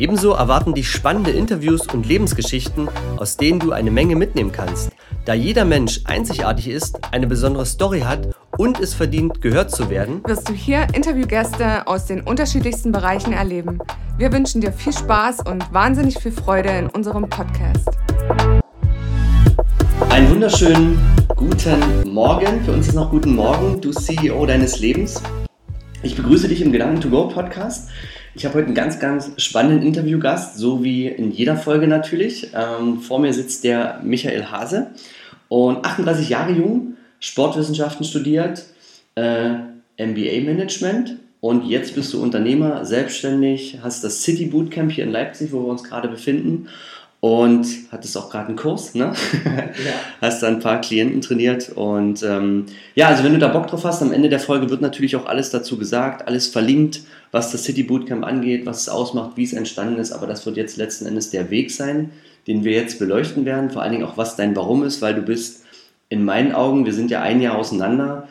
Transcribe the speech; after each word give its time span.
Ebenso 0.00 0.32
erwarten 0.32 0.74
dich 0.74 0.90
spannende 0.90 1.30
Interviews 1.30 1.86
und 1.86 2.04
Lebensgeschichten, 2.04 2.88
aus 3.16 3.36
denen 3.36 3.60
du 3.60 3.70
eine 3.70 3.92
Menge 3.92 4.16
mitnehmen 4.16 4.50
kannst. 4.50 4.90
Da 5.24 5.34
jeder 5.34 5.64
Mensch 5.64 6.00
einzigartig 6.04 6.68
ist, 6.68 6.98
eine 7.12 7.28
besondere 7.28 7.64
Story 7.64 8.00
hat 8.00 8.34
und 8.58 8.80
es 8.80 8.92
verdient, 8.92 9.40
gehört 9.40 9.70
zu 9.70 9.90
werden, 9.90 10.20
wirst 10.26 10.48
du 10.48 10.52
hier 10.52 10.88
Interviewgäste 10.92 11.86
aus 11.86 12.06
den 12.06 12.22
unterschiedlichsten 12.22 12.90
Bereichen 12.90 13.32
erleben. 13.32 13.78
Wir 14.18 14.32
wünschen 14.32 14.60
dir 14.60 14.72
viel 14.72 14.92
Spaß 14.92 15.46
und 15.46 15.72
wahnsinnig 15.72 16.18
viel 16.18 16.32
Freude 16.32 16.70
in 16.70 16.88
unserem 16.88 17.28
Podcast. 17.28 17.88
Einen 20.10 20.28
wunderschönen 20.28 20.98
guten 21.36 22.12
Morgen. 22.12 22.64
Für 22.64 22.72
uns 22.72 22.88
ist 22.88 22.94
noch 22.94 23.10
guten 23.10 23.36
Morgen, 23.36 23.80
du 23.80 23.92
CEO 23.92 24.44
deines 24.44 24.80
Lebens. 24.80 25.22
Ich 26.02 26.16
begrüße 26.16 26.48
dich 26.48 26.60
im 26.60 26.72
Gedanken 26.72 27.00
to 27.00 27.08
Go 27.08 27.28
Podcast. 27.28 27.88
Ich 28.36 28.44
habe 28.44 28.56
heute 28.56 28.66
einen 28.66 28.74
ganz, 28.74 28.98
ganz 28.98 29.30
spannenden 29.36 29.86
Interviewgast, 29.86 30.58
so 30.58 30.82
wie 30.82 31.06
in 31.06 31.30
jeder 31.30 31.56
Folge 31.56 31.86
natürlich. 31.86 32.48
Ähm, 32.52 33.00
vor 33.00 33.20
mir 33.20 33.32
sitzt 33.32 33.62
der 33.62 34.00
Michael 34.02 34.46
Hase 34.46 34.88
und 35.48 35.84
38 35.84 36.30
Jahre 36.30 36.52
jung, 36.52 36.96
Sportwissenschaften 37.20 38.04
studiert, 38.04 38.64
äh, 39.14 39.50
MBA-Management 39.98 41.16
und 41.38 41.66
jetzt 41.66 41.94
bist 41.94 42.12
du 42.12 42.20
Unternehmer, 42.20 42.84
selbstständig, 42.84 43.78
hast 43.82 44.02
das 44.02 44.22
City 44.24 44.46
Bootcamp 44.46 44.90
hier 44.90 45.04
in 45.04 45.12
Leipzig, 45.12 45.52
wo 45.52 45.60
wir 45.60 45.68
uns 45.68 45.84
gerade 45.84 46.08
befinden 46.08 46.66
und 47.20 47.66
hattest 47.92 48.16
auch 48.18 48.30
gerade 48.30 48.48
einen 48.48 48.56
Kurs, 48.56 48.96
ne? 48.96 49.12
Ja. 49.44 49.92
hast 50.20 50.42
da 50.42 50.48
ein 50.48 50.58
paar 50.58 50.80
Klienten 50.80 51.20
trainiert 51.20 51.68
und 51.68 52.24
ähm, 52.24 52.66
ja, 52.96 53.06
also 53.06 53.22
wenn 53.22 53.32
du 53.32 53.38
da 53.38 53.48
Bock 53.48 53.68
drauf 53.68 53.84
hast, 53.84 54.02
am 54.02 54.12
Ende 54.12 54.28
der 54.28 54.40
Folge 54.40 54.70
wird 54.70 54.80
natürlich 54.80 55.14
auch 55.14 55.26
alles 55.26 55.50
dazu 55.50 55.78
gesagt, 55.78 56.26
alles 56.26 56.48
verlinkt, 56.48 57.02
was 57.34 57.50
das 57.50 57.64
City 57.64 57.82
Bootcamp 57.82 58.24
angeht, 58.24 58.64
was 58.64 58.82
es 58.82 58.88
ausmacht, 58.88 59.32
wie 59.34 59.42
es 59.42 59.52
entstanden 59.52 59.98
ist, 59.98 60.12
aber 60.12 60.28
das 60.28 60.46
wird 60.46 60.56
jetzt 60.56 60.76
letzten 60.76 61.04
Endes 61.04 61.30
der 61.30 61.50
Weg 61.50 61.72
sein, 61.72 62.12
den 62.46 62.62
wir 62.62 62.70
jetzt 62.70 63.00
beleuchten 63.00 63.44
werden, 63.44 63.70
vor 63.70 63.82
allen 63.82 63.90
Dingen 63.90 64.04
auch, 64.04 64.16
was 64.16 64.36
dein 64.36 64.54
Warum 64.54 64.84
ist, 64.84 65.02
weil 65.02 65.16
du 65.16 65.22
bist 65.22 65.64
in 66.08 66.24
meinen 66.24 66.52
Augen, 66.52 66.86
wir 66.86 66.92
sind 66.92 67.10
ja 67.10 67.22
ein 67.22 67.40
Jahr 67.40 67.58
auseinander, 67.58 68.28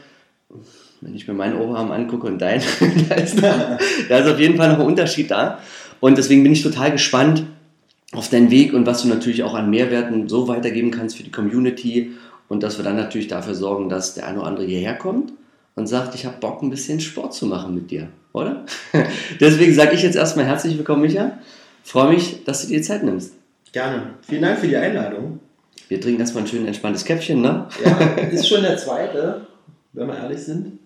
wenn 1.01 1.13
ich 1.15 1.27
mir 1.27 1.33
meinen 1.33 1.59
Oberarm 1.59 1.91
angucke 1.91 2.27
und 2.27 2.39
deinen, 2.39 2.63
da, 3.09 3.15
ist 3.15 3.43
da, 3.43 3.77
da 4.07 4.19
ist 4.19 4.31
auf 4.31 4.39
jeden 4.39 4.55
Fall 4.55 4.69
noch 4.69 4.79
ein 4.79 4.85
Unterschied 4.85 5.29
da. 5.29 5.59
Und 5.99 6.17
deswegen 6.17 6.43
bin 6.43 6.53
ich 6.53 6.63
total 6.63 6.93
gespannt 6.93 7.43
auf 8.13 8.29
deinen 8.29 8.51
Weg 8.51 8.73
und 8.73 8.85
was 8.85 9.01
du 9.01 9.09
natürlich 9.09 9.43
auch 9.43 9.53
an 9.53 9.69
Mehrwerten 9.69 10.29
so 10.29 10.47
weitergeben 10.47 10.91
kannst 10.91 11.17
für 11.17 11.23
die 11.23 11.31
Community 11.31 12.11
und 12.47 12.63
dass 12.63 12.77
wir 12.77 12.85
dann 12.85 12.95
natürlich 12.95 13.27
dafür 13.27 13.53
sorgen, 13.53 13.89
dass 13.89 14.13
der 14.13 14.27
eine 14.27 14.39
oder 14.39 14.47
andere 14.47 14.65
hierher 14.65 14.95
kommt 14.95 15.33
und 15.75 15.87
sagt, 15.87 16.15
ich 16.15 16.25
habe 16.25 16.37
Bock, 16.39 16.63
ein 16.63 16.69
bisschen 16.69 17.01
Sport 17.01 17.33
zu 17.33 17.47
machen 17.47 17.75
mit 17.75 17.91
dir, 17.91 18.07
oder? 18.33 18.65
Deswegen 19.39 19.73
sage 19.73 19.95
ich 19.95 20.03
jetzt 20.03 20.15
erstmal 20.15 20.45
herzlich 20.45 20.77
willkommen, 20.77 21.03
Micha. 21.03 21.37
Freue 21.83 22.13
mich, 22.13 22.43
dass 22.43 22.63
du 22.63 22.67
dir 22.67 22.77
die 22.77 22.83
Zeit 22.83 23.03
nimmst. 23.03 23.33
Gerne. 23.71 24.15
Vielen 24.27 24.41
Dank 24.41 24.59
für 24.59 24.67
die 24.67 24.77
Einladung. 24.77 25.39
Wir 25.87 26.01
trinken 26.01 26.21
erstmal 26.21 26.43
ein 26.43 26.47
schön 26.47 26.65
entspanntes 26.65 27.05
Käppchen, 27.05 27.41
ne? 27.41 27.67
Ja, 27.83 27.97
ist 28.31 28.47
schon 28.47 28.61
der 28.61 28.77
zweite, 28.77 29.47
wenn 29.93 30.07
wir 30.07 30.17
ehrlich 30.17 30.39
sind. 30.39 30.79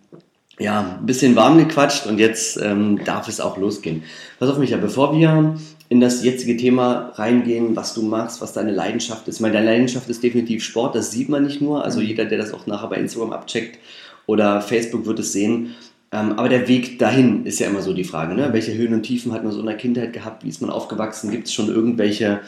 Ja, 0.59 0.97
ein 0.99 1.05
bisschen 1.05 1.35
warm 1.35 1.59
gequatscht 1.59 2.07
und 2.07 2.17
jetzt 2.17 2.59
ähm, 2.61 3.03
darf 3.05 3.27
es 3.27 3.39
auch 3.39 3.57
losgehen. 3.57 4.03
Pass 4.39 4.49
auf, 4.49 4.57
Micha, 4.57 4.77
bevor 4.77 5.15
wir 5.15 5.55
in 5.89 6.01
das 6.01 6.23
jetzige 6.23 6.57
Thema 6.57 7.11
reingehen, 7.15 7.75
was 7.75 7.93
du 7.93 8.01
machst, 8.01 8.41
was 8.41 8.53
deine 8.53 8.71
Leidenschaft 8.71 9.27
ist. 9.27 9.35
Ich 9.35 9.41
meine, 9.41 9.53
deine 9.53 9.67
Leidenschaft 9.67 10.09
ist 10.09 10.23
definitiv 10.23 10.63
Sport, 10.63 10.95
das 10.95 11.11
sieht 11.11 11.29
man 11.29 11.43
nicht 11.43 11.61
nur. 11.61 11.85
Also 11.85 11.99
mhm. 11.99 12.07
jeder, 12.07 12.25
der 12.25 12.39
das 12.39 12.53
auch 12.53 12.65
nachher 12.65 12.89
bei 12.89 12.97
Instagram 12.97 13.33
abcheckt 13.33 13.79
oder 14.25 14.61
Facebook, 14.61 15.05
wird 15.05 15.19
es 15.19 15.31
sehen. 15.31 15.75
Ähm, 16.17 16.33
aber 16.33 16.49
der 16.49 16.67
Weg 16.67 16.99
dahin 16.99 17.45
ist 17.45 17.59
ja 17.59 17.67
immer 17.67 17.81
so 17.81 17.93
die 17.93 18.03
Frage. 18.03 18.33
Ne? 18.33 18.49
Welche 18.51 18.73
Höhen 18.73 18.93
und 18.93 19.03
Tiefen 19.03 19.33
hat 19.33 19.43
man 19.43 19.51
so 19.51 19.59
in 19.59 19.65
der 19.65 19.77
Kindheit 19.77 20.13
gehabt? 20.13 20.43
Wie 20.43 20.49
ist 20.49 20.61
man 20.61 20.69
aufgewachsen? 20.69 21.31
Gibt 21.31 21.47
es 21.47 21.53
schon 21.53 21.67
irgendwelche 21.67 22.39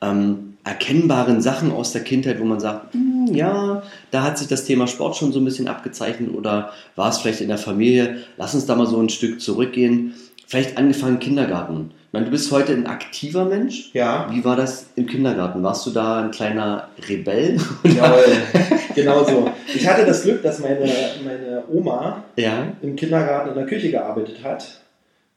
ähm, 0.00 0.54
erkennbaren 0.64 1.40
Sachen 1.40 1.72
aus 1.72 1.92
der 1.92 2.02
Kindheit, 2.02 2.40
wo 2.40 2.44
man 2.44 2.60
sagt, 2.60 2.94
hm, 2.94 3.34
ja, 3.34 3.82
da 4.10 4.22
hat 4.22 4.38
sich 4.38 4.48
das 4.48 4.64
Thema 4.64 4.86
Sport 4.86 5.16
schon 5.16 5.32
so 5.32 5.40
ein 5.40 5.44
bisschen 5.44 5.68
abgezeichnet 5.68 6.34
oder 6.34 6.72
war 6.94 7.08
es 7.08 7.18
vielleicht 7.18 7.40
in 7.40 7.48
der 7.48 7.58
Familie? 7.58 8.18
Lass 8.36 8.54
uns 8.54 8.66
da 8.66 8.76
mal 8.76 8.86
so 8.86 9.00
ein 9.00 9.08
Stück 9.08 9.40
zurückgehen. 9.40 10.14
Vielleicht 10.46 10.76
angefangen 10.78 11.18
Kindergarten. 11.18 11.90
Ich 12.08 12.12
meine, 12.14 12.24
du 12.24 12.30
bist 12.30 12.50
heute 12.50 12.72
ein 12.72 12.86
aktiver 12.86 13.44
Mensch. 13.44 13.90
Ja. 13.92 14.30
Wie 14.30 14.42
war 14.42 14.56
das 14.56 14.86
im 14.96 15.04
Kindergarten? 15.04 15.62
Warst 15.62 15.84
du 15.84 15.90
da 15.90 16.22
ein 16.22 16.30
kleiner 16.30 16.88
Rebell? 17.06 17.58
Jawohl, 17.84 18.24
genau 18.94 19.24
so. 19.24 19.50
Ich 19.74 19.86
hatte 19.86 20.06
das 20.06 20.22
Glück, 20.22 20.42
dass 20.42 20.58
meine, 20.60 20.90
meine 21.22 21.64
Oma 21.70 22.24
ja. 22.36 22.68
im 22.80 22.96
Kindergarten 22.96 23.50
in 23.50 23.56
der 23.56 23.66
Küche 23.66 23.90
gearbeitet 23.90 24.42
hat 24.42 24.80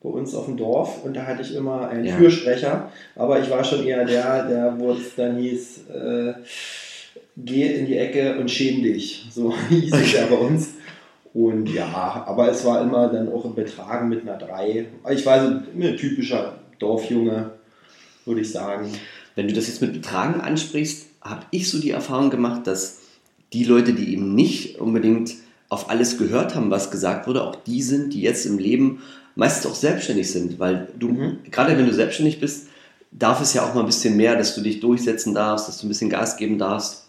bei 0.01 0.07
uns 0.07 0.33
auf 0.33 0.45
dem 0.45 0.55
Dorf 0.55 1.03
und 1.03 1.13
da 1.13 1.25
hatte 1.25 1.41
ich 1.41 1.53
immer 1.53 1.89
einen 1.89 2.05
ja. 2.05 2.15
Fürsprecher, 2.15 2.89
aber 3.17 3.41
ich 3.41 3.49
war 3.49 3.65
schon 3.65 3.85
eher 3.85 4.05
der, 4.05 4.47
der 4.47 4.79
wo 4.79 4.93
es 4.93 5.13
dann 5.15 5.35
hieß, 5.35 5.89
äh, 5.89 6.33
geh 7.35 7.65
in 7.65 7.85
die 7.85 7.97
Ecke 7.97 8.37
und 8.39 8.49
schäm 8.49 8.81
dich. 8.81 9.27
So 9.29 9.53
hieß 9.69 9.93
es 9.93 10.13
ja 10.13 10.25
bei 10.25 10.37
uns. 10.37 10.75
Und 11.33 11.67
ja, 11.67 12.23
aber 12.25 12.49
es 12.49 12.63
war 12.65 12.81
immer 12.81 13.09
dann 13.09 13.31
auch 13.31 13.43
im 13.43 13.55
Betragen 13.55 14.07
mit 14.09 14.21
einer 14.21 14.37
3. 14.37 14.85
Ich 15.11 15.25
war 15.25 15.41
so 15.41 15.47
ein 15.47 15.97
typischer 15.97 16.60
Dorfjunge, 16.81 17.51
würde 18.25 18.41
ich 18.41 18.51
sagen. 18.51 18.91
Wenn 19.35 19.47
du 19.47 19.53
das 19.53 19.67
jetzt 19.67 19.81
mit 19.81 19.93
Betragen 19.93 20.41
ansprichst, 20.41 21.07
habe 21.21 21.45
ich 21.51 21.69
so 21.69 21.79
die 21.79 21.91
Erfahrung 21.91 22.29
gemacht, 22.29 22.67
dass 22.67 22.99
die 23.53 23.63
Leute, 23.63 23.93
die 23.93 24.13
eben 24.13 24.33
nicht 24.35 24.79
unbedingt 24.79 25.35
auf 25.69 25.89
alles 25.89 26.17
gehört 26.17 26.55
haben, 26.55 26.71
was 26.71 26.91
gesagt 26.91 27.27
wurde, 27.27 27.43
auch 27.43 27.55
die 27.55 27.81
sind, 27.81 28.13
die 28.13 28.21
jetzt 28.21 28.45
im 28.45 28.57
Leben 28.57 29.01
meistens 29.35 29.71
auch 29.71 29.75
selbstständig 29.75 30.29
sind, 30.29 30.59
weil 30.59 30.89
du, 30.99 31.09
mhm. 31.09 31.37
gerade 31.49 31.77
wenn 31.77 31.85
du 31.85 31.93
selbstständig 31.93 32.39
bist, 32.39 32.67
darf 33.11 33.41
es 33.41 33.53
ja 33.53 33.63
auch 33.63 33.73
mal 33.73 33.81
ein 33.81 33.85
bisschen 33.85 34.17
mehr, 34.17 34.35
dass 34.35 34.55
du 34.55 34.61
dich 34.61 34.79
durchsetzen 34.79 35.33
darfst, 35.33 35.67
dass 35.67 35.79
du 35.79 35.85
ein 35.85 35.89
bisschen 35.89 36.09
Gas 36.09 36.37
geben 36.37 36.57
darfst. 36.57 37.07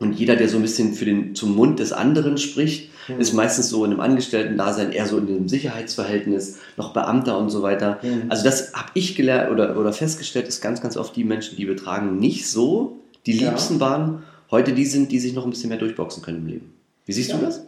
Und 0.00 0.14
jeder, 0.14 0.34
der 0.34 0.48
so 0.48 0.56
ein 0.56 0.62
bisschen 0.62 0.94
für 0.94 1.04
den, 1.04 1.34
zum 1.34 1.54
Mund 1.54 1.78
des 1.78 1.92
anderen 1.92 2.38
spricht, 2.38 2.90
mhm. 3.06 3.20
ist 3.20 3.34
meistens 3.34 3.68
so 3.68 3.84
in 3.84 3.90
einem 3.92 4.00
Angestellten-Dasein 4.00 4.92
eher 4.92 5.06
so 5.06 5.18
in 5.18 5.28
einem 5.28 5.48
Sicherheitsverhältnis, 5.48 6.58
noch 6.78 6.94
Beamter 6.94 7.38
und 7.38 7.50
so 7.50 7.62
weiter. 7.62 8.00
Mhm. 8.02 8.24
Also 8.30 8.42
das 8.42 8.72
habe 8.72 8.90
ich 8.94 9.14
gelernt 9.14 9.52
oder, 9.52 9.78
oder 9.78 9.92
festgestellt, 9.92 10.48
ist 10.48 10.62
ganz, 10.62 10.80
ganz 10.80 10.96
oft 10.96 11.14
die 11.14 11.24
Menschen, 11.24 11.56
die 11.56 11.66
betragen, 11.66 12.18
nicht 12.18 12.48
so 12.48 12.96
die 13.26 13.32
Liebsten 13.32 13.74
ja. 13.74 13.80
waren, 13.80 14.22
heute 14.50 14.72
die 14.72 14.86
sind, 14.86 15.12
die 15.12 15.18
sich 15.20 15.34
noch 15.34 15.44
ein 15.44 15.50
bisschen 15.50 15.68
mehr 15.68 15.78
durchboxen 15.78 16.22
können 16.22 16.38
im 16.38 16.46
Leben. 16.46 16.72
Wie 17.04 17.12
siehst 17.12 17.30
ja. 17.30 17.36
du 17.36 17.44
das? 17.44 17.66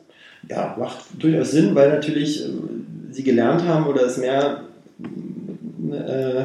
Ja, 0.49 0.75
macht 0.79 1.05
durchaus 1.19 1.51
Sinn, 1.51 1.75
weil 1.75 1.91
natürlich 1.91 2.45
äh, 2.45 2.49
sie 3.11 3.23
gelernt 3.23 3.63
haben 3.65 3.87
oder 3.87 4.07
es 4.07 4.17
mehr 4.17 4.65
äh, 5.93 6.45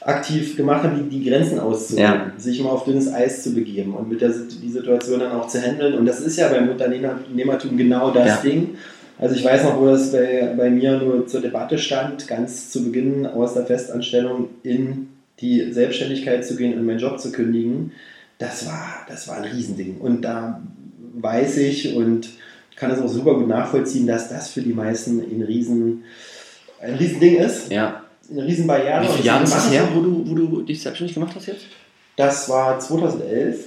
aktiv 0.00 0.56
gemacht 0.56 0.84
haben, 0.84 1.08
die, 1.08 1.18
die 1.18 1.28
Grenzen 1.28 1.58
auszunehmen, 1.58 2.32
ja. 2.36 2.40
sich 2.40 2.62
mal 2.62 2.70
auf 2.70 2.84
dünnes 2.84 3.12
Eis 3.12 3.42
zu 3.42 3.54
begeben 3.54 3.94
und 3.94 4.08
mit 4.08 4.20
der 4.20 4.30
die 4.30 4.70
Situation 4.70 5.20
dann 5.20 5.32
auch 5.32 5.48
zu 5.48 5.60
handeln. 5.60 5.94
Und 5.94 6.06
das 6.06 6.20
ist 6.20 6.36
ja 6.36 6.48
beim 6.48 6.68
Unternehmertum 6.68 7.76
genau 7.76 8.10
das 8.10 8.28
ja. 8.28 8.36
Ding. 8.36 8.76
Also 9.18 9.34
ich 9.34 9.44
weiß 9.44 9.64
noch, 9.64 9.80
wo 9.80 9.86
das 9.86 10.12
bei, 10.12 10.54
bei 10.56 10.70
mir 10.70 10.98
nur 10.98 11.26
zur 11.26 11.40
Debatte 11.40 11.78
stand, 11.78 12.28
ganz 12.28 12.70
zu 12.70 12.84
Beginn 12.84 13.26
aus 13.26 13.54
der 13.54 13.66
Festanstellung 13.66 14.48
in 14.62 15.08
die 15.40 15.72
Selbstständigkeit 15.72 16.44
zu 16.44 16.56
gehen 16.56 16.78
und 16.78 16.86
meinen 16.86 17.00
Job 17.00 17.18
zu 17.18 17.32
kündigen. 17.32 17.92
Das 18.38 18.66
war, 18.66 19.04
das 19.08 19.26
war 19.26 19.38
ein 19.38 19.44
Riesending. 19.44 19.96
Und 19.98 20.22
da 20.22 20.62
weiß 21.14 21.56
ich 21.58 21.96
und 21.96 22.28
kann 22.76 22.92
es 22.92 23.00
auch 23.00 23.08
super 23.08 23.34
gut 23.34 23.48
nachvollziehen, 23.48 24.06
dass 24.06 24.28
das 24.28 24.50
für 24.50 24.62
die 24.62 24.72
meisten 24.72 25.20
ein 25.20 25.42
riesen, 25.42 26.04
ein 26.80 26.94
riesen 26.94 27.18
Ding 27.18 27.38
ist. 27.38 27.72
Ja. 27.72 28.04
Eine 28.30 28.44
riesen 28.44 28.66
Barriere. 28.66 29.02
Wie 29.02 29.08
viele 29.08 29.24
Jahre 29.24 29.44
ist 29.44 29.54
das 29.54 29.70
her, 29.70 29.88
wo 29.94 30.00
du, 30.00 30.28
wo 30.28 30.34
du 30.34 30.62
dich 30.62 30.82
selbstständig 30.82 31.14
gemacht 31.14 31.34
hast 31.34 31.46
jetzt? 31.46 31.64
Das 32.16 32.48
war 32.48 32.78
2011. 32.78 33.66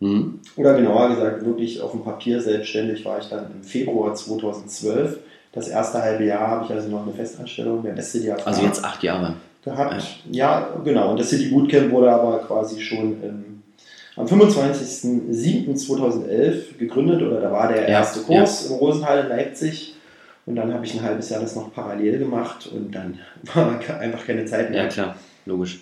Mhm. 0.00 0.40
Oder 0.56 0.74
genauer 0.74 1.10
gesagt, 1.10 1.44
wirklich 1.44 1.80
auf 1.80 1.92
dem 1.92 2.02
Papier 2.02 2.40
selbstständig 2.40 3.04
war 3.04 3.18
ich 3.18 3.28
dann 3.28 3.46
im 3.54 3.62
Februar 3.62 4.14
2012. 4.14 5.18
Das 5.52 5.68
erste 5.68 6.02
halbe 6.02 6.24
Jahr 6.24 6.48
habe 6.48 6.64
ich 6.64 6.70
also 6.72 6.88
noch 6.88 7.02
eine 7.02 7.12
Festanstellung, 7.12 7.82
der 7.82 7.92
beste 7.92 8.18
Jahr. 8.18 8.38
Also 8.44 8.62
jetzt 8.62 8.84
acht 8.84 9.02
Jahre. 9.02 9.34
Gehabt. 9.64 10.02
Ja. 10.30 10.60
ja, 10.60 10.68
genau. 10.84 11.12
Und 11.12 11.20
das 11.20 11.30
City 11.30 11.46
Bootcamp 11.46 11.90
wurde 11.90 12.10
aber 12.10 12.40
quasi 12.40 12.80
schon 12.80 13.22
im 13.22 13.54
am 14.16 14.26
25.07.2011 14.26 16.78
gegründet 16.78 17.20
oder 17.22 17.40
da 17.40 17.50
war 17.50 17.66
der 17.68 17.88
erste 17.88 18.20
ja, 18.20 18.26
Kurs 18.26 18.68
ja. 18.68 18.70
im 18.70 18.76
Rosenthal 18.78 19.24
in 19.24 19.28
Leipzig. 19.28 19.93
Und 20.46 20.56
dann 20.56 20.72
habe 20.74 20.84
ich 20.84 20.94
ein 20.94 21.02
halbes 21.02 21.30
Jahr 21.30 21.40
das 21.40 21.56
noch 21.56 21.72
parallel 21.72 22.18
gemacht 22.18 22.66
und 22.66 22.94
dann 22.94 23.18
war 23.54 23.80
einfach 23.98 24.26
keine 24.26 24.44
Zeit 24.44 24.70
mehr. 24.70 24.84
Ja, 24.84 24.88
klar, 24.88 25.16
logisch. 25.46 25.80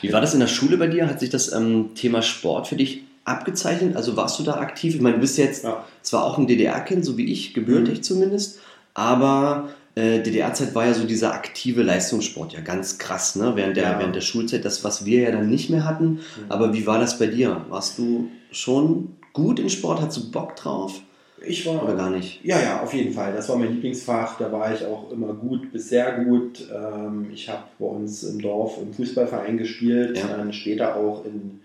Wie 0.00 0.12
war 0.12 0.20
das 0.20 0.34
in 0.34 0.40
der 0.40 0.48
Schule 0.48 0.76
bei 0.76 0.86
dir? 0.86 1.08
Hat 1.08 1.20
sich 1.20 1.30
das 1.30 1.52
ähm, 1.52 1.94
Thema 1.94 2.22
Sport 2.22 2.68
für 2.68 2.76
dich 2.76 3.02
abgezeichnet? 3.24 3.96
Also 3.96 4.16
warst 4.16 4.38
du 4.38 4.42
da 4.42 4.54
aktiv? 4.56 4.94
Ich 4.94 5.00
meine, 5.00 5.14
du 5.14 5.20
bist 5.20 5.38
jetzt 5.38 5.64
ja. 5.64 5.84
zwar 6.02 6.24
auch 6.24 6.38
ein 6.38 6.46
DDR-Kind, 6.46 7.04
so 7.04 7.16
wie 7.16 7.32
ich, 7.32 7.54
gebürtig 7.54 7.98
mhm. 7.98 8.02
zumindest, 8.02 8.60
aber 8.94 9.70
äh, 9.94 10.20
DDR-Zeit 10.22 10.74
war 10.74 10.86
ja 10.86 10.94
so 10.94 11.04
dieser 11.04 11.32
aktive 11.34 11.82
Leistungssport 11.82 12.52
ja 12.52 12.60
ganz 12.60 12.98
krass, 12.98 13.36
ne? 13.36 13.52
Während 13.56 13.76
der, 13.76 13.84
ja. 13.84 13.98
während 13.98 14.14
der 14.14 14.20
Schulzeit, 14.20 14.64
das, 14.64 14.84
was 14.84 15.04
wir 15.04 15.22
ja 15.22 15.32
dann 15.32 15.48
nicht 15.48 15.70
mehr 15.70 15.84
hatten. 15.84 16.04
Mhm. 16.04 16.20
Aber 16.48 16.72
wie 16.74 16.86
war 16.86 16.98
das 16.98 17.18
bei 17.18 17.26
dir? 17.26 17.64
Warst 17.68 17.98
du 17.98 18.30
schon 18.50 19.16
gut 19.32 19.58
in 19.58 19.70
Sport? 19.70 20.00
Hattest 20.00 20.18
du 20.18 20.30
Bock 20.30 20.56
drauf? 20.56 21.00
Ich 21.46 21.66
war. 21.66 21.82
Oder 21.82 21.94
gar 21.94 22.10
nicht? 22.10 22.44
Ja, 22.44 22.60
ja, 22.60 22.82
auf 22.82 22.92
jeden 22.94 23.12
Fall. 23.12 23.32
Das 23.32 23.48
war 23.48 23.56
mein 23.56 23.72
Lieblingsfach. 23.72 24.38
Da 24.38 24.50
war 24.52 24.72
ich 24.72 24.84
auch 24.84 25.10
immer 25.10 25.32
gut 25.34 25.72
bis 25.72 25.88
sehr 25.88 26.24
gut. 26.24 26.68
Ähm, 26.72 27.30
ich 27.32 27.48
habe 27.48 27.64
bei 27.78 27.86
uns 27.86 28.22
im 28.24 28.40
Dorf 28.40 28.78
im 28.80 28.92
Fußballverein 28.92 29.58
gespielt, 29.58 30.18
ja. 30.18 30.28
dann 30.28 30.52
später 30.52 30.96
auch 30.96 31.24
in 31.24 31.60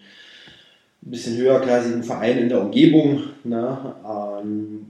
ein 1.08 1.12
bisschen 1.12 1.38
höherklassigen 1.38 2.04
Vereinen 2.04 2.40
in 2.40 2.50
der 2.50 2.62
Umgebung. 2.62 3.24
Ne? 3.44 3.96
Ähm, 4.06 4.88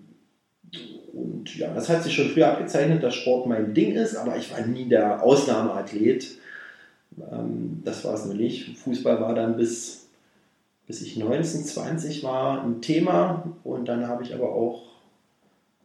und 1.14 1.58
ja, 1.58 1.74
das 1.74 1.90
hat 1.90 2.04
sich 2.04 2.14
schon 2.14 2.30
früher 2.30 2.50
abgezeichnet, 2.50 3.04
dass 3.04 3.16
Sport 3.16 3.48
mein 3.48 3.74
Ding 3.74 3.94
ist, 3.94 4.16
aber 4.16 4.38
ich 4.38 4.52
war 4.52 4.66
nie 4.66 4.86
der 4.86 5.24
Ausnahmeathlet. 5.24 6.38
Ähm, 7.32 7.82
das 7.84 8.04
war 8.06 8.14
es 8.14 8.26
noch 8.26 8.34
nicht. 8.34 8.78
Fußball 8.78 9.20
war 9.20 9.34
dann 9.34 9.58
bis 9.58 9.97
bis 10.88 11.02
ich 11.02 11.18
19, 11.18 11.66
20 11.66 12.24
war, 12.24 12.64
ein 12.64 12.82
Thema 12.82 13.44
und 13.64 13.88
dann 13.88 14.08
habe 14.08 14.24
ich 14.24 14.34
aber 14.34 14.50
auch 14.50 14.84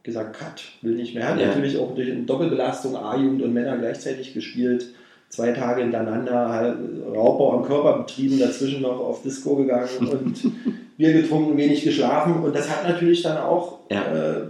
gesagt, 0.01 0.37
Cut, 0.37 0.63
will 0.81 0.95
nicht 0.95 1.13
mehr. 1.13 1.27
Hat 1.27 1.39
ja. 1.39 1.47
natürlich 1.47 1.77
auch 1.77 1.93
durch 1.93 2.11
eine 2.11 2.23
Doppelbelastung 2.23 2.95
A-Jugend 2.95 3.41
und 3.41 3.53
Männer 3.53 3.77
gleichzeitig 3.77 4.33
gespielt. 4.33 4.87
Zwei 5.29 5.51
Tage 5.51 5.81
hintereinander 5.81 6.49
halt 6.49 6.77
Raubbau 7.07 7.57
am 7.57 7.65
Körper 7.65 7.99
betrieben, 7.99 8.39
dazwischen 8.39 8.81
noch 8.81 8.99
auf 8.99 9.23
Disco 9.23 9.55
gegangen 9.55 9.89
und 9.99 10.97
Bier 10.97 11.13
getrunken, 11.13 11.57
wenig 11.57 11.83
geschlafen. 11.83 12.43
Und 12.43 12.55
das 12.55 12.69
hat 12.69 12.87
natürlich 12.87 13.23
dann 13.23 13.37
auch, 13.37 13.79
ja. 13.89 14.03
äh, 14.13 14.41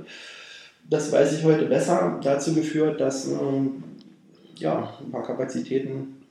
das 0.90 1.12
weiß 1.12 1.38
ich 1.38 1.46
heute 1.46 1.66
besser, 1.66 2.20
dazu 2.22 2.54
geführt, 2.54 3.00
dass 3.00 3.28
äh, 3.28 3.36
ja, 4.58 4.94
ein 5.04 5.12
paar 5.12 5.24
Kapazitäten 5.24 6.23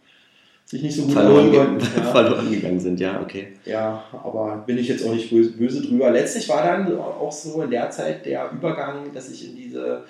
sich 0.66 0.82
nicht 0.82 0.96
so 0.96 1.02
gut 1.02 1.12
verloren, 1.12 1.52
konnten, 1.52 1.86
ja. 1.96 2.02
verloren 2.12 2.50
gegangen 2.50 2.80
sind, 2.80 2.98
ja, 3.00 3.20
okay. 3.20 3.48
Ja, 3.64 4.04
aber 4.12 4.62
bin 4.66 4.78
ich 4.78 4.88
jetzt 4.88 5.04
auch 5.06 5.14
nicht 5.14 5.30
böse, 5.30 5.52
böse 5.52 5.82
drüber. 5.82 6.10
Letztlich 6.10 6.48
war 6.48 6.64
dann 6.64 6.96
auch 6.98 7.32
so 7.32 7.62
in 7.62 7.70
der 7.70 7.90
Zeit 7.90 8.24
der 8.24 8.50
Übergang, 8.52 9.12
dass 9.12 9.30
ich 9.30 9.48
in 9.48 9.56
diese 9.56 10.04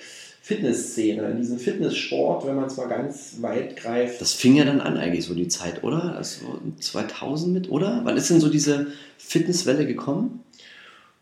Fitnessszene, 0.45 1.23
in 1.31 1.37
diesen 1.37 1.59
Fitnesssport, 1.59 2.47
wenn 2.47 2.57
man 2.57 2.65
es 2.65 2.77
mal 2.77 2.89
ganz 2.89 3.37
weit 3.41 3.77
greift. 3.77 4.21
Das 4.21 4.33
fing 4.33 4.57
ja 4.57 4.65
dann 4.65 4.81
an 4.81 4.97
eigentlich 4.97 5.25
so 5.25 5.35
die 5.35 5.47
Zeit, 5.49 5.85
oder? 5.85 6.17
Also 6.17 6.59
2000 6.81 7.53
mit, 7.53 7.71
oder? 7.71 8.01
Wann 8.03 8.17
ist 8.17 8.29
denn 8.29 8.41
so 8.41 8.49
diese 8.49 8.89
Fitnesswelle 9.19 9.87
gekommen? 9.87 10.43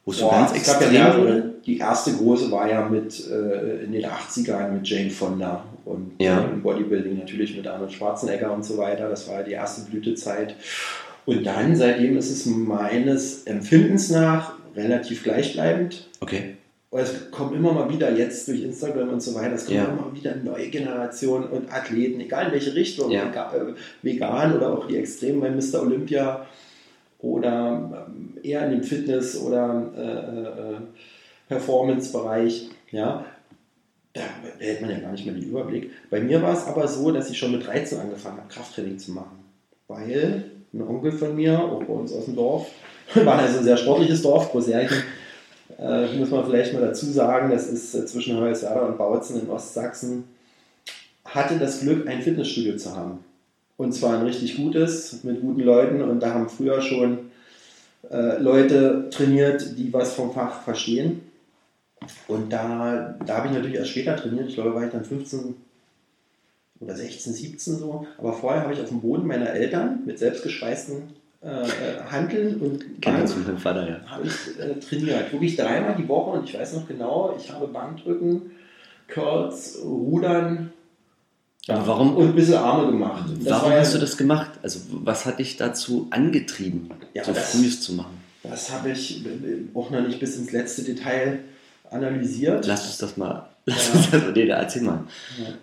Wo 0.04 0.12
es 0.12 0.18
so 0.18 0.28
ganz 0.28 0.52
extrem 0.52 0.94
ja 0.94 1.16
wurde? 1.16 1.54
Die 1.66 1.78
erste 1.78 2.12
große 2.12 2.50
war 2.50 2.68
ja 2.68 2.88
mit 2.88 3.28
äh, 3.28 3.84
in 3.84 3.92
den 3.92 4.04
80ern 4.04 4.70
mit 4.70 4.88
Jane 4.88 5.10
Fonda 5.10 5.64
und 5.84 6.12
ja. 6.18 6.40
im 6.40 6.62
Bodybuilding 6.62 7.18
natürlich 7.18 7.56
mit 7.56 7.66
Arnold 7.66 7.92
Schwarzenegger 7.92 8.52
und 8.52 8.64
so 8.64 8.78
weiter. 8.78 9.08
Das 9.08 9.28
war 9.28 9.42
die 9.42 9.52
erste 9.52 9.90
Blütezeit. 9.90 10.56
Und 11.26 11.44
dann, 11.44 11.76
seitdem 11.76 12.16
ist 12.16 12.30
es 12.30 12.46
meines 12.46 13.44
Empfindens 13.44 14.10
nach 14.10 14.54
relativ 14.74 15.22
gleichbleibend. 15.22 16.08
Okay. 16.20 16.56
Und 16.90 17.00
es 17.00 17.30
kommen 17.30 17.54
immer 17.54 17.72
mal 17.72 17.88
wieder 17.88 18.10
jetzt 18.16 18.48
durch 18.48 18.62
Instagram 18.62 19.10
und 19.10 19.22
so 19.22 19.34
weiter, 19.36 19.54
es 19.54 19.66
kommen 19.66 19.76
ja. 19.76 19.84
immer 19.84 20.12
wieder 20.12 20.34
neue 20.34 20.68
Generationen 20.70 21.46
und 21.46 21.72
Athleten, 21.72 22.18
egal 22.20 22.46
in 22.46 22.52
welche 22.52 22.74
Richtung, 22.74 23.12
ja. 23.12 23.30
Äh, 23.30 23.74
vegan 24.02 24.56
oder 24.56 24.72
auch 24.72 24.88
die 24.88 24.96
Extremen 24.96 25.40
bei 25.40 25.50
Mr. 25.50 25.82
Olympia 25.82 26.46
oder 27.22 28.06
ähm, 28.08 28.38
eher 28.42 28.64
in 28.66 28.72
dem 28.72 28.82
Fitness- 28.82 29.36
oder 29.40 29.92
äh, 29.96 30.74
äh, 30.74 30.80
Performance-Bereich. 31.48 32.70
Ja, 32.90 33.24
da 34.12 34.22
behält 34.58 34.80
man 34.80 34.90
ja 34.90 34.98
gar 34.98 35.12
nicht 35.12 35.24
mehr 35.24 35.34
den 35.34 35.48
Überblick. 35.48 35.90
Bei 36.10 36.20
mir 36.20 36.42
war 36.42 36.54
es 36.54 36.66
aber 36.66 36.88
so, 36.88 37.10
dass 37.12 37.30
ich 37.30 37.38
schon 37.38 37.52
mit 37.52 37.66
13 37.66 38.00
angefangen 38.00 38.38
habe, 38.38 38.48
Krafttraining 38.48 38.98
zu 38.98 39.12
machen. 39.12 39.38
Weil 39.86 40.44
ein 40.72 40.82
Onkel 40.82 41.12
von 41.12 41.34
mir, 41.36 41.58
auch 41.58 41.82
bei 41.82 41.92
uns 41.92 42.12
aus 42.12 42.24
dem 42.24 42.36
Dorf, 42.36 42.68
war 43.14 43.38
also 43.38 43.58
ein 43.58 43.64
sehr 43.64 43.76
sportliches 43.76 44.22
Dorf, 44.22 44.50
Großjärchen, 44.50 45.02
äh, 45.78 46.16
muss 46.16 46.30
man 46.30 46.44
vielleicht 46.44 46.72
mal 46.72 46.82
dazu 46.82 47.06
sagen, 47.06 47.50
das 47.50 47.66
ist 47.66 47.94
äh, 47.94 48.06
zwischen 48.06 48.38
Hoyerswerda 48.38 48.82
und 48.82 48.98
Bautzen 48.98 49.40
in 49.40 49.50
Ostsachsen, 49.50 50.24
hatte 51.24 51.58
das 51.58 51.80
Glück, 51.80 52.08
ein 52.08 52.22
Fitnessstudio 52.22 52.76
zu 52.76 52.94
haben. 52.94 53.24
Und 53.80 53.92
zwar 53.92 54.18
ein 54.18 54.26
richtig 54.26 54.56
gutes, 54.56 55.24
mit 55.24 55.40
guten 55.40 55.62
Leuten. 55.62 56.02
Und 56.02 56.20
da 56.20 56.34
haben 56.34 56.50
früher 56.50 56.82
schon 56.82 57.30
äh, 58.10 58.36
Leute 58.36 59.08
trainiert, 59.10 59.78
die 59.78 59.90
was 59.90 60.12
vom 60.12 60.34
Fach 60.34 60.60
verstehen. 60.64 61.22
Und 62.28 62.52
da, 62.52 63.16
da 63.24 63.38
habe 63.38 63.46
ich 63.46 63.54
natürlich 63.54 63.76
erst 63.76 63.92
später 63.92 64.16
trainiert. 64.16 64.50
Ich 64.50 64.56
glaube, 64.56 64.74
war 64.74 64.84
ich 64.84 64.92
dann 64.92 65.06
15 65.06 65.54
oder 66.80 66.94
16, 66.94 67.32
17 67.32 67.78
so. 67.78 68.06
Aber 68.18 68.34
vorher 68.34 68.64
habe 68.64 68.74
ich 68.74 68.82
auf 68.82 68.90
dem 68.90 69.00
Boden 69.00 69.26
meiner 69.26 69.48
Eltern 69.48 70.00
mit 70.04 70.18
selbstgeschweißten 70.18 71.14
äh, 71.40 71.48
Handeln 72.10 72.60
und 72.60 73.00
Bank 73.00 73.58
Vater, 73.58 73.88
ja. 73.88 74.10
habe 74.10 74.26
ich 74.26 74.60
äh, 74.60 74.78
trainiert. 74.78 75.32
Wirklich 75.32 75.56
dreimal 75.56 75.94
die 75.96 76.06
Woche 76.06 76.38
und 76.38 76.46
ich 76.46 76.54
weiß 76.54 76.74
noch 76.74 76.86
genau, 76.86 77.34
ich 77.38 77.50
habe 77.50 77.66
Bankdrücken, 77.66 78.50
Curls, 79.08 79.78
Rudern, 79.82 80.70
ja, 81.66 81.86
warum, 81.86 82.16
und 82.16 82.28
ein 82.28 82.34
bisschen 82.34 82.54
Arme 82.54 82.90
gemacht. 82.90 83.24
Das 83.38 83.50
warum 83.50 83.72
hast 83.72 83.94
du 83.94 83.98
das 83.98 84.16
gemacht? 84.16 84.52
Also 84.62 84.80
was 84.90 85.26
hat 85.26 85.38
dich 85.38 85.56
dazu 85.56 86.08
angetrieben, 86.10 86.90
ja, 87.14 87.22
so 87.22 87.34
frühes 87.34 87.80
zu 87.80 87.94
machen? 87.94 88.20
Das 88.42 88.72
habe 88.72 88.90
ich 88.90 89.24
auch 89.74 89.90
noch 89.90 90.00
nicht 90.00 90.18
bis 90.18 90.36
ins 90.36 90.52
letzte 90.52 90.82
Detail 90.82 91.40
analysiert. 91.90 92.66
Lass 92.66 92.86
uns 92.86 92.98
das 92.98 93.16
mal. 93.16 93.48
Lass 93.66 93.88
ja. 93.88 93.94
uns 93.94 94.10
das 94.10 94.22
mal. 94.22 94.32
Nee, 94.32 94.48
erzähl 94.48 94.82
mal. 94.82 95.04
Ja. 95.38 95.54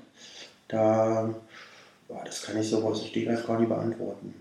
Da, 0.68 1.34
das 2.26 2.44
kann 2.44 2.60
ich 2.60 2.70
so 2.70 2.84
aus 2.84 3.02
dem 3.02 3.10
Stegreif 3.10 3.46
gar 3.48 3.60
nicht 3.60 3.70
beantworten. 3.70 4.34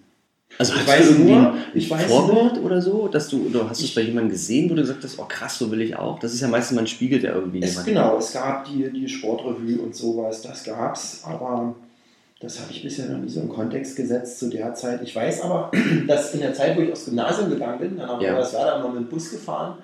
Also 0.59 0.75
ich 0.75 0.87
weiß 0.87 1.19
nur, 1.19 1.55
ich 1.75 1.91
weiß 1.91 2.05
Vorbild 2.05 2.63
oder 2.63 2.81
so, 2.81 3.09
dass 3.09 3.29
du 3.29 3.47
oder 3.47 3.69
hast 3.69 3.81
du 3.81 3.85
es 3.85 3.95
bei 3.95 4.03
jemandem 4.03 4.31
gesehen, 4.31 4.71
wo 4.71 4.75
du 4.75 4.83
gesagt 4.83 5.05
hast, 5.05 5.19
oh 5.19 5.25
krass, 5.29 5.59
so 5.59 5.71
will 5.71 5.81
ich 5.81 5.97
auch. 5.97 6.19
Das 6.19 6.33
ist 6.33 6.41
ja 6.41 6.49
meistens 6.49 6.77
mal 6.77 6.83
ein 6.83 6.87
Spiegel, 6.87 7.21
der 7.21 7.35
irgendwie 7.35 7.63
es, 7.63 7.85
Genau, 7.85 8.19
es 8.19 8.33
gab 8.33 8.65
die, 8.65 8.91
die 8.91 9.09
Sportrevue 9.09 9.81
und 9.81 9.95
sowas, 9.95 10.43
das 10.43 10.65
gab's, 10.65 11.23
aber 11.25 11.75
das 12.41 12.61
habe 12.61 12.71
ich 12.71 12.83
bisher 12.83 13.09
noch 13.09 13.19
nie 13.19 13.29
so 13.29 13.41
in 13.41 13.49
Kontext 13.49 13.97
gesetzt 13.97 14.39
zu 14.39 14.49
der 14.49 14.75
Zeit. 14.75 15.03
Ich 15.03 15.15
weiß 15.15 15.43
aber, 15.43 15.71
dass 16.07 16.35
in 16.35 16.41
der 16.41 16.55
Zeit, 16.55 16.77
wo 16.77 16.81
ich 16.81 16.93
aufs 16.93 17.07
Gymnasium 17.07 17.51
gegangen 17.51 17.79
bin, 17.79 17.97
dann 17.97 18.09
haben 18.09 18.21
wir 18.21 18.29
ja. 18.29 18.37
das 18.37 18.55
war 18.55 18.79
mal 18.79 18.89
mit 18.89 19.03
dem 19.03 19.09
Bus 19.09 19.31
gefahren 19.31 19.79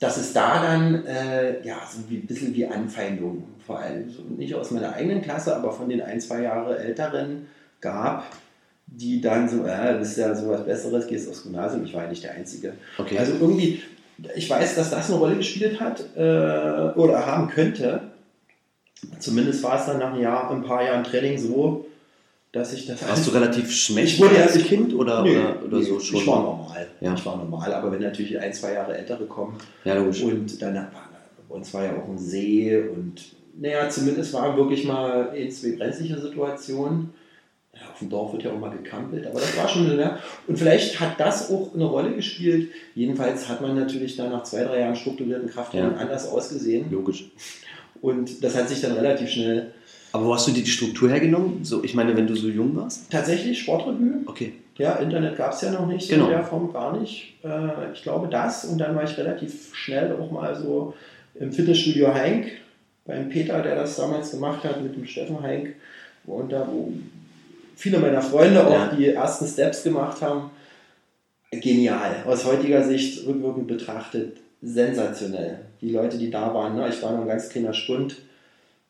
dass 0.00 0.16
es 0.16 0.32
da 0.32 0.62
dann 0.62 1.06
äh, 1.06 1.64
ja, 1.66 1.76
so 1.90 1.98
wie, 2.08 2.16
ein 2.16 2.26
bisschen 2.26 2.54
wie 2.54 2.66
Anfeindungen, 2.66 3.44
vor 3.64 3.78
allem 3.78 4.10
so 4.10 4.22
nicht 4.22 4.54
aus 4.54 4.70
meiner 4.70 4.92
eigenen 4.92 5.22
Klasse, 5.22 5.56
aber 5.56 5.72
von 5.72 5.88
den 5.88 6.02
ein, 6.02 6.20
zwei 6.20 6.42
Jahre 6.42 6.78
älteren 6.78 7.46
gab, 7.80 8.24
die 8.86 9.20
dann 9.20 9.48
so, 9.48 9.64
äh, 9.64 9.92
du 9.94 9.98
bist 9.98 10.16
ja 10.16 10.34
so 10.34 10.48
was 10.48 10.64
Besseres, 10.64 11.06
gehst 11.06 11.28
aufs 11.28 11.42
Gymnasium, 11.42 11.84
ich 11.84 11.94
war 11.94 12.04
ja 12.04 12.10
nicht 12.10 12.22
der 12.22 12.32
Einzige. 12.32 12.74
Okay. 12.98 13.18
Also 13.18 13.32
irgendwie, 13.40 13.82
ich 14.34 14.48
weiß, 14.48 14.76
dass 14.76 14.90
das 14.90 15.08
eine 15.08 15.18
Rolle 15.18 15.36
gespielt 15.36 15.80
hat 15.80 16.04
äh, 16.16 16.98
oder 16.98 17.26
haben 17.26 17.48
könnte. 17.48 18.00
Zumindest 19.18 19.62
war 19.62 19.78
es 19.78 19.86
dann 19.86 19.98
nach 19.98 20.14
ein, 20.14 20.20
Jahr, 20.20 20.50
ein 20.50 20.62
paar 20.62 20.82
Jahren 20.84 21.04
Training 21.04 21.38
so, 21.38 21.86
dass 22.52 22.72
ich 22.72 22.86
das. 22.86 23.06
Warst 23.06 23.26
du 23.26 23.32
relativ 23.32 23.70
schmächtig 23.70 24.20
wurde 24.20 24.42
als 24.42 24.56
Kind 24.58 24.94
oder, 24.94 25.22
nee, 25.22 25.36
oder, 25.36 25.62
oder 25.64 25.78
nee, 25.78 25.84
so 25.84 25.98
schon? 25.98 26.20
Ich 26.20 26.26
war 26.26 26.42
normal. 26.42 26.86
Ja. 27.00 27.14
Ich 27.14 27.26
war 27.26 27.36
normal, 27.36 27.74
aber 27.74 27.92
wenn 27.92 28.00
natürlich 28.00 28.38
ein, 28.38 28.52
zwei 28.52 28.74
Jahre 28.74 28.96
ältere 28.96 29.26
kommen 29.26 29.58
ja, 29.84 29.94
logisch. 29.94 30.22
und 30.22 30.62
dann 30.62 30.74
bei 31.48 31.54
uns 31.54 31.74
war 31.74 31.84
ja 31.84 31.96
auch 31.96 32.08
ein 32.08 32.18
See 32.18 32.78
und 32.78 33.20
naja, 33.56 33.88
zumindest 33.88 34.32
war 34.32 34.56
wirklich 34.56 34.84
mal 34.84 35.34
in 35.34 35.50
zwei 35.50 35.76
brenzliche 35.76 36.18
Situationen. 36.18 37.12
Ja, 37.84 37.92
auf 37.92 37.98
dem 37.98 38.10
Dorf 38.10 38.32
wird 38.32 38.44
ja 38.44 38.52
auch 38.52 38.58
mal 38.58 38.70
gekampelt, 38.70 39.26
aber 39.26 39.40
das 39.40 39.56
war 39.56 39.68
schon, 39.68 39.98
ja. 39.98 40.18
Und 40.46 40.58
vielleicht 40.58 40.98
hat 41.00 41.18
das 41.20 41.50
auch 41.50 41.74
eine 41.74 41.84
Rolle 41.84 42.12
gespielt. 42.12 42.70
Jedenfalls 42.94 43.48
hat 43.48 43.60
man 43.60 43.76
natürlich 43.76 44.16
dann 44.16 44.30
nach 44.30 44.44
zwei, 44.44 44.64
drei 44.64 44.80
Jahren 44.80 44.96
strukturierten 44.96 45.48
Krafttraining 45.48 45.92
ja. 45.92 45.98
anders 45.98 46.28
ausgesehen. 46.28 46.90
Logisch. 46.90 47.30
Und 48.00 48.42
das 48.42 48.56
hat 48.56 48.68
sich 48.68 48.80
dann 48.80 48.92
relativ 48.92 49.30
schnell 49.30 49.72
aber 50.14 50.26
wo 50.26 50.34
hast 50.34 50.46
du 50.46 50.52
dir 50.52 50.62
die 50.62 50.70
Struktur 50.70 51.10
hergenommen? 51.10 51.64
So, 51.64 51.82
ich 51.82 51.92
meine, 51.96 52.16
wenn 52.16 52.28
du 52.28 52.36
so 52.36 52.46
jung 52.46 52.76
warst? 52.76 53.10
Tatsächlich 53.10 53.58
Sportrevue. 53.58 54.20
Okay. 54.26 54.52
Ja, 54.78 54.94
Internet 54.94 55.36
gab 55.36 55.54
es 55.54 55.60
ja 55.62 55.72
noch 55.72 55.88
nicht 55.88 56.08
genau. 56.08 56.26
in 56.26 56.30
der 56.30 56.44
Form 56.44 56.72
gar 56.72 56.96
nicht. 56.96 57.34
Äh, 57.42 57.92
ich 57.92 58.04
glaube 58.04 58.28
das. 58.28 58.64
Und 58.64 58.78
dann 58.78 58.94
war 58.94 59.02
ich 59.02 59.18
relativ 59.18 59.74
schnell 59.74 60.14
auch 60.14 60.30
mal 60.30 60.54
so 60.54 60.94
im 61.34 61.50
Fitnessstudio 61.50 62.14
Heink 62.14 62.46
beim 63.04 63.28
Peter, 63.28 63.60
der 63.60 63.74
das 63.74 63.96
damals 63.96 64.30
gemacht 64.30 64.62
hat 64.62 64.80
mit 64.84 64.94
dem 64.94 65.04
Steffen 65.04 65.42
Heink. 65.42 65.74
Und 66.26 66.52
da, 66.52 66.68
wo 66.70 66.92
viele 67.76 67.98
meiner 67.98 68.22
Freunde 68.22 68.66
auch 68.66 68.72
ja. 68.72 68.94
die 68.96 69.08
ersten 69.08 69.46
Steps 69.46 69.82
gemacht 69.82 70.20
haben. 70.22 70.50
Genial. 71.50 72.24
Aus 72.26 72.44
heutiger 72.44 72.82
Sicht 72.82 73.26
rückwirkend 73.26 73.66
betrachtet 73.66 74.38
sensationell. 74.60 75.58
Die 75.80 75.90
Leute, 75.90 76.18
die 76.18 76.30
da 76.30 76.52
waren, 76.54 76.76
ne? 76.76 76.88
ich 76.88 77.02
war 77.02 77.12
noch 77.12 77.22
ein 77.22 77.28
ganz 77.28 77.48
kleiner 77.48 77.74
Stund 77.74 78.16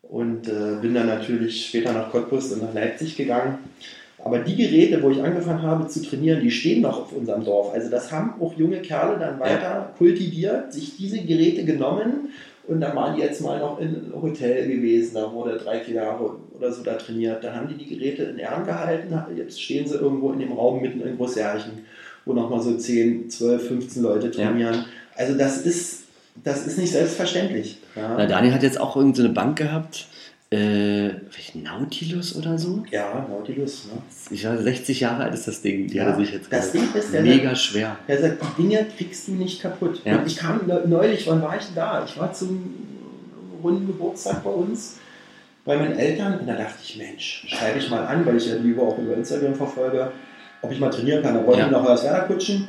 und 0.02 0.48
äh, 0.48 0.76
bin 0.80 0.94
dann 0.94 1.06
natürlich 1.06 1.66
später 1.66 1.92
nach 1.92 2.10
Cottbus 2.10 2.52
und 2.52 2.62
nach 2.62 2.72
Leipzig 2.72 3.16
gegangen. 3.16 3.58
Aber 4.24 4.38
die 4.38 4.56
Geräte, 4.56 5.02
wo 5.02 5.10
ich 5.10 5.22
angefangen 5.22 5.62
habe 5.62 5.86
zu 5.88 6.02
trainieren, 6.02 6.40
die 6.40 6.50
stehen 6.50 6.80
noch 6.80 7.02
auf 7.02 7.12
unserem 7.12 7.44
Dorf. 7.44 7.74
Also 7.74 7.90
das 7.90 8.10
haben 8.10 8.40
auch 8.40 8.56
junge 8.56 8.80
Kerle 8.80 9.18
dann 9.18 9.38
weiter 9.38 9.60
ja. 9.60 9.94
kultiviert, 9.98 10.72
sich 10.72 10.96
diese 10.96 11.18
Geräte 11.18 11.64
genommen 11.64 12.30
und 12.66 12.80
dann 12.80 12.96
waren 12.96 13.16
die 13.16 13.22
jetzt 13.22 13.42
mal 13.42 13.58
noch 13.58 13.78
in 13.78 13.88
einem 13.88 14.22
Hotel 14.22 14.66
gewesen, 14.66 15.14
da 15.14 15.30
wurde 15.30 15.58
drei, 15.58 15.80
vier 15.80 15.96
Jahre 15.96 16.36
oder 16.56 16.72
so 16.72 16.82
da 16.82 16.94
trainiert. 16.94 17.42
Dann 17.42 17.54
haben 17.54 17.68
die 17.68 17.74
die 17.74 17.96
Geräte 17.96 18.24
in 18.24 18.38
Ehren 18.38 18.64
gehalten, 18.64 19.14
jetzt 19.36 19.60
stehen 19.60 19.86
sie 19.86 19.96
irgendwo 19.96 20.32
in 20.32 20.38
dem 20.38 20.52
Raum 20.52 20.80
mitten 20.80 21.00
in 21.00 21.16
Großjärchen, 21.16 21.84
wo 22.24 22.32
nochmal 22.32 22.60
so 22.60 22.76
10, 22.76 23.30
12, 23.30 23.68
15 23.68 24.02
Leute 24.02 24.30
trainieren. 24.30 24.74
Ja. 24.74 24.84
Also 25.16 25.36
das 25.36 25.58
ist, 25.58 26.04
das 26.42 26.66
ist 26.66 26.78
nicht 26.78 26.92
selbstverständlich. 26.92 27.78
Ja. 27.96 28.14
Na, 28.16 28.26
Daniel 28.26 28.54
hat 28.54 28.62
jetzt 28.62 28.80
auch 28.80 28.96
irgendeine 28.96 29.30
Bank 29.30 29.58
gehabt, 29.58 30.06
äh, 30.50 31.08
Nautilus 31.54 32.36
oder 32.36 32.58
so? 32.58 32.84
Ja, 32.90 33.26
Nautilus. 33.28 33.86
Ne? 33.86 34.00
Ich 34.30 34.46
weiß, 34.46 34.60
60 34.60 35.00
Jahre 35.00 35.24
alt 35.24 35.34
ist 35.34 35.48
das 35.48 35.62
Ding. 35.62 35.88
Die 35.88 35.96
ja, 35.96 36.04
hat 36.04 36.12
er 36.12 36.24
sich 36.24 36.32
jetzt 36.32 36.52
das 36.52 36.70
Ding 36.70 36.82
ist 36.94 37.12
der 37.12 37.22
mega 37.22 37.48
sagt, 37.48 37.58
schwer. 37.58 37.96
Er 38.06 38.20
sagt, 38.20 38.42
die 38.42 38.62
Dinge 38.62 38.86
kriegst 38.96 39.26
du 39.26 39.32
nicht 39.32 39.60
kaputt. 39.60 40.02
Ja. 40.04 40.18
Und 40.18 40.26
ich 40.26 40.36
kam 40.36 40.60
neulich, 40.86 41.26
wann 41.26 41.42
war 41.42 41.56
ich 41.56 41.64
denn 41.64 41.74
da? 41.74 42.04
Ich 42.04 42.16
war 42.18 42.32
zum 42.32 42.72
runden 43.62 43.86
Geburtstag 43.86 44.44
bei 44.44 44.50
uns 44.50 44.98
bei 45.64 45.76
meinen 45.76 45.98
Eltern 45.98 46.38
und 46.38 46.46
da 46.46 46.56
dachte 46.56 46.78
ich, 46.82 46.96
Mensch, 46.96 47.46
schreibe 47.48 47.78
ich 47.78 47.88
mal 47.90 48.04
an, 48.06 48.24
weil 48.26 48.36
ich 48.36 48.46
ja 48.46 48.56
lieber 48.56 48.82
auch 48.82 48.98
über 48.98 49.14
Instagram 49.14 49.54
verfolge, 49.54 50.12
ob 50.62 50.70
ich 50.70 50.78
mal 50.78 50.90
trainieren 50.90 51.22
kann. 51.22 51.34
Da 51.34 51.46
wollte 51.46 51.60
ja. 51.60 51.66
ich 51.66 51.72
noch 51.72 51.86
was 51.86 52.04
Werder 52.04 52.26
kutschen. 52.26 52.68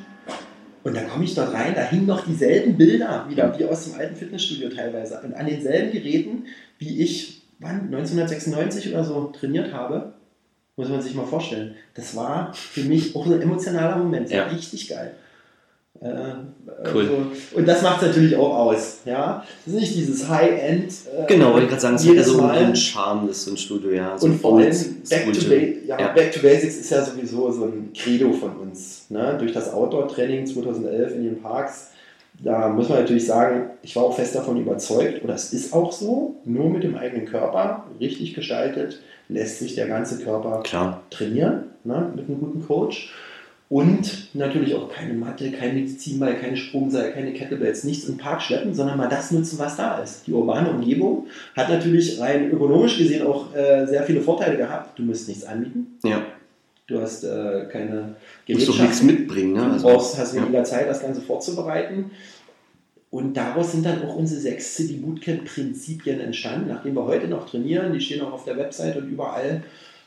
Und 0.84 0.96
dann 0.96 1.10
komme 1.10 1.24
ich 1.24 1.34
dort 1.34 1.52
rein, 1.52 1.74
da 1.74 1.82
hingen 1.82 2.06
noch 2.06 2.25
dieselben 2.25 2.78
Bilder, 2.78 3.25
wieder 3.28 3.58
wie 3.58 3.66
aus 3.66 3.86
dem 3.86 4.00
alten 4.00 4.16
Fitnessstudio 4.16 4.70
teilweise. 4.70 5.20
Und 5.24 5.34
an 5.34 5.48
denselben 5.48 5.92
Geräten, 5.92 6.46
wie 6.78 7.02
ich 7.02 7.42
wann, 7.60 7.92
1996 7.92 8.94
oder 8.94 9.04
so 9.04 9.25
trainiert 9.38 9.74
habe, 9.74 10.14
muss 10.75 10.90
man 10.90 11.02
sich 11.02 11.16
mal 11.16 11.25
vorstellen. 11.25 11.75
Das 11.96 12.16
war 12.16 12.54
für 12.54 12.84
mich 12.84 13.16
auch 13.16 13.25
ein 13.25 13.42
emotionaler 13.42 13.98
Moment. 13.98 14.30
Ja. 14.30 14.46
Richtig 14.46 14.88
geil. 14.88 15.16
Äh, 16.02 16.08
cool. 16.94 17.02
Also, 17.02 17.58
und 17.58 17.68
das 17.68 17.82
macht 17.82 18.02
es 18.02 18.10
natürlich 18.10 18.36
auch 18.36 18.58
aus. 18.58 18.98
Ja? 19.06 19.44
Das 19.66 19.74
ist 19.74 19.80
nicht 19.80 19.96
dieses 19.96 20.30
High-End. 20.30 20.92
Äh, 20.92 21.25
genau, 21.28 21.52
wollte 21.52 21.64
ich 21.64 21.70
gerade 21.70 21.82
sagen, 21.82 21.96
es 21.96 22.08
hat 22.08 22.16
ja 22.16 22.24
so 22.24 22.42
einen 22.42 22.75
Charme, 22.75 23.28
das 23.28 23.46
so 23.46 23.52
ein 23.52 23.58
Studio, 23.58 23.92
ja. 23.92 24.18
So 24.18 24.28
und 24.28 24.40
vor 24.40 24.58
allem 24.58 24.72
Back 25.10 25.34
to, 25.34 25.54
ja, 25.88 26.00
ja. 26.00 26.08
Back 26.10 26.32
to, 26.34 26.42
Basics 26.42 26.78
ist 26.78 26.90
ja 26.92 27.04
sowieso 27.04 27.52
so 27.52 27.66
ein 27.66 27.92
Credo 27.96 28.32
von 28.34 28.58
uns. 28.58 29.06
Ne? 29.10 29.36
Durch 29.40 29.54
das 29.54 29.74
Outdoor-Training 29.74 30.46
2011 30.46 31.16
in 31.16 31.24
den 31.24 31.42
Parks 31.42 31.90
da 32.44 32.70
muss 32.70 32.90
man 32.90 33.00
natürlich 33.00 33.25
sagen, 33.25 33.70
ich 33.82 33.96
war 33.96 34.04
auch 34.04 34.16
fest 34.16 34.36
davon 34.36 34.60
überzeugt, 34.60 35.24
oder 35.24 35.36
es 35.36 35.54
ist 35.54 35.74
auch 35.74 35.92
so, 35.92 36.36
nur 36.46 36.70
mit 36.70 36.84
dem 36.84 36.96
eigenen 36.96 37.25
Körper, 37.25 37.86
richtig 38.00 38.34
gestaltet, 38.34 39.02
lässt 39.30 39.60
sich 39.60 39.75
der 39.75 39.88
ganze 39.88 40.24
Körper 40.24 40.62
Klar. 40.64 41.02
trainieren, 41.10 41.64
ne, 41.84 42.12
mit 42.16 42.28
einem 42.28 42.40
guten 42.40 42.66
Coach. 42.66 43.14
Und 43.67 44.36
natürlich 44.36 44.75
auch 44.75 44.91
keine 44.91 45.13
Matte, 45.13 45.51
kein 45.51 45.74
Medizinball, 45.74 46.36
keine 46.36 46.55
Sprungseil, 46.55 47.12
keine 47.13 47.34
Kettlebells, 47.34 47.84
nichts 47.84 48.07
im 48.07 48.17
Park 48.17 48.43
schleppen, 48.43 48.75
sondern 48.75 48.98
mal 48.98 49.10
das 49.10 49.31
nutzen, 49.31 49.57
was 49.57 49.75
da 49.75 50.00
ist. 50.00 50.27
Die 50.27 50.34
urbane 50.34 50.69
Umgebung 50.69 51.27
hat 51.55 51.69
natürlich 51.69 52.19
rein 52.19 52.51
ökonomisch 52.51 53.00
gesehen 53.00 53.25
auch 53.25 53.55
äh, 53.55 53.88
sehr 53.88 54.03
viele 54.03 54.22
Vorteile 54.22 54.57
gehabt. 54.57 55.00
Du 55.00 55.03
musst 55.03 55.27
nichts 55.27 55.43
anbieten. 55.45 55.98
Ja. 56.03 56.22
Du 56.88 57.01
hast 57.01 57.24
äh, 57.24 57.65
keine 57.72 58.15
Du 58.45 58.53
musst 58.53 58.79
nichts 58.79 59.01
mitbringen. 59.01 59.53
Ne? 59.53 59.63
Also, 59.63 59.88
du 59.88 59.93
brauchst, 59.93 60.17
hast 60.19 60.36
weniger 60.36 60.60
ja. 60.60 60.63
Zeit, 60.63 60.88
das 60.88 61.01
Ganze 61.01 61.22
vorzubereiten. 61.22 62.12
Und 63.10 63.36
daraus 63.36 63.72
sind 63.72 63.86
dann 63.86 64.03
auch 64.03 64.15
unsere 64.15 64.41
sechs 64.41 64.75
City 64.75 64.95
Bootcamp 64.95 65.45
Prinzipien 65.45 66.19
entstanden, 66.19 66.67
nachdem 66.67 66.95
wir 66.95 67.05
heute 67.05 67.27
noch 67.27 67.50
trainieren. 67.50 67.93
Die 67.93 68.01
stehen 68.01 68.22
auch 68.22 68.34
auf 68.34 68.43
der 68.43 68.57
Website 68.57 68.98
und 68.98 69.10
überall. 69.10 69.63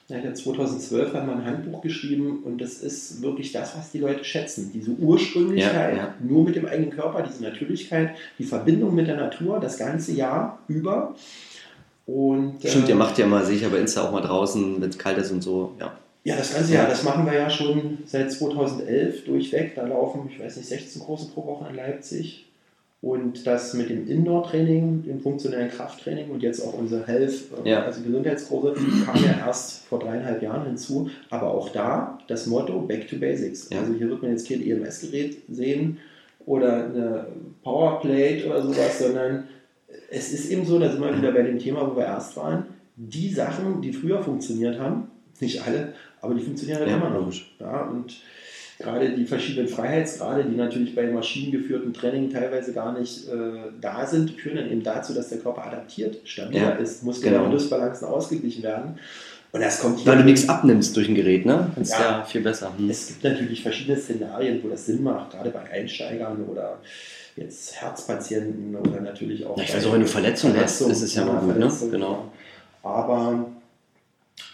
Ja, 0.09 0.33
2012 0.33 1.13
haben 1.13 1.27
wir 1.27 1.37
ein 1.37 1.45
Handbuch 1.45 1.83
geschrieben 1.83 2.43
und 2.43 2.63
das 2.63 2.79
ist 2.79 3.21
wirklich 3.21 3.53
das, 3.53 3.77
was 3.77 3.91
die 3.91 3.99
Leute 3.99 4.25
schätzen. 4.25 4.71
Diese 4.73 4.93
Ursprünglichkeit, 4.93 5.97
ja, 5.97 6.03
ja. 6.05 6.15
nur 6.19 6.45
mit 6.45 6.57
dem 6.57 6.65
eigenen 6.65 6.91
Körper, 6.91 7.23
diese 7.23 7.43
Natürlichkeit, 7.43 8.17
die 8.39 8.45
Verbindung 8.45 8.95
mit 8.95 9.07
der 9.07 9.17
Natur 9.17 9.61
das 9.61 9.77
ganze 9.77 10.13
Jahr 10.13 10.61
über. 10.67 11.15
Und, 12.07 12.61
Stimmt, 12.65 12.87
äh, 12.87 12.93
ihr 12.93 12.97
macht 12.97 13.19
ja 13.19 13.27
mal 13.27 13.45
sicher 13.45 13.69
bei 13.69 13.79
Insta 13.79 14.03
auch 14.03 14.13
mal 14.13 14.23
draußen, 14.23 14.81
wenn 14.81 14.89
es 14.89 14.97
kalt 14.97 15.19
ist 15.19 15.31
und 15.31 15.43
so. 15.43 15.75
Ja. 15.79 15.93
Ja, 16.25 16.37
das 16.37 16.55
ganze 16.55 16.75
Jahr, 16.75 16.89
das 16.89 17.05
machen 17.05 17.27
wir 17.27 17.35
ja 17.35 17.49
schon 17.49 17.99
seit 18.07 18.33
2011 18.33 19.25
durchweg. 19.25 19.75
Da 19.75 19.87
laufen, 19.87 20.29
ich 20.31 20.41
weiß 20.41 20.57
nicht, 20.57 20.69
16 20.69 21.03
Kurse 21.03 21.31
pro 21.31 21.47
Woche 21.47 21.69
in 21.69 21.77
Leipzig. 21.77 22.48
Und 23.01 23.47
das 23.47 23.75
mit 23.75 23.91
dem 23.91 24.09
Indoor-Training, 24.09 25.05
dem 25.05 25.21
funktionellen 25.21 25.71
Krafttraining 25.71 26.31
und 26.31 26.43
jetzt 26.43 26.61
auch 26.61 26.75
unsere 26.75 27.07
Health, 27.07 27.45
äh, 27.65 27.71
ja. 27.71 27.85
also 27.85 28.03
Gesundheitskurse, 28.03 28.75
kam 29.05 29.23
ja 29.23 29.47
erst 29.47 29.87
vor 29.87 30.01
dreieinhalb 30.01 30.43
Jahren 30.43 30.67
hinzu. 30.67 31.09
Aber 31.31 31.55
auch 31.55 31.69
da 31.69 32.19
das 32.27 32.47
Motto 32.47 32.81
Back 32.81 33.09
to 33.09 33.17
Basics. 33.17 33.71
Ja. 33.71 33.81
Also 33.81 33.95
hier 33.95 34.09
wird 34.09 34.23
man 34.23 34.33
jetzt 34.33 34.49
kein 34.49 34.67
EMS-Gerät 34.67 35.37
sehen 35.49 35.99
oder 36.45 36.87
eine 36.87 37.27
Powerplate 37.63 38.47
oder 38.47 38.63
sowas, 38.63 38.99
sondern 38.99 39.45
es 40.11 40.33
ist 40.33 40.51
eben 40.51 40.65
so, 40.65 40.79
da 40.79 40.91
sind 40.91 41.01
wir 41.01 41.17
wieder 41.17 41.33
bei 41.33 41.43
dem 41.43 41.59
Thema, 41.59 41.89
wo 41.89 41.97
wir 41.97 42.05
erst 42.05 42.37
waren, 42.37 42.65
die 42.97 43.31
Sachen, 43.31 43.81
die 43.81 43.93
früher 43.93 44.23
funktioniert 44.23 44.79
haben, 44.79 45.09
nicht 45.41 45.65
alle, 45.65 45.93
aber 46.21 46.35
die 46.35 46.41
funktionieren 46.41 46.81
halt 46.81 46.91
ja, 46.91 46.97
immer 46.97 47.11
noch. 47.11 47.33
Ja, 47.61 47.83
und 47.83 48.17
gerade 48.79 49.11
die 49.11 49.27
verschiedenen 49.27 49.69
Freiheitsgrade, 49.69 50.45
die 50.45 50.57
natürlich 50.57 50.95
bei 50.95 51.07
maschinengeführten 51.07 51.93
Training 51.93 52.31
teilweise 52.31 52.73
gar 52.73 52.99
nicht 52.99 53.29
äh, 53.29 53.71
da 53.81 54.07
sind, 54.07 54.31
führen 54.33 54.57
dann 54.57 54.71
eben 54.71 54.83
dazu, 54.83 55.13
dass 55.13 55.29
der 55.29 55.39
Körper 55.39 55.67
adaptiert, 55.67 56.19
stabiler 56.25 56.61
ja, 56.61 56.71
ist, 56.71 57.03
Muskeln 57.03 57.35
genau. 57.35 57.47
und 57.47 57.53
Dysbalancen 57.53 58.07
ausgeglichen 58.07 58.63
werden. 58.63 58.99
Und 59.51 59.63
das 59.63 59.81
kommt 59.81 60.05
Weil 60.07 60.19
du 60.19 60.25
nichts 60.25 60.49
abnimmst 60.49 60.95
durch 60.97 61.09
ein 61.09 61.15
Gerät, 61.15 61.47
ne? 61.47 61.71
Das 61.75 61.89
ist 61.89 61.99
ja, 61.99 62.23
viel 62.23 62.43
besser. 62.43 62.73
Hm. 62.77 62.91
Es 62.91 63.09
gibt 63.09 63.25
natürlich 63.25 63.63
verschiedene 63.63 63.99
Szenarien, 63.99 64.63
wo 64.63 64.69
das 64.69 64.87
Sinn 64.87 65.03
macht, 65.03 65.33
gerade 65.33 65.51
bei 65.51 65.63
Einsteigern 65.71 66.45
oder 66.45 66.79
jetzt 67.35 67.81
Herzpatienten 67.81 68.77
oder 68.77 69.01
natürlich 69.01 69.47
auch. 69.47 69.57
Ja, 69.57 69.65
ich 69.65 69.75
weiß 69.75 69.87
auch, 69.87 69.93
wenn 69.95 70.03
du 70.03 70.07
Verletzungen 70.07 70.57
hast, 70.61 70.83
ist 70.83 71.03
es 71.03 71.15
ja 71.15 71.25
mal 71.25 71.41
gut, 71.41 71.59
ne? 71.59 71.73
Genau. 71.91 72.31
Aber 72.83 73.47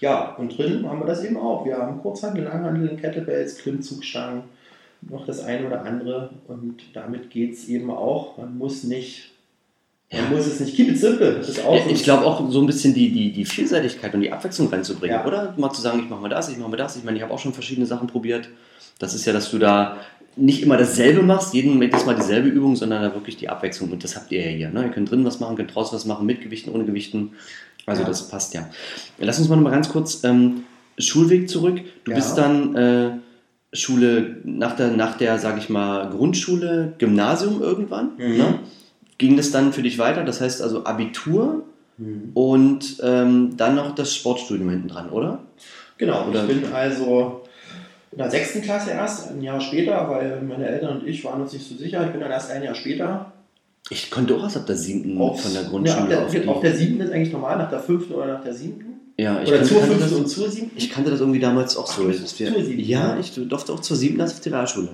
ja, 0.00 0.34
und 0.36 0.56
drin 0.56 0.88
haben 0.88 1.00
wir 1.00 1.06
das 1.06 1.24
eben 1.24 1.36
auch. 1.36 1.64
Wir 1.64 1.76
haben 1.76 2.00
Kurzhandel, 2.00 2.44
Langhandel, 2.44 2.96
Kettlebells, 2.96 3.58
Klimmzugstangen, 3.58 4.42
noch 5.02 5.26
das 5.26 5.44
eine 5.44 5.66
oder 5.66 5.82
andere. 5.82 6.30
Und 6.48 6.82
damit 6.92 7.30
geht 7.30 7.54
es 7.54 7.68
eben 7.68 7.90
auch. 7.90 8.36
Man 8.38 8.58
muss 8.58 8.84
nicht 8.84 9.34
man 10.12 10.30
muss 10.30 10.46
es 10.46 10.60
nicht 10.60 10.76
keep 10.76 10.88
it 10.88 10.98
simple. 10.98 11.40
Ja, 11.40 11.86
ich 11.88 12.04
glaube 12.04 12.24
auch 12.24 12.48
so 12.50 12.60
ein 12.60 12.66
bisschen 12.66 12.94
die, 12.94 13.10
die, 13.10 13.32
die 13.32 13.44
Vielseitigkeit 13.44 14.14
und 14.14 14.20
die 14.20 14.30
Abwechslung 14.30 14.68
reinzubringen, 14.68 15.16
ja. 15.16 15.26
oder? 15.26 15.54
Mal 15.56 15.72
zu 15.72 15.80
sagen, 15.80 16.00
ich 16.00 16.08
mache 16.08 16.20
mal 16.20 16.28
das, 16.28 16.48
ich 16.48 16.58
mache 16.58 16.70
mal 16.70 16.76
das. 16.76 16.96
Ich 16.96 17.04
meine, 17.04 17.16
ich 17.16 17.22
habe 17.22 17.32
auch 17.32 17.38
schon 17.38 17.52
verschiedene 17.52 17.86
Sachen 17.86 18.06
probiert. 18.06 18.48
Das 18.98 19.14
ist 19.14 19.24
ja, 19.24 19.32
dass 19.32 19.50
du 19.50 19.58
da 19.58 19.98
nicht 20.36 20.62
immer 20.62 20.76
dasselbe 20.76 21.22
machst, 21.22 21.54
jeden 21.54 21.80
jedes 21.80 22.06
Mal 22.06 22.16
dieselbe 22.16 22.48
Übung, 22.48 22.76
sondern 22.76 23.02
da 23.02 23.14
wirklich 23.14 23.36
die 23.36 23.48
Abwechslung. 23.48 23.90
Und 23.90 24.04
das 24.04 24.16
habt 24.16 24.30
ihr 24.32 24.42
ja 24.42 24.48
hier. 24.48 24.70
Ne? 24.70 24.84
Ihr 24.84 24.90
könnt 24.90 25.10
drin 25.10 25.24
was 25.24 25.40
machen, 25.40 25.56
könnt 25.56 25.74
draußen 25.74 25.94
was 25.94 26.04
machen, 26.06 26.26
mit 26.26 26.42
Gewichten, 26.42 26.70
ohne 26.70 26.84
Gewichten. 26.84 27.32
Also 27.86 28.02
ja. 28.02 28.08
das 28.08 28.28
passt 28.28 28.54
ja. 28.54 28.68
Lass 29.18 29.38
uns 29.38 29.48
mal 29.48 29.56
noch 29.56 29.62
mal 29.62 29.70
ganz 29.70 29.88
kurz 29.88 30.24
ähm, 30.24 30.64
Schulweg 30.98 31.48
zurück. 31.48 31.80
Du 32.04 32.10
ja. 32.10 32.16
bist 32.16 32.38
dann 32.38 32.74
äh, 32.74 33.10
Schule 33.72 34.36
nach 34.44 34.76
der, 34.76 34.88
nach 34.88 35.16
der, 35.18 35.38
sag 35.38 35.58
ich 35.58 35.68
mal, 35.68 36.08
Grundschule, 36.10 36.94
Gymnasium 36.98 37.60
irgendwann. 37.60 38.12
Mhm. 38.16 38.36
Ne? 38.36 38.58
Ging 39.18 39.36
das 39.36 39.50
dann 39.50 39.72
für 39.72 39.82
dich 39.82 39.98
weiter? 39.98 40.24
Das 40.24 40.40
heißt 40.40 40.62
also 40.62 40.84
Abitur 40.84 41.64
mhm. 41.98 42.30
und 42.34 42.98
ähm, 43.02 43.56
dann 43.56 43.74
noch 43.74 43.94
das 43.94 44.14
Sportstudium 44.14 44.70
hinten 44.70 44.88
dran, 44.88 45.10
oder? 45.10 45.40
Genau, 45.98 46.28
oder? 46.28 46.42
ich 46.42 46.60
bin 46.60 46.72
also 46.72 47.42
in 48.10 48.18
der 48.18 48.30
sechsten 48.30 48.62
Klasse 48.62 48.90
erst, 48.90 49.30
ein 49.30 49.42
Jahr 49.42 49.60
später, 49.60 50.08
weil 50.08 50.40
meine 50.42 50.66
Eltern 50.66 50.98
und 50.98 51.06
ich 51.06 51.24
waren 51.24 51.40
uns 51.40 51.52
nicht 51.52 51.68
so 51.68 51.76
sicher. 51.76 52.04
Ich 52.04 52.12
bin 52.12 52.20
dann 52.20 52.30
erst 52.30 52.50
ein 52.50 52.62
Jahr 52.62 52.74
später 52.74 53.32
ich 53.90 54.10
konnte 54.10 54.34
auch 54.34 54.42
erst 54.42 54.56
ab 54.56 54.66
der 54.66 54.76
siebten 54.76 55.18
Aufs, 55.18 55.42
von 55.42 55.52
der 55.52 55.64
Grundschule. 55.64 56.10
Ja, 56.10 56.22
ab 56.22 56.30
der, 56.30 56.42
auf, 56.42 56.56
auf 56.56 56.60
der 56.62 56.74
siebten 56.74 57.00
ist 57.00 57.12
eigentlich 57.12 57.32
normal, 57.32 57.58
nach 57.58 57.70
der 57.70 57.80
fünften 57.80 58.14
oder 58.14 58.26
nach 58.26 58.42
der 58.42 58.54
siebten? 58.54 58.94
Ja, 59.16 59.42
ich 59.42 59.48
oder 59.48 59.58
kannte, 59.58 59.74
zur 59.74 59.82
fünften 59.82 60.14
und 60.14 60.28
zur 60.28 60.50
siebten? 60.50 60.76
Ich 60.76 60.90
kannte 60.90 61.10
das 61.10 61.20
irgendwie 61.20 61.40
damals 61.40 61.76
auch 61.76 61.86
Ach, 61.88 61.96
so. 61.98 62.08
Wir, 62.08 62.14
zur 62.14 62.26
siebten? 62.26 62.80
Ja, 62.80 63.18
ich 63.18 63.34
durfte 63.34 63.72
auch 63.72 63.80
zur 63.80 63.96
siebten 63.96 64.20
als 64.20 64.32
auf 64.32 64.40
die 64.40 64.48
Realschule. 64.48 64.88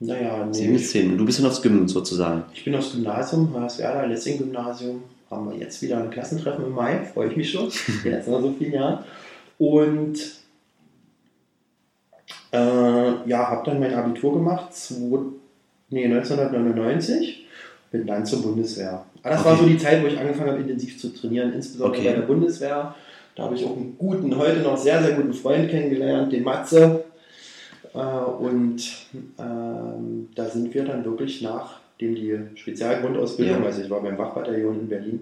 Naja, 0.00 0.46
nee. 0.46 0.52
Sieben 0.52 0.72
bis 0.72 0.90
zehn. 0.90 1.12
Und 1.12 1.18
du 1.18 1.24
bist 1.24 1.38
dann 1.38 1.46
aufs 1.46 1.62
Gymnasium 1.62 1.88
sozusagen. 1.88 2.44
Ich 2.54 2.64
bin 2.64 2.74
aufs 2.74 2.92
Gymnasium, 2.92 3.54
Werder, 3.54 4.06
Lessing-Gymnasium. 4.06 5.02
Haben 5.30 5.50
wir 5.50 5.58
jetzt 5.58 5.80
wieder 5.82 5.98
ein 5.98 6.10
Klassentreffen 6.10 6.64
im 6.64 6.72
Mai, 6.72 7.04
freue 7.04 7.28
ich 7.28 7.36
mich 7.36 7.50
schon. 7.50 7.70
jetzt 8.04 8.28
nach 8.28 8.40
so 8.40 8.54
vielen 8.58 8.72
Jahren. 8.72 9.04
Und 9.58 10.18
äh, 12.52 13.28
ja, 13.28 13.48
habe 13.48 13.62
dann 13.64 13.80
mein 13.80 13.94
Abitur 13.94 14.32
gemacht, 14.32 14.74
zwei, 14.74 15.18
nee, 15.90 16.04
1999 16.04 17.43
bin 17.94 18.08
dann 18.08 18.26
zur 18.26 18.42
Bundeswehr. 18.42 19.04
Aber 19.22 19.30
das 19.30 19.40
okay. 19.40 19.50
war 19.50 19.56
so 19.56 19.66
die 19.66 19.78
Zeit, 19.78 20.02
wo 20.02 20.08
ich 20.08 20.18
angefangen 20.18 20.50
habe, 20.50 20.60
intensiv 20.60 20.98
zu 20.98 21.14
trainieren, 21.14 21.52
insbesondere 21.52 22.00
okay. 22.00 22.08
bei 22.08 22.16
der 22.16 22.26
Bundeswehr. 22.26 22.94
Da 23.36 23.44
habe 23.44 23.54
ich 23.54 23.64
auch 23.64 23.76
einen 23.76 23.96
guten, 23.96 24.36
heute 24.36 24.60
noch 24.60 24.76
sehr, 24.76 25.00
sehr 25.00 25.14
guten 25.14 25.32
Freund 25.32 25.70
kennengelernt, 25.70 26.32
den 26.32 26.42
Matze. 26.42 27.04
Äh, 27.94 27.98
und 27.98 28.82
ähm, 29.38 30.28
da 30.34 30.46
sind 30.46 30.74
wir 30.74 30.84
dann 30.84 31.04
wirklich 31.04 31.40
nachdem 31.42 32.16
die 32.16 32.36
Spezialgrundausbildung, 32.56 33.60
ja. 33.60 33.66
also 33.66 33.82
ich 33.82 33.90
war 33.90 34.02
beim 34.02 34.18
Wachbataillon 34.18 34.80
in 34.80 34.88
Berlin, 34.88 35.20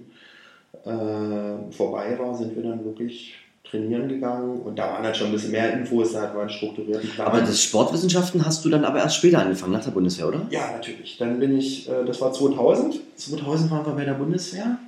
äh, 0.86 1.72
vorbei 1.72 2.18
war, 2.18 2.34
sind 2.34 2.56
wir 2.56 2.62
dann 2.62 2.82
wirklich 2.86 3.34
trainieren 3.64 4.08
gegangen 4.08 4.60
und 4.60 4.78
da 4.78 4.92
waren 4.92 5.04
halt 5.04 5.16
schon 5.16 5.28
ein 5.28 5.32
bisschen 5.32 5.52
mehr 5.52 5.72
Infos, 5.72 6.12
da 6.12 6.34
waren 6.34 6.50
strukturierte 6.50 7.06
Plan. 7.06 7.26
Aber 7.26 7.40
das 7.40 7.62
Sportwissenschaften 7.62 8.44
hast 8.44 8.64
du 8.64 8.68
dann 8.68 8.84
aber 8.84 8.98
erst 8.98 9.16
später 9.16 9.38
angefangen, 9.38 9.72
nach 9.72 9.84
der 9.84 9.92
Bundeswehr, 9.92 10.28
oder? 10.28 10.46
Ja, 10.50 10.72
natürlich. 10.72 11.16
Dann 11.18 11.38
bin 11.38 11.56
ich, 11.56 11.88
äh, 11.88 12.04
das 12.04 12.20
war 12.20 12.32
2000, 12.32 13.00
2000 13.16 13.70
waren 13.70 13.86
wir 13.86 13.92
bei 13.92 14.04
der 14.04 14.14
Bundeswehr 14.14 14.78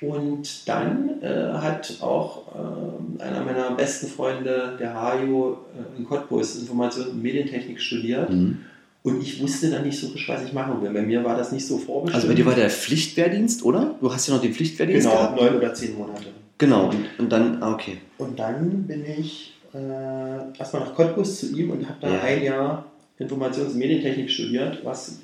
und 0.00 0.68
dann 0.68 1.22
äh, 1.22 1.52
hat 1.54 1.96
auch 2.00 2.42
äh, 2.54 3.22
einer 3.22 3.44
meiner 3.44 3.70
besten 3.72 4.06
Freunde, 4.06 4.76
der 4.78 4.94
Hajo, 4.94 5.58
äh, 5.74 5.98
in 5.98 6.06
Cottbus 6.06 6.56
Informations- 6.56 7.08
und 7.10 7.22
Medientechnik 7.22 7.80
studiert. 7.80 8.30
Mhm. 8.30 8.58
Und 9.02 9.22
ich 9.22 9.40
wusste 9.40 9.70
dann 9.70 9.84
nicht 9.84 9.98
so 9.98 10.08
richtig, 10.08 10.28
was 10.28 10.42
ich 10.42 10.52
machen 10.52 10.82
will. 10.82 10.90
Bei 10.90 11.02
mir 11.02 11.22
war 11.24 11.36
das 11.36 11.52
nicht 11.52 11.66
so 11.66 11.78
vorbestimmt. 11.78 12.16
Also 12.16 12.26
bei 12.26 12.34
dir 12.34 12.44
war 12.44 12.54
der 12.54 12.68
Pflichtwehrdienst, 12.68 13.64
oder? 13.64 13.94
Du 14.00 14.12
hast 14.12 14.26
ja 14.26 14.34
noch 14.34 14.42
den 14.42 14.52
Pflichtwehrdienst 14.52 15.06
genau, 15.06 15.16
gehabt? 15.16 15.38
Genau, 15.38 15.50
neun 15.50 15.58
oder 15.60 15.74
zehn 15.74 15.96
Monate. 15.96 16.26
Genau, 16.58 16.88
und, 16.88 17.06
und 17.18 17.30
dann, 17.30 17.62
ah, 17.62 17.72
okay. 17.72 17.98
Und 18.18 18.38
dann 18.38 18.86
bin 18.86 19.04
ich 19.04 19.54
äh, 19.74 20.58
erstmal 20.58 20.82
nach 20.82 20.94
Cottbus 20.94 21.40
zu 21.40 21.56
ihm 21.56 21.70
und 21.70 21.86
habe 21.86 21.98
da 22.00 22.08
ja. 22.08 22.20
ein 22.22 22.42
Jahr 22.42 22.84
Informations- 23.18 23.72
und 23.72 23.76
Medientechnik 23.76 24.30
studiert, 24.30 24.84
was 24.84 25.18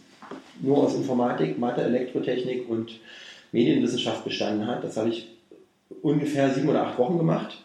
nur 0.61 0.79
aus 0.79 0.95
Informatik, 0.95 1.59
Mathe, 1.59 1.83
Elektrotechnik 1.83 2.69
und 2.69 3.01
Medienwissenschaft 3.53 4.25
bestanden 4.25 4.67
hat. 4.67 4.85
Das 4.85 4.97
habe 4.97 5.09
ich 5.09 5.29
ungefähr 6.03 6.51
sieben 6.51 6.69
oder 6.69 6.87
acht 6.87 6.99
Wochen 6.99 7.19
gemacht. 7.19 7.59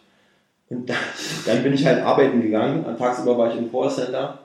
Und 0.70 0.90
dann, 0.90 0.98
dann 1.46 1.64
bin 1.64 1.74
ich 1.74 1.86
halt 1.86 2.04
arbeiten 2.04 2.42
gegangen. 2.42 2.86
Tagsüber 2.98 3.38
war 3.38 3.52
ich 3.52 3.58
im 3.58 3.72
Callcenter, 3.72 4.40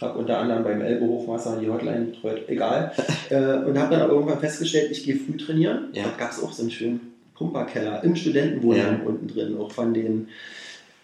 habe 0.00 0.18
unter 0.18 0.38
anderem 0.38 0.64
beim 0.64 0.80
Elbe 0.82 1.06
Hochwasser 1.06 1.58
die 1.60 1.68
Hotline 1.68 2.06
betreut, 2.06 2.48
egal. 2.48 2.92
Äh, 3.30 3.36
und 3.36 3.78
habe 3.78 3.94
dann 3.94 4.02
aber 4.02 4.12
irgendwann 4.12 4.38
festgestellt, 4.38 4.90
ich 4.90 5.04
gehe 5.04 5.16
früh 5.16 5.36
trainieren. 5.36 5.88
Ja. 5.92 6.04
Da 6.04 6.10
gab 6.16 6.32
es 6.32 6.42
auch 6.42 6.52
so 6.52 6.62
einen 6.62 6.70
schönen 6.70 7.15
Pumperkeller 7.36 8.02
im 8.04 8.16
Studentenwohnheim 8.16 9.00
ja. 9.00 9.06
unten 9.06 9.28
drin, 9.28 9.56
auch 9.58 9.70
von 9.70 9.92
den, 9.92 10.28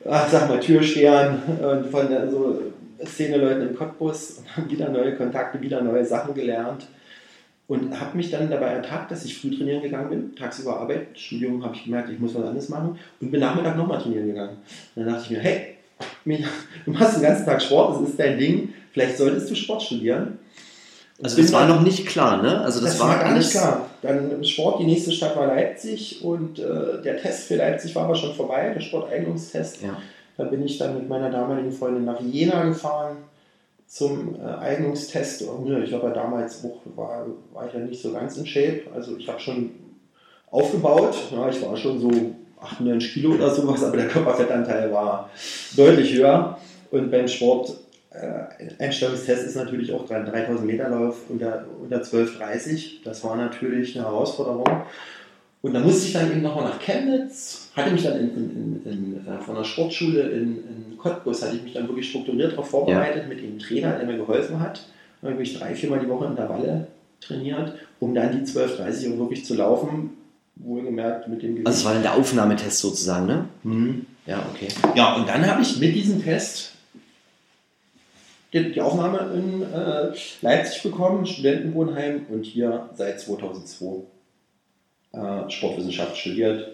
ach, 0.09 0.29
sag 0.31 0.49
mal, 0.49 0.61
Türstehern 0.61 1.43
und 1.61 1.91
von 1.91 2.09
der, 2.09 2.31
so 2.31 2.61
Szene-Leuten 3.05 3.69
im 3.69 3.77
Cottbus 3.77 4.39
und 4.39 4.57
haben 4.57 4.71
wieder 4.71 4.89
neue 4.89 5.17
Kontakte, 5.17 5.61
wieder 5.61 5.83
neue 5.83 6.05
Sachen 6.05 6.35
gelernt. 6.35 6.87
Und 7.69 7.99
habe 7.99 8.17
mich 8.17 8.31
dann 8.31 8.51
dabei 8.51 8.67
ertappt, 8.67 9.11
dass 9.11 9.25
ich 9.25 9.39
früh 9.39 9.57
trainieren 9.57 9.83
gegangen 9.83 10.11
bin. 10.11 10.37
Tagsüber 10.37 10.81
Arbeit, 10.81 11.19
Studium 11.19 11.65
habe 11.65 11.75
ich 11.75 11.85
gemerkt, 11.85 12.11
ich 12.11 12.19
muss 12.19 12.35
was 12.35 12.45
anderes 12.45 12.69
machen. 12.69 12.99
Und 13.21 13.31
bin 13.31 13.41
Nachmittag 13.41 13.77
nochmal 13.77 14.01
trainieren 14.01 14.27
gegangen. 14.27 14.59
Und 14.95 15.05
dann 15.05 15.15
dachte 15.15 15.25
ich 15.25 15.31
mir, 15.31 15.41
hey, 15.41 15.77
du 16.85 16.91
machst 16.91 17.17
den 17.17 17.23
ganzen 17.23 17.47
Tag 17.47 17.62
Sport, 17.62 18.03
das 18.03 18.11
ist 18.11 18.19
dein 18.19 18.37
Ding. 18.37 18.75
Vielleicht 18.93 19.17
solltest 19.17 19.51
du 19.51 19.55
Sport 19.55 19.83
studieren. 19.83 20.39
Also 21.23 21.41
das 21.41 21.52
war 21.52 21.69
noch 21.69 21.83
nicht 21.83 22.07
klar, 22.07 22.43
ne? 22.43 22.61
Also 22.61 22.81
das, 22.81 22.93
das 22.93 23.00
war, 23.00 23.09
war 23.09 23.19
gar 23.19 23.35
nicht 23.35 23.50
klar. 23.50 23.88
Dann 24.02 24.45
Sport, 24.45 24.81
die 24.81 24.87
nächste 24.87 25.12
Stadt 25.12 25.37
war 25.37 25.47
Leipzig 25.47 26.25
und 26.25 26.59
äh, 26.59 27.00
der 27.05 27.17
Test 27.19 27.45
für 27.45 27.57
Leipzig 27.57 27.95
war 27.95 28.05
aber 28.05 28.17
schon 28.17 28.35
vorbei, 28.35 28.73
der 28.75 28.81
Sporteignungstest. 28.81 29.83
Ja. 29.83 29.97
Da 30.37 30.45
bin 30.45 30.64
ich 30.64 30.79
dann 30.79 30.97
mit 30.97 31.09
meiner 31.09 31.31
damaligen 31.31 31.71
Freundin 31.71 32.05
nach 32.05 32.21
Jena 32.21 32.64
gefahren 32.64 33.19
zum 33.87 34.35
äh, 34.35 34.49
Eignungstest. 34.61 35.43
Und, 35.43 35.67
ja, 35.69 35.79
ich 35.79 35.91
ja 35.91 35.99
damals 35.99 36.64
war, 36.97 37.26
war 37.52 37.67
ich 37.69 37.75
ja 37.75 37.81
nicht 37.81 38.02
so 38.02 38.12
ganz 38.12 38.37
in 38.38 38.47
Shape. 38.47 38.83
Also 38.95 39.17
ich 39.17 39.29
habe 39.29 39.38
schon 39.38 39.71
aufgebaut. 40.50 41.14
Ja, 41.31 41.49
ich 41.49 41.62
war 41.62 41.76
schon 41.76 42.00
so 42.00 42.11
98 42.61 43.12
Kilo 43.12 43.35
oder 43.35 43.50
sowas, 43.50 43.85
aber 43.85 43.97
der 43.97 44.09
Körperfettanteil 44.09 44.93
war 44.93 45.31
deutlich 45.76 46.14
höher. 46.14 46.59
Und 46.91 47.11
beim 47.11 47.29
Sport 47.29 47.76
Einstellungstest 48.78 49.47
ist 49.47 49.57
natürlich 49.57 49.92
auch 49.92 50.07
3000 50.07 50.66
Meter 50.66 50.88
Lauf 50.90 51.16
unter, 51.28 51.64
unter 51.81 52.02
12,30. 52.02 53.02
Das 53.04 53.25
war 53.25 53.37
natürlich 53.37 53.97
eine 53.97 54.07
Herausforderung. 54.07 54.83
Und 55.62 55.75
da 55.75 55.81
musste 55.81 56.09
ich 56.09 56.12
dann 56.12 56.31
eben 56.31 56.42
nochmal 56.42 56.64
nach 56.64 56.81
Chemnitz, 56.81 57.70
hatte 57.77 57.92
mich 57.92 58.03
dann 58.03 58.18
in, 58.18 58.31
in, 58.31 58.83
in, 58.85 59.27
äh, 59.27 59.40
von 59.40 59.55
der 59.55 59.64
Sportschule 59.64 60.22
in, 60.22 60.57
in 60.57 60.98
Cottbus, 60.98 61.42
hatte 61.42 61.57
ich 61.57 61.62
mich 61.62 61.72
dann 61.72 61.87
wirklich 61.87 62.11
strukturiert 62.11 62.53
darauf 62.53 62.68
vorbereitet 62.68 63.22
ja. 63.22 63.29
mit 63.29 63.40
dem 63.40 63.59
Trainer, 63.61 63.92
der 63.92 64.07
mir 64.07 64.16
geholfen 64.16 64.59
hat. 64.59 64.85
Dann 65.22 65.33
habe 65.33 65.42
ich 65.42 65.57
drei, 65.57 65.75
viermal 65.75 66.01
die 66.01 66.09
Woche 66.09 66.27
Intervalle 66.27 66.88
trainiert, 67.20 67.75
um 68.01 68.12
dann 68.12 68.33
die 68.33 68.51
12.30 68.51 69.12
Uhr 69.12 69.18
wirklich 69.20 69.44
zu 69.44 69.55
laufen. 69.55 70.11
Wohlgemerkt 70.57 71.29
mit 71.29 71.42
dem 71.42 71.53
Gewicht. 71.53 71.66
Also 71.66 71.79
es 71.79 71.85
war 71.85 71.94
dann 71.94 72.03
der 72.03 72.14
Aufnahmetest 72.14 72.79
sozusagen, 72.79 73.27
ne? 73.27 73.46
Mhm. 73.62 74.07
Ja, 74.27 74.44
okay. 74.53 74.68
Ja, 74.94 75.14
und 75.14 75.29
dann 75.29 75.46
habe 75.46 75.62
ich 75.62 75.79
mit 75.79 75.94
diesem 75.94 76.22
Test 76.22 76.71
die, 78.53 78.73
die 78.73 78.81
Aufnahme 78.81 79.33
in 79.35 79.62
äh, 79.62 80.12
Leipzig 80.43 80.83
bekommen, 80.83 81.27
Studentenwohnheim 81.27 82.27
und 82.29 82.45
hier 82.45 82.88
seit 82.95 83.21
2002 83.21 84.03
äh, 85.12 85.51
Sportwissenschaft 85.51 86.17
studiert, 86.17 86.73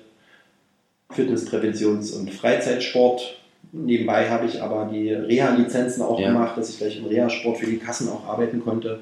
Fitness, 1.10 1.46
Präventions- 1.46 2.12
und 2.12 2.32
Freizeitsport. 2.32 3.36
Nebenbei 3.72 4.28
habe 4.30 4.46
ich 4.46 4.62
aber 4.62 4.88
die 4.92 5.12
Reha-Lizenzen 5.12 6.02
auch 6.02 6.18
ja. 6.18 6.28
gemacht, 6.28 6.56
dass 6.56 6.70
ich 6.70 6.78
gleich 6.78 6.96
im 6.96 7.06
Reha-Sport 7.06 7.58
für 7.58 7.66
die 7.66 7.78
Kassen 7.78 8.08
auch 8.08 8.26
arbeiten 8.26 8.60
konnte. 8.62 9.00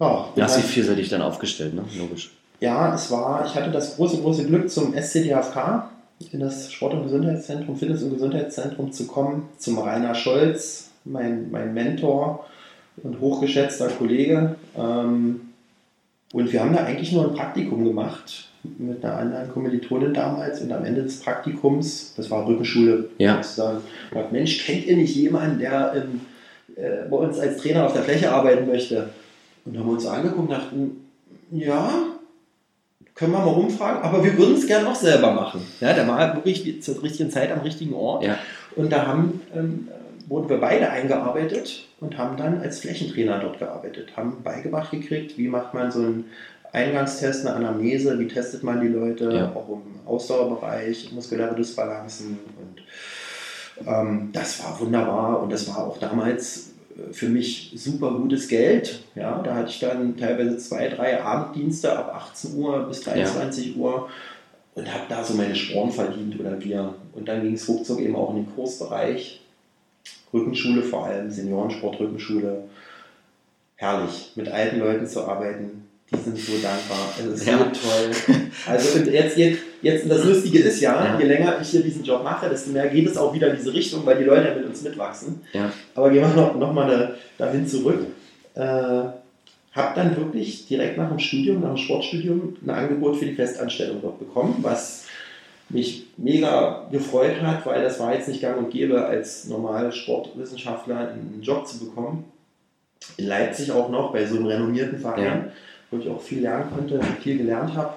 Ja, 0.00 0.28
ja 0.34 0.44
hast 0.44 0.56
dich 0.56 0.64
vielseitig 0.64 1.08
dann 1.08 1.22
aufgestellt, 1.22 1.74
ne? 1.74 1.84
Logisch. 1.98 2.32
Ja, 2.60 2.94
es 2.94 3.10
war, 3.10 3.44
ich 3.46 3.54
hatte 3.54 3.70
das 3.70 3.96
große, 3.96 4.18
große 4.18 4.46
Glück, 4.46 4.70
zum 4.70 4.94
SCDFK 4.94 5.90
in 6.32 6.40
das 6.40 6.72
Sport- 6.72 6.94
und 6.94 7.02
Gesundheitszentrum, 7.04 7.76
Fitness- 7.76 8.02
und 8.02 8.14
Gesundheitszentrum 8.14 8.92
zu 8.92 9.06
kommen, 9.06 9.48
zum 9.58 9.78
Rainer 9.78 10.14
Scholz, 10.14 10.90
mein, 11.04 11.50
mein 11.50 11.74
Mentor 11.74 12.46
und 13.02 13.20
hochgeschätzter 13.20 13.88
Kollege. 13.88 14.56
Ähm, 14.76 15.40
und 16.32 16.52
wir 16.52 16.60
haben 16.60 16.74
da 16.74 16.84
eigentlich 16.84 17.12
nur 17.12 17.28
ein 17.28 17.34
Praktikum 17.34 17.84
gemacht 17.84 18.48
mit 18.78 19.04
einer 19.04 19.16
anderen 19.18 19.52
Kommilitonin 19.52 20.14
damals 20.14 20.60
und 20.62 20.72
am 20.72 20.84
Ende 20.84 21.02
des 21.02 21.20
Praktikums, 21.20 22.14
das 22.16 22.30
war 22.30 22.46
Rückenschule, 22.46 23.10
ja. 23.18 23.42
sozusagen, 23.42 23.80
sagt, 24.12 24.32
Mensch, 24.32 24.64
kennt 24.64 24.86
ihr 24.86 24.96
nicht 24.96 25.14
jemanden, 25.14 25.58
der 25.58 25.92
ähm, 25.94 26.20
äh, 26.76 27.08
bei 27.08 27.16
uns 27.16 27.38
als 27.38 27.58
Trainer 27.58 27.84
auf 27.84 27.92
der 27.92 28.02
Fläche 28.02 28.32
arbeiten 28.32 28.66
möchte? 28.66 29.10
Und 29.64 29.78
haben 29.78 29.86
wir 29.86 29.92
uns 29.92 30.06
angeguckt 30.06 30.40
und 30.40 30.50
dachten, 30.50 31.06
ja, 31.50 31.90
können 33.14 33.32
wir 33.32 33.38
mal 33.38 33.44
rumfragen, 33.44 34.02
aber 34.02 34.24
wir 34.24 34.36
würden 34.36 34.54
es 34.54 34.66
gerne 34.66 34.84
noch 34.84 34.96
selber 34.96 35.32
machen. 35.32 35.60
Ja, 35.80 35.92
da 35.92 36.06
war 36.08 36.34
wirklich 36.34 36.82
zur 36.82 37.02
richtigen 37.02 37.30
Zeit 37.30 37.52
am 37.52 37.60
richtigen 37.60 37.94
Ort. 37.94 38.24
Ja. 38.24 38.38
Und 38.76 38.90
da 38.90 39.06
haben 39.06 39.40
ähm, 39.54 39.88
wurden 40.26 40.48
wir 40.48 40.58
beide 40.58 40.90
eingearbeitet 40.90 41.86
und 42.00 42.18
haben 42.18 42.36
dann 42.36 42.60
als 42.60 42.80
Flächentrainer 42.80 43.38
dort 43.38 43.58
gearbeitet, 43.58 44.16
haben 44.16 44.42
beigebracht 44.42 44.90
gekriegt, 44.90 45.38
wie 45.38 45.48
macht 45.48 45.74
man 45.74 45.90
so 45.90 46.00
einen 46.00 46.24
Eingangstest, 46.72 47.46
eine 47.46 47.54
Anamnese, 47.56 48.18
wie 48.18 48.26
testet 48.26 48.62
man 48.62 48.80
die 48.80 48.88
Leute, 48.88 49.30
ja. 49.32 49.52
auch 49.54 49.68
im 49.68 50.06
Ausdauerbereich, 50.06 51.12
muskuläre 51.12 51.54
Dysbalancen 51.54 52.38
und 52.58 52.82
ähm, 53.86 54.30
das 54.32 54.62
war 54.62 54.78
wunderbar 54.80 55.42
und 55.42 55.52
das 55.52 55.68
war 55.68 55.86
auch 55.86 55.98
damals 55.98 56.72
äh, 56.96 57.12
für 57.12 57.28
mich 57.28 57.72
super 57.76 58.12
gutes 58.12 58.48
Geld. 58.48 59.00
Ja, 59.14 59.40
da 59.42 59.54
hatte 59.54 59.70
ich 59.70 59.80
dann 59.80 60.16
teilweise 60.16 60.58
zwei, 60.58 60.88
drei 60.88 61.22
Abenddienste 61.22 61.96
ab 61.96 62.12
18 62.14 62.56
Uhr 62.56 62.86
bis 62.88 63.02
23 63.02 63.74
ja. 63.74 63.82
Uhr 63.82 64.08
und 64.74 64.92
habe 64.92 65.04
da 65.08 65.24
so 65.24 65.34
meine 65.34 65.54
Sporen 65.54 65.92
verdient 65.92 66.38
oder 66.38 66.62
wir. 66.62 66.94
Und 67.12 67.28
dann 67.28 67.42
ging 67.42 67.54
es 67.54 67.68
ruckzuck 67.68 68.00
eben 68.00 68.16
auch 68.16 68.30
in 68.30 68.44
den 68.44 68.54
Kursbereich 68.54 69.43
Rückenschule 70.34 70.82
vor 70.82 71.06
allem, 71.06 71.30
Seniorensport, 71.30 72.00
Rückenschule. 72.00 72.64
Herrlich, 73.76 74.32
mit 74.34 74.48
alten 74.48 74.80
Leuten 74.80 75.06
zu 75.06 75.24
arbeiten. 75.24 75.84
Die 76.12 76.16
sind 76.16 76.38
so 76.38 76.52
dankbar. 76.62 77.08
Es 77.18 77.40
ist 77.40 77.46
ja. 77.46 77.58
so 77.58 77.64
toll. 77.64 78.10
Also 78.66 78.98
und 78.98 79.06
jetzt, 79.06 79.36
jetzt, 79.36 79.60
jetzt, 79.82 80.10
das 80.10 80.24
Lustige 80.24 80.58
ist 80.60 80.80
ja, 80.80 81.04
ja, 81.04 81.18
je 81.18 81.26
länger 81.26 81.60
ich 81.60 81.68
hier 81.68 81.82
diesen 81.82 82.04
Job 82.04 82.22
mache, 82.22 82.48
desto 82.48 82.70
mehr 82.70 82.88
geht 82.88 83.06
es 83.06 83.16
auch 83.16 83.32
wieder 83.34 83.50
in 83.50 83.56
diese 83.56 83.72
Richtung, 83.72 84.04
weil 84.06 84.18
die 84.18 84.24
Leute 84.24 84.48
ja 84.48 84.54
mit 84.54 84.66
uns 84.66 84.82
mitwachsen. 84.82 85.40
Ja. 85.52 85.72
Aber 85.94 86.10
gehen 86.10 86.22
wir 86.22 86.28
noch, 86.28 86.54
noch 86.56 86.72
mal 86.72 86.88
da, 87.38 87.44
dahin 87.44 87.66
zurück. 87.66 88.06
Äh, 88.54 88.60
habe 88.60 89.92
dann 89.96 90.16
wirklich 90.16 90.66
direkt 90.66 90.96
nach 90.98 91.08
dem 91.08 91.18
Studium, 91.18 91.60
nach 91.60 91.74
dem 91.74 91.78
Sportstudium, 91.78 92.56
ein 92.64 92.70
Angebot 92.70 93.16
für 93.16 93.26
die 93.26 93.34
Festanstellung 93.34 93.98
dort 94.00 94.20
bekommen, 94.20 94.58
was 94.62 95.03
mich 95.68 96.06
mega 96.16 96.86
gefreut 96.90 97.40
hat, 97.42 97.64
weil 97.66 97.82
das 97.82 97.98
war 97.98 98.14
jetzt 98.14 98.28
nicht 98.28 98.40
gang 98.40 98.58
und 98.58 98.70
gäbe, 98.70 99.04
als 99.04 99.46
normaler 99.46 99.92
Sportwissenschaftler 99.92 101.08
einen 101.08 101.40
Job 101.42 101.66
zu 101.66 101.78
bekommen. 101.78 102.24
In 103.16 103.26
Leipzig 103.26 103.70
auch 103.72 103.88
noch, 103.88 104.12
bei 104.12 104.24
so 104.26 104.36
einem 104.36 104.46
renommierten 104.46 104.98
Verein, 104.98 105.24
ja. 105.24 105.52
wo 105.90 105.98
ich 105.98 106.08
auch 106.08 106.20
viel 106.20 106.42
lernen 106.42 106.70
konnte, 106.74 107.00
viel 107.20 107.38
gelernt 107.38 107.74
habe. 107.74 107.94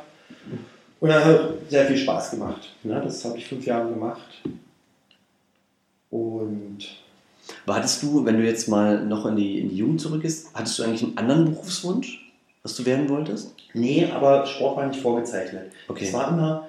Und 1.00 1.10
dann 1.10 1.24
hat 1.24 1.54
sehr 1.70 1.86
viel 1.86 1.98
Spaß 1.98 2.32
gemacht. 2.32 2.74
Ne? 2.84 3.00
Das 3.04 3.24
habe 3.24 3.38
ich 3.38 3.48
fünf 3.48 3.66
Jahre 3.66 3.90
gemacht. 3.90 4.42
Und 6.10 6.88
Hattest 7.68 8.04
du, 8.04 8.26
wenn 8.26 8.38
du 8.38 8.46
jetzt 8.46 8.68
mal 8.68 9.06
noch 9.06 9.26
in 9.26 9.36
die, 9.36 9.60
in 9.60 9.70
die 9.70 9.78
Jugend 9.78 10.02
zurückgehst, 10.02 10.52
hattest 10.54 10.80
du 10.80 10.84
eigentlich 10.84 11.04
einen 11.04 11.18
anderen 11.18 11.46
Berufswunsch, 11.46 12.32
was 12.64 12.76
du 12.76 12.86
werden 12.86 13.10
wolltest? 13.10 13.56
Nee, 13.74 14.06
aber 14.12 14.46
Sport 14.46 14.78
war 14.78 14.88
nicht 14.88 15.00
vorgezeichnet. 15.00 15.72
Okay. 15.88 16.06
Es 16.06 16.14
war 16.14 16.30
immer, 16.30 16.68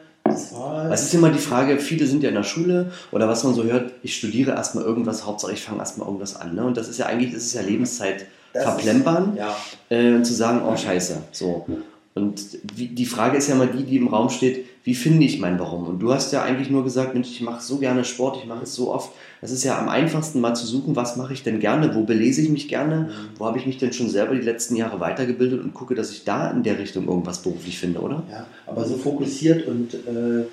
es 0.93 1.03
ist 1.03 1.15
immer 1.15 1.31
die 1.31 1.39
Frage, 1.39 1.79
viele 1.79 2.07
sind 2.07 2.23
ja 2.23 2.29
in 2.29 2.35
der 2.35 2.45
Schule 2.45 2.93
oder 3.13 3.29
was 3.29 3.45
man 3.45 3.55
so 3.55 3.65
hört, 3.65 3.93
ich 4.03 4.17
studiere 4.17 4.53
erstmal 4.53 4.85
irgendwas, 4.85 5.27
Hauptsache 5.27 5.53
ich 5.53 5.63
fange 5.63 5.79
erstmal 5.79 6.07
irgendwas 6.07 6.37
an. 6.37 6.55
Ne? 6.55 6.65
Und 6.65 6.77
das 6.77 6.89
ist 6.89 6.99
ja 6.99 7.07
eigentlich, 7.07 7.33
das 7.33 7.45
ist 7.45 7.55
ja 7.55 7.63
Lebenszeit 7.63 8.27
das 8.53 8.63
verplempern 8.63 9.37
ja. 9.37 9.57
äh, 9.89 10.23
zu 10.23 10.35
sagen, 10.35 10.63
oh 10.67 10.77
scheiße. 10.77 11.19
So. 11.33 11.67
Und 11.67 11.85
Und 12.15 12.59
die 12.75 13.07
Frage 13.07 13.37
ist 13.37 13.49
ja 13.49 13.55
mal 13.55 13.69
die, 13.69 13.85
die 13.85 13.97
im 13.97 14.09
Raum 14.09 14.29
steht, 14.29 14.67
wie 14.85 14.95
finde 14.95 15.25
ich 15.25 15.39
mein 15.39 15.59
Warum? 15.59 15.87
Und 15.87 15.99
du 16.01 16.13
hast 16.13 16.33
ja 16.33 16.43
eigentlich 16.43 16.71
nur 16.71 16.85
gesagt, 16.85 17.15
Mensch, 17.15 17.29
ich 17.31 17.41
mache 17.41 17.63
so 17.63 17.79
gerne 17.79 18.05
Sport, 18.05 18.39
ich 18.41 18.47
mache 18.47 18.63
es 18.65 18.75
so 18.75 18.93
oft. 18.93 19.13
Es 19.41 19.51
ist 19.51 19.65
ja 19.65 19.79
am 19.79 19.89
einfachsten 19.89 20.41
mal 20.41 20.55
zu 20.55 20.67
suchen, 20.67 20.97
was 20.97 21.17
mache 21.17 21.33
ich 21.33 21.43
denn 21.43 21.61
gerne, 21.61 21.95
wo 21.95 22.05
belese 22.05 22.41
ich 22.41 22.49
mich 22.49 22.69
gerne, 22.69 22.97
mhm. 22.97 23.39
wo 23.39 23.47
habe 23.47 23.59
ich 23.59 23.67
mich 23.67 23.79
denn 23.79 23.93
schon 23.93 24.09
selber 24.09 24.35
die 24.35 24.41
letzten 24.41 24.77
Jahre 24.77 25.01
weitergebildet 25.01 25.63
und 25.63 25.75
gucke, 25.75 25.95
dass 25.95 26.11
ich 26.11 26.25
da 26.25 26.51
in 26.51 26.63
der 26.63 26.79
Richtung 26.79 27.07
irgendwas 27.07 27.43
beruflich 27.43 27.79
finde, 27.79 28.01
oder? 28.01 28.23
Ja, 28.31 28.47
aber 28.67 28.85
so 28.85 28.97
fokussiert 28.97 29.67
und 29.67 29.95
äh, 29.95 30.45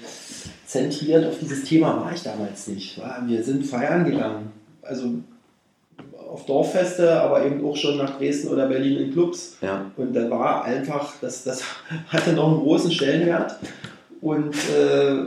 zentriert 0.66 1.26
auf 1.26 1.40
dieses 1.40 1.64
Thema 1.64 2.02
war 2.02 2.14
ich 2.14 2.24
damals 2.24 2.68
nicht. 2.68 3.02
Wir 3.26 3.44
sind 3.44 3.66
feiern 3.66 4.06
gegangen. 4.06 4.52
Also 4.82 5.14
auf 6.36 6.46
Dorffeste, 6.46 7.22
aber 7.22 7.46
eben 7.46 7.66
auch 7.66 7.76
schon 7.76 7.98
nach 7.98 8.18
Dresden 8.18 8.50
oder 8.50 8.68
Berlin 8.68 8.98
in 8.98 9.14
Clubs. 9.14 9.58
Ja. 9.62 9.90
Und 9.96 10.14
da 10.14 10.30
war 10.30 10.66
einfach, 10.66 11.14
das, 11.22 11.44
das 11.44 11.64
hatte 12.10 12.34
noch 12.34 12.50
einen 12.50 12.60
großen 12.60 12.92
Stellenwert. 12.92 13.56
Und 14.26 14.56
äh, 14.76 15.18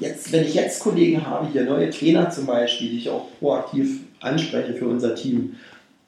jetzt, 0.00 0.32
wenn 0.32 0.42
ich 0.42 0.54
jetzt 0.54 0.80
Kollegen 0.80 1.24
habe, 1.24 1.46
hier 1.52 1.62
neue 1.62 1.90
Trainer 1.90 2.28
zum 2.28 2.44
Beispiel, 2.44 2.90
die 2.90 2.98
ich 2.98 3.08
auch 3.08 3.28
proaktiv 3.38 4.00
anspreche 4.18 4.72
für 4.72 4.88
unser 4.88 5.14
Team, 5.14 5.54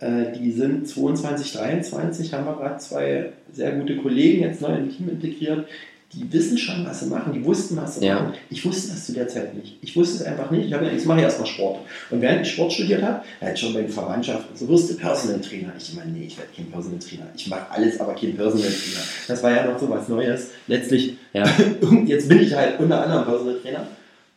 äh, 0.01 0.33
die 0.37 0.51
sind 0.51 0.89
22, 0.89 1.53
23, 1.53 2.35
haben 2.35 2.47
wir 2.47 2.57
gerade 2.57 2.79
zwei 2.79 3.33
sehr 3.53 3.71
gute 3.77 3.99
Kollegen 3.99 4.43
jetzt 4.43 4.61
neu 4.61 4.75
im 4.75 4.91
Team 4.91 5.11
integriert, 5.11 5.69
die 6.15 6.31
wissen 6.31 6.59
schon, 6.59 6.85
was 6.85 7.01
sie 7.01 7.07
machen, 7.07 7.33
die 7.33 7.45
wussten, 7.45 7.77
was 7.77 7.97
sie 7.97 8.07
ja. 8.07 8.17
machen. 8.17 8.35
Ich 8.51 8.65
wusste 8.65 8.93
das 8.93 9.07
zu 9.07 9.13
der 9.13 9.29
Zeit 9.29 9.55
nicht. 9.55 9.79
Ich 9.81 9.97
wusste 9.97 10.17
es 10.17 10.23
einfach 10.25 10.51
nicht. 10.51 10.67
Ich, 10.67 10.73
habe, 10.73 10.91
ich 10.91 11.05
mache 11.07 11.23
erstmal 11.23 11.47
Sport. 11.47 11.81
Und 12.11 12.21
während 12.21 12.47
ich 12.47 12.53
Sport 12.53 12.73
studiert 12.73 13.03
habe, 13.03 13.23
halt 13.41 13.59
schon 13.59 13.73
bei 13.73 13.81
den 13.81 13.89
Verwandtschaften, 13.89 14.55
so 14.55 14.69
wirst 14.69 14.91
du 14.91 14.97
Personal 14.97 15.41
Trainer. 15.41 15.73
Ich 15.79 15.95
meine, 15.95 16.11
nee, 16.11 16.27
ich 16.27 16.37
werde 16.37 16.51
kein 16.55 16.67
Personal 16.67 16.99
Trainer. 16.99 17.27
Ich 17.35 17.47
mache 17.49 17.71
alles, 17.71 17.99
aber 17.99 18.15
kein 18.15 18.37
Personal 18.37 18.69
Trainer. 18.69 19.05
Das 19.27 19.43
war 19.43 19.51
ja 19.53 19.67
noch 19.67 19.79
so 19.79 19.89
was 19.89 20.09
Neues. 20.09 20.49
Letztlich, 20.67 21.17
ja. 21.33 21.45
jetzt 22.05 22.29
bin 22.29 22.41
ich 22.41 22.55
halt 22.55 22.79
unter 22.79 23.03
anderem 23.03 23.25
Personal 23.25 23.59
Trainer, 23.61 23.87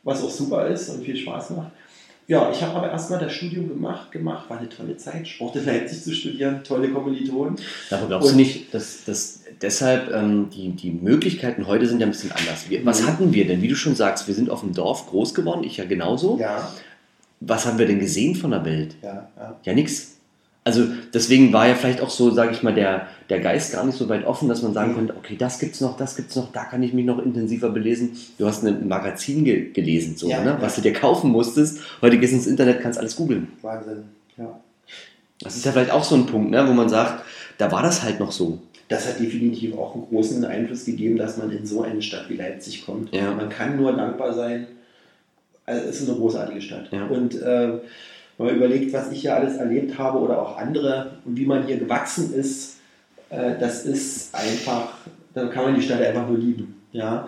was 0.03 0.23
auch 0.23 0.31
super 0.31 0.67
ist 0.67 0.89
und 0.89 1.03
viel 1.03 1.17
Spaß 1.17 1.49
macht. 1.51 1.71
Ja, 2.27 2.49
ich 2.51 2.59
habe 2.63 2.75
aber 2.75 2.89
erstmal 2.89 3.19
das 3.19 3.33
Studium 3.33 3.69
gemacht, 3.69 4.11
gemacht, 4.11 4.49
war 4.49 4.57
eine 4.57 4.67
tolle 4.67 4.97
Zeit, 4.97 5.27
Sport 5.27 5.57
in 5.57 5.65
Leipzig 5.65 6.03
zu 6.03 6.11
studieren, 6.11 6.63
tolle 6.63 6.89
Kommilitonen. 6.89 7.55
Aber 7.91 8.07
glaubst 8.07 8.29
und 8.29 8.33
du 8.33 8.39
nicht, 8.39 8.73
dass, 8.73 9.03
dass 9.05 9.41
deshalb 9.65 10.13
ähm, 10.13 10.49
die, 10.51 10.69
die 10.69 10.91
Möglichkeiten 10.91 11.67
heute 11.67 11.88
sind 11.88 11.99
ja 11.99 12.06
ein 12.06 12.12
bisschen 12.12 12.32
anders. 12.32 12.69
Wir, 12.69 12.86
was 12.86 13.01
mhm. 13.01 13.08
hatten 13.08 13.34
wir 13.34 13.47
denn? 13.47 13.62
Wie 13.62 13.67
du 13.67 13.75
schon 13.75 13.95
sagst, 13.95 14.28
wir 14.28 14.36
sind 14.36 14.49
auf 14.49 14.62
dem 14.62 14.73
Dorf 14.73 15.08
groß 15.08 15.34
geworden, 15.34 15.63
ich 15.63 15.78
ja 15.78 15.86
genauso. 15.86 16.38
Ja. 16.39 16.71
Was 17.41 17.65
haben 17.65 17.80
wir 17.80 17.88
denn 17.88 17.99
gesehen 17.99 18.36
von 18.36 18.51
der 18.51 18.63
Welt? 18.63 18.95
Ja, 19.01 19.28
ja. 19.38 19.56
ja 19.63 19.73
nix. 19.73 20.13
Also 20.63 20.88
deswegen 21.13 21.54
war 21.54 21.67
ja 21.67 21.75
vielleicht 21.75 22.01
auch 22.01 22.10
so, 22.10 22.32
sage 22.32 22.51
ich 22.51 22.63
mal, 22.63 22.73
der, 22.73 23.08
der 23.30 23.39
Geist 23.39 23.73
gar 23.73 23.86
nicht 23.86 23.97
so 23.97 24.10
weit 24.10 24.25
offen, 24.25 24.49
dass 24.49 24.63
man 24.63 24.73
sagen 24.73 24.91
mhm. 24.91 24.95
konnte, 24.95 25.15
okay, 25.17 25.36
das 25.38 25.60
gibt's 25.60 25.82
noch, 25.82 25.97
das 25.97 26.15
gibt's 26.15 26.36
noch, 26.36 26.51
da 26.51 26.63
kann 26.63 26.82
ich 26.82 26.93
mich 26.93 27.06
noch 27.06 27.19
intensiver 27.19 27.69
belesen. 27.69 28.17
Du 28.38 28.47
hast 28.47 28.63
ein 28.63 28.88
Magazin 28.88 29.45
ge 29.45 29.71
gelesen, 29.71 30.15
so, 30.15 30.28
ja, 30.28 30.43
ne? 30.43 30.58
was 30.60 30.75
du 30.75 30.82
dir 30.82 30.93
kaufen 30.93 31.32
musstest. 31.32 31.80
Heute 32.01 32.17
gehst 32.17 32.34
du 32.34 32.38
ins 32.38 32.47
Internet, 32.47 32.82
kannst 32.82 32.97
alles 32.97 33.15
googeln. 33.15 33.49
Wahnsinn, 33.62 34.06
ja. 34.38 34.60
Das 35.39 35.56
ist 35.56 35.65
ja 35.65 35.71
vielleicht 35.71 35.91
auch 35.91 36.04
so 36.04 36.15
ein 36.15 36.25
Punkt, 36.25 36.49
ne? 36.49 36.67
wo 36.67 36.73
man 36.73 36.89
sagt, 36.89 37.23
da 37.58 37.71
war 37.71 37.84
das 37.84 38.04
halt 38.04 38.19
noch 38.19 38.32
so. 38.32 38.60
Das 38.88 39.08
hat 39.08 39.19
definitiv 39.19 39.76
auch 39.78 39.95
einen 39.95 40.08
großen 40.08 40.43
Einfluss 40.45 40.86
gegeben, 40.86 41.17
dass 41.17 41.38
man 41.38 41.52
in 41.52 41.65
so 41.65 41.82
eine 41.82 42.02
Stadt 42.02 42.30
wie 42.30 42.36
Leipzig 42.36 42.86
kommt. 42.86 43.15
Ja. 43.15 43.34
Man 43.34 43.50
kann 43.50 43.78
nur 43.78 43.93
dankbar 43.93 44.34
sein. 44.34 44.67
Also 45.65 45.89
es 45.89 46.02
ist 46.02 46.10
eine 46.10 46.17
großartige 46.17 46.62
Stadt. 46.62 46.91
Ja. 46.91 47.06
Und 47.08 47.36
äh, 47.41 47.80
wenn 48.38 48.48
man 48.48 48.56
überlegt, 48.56 48.93
was 48.93 49.12
ich 49.12 49.21
hier 49.21 49.36
alles 49.36 49.58
erlebt 49.58 49.98
habe 49.98 50.19
oder 50.19 50.39
auch 50.41 50.58
andere 50.58 51.17
und 51.26 51.38
wie 51.38 51.45
man 51.45 51.65
hier 51.65 51.78
gewachsen 51.78 52.34
ist, 52.34 52.78
äh, 53.30 53.54
das 53.60 53.86
ist 53.86 54.36
einfach, 54.36 54.93
dann 55.34 55.50
kann 55.50 55.63
man 55.63 55.76
die 55.76 55.82
Stadt 55.82 56.02
einfach 56.02 56.28
nur 56.28 56.38
lieben. 56.38 56.82
Ja? 56.91 57.28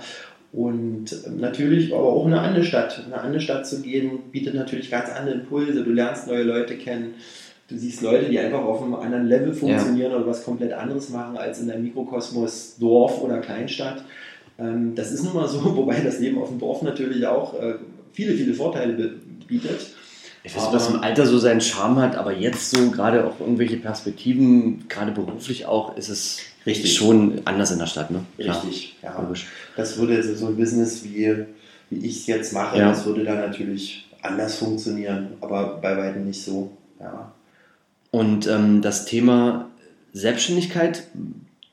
Und 0.54 1.06
natürlich, 1.38 1.94
aber 1.94 2.04
auch 2.04 2.26
in 2.26 2.34
eine 2.34 2.42
andere 2.42 2.64
Stadt. 2.64 3.04
In 3.06 3.14
eine 3.14 3.22
andere 3.22 3.42
Stadt 3.42 3.68
zu 3.68 3.82
gehen, 3.82 4.32
bietet 4.32 4.56
natürlich 4.56 4.90
ganz 4.90 5.10
andere 5.10 5.36
Impulse. 5.36 5.84
Du 5.84 5.92
lernst 5.92 6.28
neue 6.28 6.44
Leute 6.44 6.78
kennen. 6.78 7.16
Du 7.68 7.78
siehst 7.78 8.02
Leute, 8.02 8.30
die 8.30 8.40
einfach 8.40 8.64
auf 8.64 8.82
einem 8.82 8.96
anderen 8.96 9.28
Level 9.28 9.54
funktionieren 9.54 10.12
ja. 10.12 10.18
oder 10.18 10.28
was 10.28 10.46
komplett 10.46 10.72
anderes 10.72 11.10
machen 11.10 11.38
als 11.38 11.60
in 11.60 11.68
der 11.68 11.78
Mikrokosmos 11.78 12.78
Dorf 12.80 13.22
oder 13.22 13.40
Kleinstadt. 13.40 14.04
Ähm, 14.58 14.96
das 14.96 15.12
ist 15.12 15.24
nun 15.24 15.34
mal 15.34 15.48
so, 15.48 15.64
wobei 15.76 16.00
das 16.00 16.20
Leben 16.20 16.38
auf 16.42 16.48
dem 16.48 16.60
Dorf 16.60 16.82
natürlich 16.82 17.28
auch 17.28 17.60
äh, 17.60 17.76
viele, 18.14 18.34
viele 18.36 18.54
Vorteile 18.54 19.16
bietet. 19.48 19.88
Ich 20.44 20.56
weiß 20.56 20.64
nicht, 20.64 20.74
was 20.74 20.90
im 20.90 21.02
Alter 21.02 21.26
so 21.26 21.38
seinen 21.40 21.60
Charme 21.60 22.00
hat, 22.00 22.16
aber 22.16 22.32
jetzt 22.32 22.70
so 22.70 22.90
gerade 22.90 23.28
auch 23.28 23.40
irgendwelche 23.42 23.76
Perspektiven, 23.76 24.88
gerade 24.88 25.12
beruflich 25.12 25.66
auch, 25.66 25.98
ist 25.98 26.08
es 26.08 26.40
Richtig. 26.66 26.96
schon 26.96 27.42
anders 27.44 27.72
in 27.72 27.80
der 27.80 27.88
Stadt. 27.88 28.12
Ne? 28.12 28.24
Richtig, 28.40 28.96
ja. 29.02 29.10
ja. 29.10 29.34
Das 29.76 29.98
würde 29.98 30.24
so 30.24 30.48
ein 30.48 30.56
Business 30.56 31.04
wie, 31.04 31.36
wie 31.90 32.06
ich 32.06 32.20
es 32.20 32.28
jetzt 32.28 32.54
mache, 32.54 32.78
ja. 32.78 32.90
das 32.90 33.06
würde 33.06 33.26
da 33.26 33.36
natürlich 33.36 34.08
anders 34.22 34.56
funktionieren, 34.56 35.34
aber 35.42 35.80
bei 35.82 35.98
weitem 35.98 36.26
nicht 36.26 36.42
so. 36.42 36.72
Ja. 37.00 37.34
Und 38.12 38.48
ähm, 38.48 38.82
das 38.82 39.06
Thema 39.06 39.70
Selbstständigkeit 40.14 41.04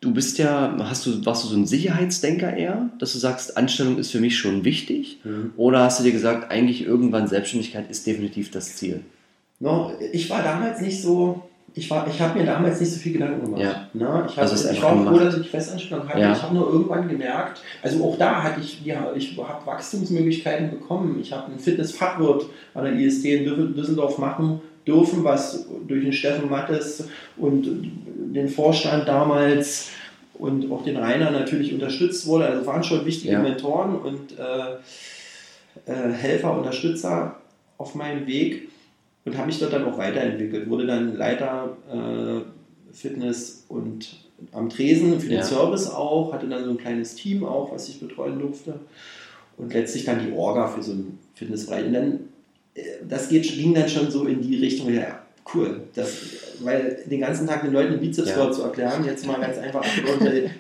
Du 0.05 0.12
bist 0.12 0.37
ja, 0.37 0.77
hast 0.81 1.07
du, 1.07 1.25
warst 1.25 1.44
du 1.44 1.49
so 1.49 1.57
ein 1.57 1.66
Sicherheitsdenker 1.66 2.55
eher, 2.55 2.90
dass 2.99 3.14
du 3.14 3.18
sagst, 3.18 3.57
Anstellung 3.57 3.97
ist 3.97 4.12
für 4.12 4.20
mich 4.20 4.37
schon 4.37 4.62
wichtig? 4.62 5.18
Mhm. 5.25 5.53
Oder 5.57 5.81
hast 5.83 5.99
du 5.99 6.05
dir 6.05 6.12
gesagt, 6.12 6.51
eigentlich 6.51 6.85
irgendwann 6.85 7.27
Selbstständigkeit 7.27 7.90
ist 7.90 8.07
definitiv 8.07 8.51
das 8.51 8.77
Ziel? 8.77 9.01
No, 9.61 9.92
ich 10.12 10.29
war 10.29 10.42
damals 10.42 10.83
nicht 10.83 11.01
so, 11.01 11.49
ich, 11.73 11.87
ich 11.87 12.20
habe 12.20 12.38
mir 12.38 12.44
damals 12.44 12.81
nicht 12.81 12.92
so 12.92 12.99
viel 12.99 13.14
Gedanken 13.14 13.47
gemacht. 13.47 13.62
Ja. 13.62 13.88
Ne? 13.94 14.27
Ich, 14.29 14.37
hab, 14.37 14.42
also 14.42 14.70
ich 14.70 14.83
war 14.83 15.07
froh, 15.07 15.18
dass 15.18 15.38
ich 15.38 15.49
Festanstellung 15.49 16.07
hatte. 16.07 16.20
Ja. 16.20 16.33
Ich 16.35 16.42
habe 16.42 16.55
nur 16.55 16.70
irgendwann 16.70 17.09
gemerkt, 17.09 17.62
also 17.81 18.05
auch 18.05 18.18
da 18.18 18.42
hatte 18.42 18.61
ich, 18.61 18.85
ja, 18.85 19.11
ich 19.16 19.38
habe 19.38 19.64
Wachstumsmöglichkeiten 19.64 20.68
bekommen. 20.68 21.18
Ich 21.18 21.33
habe 21.33 21.47
einen 21.47 21.59
Fitnessfachwirt 21.59 22.44
an 22.75 22.85
der 22.85 22.92
ISD 22.92 23.37
in 23.37 23.75
Düsseldorf 23.75 24.18
machen 24.18 24.61
dürfen, 24.87 25.25
was 25.25 25.66
durch 25.87 26.05
den 26.05 26.12
Steffen 26.12 26.51
Mattes 26.51 27.09
und 27.37 27.90
den 28.35 28.49
Vorstand 28.49 29.09
damals 29.09 29.90
und 30.35 30.70
auch 30.70 30.85
den 30.85 30.97
Rainer 30.97 31.31
natürlich 31.31 31.73
unterstützt 31.73 32.27
wurde. 32.27 32.47
Also 32.47 32.66
waren 32.66 32.85
schon 32.85 33.05
wichtige 33.05 33.35
ja. 33.35 33.40
Mentoren 33.40 33.97
und 33.97 34.38
äh, 34.38 35.90
äh, 35.90 36.12
Helfer, 36.12 36.57
Unterstützer 36.57 37.37
auf 37.79 37.94
meinem 37.94 38.27
Weg 38.27 38.68
und 39.25 39.37
habe 39.37 39.47
mich 39.47 39.59
dort 39.59 39.73
dann 39.73 39.85
auch 39.85 39.99
weiterentwickelt. 39.99 40.68
Wurde 40.68 40.87
dann 40.87 41.16
Leiter 41.16 41.77
äh, 41.90 42.94
Fitness 42.94 43.64
und 43.68 44.16
am 44.53 44.68
Tresen 44.68 45.20
für 45.20 45.29
den 45.29 45.38
ja. 45.38 45.44
Service 45.44 45.88
auch, 45.88 46.33
hatte 46.33 46.49
dann 46.49 46.64
so 46.64 46.70
ein 46.70 46.79
kleines 46.79 47.14
Team 47.14 47.44
auch, 47.44 47.73
was 47.73 47.88
ich 47.88 48.01
betreuen 48.01 48.38
durfte 48.38 48.81
und 49.57 49.73
letztlich 49.73 50.05
dann 50.05 50.25
die 50.25 50.33
Orga 50.33 50.68
für 50.68 50.83
so 50.83 50.92
einen 50.92 51.18
Fitnessbereich. 51.35 51.87
Und 51.87 51.92
dann 51.92 52.20
das 53.08 53.28
geht, 53.28 53.44
ging 53.44 53.74
dann 53.74 53.88
schon 53.88 54.10
so 54.10 54.26
in 54.26 54.42
die 54.42 54.56
Richtung, 54.56 54.92
ja, 54.92 55.22
cool. 55.54 55.82
Das, 55.94 56.10
weil 56.60 57.04
den 57.06 57.20
ganzen 57.20 57.46
Tag 57.46 57.62
den 57.62 57.72
Leuten 57.72 57.92
den 57.92 58.00
Bizeps 58.00 58.30
ja. 58.30 58.50
zu 58.50 58.62
erklären, 58.62 59.04
jetzt 59.04 59.26
mal 59.26 59.40
ganz 59.40 59.58
einfach 59.58 59.84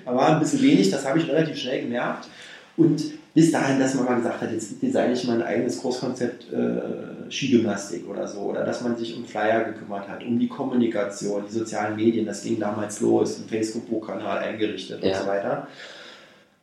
da 0.04 0.14
war 0.14 0.34
ein 0.34 0.40
bisschen 0.40 0.62
wenig, 0.62 0.90
das 0.90 1.06
habe 1.06 1.18
ich 1.18 1.28
relativ 1.28 1.56
schnell 1.56 1.82
gemerkt. 1.82 2.28
Und 2.76 3.02
bis 3.34 3.50
dahin, 3.50 3.80
dass 3.80 3.94
man 3.94 4.04
mal 4.04 4.16
gesagt 4.16 4.40
hat, 4.40 4.52
jetzt 4.52 4.80
designe 4.80 5.12
ich 5.12 5.24
mal 5.24 5.40
ein 5.40 5.42
eigenes 5.42 5.80
Kurskonzept 5.80 6.52
äh, 6.52 7.30
Skigymnastik 7.30 8.08
oder 8.08 8.28
so. 8.28 8.40
Oder 8.40 8.64
dass 8.64 8.82
man 8.82 8.96
sich 8.96 9.16
um 9.16 9.24
Flyer 9.24 9.64
gekümmert 9.64 10.08
hat, 10.08 10.24
um 10.24 10.38
die 10.38 10.48
Kommunikation, 10.48 11.44
die 11.48 11.52
sozialen 11.52 11.96
Medien, 11.96 12.26
das 12.26 12.42
ging 12.42 12.60
damals 12.60 13.00
los, 13.00 13.38
ein 13.38 13.48
Facebook-Kanal 13.48 14.38
eingerichtet 14.38 15.02
ja. 15.02 15.10
und 15.10 15.22
so 15.22 15.26
weiter. 15.28 15.66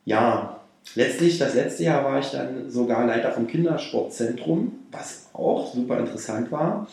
Ja, 0.06 0.61
letztlich, 0.96 1.38
das 1.38 1.56
letzte 1.56 1.84
Jahr 1.84 2.04
war 2.04 2.20
ich 2.20 2.30
dann 2.30 2.70
sogar 2.70 3.06
Leiter 3.06 3.32
vom 3.32 3.48
Kindersportzentrum, 3.48 4.74
was 4.92 5.30
auch 5.34 5.74
super 5.74 6.00
interessant 6.00 6.52
war. 6.52 6.88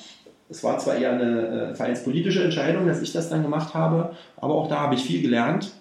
Es 0.51 0.65
war 0.65 0.79
zwar 0.79 0.97
eher 0.97 1.13
eine 1.13 1.71
äh, 1.71 1.75
vereinspolitische 1.75 2.43
Entscheidung, 2.43 2.87
dass 2.87 3.03
ich 3.03 3.13
das 3.13 3.29
dann 3.29 3.43
gemacht 3.43 3.75
habe, 3.75 4.17
aber 4.37 4.55
auch 4.55 4.69
da 4.69 4.81
habe 4.81 4.95
ich 4.95 5.03
viel 5.03 5.21
gelernt. 5.21 5.73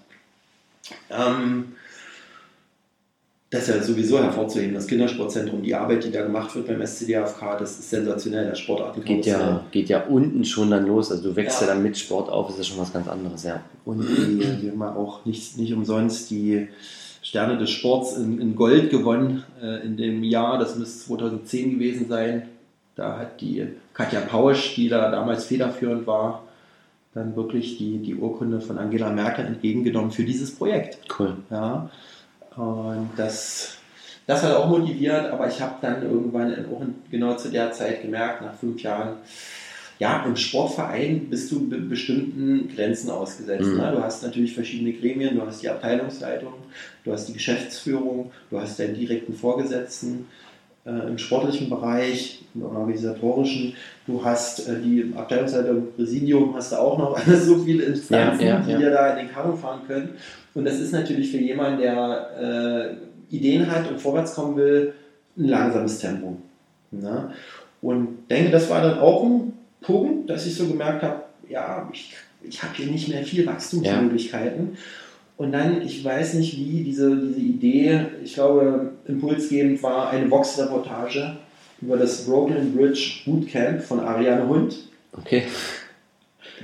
Ähm, 1.10 1.74
das 3.50 3.62
ist 3.62 3.76
ja 3.76 3.82
sowieso 3.82 4.22
hervorzuheben, 4.22 4.74
das 4.74 4.88
Kindersportzentrum, 4.88 5.64
die 5.64 5.74
Arbeit, 5.74 6.04
die 6.04 6.12
da 6.12 6.22
gemacht 6.22 6.54
wird 6.54 6.68
beim 6.68 6.86
SCDFK, 6.86 7.58
das 7.58 7.80
ist 7.80 7.90
sensationell, 7.90 8.50
das 8.50 8.60
Sportarten. 8.60 9.02
Geht 9.06 9.26
ja, 9.26 9.64
geht 9.72 9.88
ja 9.88 10.04
unten 10.04 10.44
schon 10.44 10.70
dann 10.70 10.86
los, 10.86 11.12
also 11.12 11.30
du 11.30 11.36
wächst 11.38 11.62
ja, 11.62 11.68
ja 11.68 11.74
dann 11.74 11.82
mit 11.82 11.98
Sport 11.98 12.30
auf, 12.30 12.50
ist 12.50 12.58
ja 12.58 12.64
schon 12.66 12.78
was 12.78 12.92
ganz 12.92 13.08
anderes, 13.08 13.44
ja. 13.44 13.62
Und 13.86 14.02
die, 14.02 14.58
die 14.62 14.70
haben 14.70 14.82
auch 14.84 15.24
nicht, 15.24 15.58
nicht 15.58 15.72
umsonst 15.72 16.30
die 16.30 16.68
Sterne 17.28 17.58
des 17.58 17.72
Sports 17.72 18.16
in, 18.16 18.40
in 18.40 18.56
Gold 18.56 18.90
gewonnen 18.90 19.44
äh, 19.62 19.84
in 19.86 19.98
dem 19.98 20.24
Jahr. 20.24 20.58
Das 20.58 20.78
müsste 20.78 21.08
2010 21.08 21.72
gewesen 21.72 22.08
sein. 22.08 22.44
Da 22.96 23.20
hat 23.20 23.42
die 23.42 23.68
Katja 23.94 24.22
Pausch, 24.22 24.76
die 24.76 24.88
da 24.88 25.12
damals 25.12 25.44
federführend 25.44 26.08
war, 26.08 26.44
dann 27.14 27.36
wirklich 27.36 27.78
die, 27.78 27.98
die 27.98 28.16
Urkunde 28.16 28.62
von 28.62 28.78
Angela 28.78 29.10
Merkel 29.10 29.46
entgegengenommen 29.46 30.12
für 30.12 30.24
dieses 30.24 30.56
Projekt. 30.56 31.00
Cool. 31.20 31.36
Ja, 31.52 31.90
und 32.56 33.10
das, 33.18 33.78
das 34.26 34.44
hat 34.44 34.56
auch 34.56 34.70
motiviert, 34.70 35.30
aber 35.30 35.50
ich 35.50 35.62
habe 35.62 35.76
dann 35.82 36.04
irgendwann 36.04 36.54
auch 36.72 36.82
genau 37.12 37.36
zu 37.36 37.50
der 37.50 37.74
Zeit 37.74 38.04
gemerkt, 38.04 38.42
nach 38.42 38.54
fünf 38.54 38.82
Jahren, 38.82 39.18
ja, 40.00 40.24
im 40.26 40.36
Sportverein 40.36 41.28
bist 41.30 41.52
du 41.52 41.68
be 41.68 41.78
bestimmten 41.78 42.70
Grenzen 42.76 43.10
ausgesetzt. 43.10 43.68
Mhm. 43.68 43.78
Ne? 43.78 43.92
Du 43.96 44.04
hast 44.04 44.24
natürlich 44.24 44.54
verschiedene 44.54 44.94
Gremien, 44.94 45.36
du 45.36 45.46
hast 45.46 45.64
die 45.64 45.70
Abteilungsleitung, 45.70 46.54
du 47.04 47.12
hast 47.12 47.28
die 47.28 47.34
Geschäftsführung, 47.34 48.32
du 48.50 48.60
hast 48.60 48.80
deinen 48.80 48.96
direkten 48.96 49.34
Vorgesetzten 49.34 50.28
äh, 50.86 51.08
im 51.08 51.18
sportlichen 51.18 51.70
Bereich, 51.70 52.44
im 52.54 52.64
organisatorischen. 52.64 53.74
Du 54.06 54.24
hast 54.24 54.68
äh, 54.70 54.80
die 54.80 55.12
Abteilungsleitung, 55.16 55.94
Präsidium, 55.96 56.56
hast 56.56 56.72
du 56.72 56.78
auch 56.78 56.98
noch 56.98 57.20
so 57.28 57.58
viele 57.58 57.84
Instanzen, 57.84 58.46
ja, 58.46 58.56
ja, 58.56 58.60
die 58.62 58.72
ja. 58.72 58.78
dir 58.78 58.90
da 58.92 59.10
in 59.12 59.26
den 59.26 59.34
Karren 59.34 59.58
fahren 59.58 59.82
können. 59.88 60.10
Und 60.54 60.66
das 60.66 60.80
ist 60.80 60.92
natürlich 60.92 61.32
für 61.32 61.38
jemanden, 61.38 61.82
der 61.82 63.00
äh, 63.32 63.36
Ideen 63.36 63.70
hat 63.70 63.90
und 63.90 64.00
vorwärts 64.00 64.36
kommen 64.36 64.56
will, 64.56 64.94
ein 65.38 65.46
langsames 65.46 66.00
Tempo. 66.00 66.38
Ne? 66.92 67.32
Und 67.82 68.30
denke, 68.30 68.52
das 68.52 68.70
war 68.70 68.82
dann 68.82 69.00
auch 69.00 69.24
ein 69.24 69.54
Punkt, 69.82 70.30
dass 70.30 70.46
ich 70.46 70.56
so 70.56 70.68
gemerkt 70.68 71.04
habe, 71.04 71.24
ja, 71.50 71.90
ich, 71.94 72.14
ich 72.44 72.62
habe 72.64 72.76
hier 72.76 72.88
nicht 72.88 73.08
mehr 73.08 73.24
viel 73.24 73.46
Wachstumsmöglichkeiten. 73.46 74.72
Ja. 74.74 74.78
Und 75.38 75.52
dann, 75.52 75.84
ich 75.84 76.04
weiß 76.04 76.34
nicht 76.36 76.58
wie, 76.58 76.84
diese, 76.84 77.16
diese 77.16 77.40
Idee, 77.40 78.06
ich 78.24 78.34
glaube, 78.34 78.94
impulsgebend 79.08 79.82
war 79.84 80.10
eine 80.10 80.30
Vox-Reportage 80.30 81.38
über 81.80 81.96
das 81.96 82.26
Brooklyn 82.26 82.76
Bridge 82.76 83.22
Bootcamp 83.26 83.82
von 83.82 84.00
Ariane 84.00 84.48
Hund. 84.48 84.76
Okay. 85.14 85.44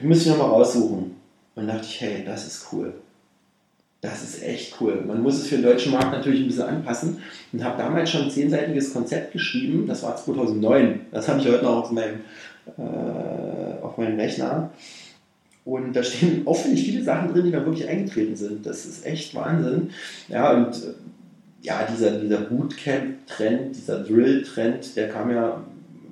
Die 0.01 0.07
müsste 0.07 0.29
ich 0.29 0.35
nochmal 0.35 0.49
raussuchen. 0.49 1.15
Und 1.55 1.67
dachte 1.67 1.85
ich, 1.85 2.01
hey, 2.01 2.23
das 2.25 2.47
ist 2.47 2.67
cool. 2.71 2.93
Das 4.01 4.23
ist 4.23 4.43
echt 4.43 4.75
cool. 4.81 5.03
Man 5.07 5.21
muss 5.21 5.35
es 5.35 5.47
für 5.47 5.55
den 5.55 5.63
deutschen 5.63 5.93
Markt 5.93 6.11
natürlich 6.11 6.41
ein 6.41 6.47
bisschen 6.47 6.63
anpassen 6.63 7.21
und 7.53 7.63
habe 7.63 7.77
damals 7.77 8.09
schon 8.09 8.23
ein 8.23 8.31
zehnseitiges 8.31 8.91
Konzept 8.91 9.31
geschrieben. 9.31 9.87
Das 9.87 10.03
war 10.03 10.17
2009. 10.17 11.01
Das 11.11 11.29
habe 11.29 11.39
ich 11.39 11.47
heute 11.47 11.63
noch 11.63 11.83
auf 11.83 11.91
meinem, 11.91 12.21
äh, 12.77 13.83
auf 13.83 13.97
meinem 13.97 14.19
Rechner. 14.19 14.71
Und 15.65 15.93
da 15.93 16.03
stehen 16.03 16.41
auffällig 16.45 16.83
viele 16.83 17.03
Sachen 17.03 17.33
drin, 17.33 17.45
die 17.45 17.51
da 17.51 17.65
wirklich 17.65 17.87
eingetreten 17.87 18.35
sind. 18.35 18.65
Das 18.65 18.85
ist 18.85 19.05
echt 19.05 19.33
Wahnsinn. 19.35 19.91
Ja, 20.27 20.51
und 20.53 20.75
äh, 20.75 20.93
ja, 21.61 21.87
dieser, 21.89 22.19
dieser 22.19 22.41
Bootcamp-Trend, 22.41 23.75
dieser 23.75 24.03
Drill-Trend, 24.03 24.95
der 24.95 25.09
kam 25.09 25.31
ja, 25.31 25.63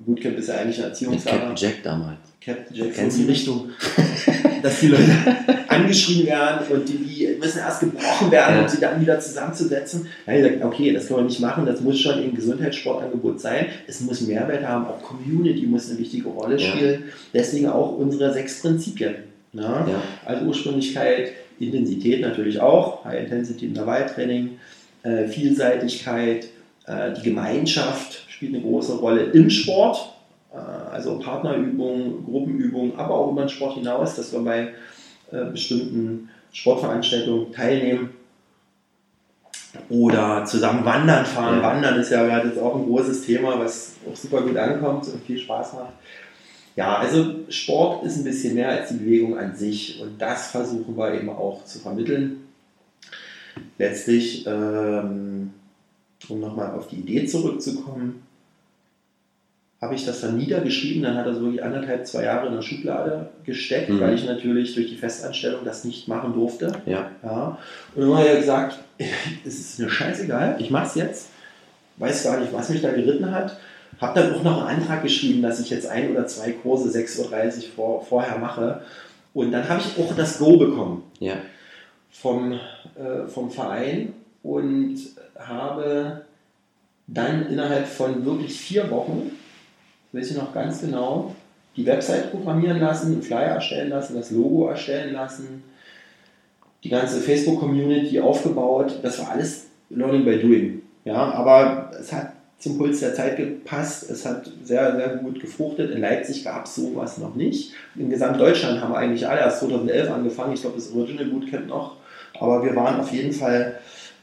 Bootcamp 0.06 0.38
ist 0.38 0.48
ja 0.48 0.56
eigentlich 0.56 0.78
eine 0.78 0.88
Erziehungssache. 0.88 1.38
Captain 1.38 1.56
Jack 1.56 1.84
damals. 1.84 2.20
Captain 2.44 2.76
Jack, 2.76 2.94
Kennst 2.94 3.20
in 3.20 3.26
die 3.26 3.32
Richtung, 3.32 3.70
dass 4.62 4.80
die 4.80 4.88
Leute 4.88 5.12
angeschrien 5.68 6.28
werden 6.28 6.68
und 6.70 6.88
die, 6.88 6.98
die, 6.98 7.28
müssen 7.40 7.60
erst 7.60 7.80
gebrochen 7.80 8.32
werden, 8.32 8.56
ja. 8.56 8.62
um 8.62 8.68
sie 8.68 8.80
dann 8.80 9.02
wieder 9.02 9.20
zusammenzusetzen. 9.20 10.08
Da 10.26 10.32
habe 10.32 10.42
ich 10.42 10.48
gesagt, 10.48 10.66
okay, 10.66 10.94
das 10.94 11.08
kann 11.08 11.18
man 11.18 11.26
nicht 11.26 11.40
machen, 11.40 11.66
das 11.66 11.82
muss 11.82 12.00
schon 12.00 12.20
ein 12.20 12.36
Gesundheitssportangebot 12.36 13.40
sein. 13.40 13.68
Es 13.88 14.02
muss 14.02 14.22
Mehrwert 14.22 14.66
haben, 14.66 14.86
auch 14.86 15.02
Community 15.02 15.66
muss 15.66 15.90
eine 15.90 16.00
wichtige 16.00 16.30
Rolle 16.30 16.60
spielen. 16.60 17.04
Ja. 17.06 17.14
Deswegen 17.34 17.68
auch 17.68 17.98
unsere 17.98 18.34
sechs 18.34 18.62
Prinzipien. 18.62 19.16
Ne? 19.54 19.64
Ja. 19.64 20.02
Also 20.26 20.46
Ursprünglichkeit, 20.46 21.34
Intensität 21.60 22.22
natürlich 22.22 22.60
auch, 22.60 23.04
High 23.06 23.24
Intensity 23.24 23.66
Intervalltraining, 23.66 24.52
äh, 25.04 25.28
Vielseitigkeit, 25.28 26.48
äh, 26.86 27.14
die 27.18 27.24
Gemeinschaft 27.24 28.26
spielt 28.30 28.56
eine 28.56 28.64
große 28.64 28.98
Rolle 28.98 29.24
im 29.24 29.50
Sport, 29.50 30.14
also 30.92 31.20
Partnerübungen, 31.20 32.26
Gruppenübungen, 32.26 32.96
aber 32.98 33.16
auch 33.16 33.32
über 33.32 33.44
den 33.44 33.50
Sport 33.50 33.76
hinaus, 33.76 34.16
dass 34.16 34.34
wir 34.34 34.42
bei 34.42 34.74
äh, 35.32 35.46
bestimmten 35.52 36.30
Sportveranstaltungen 36.52 37.52
teilnehmen 37.52 38.10
oder 39.90 40.46
zusammen 40.46 40.84
wandern 40.84 41.26
fahren. 41.26 41.62
Wandern 41.62 42.00
ist 42.00 42.12
ja 42.12 42.26
gerade 42.26 42.50
jetzt 42.50 42.60
auch 42.60 42.76
ein 42.76 42.86
großes 42.86 43.26
Thema, 43.26 43.58
was 43.58 43.96
auch 44.10 44.16
super 44.16 44.42
gut 44.42 44.58
ankommt 44.58 45.08
und 45.08 45.24
viel 45.24 45.38
Spaß 45.38 45.74
macht. 45.74 45.94
Ja, 46.76 46.98
also 46.98 47.36
Sport 47.50 48.06
ist 48.06 48.18
ein 48.18 48.24
bisschen 48.24 48.56
mehr 48.56 48.70
als 48.70 48.90
die 48.90 48.96
Bewegung 48.96 49.38
an 49.38 49.56
sich 49.56 50.02
und 50.02 50.22
das 50.22 50.52
versuchen 50.52 50.98
wir 50.98 51.14
eben 51.14 51.30
auch 51.30 51.66
zu 51.66 51.80
vermitteln. 51.80 52.48
Letztlich, 53.78 54.46
ähm, 54.48 55.54
um 56.30 56.40
nochmal 56.40 56.72
auf 56.72 56.88
die 56.88 56.98
Idee 56.98 57.26
zurückzukommen, 57.26 58.24
habe 59.82 59.96
ich 59.96 60.06
das 60.06 60.22
dann 60.22 60.38
niedergeschrieben, 60.38 61.02
dann 61.02 61.18
hat 61.18 61.26
er 61.26 61.34
so 61.34 61.42
wirklich 61.42 61.64
anderthalb, 61.64 62.06
zwei 62.06 62.24
Jahre 62.24 62.48
in 62.48 62.54
der 62.54 62.62
Schublade 62.62 63.30
gesteckt, 63.44 63.90
mhm. 63.90 64.00
weil 64.00 64.14
ich 64.14 64.26
natürlich 64.26 64.76
durch 64.76 64.88
die 64.88 64.96
Festanstellung 64.96 65.62
das 65.66 65.84
nicht 65.84 66.08
machen 66.08 66.34
durfte. 66.34 66.72
Ja. 66.86 67.10
ja. 67.24 67.58
Und 67.96 68.02
dann 68.02 68.16
hat 68.16 68.28
er 68.28 68.38
gesagt, 68.38 68.78
es 69.46 69.60
ist 69.60 69.80
mir 69.80 69.90
scheißegal, 69.90 70.58
ich 70.60 70.70
mache 70.70 70.86
es 70.86 70.96
jetzt, 70.96 71.30
weiß 71.98 72.24
gar 72.24 72.40
nicht, 72.40 72.54
was 72.54 72.70
mich 72.70 72.82
da 72.82 72.92
geritten 72.92 73.32
hat. 73.32 73.58
Habe 74.00 74.20
dann 74.20 74.36
auch 74.36 74.44
noch 74.44 74.66
einen 74.66 74.82
Antrag 74.82 75.02
geschrieben, 75.04 75.42
dass 75.42 75.60
ich 75.60 75.70
jetzt 75.70 75.88
ein 75.88 76.12
oder 76.12 76.26
zwei 76.28 76.52
Kurse 76.52 76.90
6.30 76.98 77.20
Uhr 77.20 77.64
vor, 77.76 78.06
vorher 78.06 78.38
mache. 78.38 78.82
Und 79.34 79.52
dann 79.52 79.68
habe 79.68 79.82
ich 79.82 80.04
auch 80.04 80.16
das 80.16 80.38
Go 80.38 80.58
bekommen 80.58 81.04
ja. 81.20 81.36
vom, 82.12 82.54
äh, 82.54 83.28
vom 83.28 83.50
Verein 83.50 84.14
und 84.44 84.98
habe 85.38 86.22
dann 87.08 87.48
innerhalb 87.48 87.88
von 87.88 88.26
wirklich 88.26 88.54
vier 88.54 88.90
Wochen, 88.90 89.32
ich 90.14 90.36
noch 90.36 90.54
ganz 90.54 90.82
genau, 90.82 91.36
die 91.76 91.86
Website 91.86 92.32
programmieren 92.32 92.80
lassen, 92.80 93.14
einen 93.14 93.22
Flyer 93.22 93.56
erstellen 93.56 93.90
lassen, 93.90 94.16
das 94.16 94.32
Logo 94.32 94.68
erstellen 94.68 95.14
lassen, 95.14 95.64
die 96.84 96.90
ganze 96.90 97.20
Facebook-Community 97.20 98.20
aufgebaut. 98.20 99.00
Das 99.04 99.20
war 99.20 99.32
alles 99.32 99.68
Learning 99.90 100.26
by 100.26 100.38
Doing. 100.40 100.82
Ja, 101.06 101.32
aber 101.32 101.92
es 102.00 102.12
hat 102.12 102.34
zum 102.60 102.78
Puls 102.78 103.00
der 103.00 103.14
Zeit 103.14 103.38
gepasst. 103.38 104.10
Es 104.10 104.26
hat 104.26 104.50
sehr, 104.64 104.96
sehr 104.96 105.18
gut 105.18 105.40
gefruchtet. 105.40 105.92
In 105.92 106.02
Leipzig 106.02 106.44
gab 106.44 106.66
es 106.66 106.76
sowas 106.76 107.18
noch 107.18 107.36
nicht. 107.36 107.74
In 107.96 108.10
Gesamtdeutschland 108.10 108.82
haben 108.82 108.94
wir 108.94 108.98
eigentlich 108.98 109.28
alle 109.28 109.42
erst 109.42 109.60
2011 109.60 110.12
angefangen. 110.12 110.54
Ich 110.54 110.62
glaube, 110.62 110.76
das 110.76 110.94
Original 110.94 111.26
Bootcamp 111.26 111.68
noch. 111.68 111.98
Aber 112.40 112.64
wir 112.64 112.76
waren 112.76 113.00
auf 113.00 113.12
jeden 113.12 113.34
Fall 113.34 113.80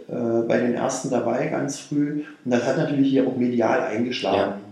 äh, 0.09 0.43
bei 0.47 0.59
den 0.59 0.75
ersten 0.75 1.11
dabei 1.11 1.47
ganz 1.49 1.79
früh. 1.79 2.25
Und 2.45 2.51
das 2.51 2.65
hat 2.65 2.77
natürlich 2.77 3.11
hier 3.11 3.27
auch 3.27 3.37
medial 3.37 3.81
eingeschlagen. 3.81 4.39
Ja. 4.39 4.68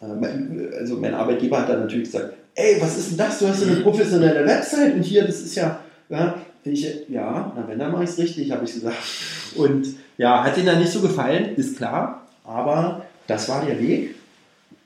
Äh, 0.00 0.76
also 0.78 0.96
mein 0.96 1.14
Arbeitgeber 1.14 1.60
hat 1.60 1.68
dann 1.68 1.80
natürlich 1.80 2.10
gesagt, 2.10 2.34
ey, 2.54 2.76
was 2.80 2.98
ist 2.98 3.10
denn 3.10 3.18
das? 3.18 3.38
Du 3.38 3.48
hast 3.48 3.62
eine 3.62 3.76
professionelle 3.76 4.46
Website 4.46 4.94
und 4.94 5.02
hier, 5.02 5.24
das 5.24 5.40
ist 5.40 5.54
ja, 5.54 5.80
ja, 6.08 6.34
ich, 6.64 7.08
ja, 7.08 7.52
na 7.56 7.64
wenn, 7.66 7.78
dann 7.78 7.92
mache 7.92 8.04
ich 8.04 8.10
es 8.10 8.18
richtig, 8.18 8.50
habe 8.50 8.64
ich 8.64 8.74
gesagt. 8.74 8.96
Und 9.56 9.86
ja, 10.18 10.44
hat 10.44 10.56
ihnen 10.56 10.66
dann 10.66 10.78
nicht 10.78 10.92
so 10.92 11.00
gefallen, 11.00 11.56
ist 11.56 11.76
klar. 11.76 12.26
Aber 12.44 13.04
das 13.26 13.48
war 13.48 13.64
der 13.64 13.80
Weg 13.80 14.14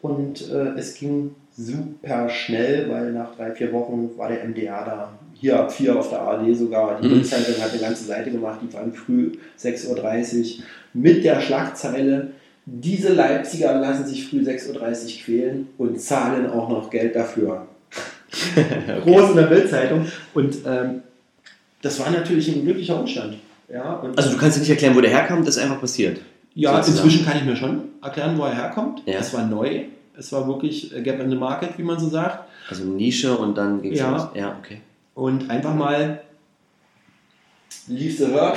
und 0.03 0.51
äh, 0.51 0.79
es 0.79 0.95
ging 0.95 1.35
super 1.57 2.29
schnell, 2.29 2.89
weil 2.91 3.13
nach 3.13 3.35
drei, 3.37 3.53
vier 3.53 3.73
Wochen 3.73 4.11
war 4.17 4.29
der 4.29 4.45
MDR 4.45 4.85
da. 4.85 5.13
Hier 5.35 5.59
ab 5.59 5.73
vier 5.73 5.99
auf 5.99 6.11
der 6.11 6.21
ARD 6.21 6.57
sogar. 6.57 7.01
Die 7.01 7.09
mhm. 7.09 7.15
Bildzeitung 7.15 7.63
hat 7.63 7.73
eine 7.73 7.81
ganze 7.81 8.05
Seite 8.05 8.31
gemacht, 8.31 8.61
die 8.63 8.73
war 8.73 8.85
früh 8.93 9.33
6.30 9.59 10.59
Uhr 10.59 10.65
mit 10.93 11.25
der 11.25 11.41
Schlagzeile. 11.41 12.33
Diese 12.67 13.13
Leipziger 13.13 13.75
lassen 13.79 14.07
sich 14.07 14.27
früh 14.27 14.39
6.30 14.39 14.73
Uhr 14.73 15.23
quälen 15.25 15.69
und 15.77 16.01
zahlen 16.01 16.49
auch 16.49 16.69
noch 16.69 16.91
Geld 16.91 17.15
dafür. 17.15 17.67
okay. 18.57 19.01
Groß 19.03 19.31
in 19.31 19.37
der 19.37 19.43
Bildzeitung. 19.45 20.07
Und 20.33 20.57
ähm, 20.67 21.03
das 21.83 22.01
war 22.01 22.11
natürlich 22.11 22.49
ein 22.49 22.65
glücklicher 22.65 22.99
Umstand. 22.99 23.37
Ja, 23.69 24.03
also 24.17 24.31
du 24.31 24.37
kannst 24.39 24.57
dir 24.57 24.61
nicht 24.61 24.71
erklären, 24.71 24.97
wo 24.97 25.01
der 25.01 25.11
herkam, 25.11 25.45
das 25.45 25.57
ist 25.57 25.63
einfach 25.63 25.81
passiert. 25.81 26.21
Ja, 26.55 26.77
sozusagen. 26.77 27.09
inzwischen 27.09 27.27
kann 27.27 27.37
ich 27.39 27.45
mir 27.45 27.57
schon 27.57 27.83
erklären, 28.03 28.39
wo 28.39 28.45
er 28.45 28.55
herkommt. 28.55 29.03
Ja. 29.07 29.19
Es 29.19 29.35
war 29.35 29.47
neu. 29.47 29.85
Es 30.17 30.33
war 30.33 30.47
wirklich 30.47 30.93
Gap 31.03 31.21
in 31.21 31.29
the 31.29 31.37
Market, 31.37 31.77
wie 31.77 31.83
man 31.83 31.99
so 31.99 32.09
sagt. 32.09 32.49
Also 32.71 32.85
Nische 32.85 33.37
und 33.37 33.59
dann 33.59 33.83
ging 33.83 33.93
es 33.93 33.99
ja. 33.99 34.11
los. 34.11 34.29
Ja, 34.35 34.57
okay. 34.59 34.81
Und 35.15 35.51
einfach 35.51 35.75
mal 35.75 36.21
leave 37.89 38.13
the 38.13 38.27
herd. 38.27 38.57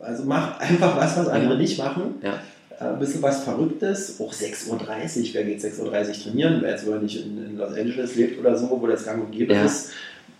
Also 0.00 0.24
mach 0.24 0.60
einfach 0.60 0.96
was, 0.96 1.16
was 1.16 1.28
andere 1.28 1.54
ja. 1.54 1.58
nicht 1.58 1.78
machen. 1.78 2.14
Ja. 2.22 2.38
Ein 2.78 2.94
äh, 2.94 2.98
bisschen 2.98 3.22
was 3.22 3.44
Verrücktes. 3.44 4.20
Auch 4.20 4.32
6.30 4.32 4.68
Uhr. 4.70 5.34
Wer 5.34 5.44
geht 5.44 5.60
6.30 5.60 5.80
Uhr 5.80 5.92
trainieren? 5.92 6.58
Wer 6.60 6.70
jetzt 6.70 6.86
wohl 6.86 7.00
nicht 7.00 7.24
in, 7.24 7.44
in, 7.44 7.56
Los 7.56 7.74
Angeles 7.74 8.14
lebt 8.16 8.38
oder 8.38 8.56
so, 8.56 8.70
wo 8.70 8.86
das 8.86 9.04
gang 9.04 9.24
und 9.24 9.32
gäbe 9.32 9.54
ja. 9.54 9.64
ist. 9.64 9.92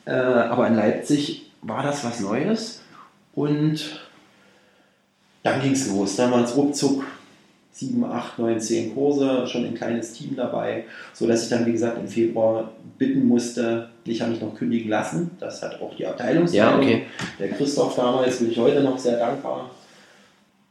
Äh, 0.05 0.13
aber 0.13 0.67
in 0.69 0.75
Leipzig 0.75 1.51
war 1.63 1.83
das 1.83 2.05
was 2.05 2.21
Neues. 2.21 2.81
Und 3.35 4.01
dann 5.43 5.63
ging 5.63 5.73
es 5.73 5.89
los. 5.89 6.17
Dann 6.17 6.31
waren 6.33 6.45
es 6.45 6.57
ruckzuck 6.57 7.05
sieben, 7.79 8.05
acht, 8.05 8.39
neun, 8.39 8.61
zehn 8.61 8.93
Kurse, 8.93 9.47
schon 9.47 9.65
ein 9.65 9.75
kleines 9.75 10.13
Team 10.13 10.35
dabei, 10.35 10.85
sodass 11.15 11.45
ich 11.45 11.49
dann, 11.49 11.65
wie 11.65 11.73
gesagt, 11.73 11.97
im 11.97 12.09
Februar 12.09 12.73
bitten 12.99 13.29
musste, 13.29 13.91
ich 14.05 14.21
habe 14.21 14.33
mich 14.33 14.41
noch 14.41 14.57
kündigen 14.57 14.91
lassen. 14.91 15.31
Das 15.39 15.63
hat 15.63 15.81
auch 15.81 15.95
die 15.95 16.05
Abteilungsleitung, 16.05 16.83
ja, 16.83 16.97
okay. 16.97 17.07
der 17.39 17.51
Christoph 17.51 17.95
damals, 17.95 18.39
bin 18.39 18.51
ich 18.51 18.59
heute 18.59 18.83
noch 18.83 18.99
sehr 18.99 19.17
dankbar, 19.19 19.71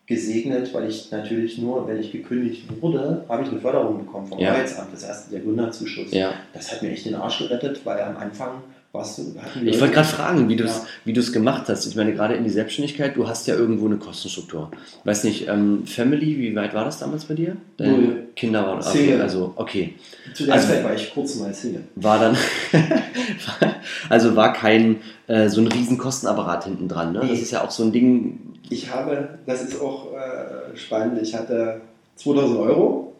gesegnet, 0.07 0.73
weil 0.73 0.89
ich 0.89 1.11
natürlich 1.11 1.57
nur, 1.57 1.85
wenn 1.87 1.99
ich 1.99 2.11
gekündigt 2.13 2.63
wurde, 2.81 3.25
habe 3.27 3.43
ich 3.43 3.49
eine 3.49 3.59
Förderung 3.59 4.05
bekommen 4.05 4.25
vom 4.25 4.39
ja. 4.39 4.53
Arbeitsamt, 4.53 4.93
das 4.93 5.03
erste 5.03 5.31
der 5.31 5.41
Gründerzuschuss. 5.41 6.11
Ja. 6.11 6.33
Das 6.53 6.71
hat 6.71 6.81
mir 6.81 6.91
echt 6.91 7.05
den 7.05 7.15
Arsch 7.15 7.39
gerettet, 7.39 7.81
weil 7.83 7.99
am 7.99 8.15
Anfang 8.15 8.61
Was, 8.93 9.19
ich 9.19 9.79
wollte 9.79 9.93
gerade 9.93 10.07
fragen, 10.07 10.49
wie 10.49 10.55
du 10.55 10.63
es 10.63 11.27
ja. 11.27 11.33
gemacht 11.33 11.67
hast. 11.67 11.85
Ich 11.85 11.95
meine, 11.95 12.13
gerade 12.13 12.35
in 12.35 12.43
die 12.43 12.49
Selbstständigkeit, 12.49 13.15
du 13.15 13.27
hast 13.27 13.45
ja 13.45 13.53
irgendwo 13.53 13.85
eine 13.85 13.97
Kostenstruktur. 13.97 14.71
Weiß 15.03 15.23
nicht, 15.25 15.47
ähm, 15.47 15.85
Family, 15.85 16.37
wie 16.37 16.55
weit 16.55 16.73
war 16.73 16.85
das 16.85 16.97
damals 16.97 17.25
bei 17.25 17.35
dir? 17.35 17.57
Deine 17.75 17.91
Null. 17.91 18.27
Kinder 18.35 18.65
waren 18.65 18.79
okay, 18.79 19.19
also 19.19 19.53
okay. 19.55 19.95
Zu 20.33 20.45
der 20.45 20.55
also, 20.55 20.67
Zeit 20.69 20.83
war 20.83 20.95
ich 20.95 21.13
kurz 21.13 21.35
mal 21.35 21.53
Single. 21.53 21.83
War 21.95 22.17
dann, 22.17 22.37
also 24.09 24.35
war 24.35 24.53
kein 24.53 25.01
äh, 25.27 25.49
so 25.49 25.61
ein 25.61 25.67
riesen 25.67 25.97
Kostenapparat 25.97 26.63
hinten 26.63 26.87
dran. 26.87 27.11
Ne? 27.11 27.19
Nee. 27.23 27.29
Das 27.31 27.39
ist 27.39 27.51
ja 27.51 27.63
auch 27.63 27.71
so 27.71 27.83
ein 27.83 27.91
Ding. 27.91 28.53
Ich 28.69 28.89
habe, 28.89 29.37
das 29.45 29.63
ist 29.63 29.81
auch 29.81 30.13
äh, 30.13 30.75
spannend, 30.75 31.21
ich 31.21 31.35
hatte 31.35 31.81
2000 32.15 32.57
Euro. 32.57 33.13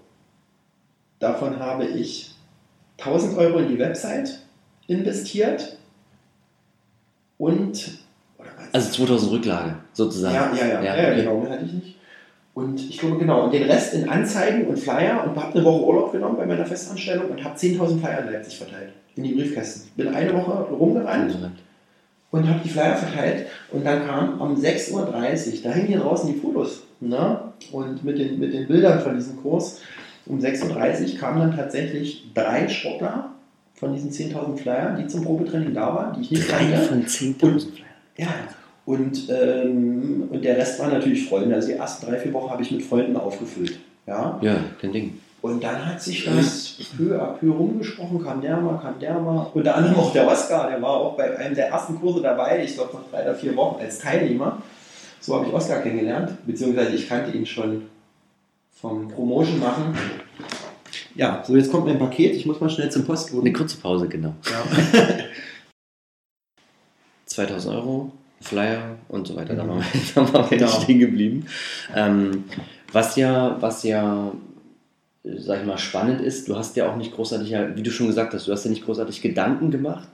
Davon 1.19 1.59
habe 1.59 1.85
ich 1.85 2.31
1000 2.99 3.37
Euro 3.37 3.59
in 3.59 3.69
die 3.69 3.79
Website 3.79 4.39
investiert 4.87 5.77
und. 7.37 7.99
Also 8.73 8.91
2000 8.91 9.31
Rücklage 9.31 9.75
sozusagen. 9.93 10.35
Ja, 10.35 10.51
ja, 10.53 10.67
ja, 10.67 10.83
ja, 10.83 10.95
ja 10.95 11.11
okay. 11.11 11.21
genau, 11.21 11.39
mehr 11.39 11.51
hatte 11.51 11.65
ich 11.65 11.73
nicht. 11.73 11.95
Und 12.53 12.89
ich 12.89 12.97
glaube, 12.97 13.19
genau, 13.19 13.43
und 13.45 13.53
den 13.53 13.69
Rest 13.69 13.93
in 13.93 14.09
Anzeigen 14.09 14.65
und 14.65 14.79
Flyer 14.79 15.23
und 15.23 15.35
habe 15.39 15.53
eine 15.53 15.63
Woche 15.63 15.83
Urlaub 15.85 16.11
genommen 16.11 16.37
bei 16.37 16.45
meiner 16.45 16.65
Festanstellung 16.65 17.29
und 17.29 17.43
habe 17.43 17.55
10.000 17.55 17.99
Flyer 17.99 18.21
in 18.21 18.33
Leipzig 18.33 18.57
verteilt, 18.57 18.93
in 19.15 19.23
die 19.23 19.33
Briefkästen. 19.35 19.91
Bin 19.95 20.07
eine 20.07 20.33
Woche 20.33 20.51
rumgerannt 20.71 21.37
und 22.31 22.49
habe 22.49 22.59
die 22.63 22.69
Flyer 22.69 22.95
verteilt 22.95 23.45
und 23.71 23.85
dann 23.85 24.07
kam 24.07 24.41
um 24.41 24.55
6.30 24.55 24.91
Uhr, 24.91 25.05
da 25.63 25.69
hängen 25.69 25.87
hier 25.87 25.99
draußen 25.99 26.33
die 26.33 26.39
Fotos 26.39 26.81
ne? 26.99 27.41
und 27.71 28.03
mit 28.03 28.17
den, 28.17 28.39
mit 28.39 28.53
den 28.53 28.67
Bildern 28.67 29.01
von 29.01 29.15
diesem 29.15 29.41
Kurs. 29.41 29.81
Um 30.25 30.39
6.30 30.39 31.13
Uhr 31.13 31.19
kamen 31.19 31.39
dann 31.39 31.55
tatsächlich 31.55 32.25
drei 32.33 32.67
Sportler 32.67 33.35
von 33.77 33.93
diesen 33.93 34.11
10.000 34.11 34.57
Flyern, 34.57 34.97
die 34.97 35.07
zum 35.07 35.23
Probetraining 35.23 35.73
da 35.73 35.93
waren, 35.93 36.15
die 36.15 36.21
ich 36.21 36.31
nicht 36.31 36.51
Drei 36.51 36.65
kannte. 36.65 36.79
von 36.79 37.05
10.000 37.05 37.39
Flyern? 37.39 37.87
Ja. 38.17 38.27
Und, 38.85 39.29
ähm, 39.29 40.27
und 40.31 40.43
der 40.43 40.57
Rest 40.57 40.79
waren 40.79 40.91
natürlich 40.91 41.27
Freunde. 41.27 41.53
Also 41.53 41.67
die 41.67 41.73
ersten 41.75 42.05
drei, 42.05 42.17
vier 42.17 42.33
Wochen 42.33 42.49
habe 42.49 42.63
ich 42.63 42.71
mit 42.71 42.83
Freunden 42.83 43.15
aufgefüllt. 43.17 43.79
Ja, 44.07 44.39
ja 44.41 44.55
kein 44.81 44.93
Ding. 44.93 45.19
Und 45.41 45.63
dann 45.63 45.85
hat 45.85 46.01
sich 46.01 46.25
das 46.25 46.77
peu 46.97 47.15
à 47.21 47.33
peu 47.33 47.51
rumgesprochen, 47.51 48.23
kam 48.23 48.41
der 48.41 48.57
mal, 48.57 48.79
kam 48.79 48.99
der 48.99 49.19
mal. 49.19 49.47
Unter 49.53 49.75
anderem 49.75 49.97
auch 49.97 50.11
der 50.11 50.27
Oscar, 50.27 50.69
der 50.69 50.81
war 50.81 50.91
auch 50.91 51.15
bei 51.15 51.37
einem 51.37 51.53
der 51.53 51.67
ersten 51.67 51.99
Kurse 51.99 52.21
dabei, 52.21 52.63
ich 52.63 52.73
glaube 52.73 52.97
nach 52.97 53.11
drei 53.11 53.23
oder 53.23 53.35
vier 53.35 53.55
Wochen 53.55 53.79
als 53.79 53.99
Teilnehmer. 53.99 54.61
So 55.19 55.35
habe 55.35 55.47
ich 55.47 55.53
Oscar 55.53 55.81
kennengelernt, 55.81 56.31
beziehungsweise 56.45 56.95
ich 56.95 57.07
kannte 57.07 57.37
ihn 57.37 57.45
schon 57.45 57.83
vom 58.73 59.07
Promotion 59.09 59.59
machen. 59.59 59.95
Ja, 61.17 61.43
so 61.45 61.55
jetzt 61.57 61.71
kommt 61.71 61.87
mein 61.87 61.97
Paket. 61.97 62.35
Ich 62.35 62.45
muss 62.45 62.61
mal 62.61 62.69
schnell 62.69 62.91
zum 62.91 63.03
Postboden. 63.03 63.47
Eine 63.47 63.53
kurze 63.53 63.77
Pause, 63.77 64.07
genau. 64.07 64.35
Ja. 64.49 64.63
2000 67.25 67.75
Euro, 67.75 68.11
Flyer 68.39 68.97
und 69.09 69.27
so 69.27 69.35
weiter. 69.35 69.53
Mhm. 69.53 69.57
Da 69.57 69.67
waren 69.67 69.79
wir, 69.79 70.01
da 70.15 70.33
waren 70.33 70.51
wir 70.51 70.57
genau. 70.57 70.71
stehen 70.71 70.99
geblieben. 70.99 71.47
Ähm, 71.95 72.45
was 72.91 73.15
ja, 73.15 73.57
was 73.59 73.83
ja, 73.83 74.31
sag 75.23 75.61
ich 75.61 75.65
mal, 75.65 75.77
spannend 75.79 76.21
ist, 76.21 76.47
du 76.47 76.55
hast 76.55 76.75
ja 76.75 76.91
auch 76.91 76.95
nicht 76.95 77.13
großartig, 77.13 77.51
wie 77.75 77.83
du 77.83 77.91
schon 77.91 78.07
gesagt 78.07 78.33
hast, 78.33 78.47
du 78.47 78.51
hast 78.51 78.63
ja 78.63 78.69
nicht 78.69 78.85
großartig 78.85 79.21
Gedanken 79.21 79.71
gemacht, 79.71 80.07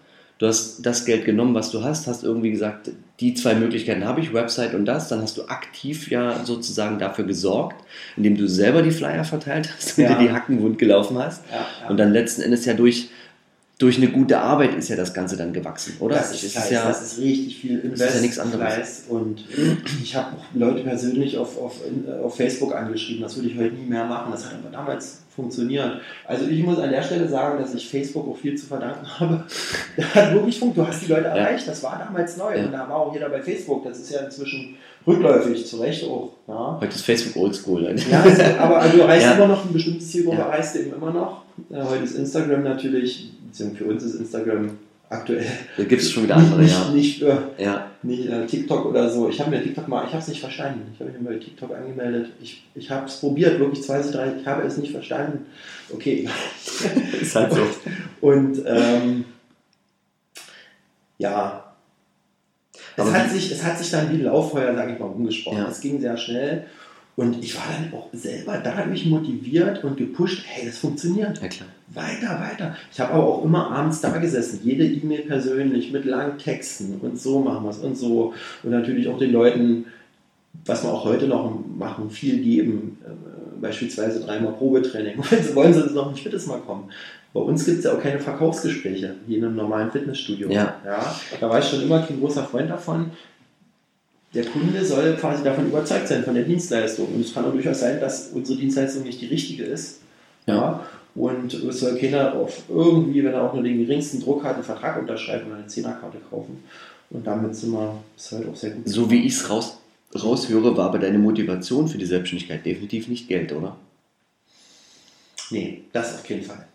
du 0.43 0.49
hast 0.49 0.86
das 0.86 1.06
Geld 1.06 1.23
genommen, 1.23 1.56
was 1.56 1.71
du 1.71 1.86
hast, 1.86 2.06
hast 2.06 2.25
irgendwie 2.25 2.51
gesagt, 2.51 2.91
die 3.21 3.34
zwei 3.34 3.56
Möglichkeiten 3.56 4.03
habe 4.03 4.19
ich, 4.19 4.34
Website 4.34 4.73
und 4.73 4.84
das, 4.84 5.08
dann 5.08 5.21
hast 5.21 5.38
du 5.38 5.45
aktiv 5.45 6.12
ja 6.12 6.43
sozusagen 6.43 6.99
dafür 6.99 7.23
gesorgt, 7.23 7.82
indem 8.17 8.36
du 8.36 8.49
selber 8.49 8.82
die 8.82 8.91
Flyer 8.91 9.23
verteilt 9.23 9.69
hast 9.73 9.97
und 9.97 10.03
ja. 10.03 10.15
dir 10.15 10.27
die 10.27 10.34
Hacken 10.34 10.62
wund 10.62 10.77
gelaufen 10.77 11.17
hast 11.17 11.45
ja, 11.49 11.65
ja. 11.84 11.89
und 11.89 11.95
dann 11.95 12.12
letzten 12.12 12.41
Endes 12.41 12.65
ja 12.65 12.73
durch 12.73 13.08
durch 13.83 13.97
eine 13.97 14.07
gute 14.07 14.39
Arbeit 14.39 14.75
ist 14.75 14.87
ja 14.87 14.95
das 14.95 15.13
Ganze 15.13 15.35
dann 15.35 15.51
gewachsen, 15.51 15.97
oder? 15.99 16.15
Das 16.15 16.31
ist, 16.31 16.55
das 16.55 16.63
ist 16.63 16.71
ja, 16.71 16.87
das 16.87 17.01
ist 17.01 17.19
richtig 17.19 17.59
viel 17.59 17.79
Invest, 17.79 18.01
das 18.01 18.09
ist 18.11 18.15
ja 18.15 18.21
nichts 18.21 18.39
anderes. 18.39 18.73
Fleiß 18.73 19.03
und 19.09 19.43
ich 20.01 20.15
habe 20.15 20.37
auch 20.37 20.55
Leute 20.55 20.83
persönlich 20.83 21.37
auf, 21.37 21.61
auf, 21.61 21.81
auf 22.23 22.35
Facebook 22.37 22.73
angeschrieben, 22.73 23.23
das 23.23 23.35
würde 23.35 23.49
ich 23.49 23.57
heute 23.57 23.75
nie 23.75 23.85
mehr 23.85 24.05
machen, 24.05 24.31
das 24.31 24.45
hat 24.45 24.53
aber 24.53 24.71
damals 24.71 25.23
funktioniert. 25.35 25.99
Also 26.25 26.47
ich 26.47 26.63
muss 26.63 26.79
an 26.79 26.91
der 26.91 27.03
Stelle 27.03 27.27
sagen, 27.27 27.59
dass 27.59 27.73
ich 27.73 27.89
Facebook 27.89 28.25
auch 28.25 28.37
viel 28.37 28.55
zu 28.55 28.67
verdanken 28.67 29.05
habe. 29.19 29.43
Das 29.97 30.15
hat 30.15 30.33
wirklich 30.33 30.59
funktioniert, 30.59 30.77
du 30.77 30.95
hast 30.95 31.05
die 31.05 31.11
Leute 31.11 31.27
erreicht, 31.27 31.67
das 31.67 31.83
war 31.83 31.99
damals 31.99 32.37
neu 32.37 32.57
ja. 32.57 32.65
und 32.65 32.71
da 32.71 32.87
war 32.87 32.95
auch 32.95 33.13
jeder 33.13 33.27
bei 33.27 33.41
Facebook, 33.41 33.83
das 33.83 33.99
ist 33.99 34.11
ja 34.11 34.21
inzwischen 34.21 34.75
rückläufig, 35.05 35.67
zu 35.67 35.81
Recht 35.81 36.05
auch. 36.05 36.31
Ja. 36.47 36.77
Heute 36.79 36.95
ist 36.95 37.01
Facebook 37.01 37.35
oldschool. 37.35 37.81
Ne? 37.81 37.95
Ja, 38.09 38.21
also, 38.21 38.43
aber 38.59 38.87
du 38.87 38.99
erreichst 39.01 39.27
ja. 39.27 39.33
immer 39.33 39.47
noch 39.47 39.65
ein 39.65 39.73
bestimmtes 39.73 40.09
Zielgruppe, 40.09 40.37
ja. 40.37 40.45
erreichst 40.45 40.75
du 40.75 40.79
eben 40.79 40.93
immer 40.93 41.11
noch. 41.11 41.43
Heute 41.69 42.05
ist 42.05 42.15
Instagram 42.15 42.63
natürlich, 42.63 43.33
beziehungsweise 43.53 43.83
für 43.83 43.91
uns 43.91 44.03
ist 44.03 44.15
Instagram 44.15 44.71
aktuell. 45.09 45.45
Da 45.77 45.83
gibt 45.83 46.01
es 46.01 46.11
schon 46.11 46.23
wieder 46.23 46.37
andere, 46.37 46.61
nicht, 46.61 46.73
ja. 46.73 46.89
Nicht, 46.89 47.21
äh, 47.21 47.63
ja. 47.63 47.91
nicht 48.01 48.27
äh, 48.27 48.47
TikTok 48.47 48.85
oder 48.85 49.09
so. 49.09 49.29
Ich 49.29 49.39
habe 49.39 49.51
mir 49.51 49.61
TikTok 49.61 49.87
mal, 49.87 50.05
ich 50.05 50.11
habe 50.11 50.21
es 50.21 50.27
nicht 50.27 50.39
verstanden. 50.39 50.91
Ich 50.93 50.99
habe 50.99 51.11
mich 51.11 51.23
bei 51.23 51.35
TikTok 51.35 51.75
angemeldet. 51.75 52.31
Ich, 52.41 52.63
ich 52.73 52.89
habe 52.89 53.05
es 53.05 53.17
probiert, 53.17 53.59
wirklich 53.59 53.83
zwei, 53.83 54.01
drei, 54.01 54.33
ich 54.39 54.47
habe 54.47 54.63
es 54.63 54.77
nicht 54.77 54.91
verstanden. 54.91 55.45
Okay. 55.93 56.27
ist 57.21 57.35
halt 57.35 57.53
so. 57.53 57.67
Und 58.21 58.63
ähm, 58.65 59.25
ja, 61.19 61.63
es 62.95 63.11
hat, 63.11 63.31
sich, 63.31 63.51
es 63.51 63.63
hat 63.63 63.77
sich 63.77 63.89
dann 63.91 64.11
wie 64.11 64.21
Lauffeuer, 64.21 64.75
sage 64.75 64.93
ich 64.93 64.99
mal, 64.99 65.05
umgesprochen. 65.05 65.59
Ja. 65.59 65.67
Es 65.67 65.81
ging 65.81 65.99
sehr 65.99 66.17
schnell. 66.17 66.65
Und 67.15 67.43
ich 67.43 67.56
war 67.56 67.63
dann 67.71 67.93
auch 67.93 68.10
selber 68.12 68.60
dadurch 68.63 69.06
motiviert 69.06 69.84
und 69.84 69.97
gepusht, 69.97 70.43
hey, 70.47 70.65
das 70.65 70.80
funktioniert. 70.80 71.39
Ja. 71.41 71.49
Weiter, 71.89 72.39
weiter. 72.41 72.76
Ich 72.91 72.99
habe 72.99 73.13
aber 73.13 73.23
auch 73.23 73.43
immer 73.43 73.69
abends 73.69 74.02
da 74.02 74.17
gesessen, 74.17 74.62
jede 74.63 74.84
E-Mail 74.84 75.21
persönlich 75.21 75.91
mit 75.91 76.06
langen 76.06 76.39
Texten 76.39 76.99
und 77.02 77.19
so 77.19 77.39
machen 77.39 77.65
wir 77.65 77.69
es 77.69 77.78
und 77.78 77.95
so. 77.95 78.34
Und 78.63 78.71
natürlich 78.71 79.08
auch 79.08 79.19
den 79.19 79.32
Leuten, 79.32 79.86
was 80.65 80.84
wir 80.84 80.91
auch 80.91 81.06
heute 81.06 81.28
noch 81.28 81.54
machen, 81.78 82.10
viel 82.10 82.41
geben. 82.41 82.97
Äh, 83.06 83.12
beispielsweise 83.62 84.19
dreimal 84.19 84.54
Probetraining. 84.54 85.17
Wollen 85.54 85.73
sie 85.73 85.93
noch 85.93 86.10
ein 86.10 86.15
viertes 86.15 86.47
Mal 86.47 86.60
kommen? 86.62 86.89
Bei 87.34 87.39
uns 87.39 87.65
gibt 87.65 87.80
es 87.80 87.86
ja 87.86 87.93
auch 87.93 88.02
keine 88.02 88.19
Verkaufsgespräche, 88.19 89.15
wie 89.26 89.38
in 89.38 89.45
einem 89.45 89.56
normalen 89.56 89.91
Fitnessstudio. 89.91 90.49
Ja. 90.52 90.76
Ja, 90.86 91.15
da 91.39 91.49
war 91.49 91.60
ich 91.60 91.65
schon 91.65 91.82
immer 91.82 92.02
kein 92.02 92.19
großer 92.19 92.43
Freund 92.43 92.69
davon. 92.69 93.12
Der 94.33 94.45
Kunde 94.45 94.83
soll 94.83 95.15
quasi 95.15 95.43
davon 95.43 95.67
überzeugt 95.67 96.07
sein, 96.07 96.23
von 96.23 96.33
der 96.33 96.43
Dienstleistung. 96.43 97.07
Und 97.07 97.21
es 97.21 97.33
kann 97.33 97.45
auch 97.45 97.51
durchaus 97.51 97.81
sein, 97.81 97.99
dass 97.99 98.29
unsere 98.29 98.57
Dienstleistung 98.57 99.03
nicht 99.03 99.21
die 99.21 99.27
richtige 99.27 99.63
ist. 99.63 99.99
Ja. 100.47 100.85
Und 101.15 101.53
es 101.53 101.79
soll 101.79 101.97
keiner 101.97 102.33
auf 102.33 102.63
irgendwie, 102.67 103.23
wenn 103.23 103.33
er 103.33 103.43
auch 103.43 103.53
nur 103.53 103.63
den 103.63 103.85
geringsten 103.85 104.19
Druck 104.19 104.43
hat, 104.43 104.55
einen 104.55 104.63
Vertrag 104.63 104.99
unterschreiben 104.99 105.47
oder 105.47 105.57
eine 105.57 105.67
Zehnerkarte 105.67 106.17
kaufen. 106.29 106.63
Und 107.11 107.27
damit 107.27 107.55
sind 107.55 107.71
wir 107.71 108.03
ist 108.17 108.31
halt 108.31 108.47
auch 108.49 108.55
sehr 108.55 108.71
gut. 108.71 108.89
So 108.89 109.09
wie 109.11 109.23
ich 109.23 109.33
es 109.33 109.49
raus, 109.49 109.77
raushöre, 110.15 110.75
war 110.75 110.87
aber 110.89 110.97
deine 110.97 111.19
Motivation 111.19 111.87
für 111.87 111.99
die 111.99 112.07
Selbstständigkeit 112.07 112.65
definitiv 112.65 113.07
nicht 113.07 113.27
Geld, 113.27 113.51
oder? 113.53 113.77
Nee, 115.51 115.83
das 115.93 116.15
auf 116.15 116.27
jeden 116.27 116.43
Fall. 116.43 116.65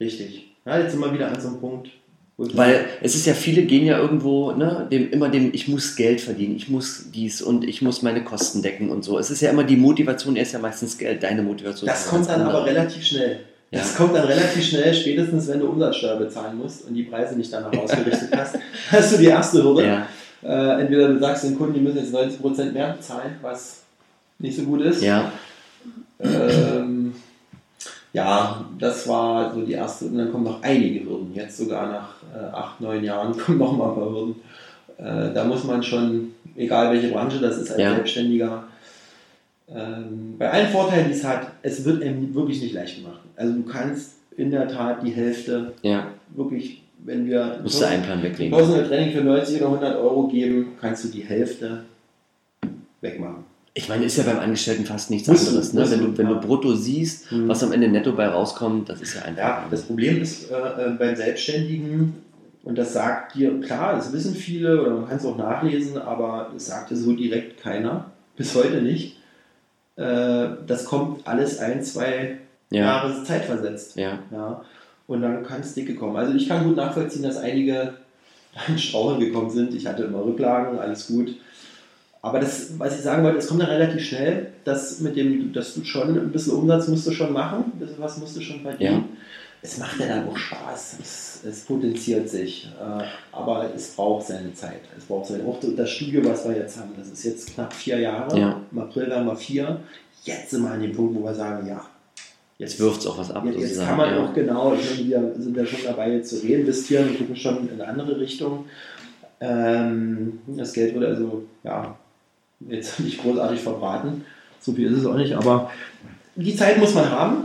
Richtig. 0.00 0.52
Ja, 0.64 0.80
jetzt 0.80 0.92
sind 0.92 1.00
wir 1.00 1.14
wieder 1.14 1.28
an 1.28 1.40
so 1.40 1.48
einem 1.48 1.60
Punkt. 1.60 1.90
Weil 2.38 2.86
es 3.02 3.14
ist 3.14 3.26
ja, 3.26 3.34
viele 3.34 3.62
gehen 3.62 3.84
ja 3.84 3.98
irgendwo, 3.98 4.52
ne, 4.52 4.88
dem, 4.90 5.10
immer 5.10 5.28
dem, 5.28 5.50
ich 5.52 5.68
muss 5.68 5.96
Geld 5.96 6.20
verdienen, 6.20 6.56
ich 6.56 6.68
muss 6.68 7.10
dies 7.12 7.42
und 7.42 7.62
ich 7.62 7.82
muss 7.82 8.02
meine 8.02 8.24
Kosten 8.24 8.62
decken 8.62 8.90
und 8.90 9.04
so. 9.04 9.18
Es 9.18 9.30
ist 9.30 9.42
ja 9.42 9.50
immer 9.50 9.64
die 9.64 9.76
Motivation, 9.76 10.34
er 10.34 10.42
ist 10.42 10.52
ja 10.52 10.58
meistens 10.58 10.98
Geld, 10.98 11.22
deine 11.22 11.42
Motivation. 11.42 11.86
Das 11.86 12.08
kommt 12.08 12.28
dann 12.28 12.40
andere. 12.40 12.58
aber 12.58 12.66
relativ 12.66 13.04
schnell. 13.04 13.40
Ja. 13.70 13.78
Das 13.78 13.94
kommt 13.94 14.14
dann 14.14 14.26
relativ 14.26 14.64
schnell, 14.64 14.92
spätestens 14.92 15.48
wenn 15.48 15.60
du 15.60 15.66
Umsatzsteuer 15.66 16.16
bezahlen 16.16 16.58
musst 16.58 16.86
und 16.86 16.94
die 16.94 17.04
Preise 17.04 17.36
nicht 17.36 17.52
danach 17.52 17.72
ausgerichtet 17.72 18.28
hast, 18.36 18.58
hast 18.90 19.12
du 19.12 19.18
die 19.18 19.26
erste 19.26 19.62
Hürde. 19.62 19.86
Ja. 19.86 20.06
Äh, 20.42 20.82
entweder 20.82 21.08
du 21.08 21.18
sagst 21.18 21.44
den 21.44 21.56
Kunden, 21.56 21.74
die 21.74 21.80
müssen 21.80 21.98
jetzt 21.98 22.14
90% 22.14 22.72
mehr 22.72 22.94
bezahlen, 22.94 23.36
was 23.40 23.82
nicht 24.38 24.56
so 24.56 24.64
gut 24.64 24.82
ist. 24.82 25.02
Ja. 25.02 25.32
Ähm, 26.20 27.14
ja, 28.12 28.66
das 28.78 29.08
war 29.08 29.54
so 29.54 29.62
die 29.62 29.72
erste. 29.72 30.06
Und 30.06 30.18
dann 30.18 30.30
kommen 30.30 30.44
noch 30.44 30.62
einige 30.62 31.04
Hürden. 31.04 31.32
Jetzt 31.34 31.56
sogar 31.56 31.88
nach 31.88 32.14
äh, 32.32 32.38
acht, 32.52 32.80
neun 32.80 33.04
Jahren 33.04 33.36
kommen 33.38 33.58
noch 33.58 33.76
mal 33.76 33.90
ein 33.90 33.94
paar 33.94 34.10
Hürden. 34.10 34.34
Äh, 34.98 35.34
da 35.34 35.44
muss 35.44 35.64
man 35.64 35.82
schon, 35.82 36.32
egal 36.56 36.92
welche 36.92 37.08
Branche 37.08 37.38
das 37.38 37.58
ist, 37.58 37.70
als 37.70 37.80
ja. 37.80 37.94
Selbstständiger, 37.94 38.64
ähm, 39.74 40.34
bei 40.38 40.50
allen 40.50 40.68
Vorteilen, 40.68 41.06
die 41.06 41.14
es 41.14 41.24
hat, 41.24 41.46
es 41.62 41.84
wird 41.84 42.02
einem 42.02 42.34
wirklich 42.34 42.60
nicht 42.62 42.74
leicht 42.74 42.96
gemacht. 42.96 43.20
Also 43.36 43.54
du 43.54 43.62
kannst 43.62 44.16
in 44.36 44.50
der 44.50 44.68
Tat 44.68 45.02
die 45.02 45.10
Hälfte 45.10 45.72
ja. 45.82 46.08
wirklich, 46.34 46.82
wenn 47.04 47.26
wir 47.26 47.60
Musst 47.62 47.80
du 47.80 47.86
einen 47.86 48.02
Plan 48.02 48.22
weglegen. 48.22 48.56
Personal 48.56 48.86
Training 48.86 49.12
für 49.12 49.22
90 49.22 49.56
oder 49.56 49.66
100 49.66 49.96
Euro 49.96 50.28
geben, 50.28 50.72
kannst 50.80 51.04
du 51.04 51.08
die 51.08 51.22
Hälfte 51.22 51.84
wegmachen. 53.00 53.44
Ich 53.74 53.88
meine, 53.88 54.04
ist 54.04 54.18
ja 54.18 54.24
beim 54.24 54.38
Angestellten 54.38 54.84
fast 54.84 55.10
nichts 55.10 55.28
musst 55.28 55.48
anderes. 55.48 55.72
ne? 55.72 55.90
Wenn, 55.90 56.00
du, 56.00 56.18
wenn 56.18 56.28
du 56.28 56.40
brutto 56.40 56.74
siehst, 56.74 57.32
mhm. 57.32 57.48
was 57.48 57.62
am 57.62 57.72
Ende 57.72 57.88
netto 57.88 58.12
bei 58.12 58.26
rauskommt, 58.26 58.88
das 58.88 59.00
ist 59.00 59.14
ja 59.14 59.22
einfach. 59.22 59.42
Ja, 59.42 59.66
das 59.70 59.82
Problem 59.82 60.20
ist 60.20 60.50
äh, 60.50 60.54
äh, 60.54 60.90
beim 60.98 61.16
Selbstständigen, 61.16 62.14
und 62.64 62.78
das 62.78 62.92
sagt 62.92 63.34
dir, 63.34 63.60
klar, 63.60 63.96
das 63.96 64.12
wissen 64.12 64.34
viele 64.34 64.80
oder 64.80 64.92
man 64.92 65.08
kann 65.08 65.16
es 65.16 65.26
auch 65.26 65.36
nachlesen, 65.36 65.98
aber 65.98 66.52
es 66.54 66.66
sagte 66.66 66.96
so 66.96 67.12
direkt 67.12 67.60
keiner, 67.60 68.12
bis 68.36 68.54
heute 68.54 68.82
nicht. 68.82 69.16
Äh, 69.96 70.48
das 70.66 70.84
kommt 70.84 71.26
alles 71.26 71.58
ein, 71.58 71.82
zwei 71.82 72.38
ja. 72.70 72.84
Jahre 72.84 73.24
Zeit 73.24 73.44
versetzt. 73.44 73.96
Ja. 73.96 74.20
ja. 74.30 74.64
und 75.06 75.22
dann 75.22 75.44
kann 75.44 75.60
es 75.60 75.74
dicke 75.74 75.96
kommen. 75.96 76.16
Also 76.16 76.34
ich 76.34 76.48
kann 76.48 76.64
gut 76.64 76.76
nachvollziehen, 76.76 77.24
dass 77.24 77.36
einige 77.36 77.94
in 78.68 78.78
Straucheln 78.78 79.20
gekommen 79.20 79.50
sind. 79.50 79.74
Ich 79.74 79.86
hatte 79.86 80.04
immer 80.04 80.24
Rücklagen, 80.24 80.78
alles 80.78 81.08
gut. 81.08 81.34
Aber 82.24 82.38
das, 82.38 82.78
was 82.78 82.96
ich 82.96 83.02
sagen 83.02 83.24
wollte, 83.24 83.38
es 83.38 83.48
kommt 83.48 83.62
dann 83.62 83.68
relativ 83.68 84.04
schnell, 84.04 84.52
dass 84.64 85.00
mit 85.00 85.16
dem, 85.16 85.52
dass 85.52 85.74
du 85.74 85.84
schon 85.84 86.16
ein 86.16 86.30
bisschen 86.30 86.54
Umsatz 86.54 86.86
musst 86.86 87.06
du 87.08 87.10
schon 87.10 87.32
machen, 87.32 87.72
ein 87.74 87.78
bisschen 87.80 87.98
was 87.98 88.16
musst 88.18 88.36
du 88.36 88.40
schon 88.40 88.60
verdienen. 88.60 88.92
Ja. 88.92 89.04
Es 89.60 89.78
macht 89.78 89.98
ja 90.00 90.06
dann 90.06 90.28
auch 90.28 90.36
Spaß, 90.36 90.98
es, 91.00 91.40
es 91.44 91.60
potenziert 91.60 92.28
sich, 92.28 92.68
äh, 92.80 93.04
aber 93.30 93.70
es 93.74 93.94
braucht 93.94 94.26
seine 94.26 94.52
Zeit. 94.54 94.80
Es 94.96 95.04
braucht 95.04 95.26
seine, 95.26 95.44
auch 95.44 95.58
das 95.76 95.90
Studio, 95.90 96.24
was 96.24 96.48
wir 96.48 96.56
jetzt 96.56 96.78
haben, 96.78 96.90
das 96.96 97.08
ist 97.08 97.24
jetzt 97.24 97.54
knapp 97.54 97.72
vier 97.72 97.98
Jahre, 97.98 98.38
ja. 98.38 98.60
im 98.70 98.78
April 98.78 99.08
werden 99.08 99.26
wir 99.26 99.36
vier. 99.36 99.80
Jetzt 100.24 100.50
sind 100.50 100.62
wir 100.62 100.70
an 100.70 100.80
dem 100.80 100.92
Punkt, 100.92 101.16
wo 101.16 101.24
wir 101.24 101.34
sagen, 101.34 101.66
ja, 101.66 101.84
Jetzt 102.58 102.78
wirft 102.78 103.00
es 103.00 103.06
auch 103.08 103.18
was 103.18 103.32
ab. 103.32 103.44
Jetzt, 103.44 103.58
jetzt 103.58 103.84
kann 103.84 103.96
man 103.96 104.14
ja. 104.14 104.24
auch 104.24 104.32
genau, 104.32 104.72
wir 104.72 105.34
sind 105.36 105.56
ja 105.56 105.66
schon 105.66 105.80
dabei, 105.84 106.12
jetzt 106.12 106.30
zu 106.30 106.46
reinvestieren, 106.46 107.10
wir 107.10 107.18
gucken 107.18 107.34
schon 107.34 107.68
in 107.68 107.80
eine 107.80 107.88
andere 107.88 108.20
Richtung. 108.20 108.66
Ähm, 109.40 110.38
das 110.46 110.72
Geld 110.72 110.94
wurde 110.94 111.08
also, 111.08 111.44
ja, 111.64 111.96
jetzt 112.68 113.00
nicht 113.00 113.20
großartig 113.20 113.60
verbraten. 113.60 114.24
So 114.60 114.72
viel 114.72 114.92
ist 114.92 115.00
es 115.00 115.06
auch 115.06 115.16
nicht, 115.16 115.34
aber 115.34 115.70
die 116.36 116.56
Zeit 116.56 116.78
muss 116.78 116.94
man 116.94 117.10
haben. 117.10 117.44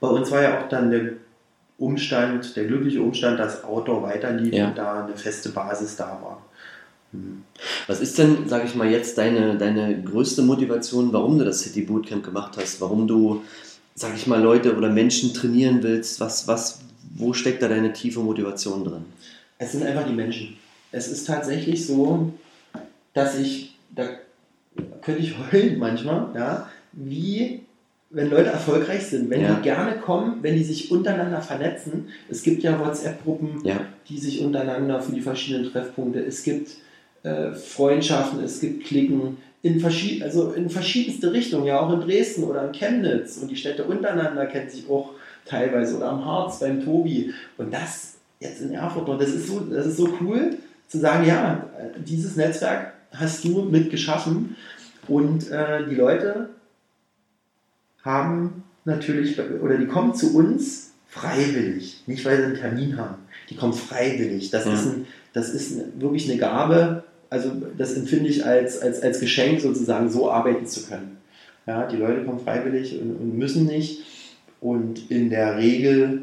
Bei 0.00 0.08
uns 0.08 0.30
war 0.30 0.42
ja 0.42 0.60
auch 0.60 0.68
dann 0.68 0.90
der 0.90 1.12
Umstand, 1.78 2.56
der 2.56 2.64
glückliche 2.64 3.02
Umstand, 3.02 3.38
dass 3.38 3.64
Outdoor 3.64 4.02
weiterlief 4.02 4.54
ja. 4.54 4.68
und 4.68 4.78
da 4.78 5.04
eine 5.04 5.16
feste 5.16 5.50
Basis 5.50 5.96
da 5.96 6.18
war. 6.22 6.42
Hm. 7.12 7.42
Was 7.86 8.00
ist 8.00 8.18
denn, 8.18 8.48
sage 8.48 8.64
ich 8.66 8.74
mal, 8.74 8.90
jetzt 8.90 9.18
deine, 9.18 9.56
deine 9.56 10.02
größte 10.02 10.42
Motivation, 10.42 11.12
warum 11.12 11.38
du 11.38 11.44
das 11.44 11.60
City 11.60 11.82
Bootcamp 11.82 12.24
gemacht 12.24 12.56
hast? 12.56 12.80
Warum 12.80 13.06
du, 13.06 13.42
sage 13.94 14.14
ich 14.16 14.26
mal, 14.26 14.40
Leute 14.40 14.76
oder 14.76 14.90
Menschen 14.90 15.34
trainieren 15.34 15.82
willst? 15.82 16.20
Was, 16.20 16.48
was, 16.48 16.80
wo 17.14 17.32
steckt 17.32 17.62
da 17.62 17.68
deine 17.68 17.92
tiefe 17.92 18.20
Motivation 18.20 18.84
drin? 18.84 19.04
Es 19.58 19.72
sind 19.72 19.84
einfach 19.84 20.06
die 20.06 20.12
Menschen. 20.12 20.56
Es 20.92 21.08
ist 21.08 21.26
tatsächlich 21.26 21.86
so, 21.86 22.32
dass 23.14 23.38
ich 23.38 23.73
da 23.94 24.04
könnte 25.02 25.20
ich 25.20 25.34
heulen 25.38 25.78
manchmal, 25.78 26.28
ja, 26.34 26.68
wie 26.92 27.60
wenn 28.10 28.30
Leute 28.30 28.50
erfolgreich 28.50 29.06
sind, 29.06 29.28
wenn 29.28 29.42
ja. 29.42 29.54
die 29.54 29.62
gerne 29.62 29.96
kommen, 29.96 30.38
wenn 30.42 30.54
die 30.54 30.62
sich 30.62 30.90
untereinander 30.92 31.40
vernetzen. 31.40 32.08
Es 32.30 32.44
gibt 32.44 32.62
ja 32.62 32.78
WhatsApp-Gruppen, 32.78 33.60
ja. 33.64 33.80
die 34.08 34.18
sich 34.18 34.40
untereinander 34.40 35.00
für 35.00 35.12
die 35.12 35.20
verschiedenen 35.20 35.70
Treffpunkte. 35.70 36.20
Es 36.20 36.44
gibt 36.44 36.76
äh, 37.24 37.52
Freundschaften, 37.52 38.44
es 38.44 38.60
gibt 38.60 38.84
Klicken 38.84 39.38
in, 39.62 39.80
verschied 39.80 40.22
also 40.22 40.52
in 40.52 40.70
verschiedenste 40.70 41.32
Richtungen, 41.32 41.64
ja 41.64 41.80
auch 41.80 41.92
in 41.92 42.02
Dresden 42.02 42.44
oder 42.44 42.66
in 42.66 42.72
Chemnitz. 42.72 43.38
Und 43.38 43.50
die 43.50 43.56
Städte 43.56 43.84
untereinander 43.84 44.46
kennen 44.46 44.70
sich 44.70 44.88
auch 44.88 45.10
teilweise 45.44 45.96
oder 45.96 46.10
am 46.10 46.24
Harz 46.24 46.60
beim 46.60 46.84
Tobi. 46.84 47.32
Und 47.58 47.72
das 47.74 48.14
jetzt 48.38 48.60
in 48.60 48.72
Erfurt, 48.72 49.08
das 49.20 49.30
ist 49.30 49.48
so, 49.48 49.60
das 49.60 49.86
ist 49.86 49.96
so 49.96 50.08
cool 50.20 50.56
zu 50.86 50.98
sagen, 50.98 51.26
ja, 51.26 51.66
dieses 51.96 52.36
Netzwerk 52.36 52.93
hast 53.14 53.44
du 53.44 53.62
mit 53.62 53.90
geschaffen. 53.90 54.56
Und 55.08 55.50
äh, 55.50 55.86
die 55.88 55.94
Leute 55.94 56.50
haben 58.02 58.64
natürlich, 58.84 59.38
oder 59.38 59.76
die 59.76 59.86
kommen 59.86 60.14
zu 60.14 60.36
uns 60.36 60.92
freiwillig, 61.08 62.02
nicht 62.06 62.24
weil 62.24 62.38
sie 62.38 62.44
einen 62.44 62.56
Termin 62.56 62.96
haben. 62.96 63.16
Die 63.50 63.56
kommen 63.56 63.72
freiwillig. 63.72 64.50
Das, 64.50 64.64
ja. 64.64 64.74
ist, 64.74 64.86
ein, 64.86 65.06
das 65.32 65.50
ist 65.50 66.00
wirklich 66.00 66.28
eine 66.30 66.38
Gabe. 66.38 67.04
Also 67.30 67.52
das 67.76 67.94
empfinde 67.94 68.28
ich 68.28 68.44
als, 68.44 68.80
als, 68.80 69.02
als 69.02 69.20
Geschenk 69.20 69.60
sozusagen, 69.60 70.10
so 70.10 70.30
arbeiten 70.30 70.66
zu 70.66 70.86
können. 70.86 71.18
Ja, 71.66 71.86
die 71.86 71.96
Leute 71.96 72.24
kommen 72.24 72.40
freiwillig 72.40 73.00
und, 73.00 73.16
und 73.16 73.38
müssen 73.38 73.66
nicht. 73.66 74.02
Und 74.60 75.10
in 75.10 75.30
der 75.30 75.56
Regel 75.56 76.22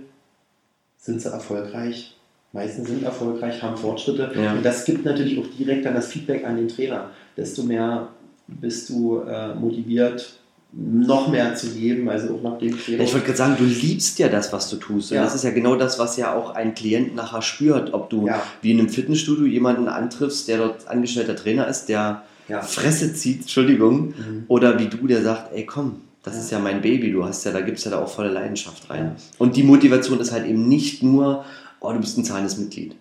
sind 0.97 1.21
sie 1.21 1.29
erfolgreich 1.29 2.15
meisten 2.53 2.85
sind 2.85 3.03
erfolgreich, 3.03 3.61
haben 3.61 3.77
Fortschritte. 3.77 4.31
Ja. 4.35 4.53
Und 4.53 4.63
das 4.63 4.85
gibt 4.85 5.05
natürlich 5.05 5.39
auch 5.39 5.47
direkt 5.57 5.85
dann 5.85 5.93
das 5.93 6.07
Feedback 6.07 6.45
an 6.45 6.57
den 6.57 6.67
Trainer. 6.67 7.09
Desto 7.37 7.63
mehr 7.63 8.09
bist 8.47 8.89
du 8.89 9.19
äh, 9.19 9.55
motiviert, 9.55 10.33
noch 10.73 11.27
mehr 11.27 11.53
zu 11.55 11.67
geben, 11.71 12.09
also 12.09 12.35
auch 12.35 12.41
nach 12.41 12.57
dem 12.57 12.77
Trainer. 12.77 13.03
Ich 13.03 13.13
wollte 13.13 13.25
gerade 13.25 13.37
sagen, 13.37 13.55
du 13.57 13.65
liebst 13.65 14.19
ja 14.19 14.29
das, 14.29 14.53
was 14.53 14.69
du 14.69 14.77
tust. 14.77 15.11
Und 15.11 15.17
ja. 15.17 15.23
das 15.23 15.35
ist 15.35 15.43
ja 15.43 15.51
genau 15.51 15.75
das, 15.75 15.99
was 15.99 16.15
ja 16.17 16.33
auch 16.33 16.55
ein 16.55 16.73
Klient 16.75 17.15
nachher 17.15 17.41
spürt. 17.41 17.93
Ob 17.93 18.09
du 18.09 18.27
ja. 18.27 18.41
wie 18.61 18.71
in 18.71 18.79
einem 18.79 18.89
Fitnessstudio 18.89 19.45
jemanden 19.45 19.87
antriffst, 19.87 20.47
der 20.47 20.59
dort 20.59 20.87
angestellter 20.87 21.35
Trainer 21.35 21.67
ist, 21.67 21.87
der 21.87 22.23
Fresse 22.61 23.13
zieht, 23.13 23.41
Entschuldigung, 23.41 24.07
mhm. 24.07 24.43
oder 24.47 24.77
wie 24.79 24.87
du, 24.87 25.07
der 25.07 25.21
sagt, 25.21 25.53
ey 25.53 25.65
komm, 25.65 26.01
das 26.23 26.37
ist 26.37 26.51
ja 26.51 26.59
mein 26.59 26.81
Baby, 26.81 27.11
du 27.11 27.23
hast 27.25 27.45
ja, 27.45 27.51
da 27.51 27.61
gibt 27.61 27.77
es 27.77 27.85
ja 27.85 27.91
da 27.91 27.99
auch 27.99 28.09
volle 28.09 28.29
Leidenschaft 28.29 28.89
rein. 28.89 29.15
Und 29.37 29.55
die 29.55 29.63
Motivation 29.63 30.19
ist 30.19 30.31
halt 30.31 30.45
eben 30.45 30.67
nicht 30.67 31.01
nur, 31.01 31.45
oh, 31.81 31.91
du 31.91 31.99
bist 31.99 32.17
ein 32.17 32.23
zahlendes 32.23 32.57
Mitglied. 32.57 32.95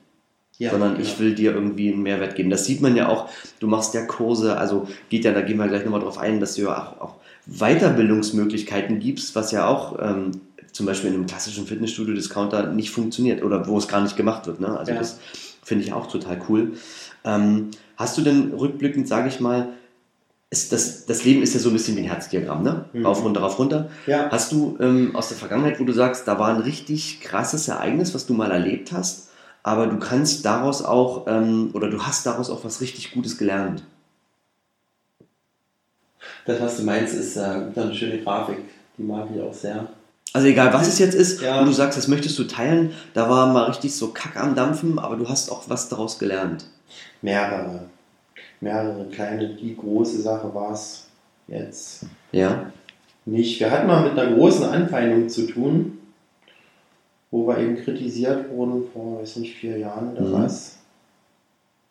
Ja, 0.59 0.73
sondern 0.73 0.97
genau. 0.97 1.07
ich 1.07 1.19
will 1.19 1.35
dir 1.35 1.55
irgendwie 1.55 1.91
einen 1.91 2.03
Mehrwert 2.03 2.35
geben. 2.35 2.51
Das 2.51 2.67
sieht 2.67 2.83
man 2.83 2.95
ja 2.95 3.09
auch, 3.09 3.31
du 3.61 3.67
machst 3.67 3.95
ja 3.95 4.05
Kurse, 4.05 4.59
also 4.59 4.87
geht 5.09 5.25
ja, 5.25 5.33
da 5.33 5.41
gehen 5.41 5.57
wir 5.57 5.69
gleich 5.69 5.85
nochmal 5.85 6.01
drauf 6.01 6.19
ein, 6.19 6.39
dass 6.39 6.55
du 6.57 6.63
ja 6.63 6.77
auch, 6.77 7.01
auch 7.01 7.15
Weiterbildungsmöglichkeiten 7.47 9.01
gibst, 9.01 9.35
was 9.35 9.53
ja 9.53 9.67
auch 9.67 9.99
ähm, 10.03 10.33
zum 10.73 10.85
Beispiel 10.85 11.09
in 11.09 11.17
einem 11.17 11.27
klassischen 11.27 11.67
Fitnessstudio-Discounter 11.67 12.75
nicht 12.75 12.91
funktioniert 12.91 13.43
oder 13.43 13.67
wo 13.67 13.79
es 13.79 13.89
gar 13.89 14.03
nicht 14.03 14.19
gemacht 14.19 14.47
wird. 14.47 14.61
Ne? 14.61 14.79
Also 14.79 14.93
ja. 14.93 14.99
das 14.99 15.19
finde 15.63 15.85
ich 15.85 15.95
auch 15.95 16.07
total 16.09 16.43
cool. 16.51 16.73
Ähm, 17.25 17.71
hast 17.97 18.19
du 18.19 18.23
denn 18.23 18.53
rückblickend, 18.53 19.09
sage 19.09 19.29
ich 19.29 19.41
mal, 19.41 19.71
ist 20.51 20.73
das, 20.73 21.07
das 21.07 21.25
Leben 21.25 21.43
ist 21.43 21.55
ja 21.55 21.61
so 21.61 21.71
ein 21.71 21.73
bisschen 21.73 21.97
wie 21.97 22.01
ein 22.01 22.09
Herzdiagramm, 22.09 22.65
ne? 22.65 22.85
Mhm. 22.93 23.07
Rauf, 23.07 23.23
runter, 23.23 23.41
rauf, 23.41 23.59
runter. 23.59 23.89
Ja. 24.07 24.29
Hast 24.31 24.51
du 24.51 24.77
ähm, 24.81 25.15
aus 25.15 25.29
der 25.29 25.37
Vergangenheit, 25.37 25.79
wo 25.79 25.85
du 25.85 25.93
sagst, 25.93 26.27
da 26.27 26.41
war 26.41 26.49
ein 26.49 26.61
richtig 26.61 27.21
krasses 27.21 27.69
Ereignis, 27.69 28.15
was 28.15 28.27
du 28.27 28.35
mal 28.35 28.51
erlebt 28.51 28.91
hast, 28.91 29.31
aber 29.63 29.87
du 29.87 29.99
kannst 29.99 30.45
daraus 30.45 30.83
auch, 30.83 31.27
ähm, 31.29 31.71
oder 31.73 31.89
du 31.89 32.03
hast 32.03 32.27
daraus 32.27 32.51
auch 32.51 32.65
was 32.65 32.81
richtig 32.81 33.13
Gutes 33.13 33.39
gelernt? 33.39 33.85
Das, 36.47 36.61
was 36.61 36.79
du 36.79 36.83
meinst, 36.83 37.15
ist 37.15 37.37
äh, 37.37 37.41
eine 37.41 37.95
schöne 37.95 38.19
Grafik. 38.19 38.59
Die 38.99 39.03
mag 39.03 39.29
ich 39.33 39.41
auch 39.41 39.55
sehr. 39.55 39.87
Also 40.33 40.49
egal, 40.49 40.73
was 40.73 40.89
es 40.89 40.99
jetzt 40.99 41.15
ist, 41.15 41.43
ja. 41.43 41.61
und 41.61 41.67
du 41.67 41.73
sagst, 41.73 41.97
das 41.97 42.09
möchtest 42.09 42.39
du 42.39 42.45
teilen, 42.45 42.93
da 43.15 43.29
war 43.29 43.53
mal 43.53 43.65
richtig 43.65 43.95
so 43.95 44.09
Kack 44.09 44.37
am 44.37 44.57
Dampfen, 44.57 44.99
aber 44.99 45.17
du 45.17 45.29
hast 45.29 45.51
auch 45.51 45.69
was 45.69 45.89
daraus 45.89 46.19
gelernt. 46.19 46.65
Mehrere 47.23 47.89
mehrere 48.61 49.07
kleine, 49.07 49.55
die 49.55 49.77
große 49.77 50.21
Sache 50.21 50.55
war 50.55 50.73
es 50.73 51.09
jetzt 51.49 52.05
ja. 52.33 52.71
nicht. 53.25 53.59
Wir 53.61 53.71
hatten 53.71 53.87
mal 53.87 54.09
mit 54.09 54.19
einer 54.19 54.35
großen 54.35 54.65
Anfeindung 54.65 55.29
zu 55.29 55.47
tun, 55.47 55.99
wo 57.31 57.47
wir 57.47 57.59
eben 57.59 57.77
kritisiert 57.77 58.51
wurden 58.51 58.85
vor, 58.93 59.21
weiß 59.21 59.37
nicht, 59.37 59.55
vier 59.55 59.79
Jahren 59.79 60.13
oder 60.17 60.27
mhm. 60.27 60.33
was, 60.33 60.79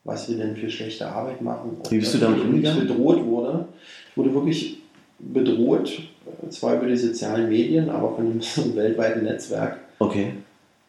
was 0.04 0.30
wir 0.30 0.38
denn 0.38 0.56
für 0.56 0.70
schlechte 0.70 1.08
Arbeit 1.08 1.42
machen. 1.42 1.78
Wie 1.90 2.00
bist 2.00 2.14
du 2.14 2.20
damit 2.20 2.42
umgegangen? 2.42 2.88
bedroht 2.88 3.26
wurde. 3.26 3.66
Ich 4.10 4.18
wurde 4.18 4.34
wirklich 4.34 4.82
bedroht, 5.20 6.02
zwar 6.50 6.76
über 6.76 6.88
die 6.88 6.98
sozialen 6.98 7.50
Medien, 7.50 7.90
aber 7.90 8.16
von 8.16 8.26
einem 8.58 8.76
weltweiten 8.76 9.24
Netzwerk. 9.24 9.80
Okay. 10.00 10.34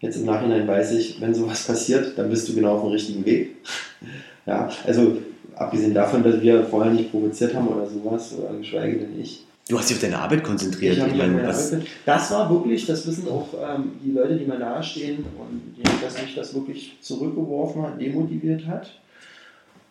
Jetzt 0.00 0.16
im 0.16 0.26
Nachhinein 0.26 0.66
weiß 0.66 0.92
ich, 0.92 1.20
wenn 1.20 1.34
sowas 1.34 1.66
passiert, 1.66 2.16
dann 2.16 2.30
bist 2.30 2.48
du 2.48 2.54
genau 2.54 2.76
auf 2.76 2.82
dem 2.82 2.92
richtigen 2.92 3.24
Weg. 3.26 3.56
ja, 4.46 4.70
also 4.86 5.18
abgesehen 5.60 5.94
davon, 5.94 6.22
dass 6.22 6.40
wir 6.40 6.64
vorher 6.64 6.92
nicht 6.92 7.10
provoziert 7.10 7.54
haben 7.54 7.68
oder 7.68 7.86
sowas, 7.86 8.34
oder 8.38 8.56
geschweige 8.56 8.98
denn 8.98 9.20
ich. 9.20 9.44
Du 9.68 9.78
hast 9.78 9.88
dich 9.88 9.96
auf 9.98 10.02
deine 10.02 10.18
Arbeit 10.18 10.42
konzentriert. 10.42 10.96
Ich, 10.96 11.06
ich 11.06 11.14
meine, 11.14 11.46
was 11.46 11.76
das 12.04 12.30
war 12.32 12.50
wirklich, 12.50 12.86
das 12.86 13.06
wissen 13.06 13.28
auch 13.28 13.48
ähm, 13.54 13.92
die 14.02 14.10
Leute, 14.10 14.36
die 14.36 14.46
mir 14.46 14.58
nahestehen 14.58 15.18
und 15.38 15.76
die, 15.76 15.82
dass 16.02 16.20
mich 16.20 16.34
das 16.34 16.54
wirklich 16.54 16.96
zurückgeworfen 17.00 17.82
hat, 17.82 18.00
demotiviert 18.00 18.66
hat. 18.66 18.90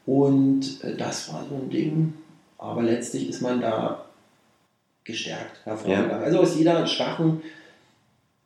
Und 0.06 0.84
äh, 0.84 0.96
das 0.98 1.32
war 1.32 1.46
so 1.48 1.56
ein 1.56 1.70
Ding. 1.70 2.14
Aber 2.58 2.82
letztlich 2.82 3.30
ist 3.30 3.42
man 3.42 3.62
da 3.62 4.06
gestärkt 5.06 5.62
hervorgegangen. 5.64 6.10
Ja. 6.10 6.18
Also 6.18 6.40
aus 6.40 6.58
jeder 6.58 6.86
schwachen 6.86 7.42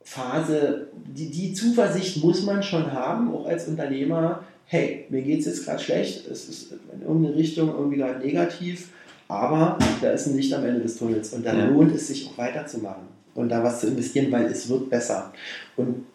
Phase, 0.03 0.87
die, 0.93 1.31
die 1.31 1.53
Zuversicht 1.53 2.23
muss 2.23 2.43
man 2.43 2.61
schon 2.61 2.91
haben, 2.91 3.33
auch 3.33 3.47
als 3.47 3.67
Unternehmer 3.67 4.43
hey, 4.65 5.05
mir 5.09 5.21
geht 5.21 5.41
es 5.41 5.45
jetzt 5.45 5.65
gerade 5.65 5.81
schlecht, 5.81 6.27
es 6.27 6.49
ist 6.49 6.71
in 6.93 7.01
irgendeine 7.01 7.35
Richtung 7.35 7.69
irgendwie 7.69 7.97
gerade 7.97 8.19
negativ, 8.19 8.89
aber 9.27 9.77
da 10.01 10.11
ist 10.11 10.27
ein 10.27 10.35
Licht 10.35 10.53
am 10.53 10.65
Ende 10.65 10.81
des 10.81 10.97
Tunnels 10.97 11.33
und 11.33 11.45
dann 11.45 11.57
ja. 11.57 11.65
lohnt 11.65 11.95
es 11.95 12.07
sich 12.07 12.27
auch 12.27 12.37
weiterzumachen 12.37 13.03
und 13.35 13.49
da 13.49 13.63
was 13.63 13.81
zu 13.81 13.87
investieren, 13.87 14.31
weil 14.31 14.45
es 14.45 14.69
wird 14.69 14.89
besser. 14.89 15.33
Und 15.75 16.05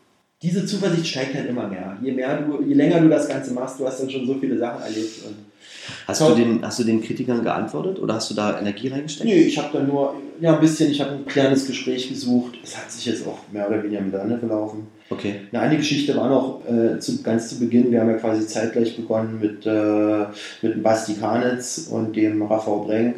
diese 0.42 0.64
Zuversicht 0.64 1.06
steigt 1.06 1.34
halt 1.34 1.48
immer 1.48 1.66
mehr. 1.66 1.96
Je 2.00 2.12
mehr 2.12 2.40
du, 2.40 2.62
je 2.62 2.74
länger 2.74 3.00
du 3.00 3.08
das 3.08 3.28
Ganze 3.28 3.52
machst, 3.52 3.80
du 3.80 3.86
hast 3.86 4.00
dann 4.00 4.10
schon 4.10 4.26
so 4.26 4.34
viele 4.34 4.56
Sachen 4.56 4.82
erlebt. 4.82 5.24
Hast, 6.06 6.20
du 6.20 6.34
den, 6.34 6.64
hast 6.64 6.78
du 6.78 6.84
den 6.84 7.02
Kritikern 7.02 7.42
geantwortet 7.42 7.98
oder 7.98 8.14
hast 8.14 8.30
du 8.30 8.34
da 8.34 8.58
Energie 8.58 8.88
reingesteckt? 8.88 9.28
Nee, 9.28 9.42
ich 9.42 9.58
habe 9.58 9.68
da 9.72 9.82
nur 9.82 10.14
ja, 10.40 10.54
ein 10.54 10.60
bisschen, 10.60 10.90
ich 10.90 11.00
habe 11.00 11.12
ein 11.12 11.26
kleines 11.26 11.66
Gespräch 11.66 12.08
gesucht. 12.08 12.58
Es 12.62 12.76
hat 12.76 12.90
sich 12.90 13.06
jetzt 13.06 13.26
auch 13.26 13.38
mehr 13.52 13.68
oder 13.68 13.82
weniger 13.82 14.00
miteinander 14.00 14.38
verlaufen. 14.38 14.86
Okay. 15.10 15.40
Eine 15.52 15.62
andere 15.62 15.78
Geschichte 15.78 16.16
war 16.16 16.28
noch 16.28 16.62
äh, 16.68 16.98
zu, 17.00 17.22
ganz 17.22 17.48
zu 17.48 17.58
Beginn, 17.58 17.90
wir 17.90 18.00
haben 18.00 18.10
ja 18.10 18.16
quasi 18.16 18.46
zeitgleich 18.46 18.96
begonnen 18.96 19.38
mit, 19.40 19.64
äh, 19.66 20.26
mit 20.62 20.74
dem 20.74 20.82
Basti 20.82 21.14
Kanitz 21.14 21.88
und 21.90 22.14
dem 22.14 22.42
Rafael 22.42 22.84
Brenk. 22.84 23.16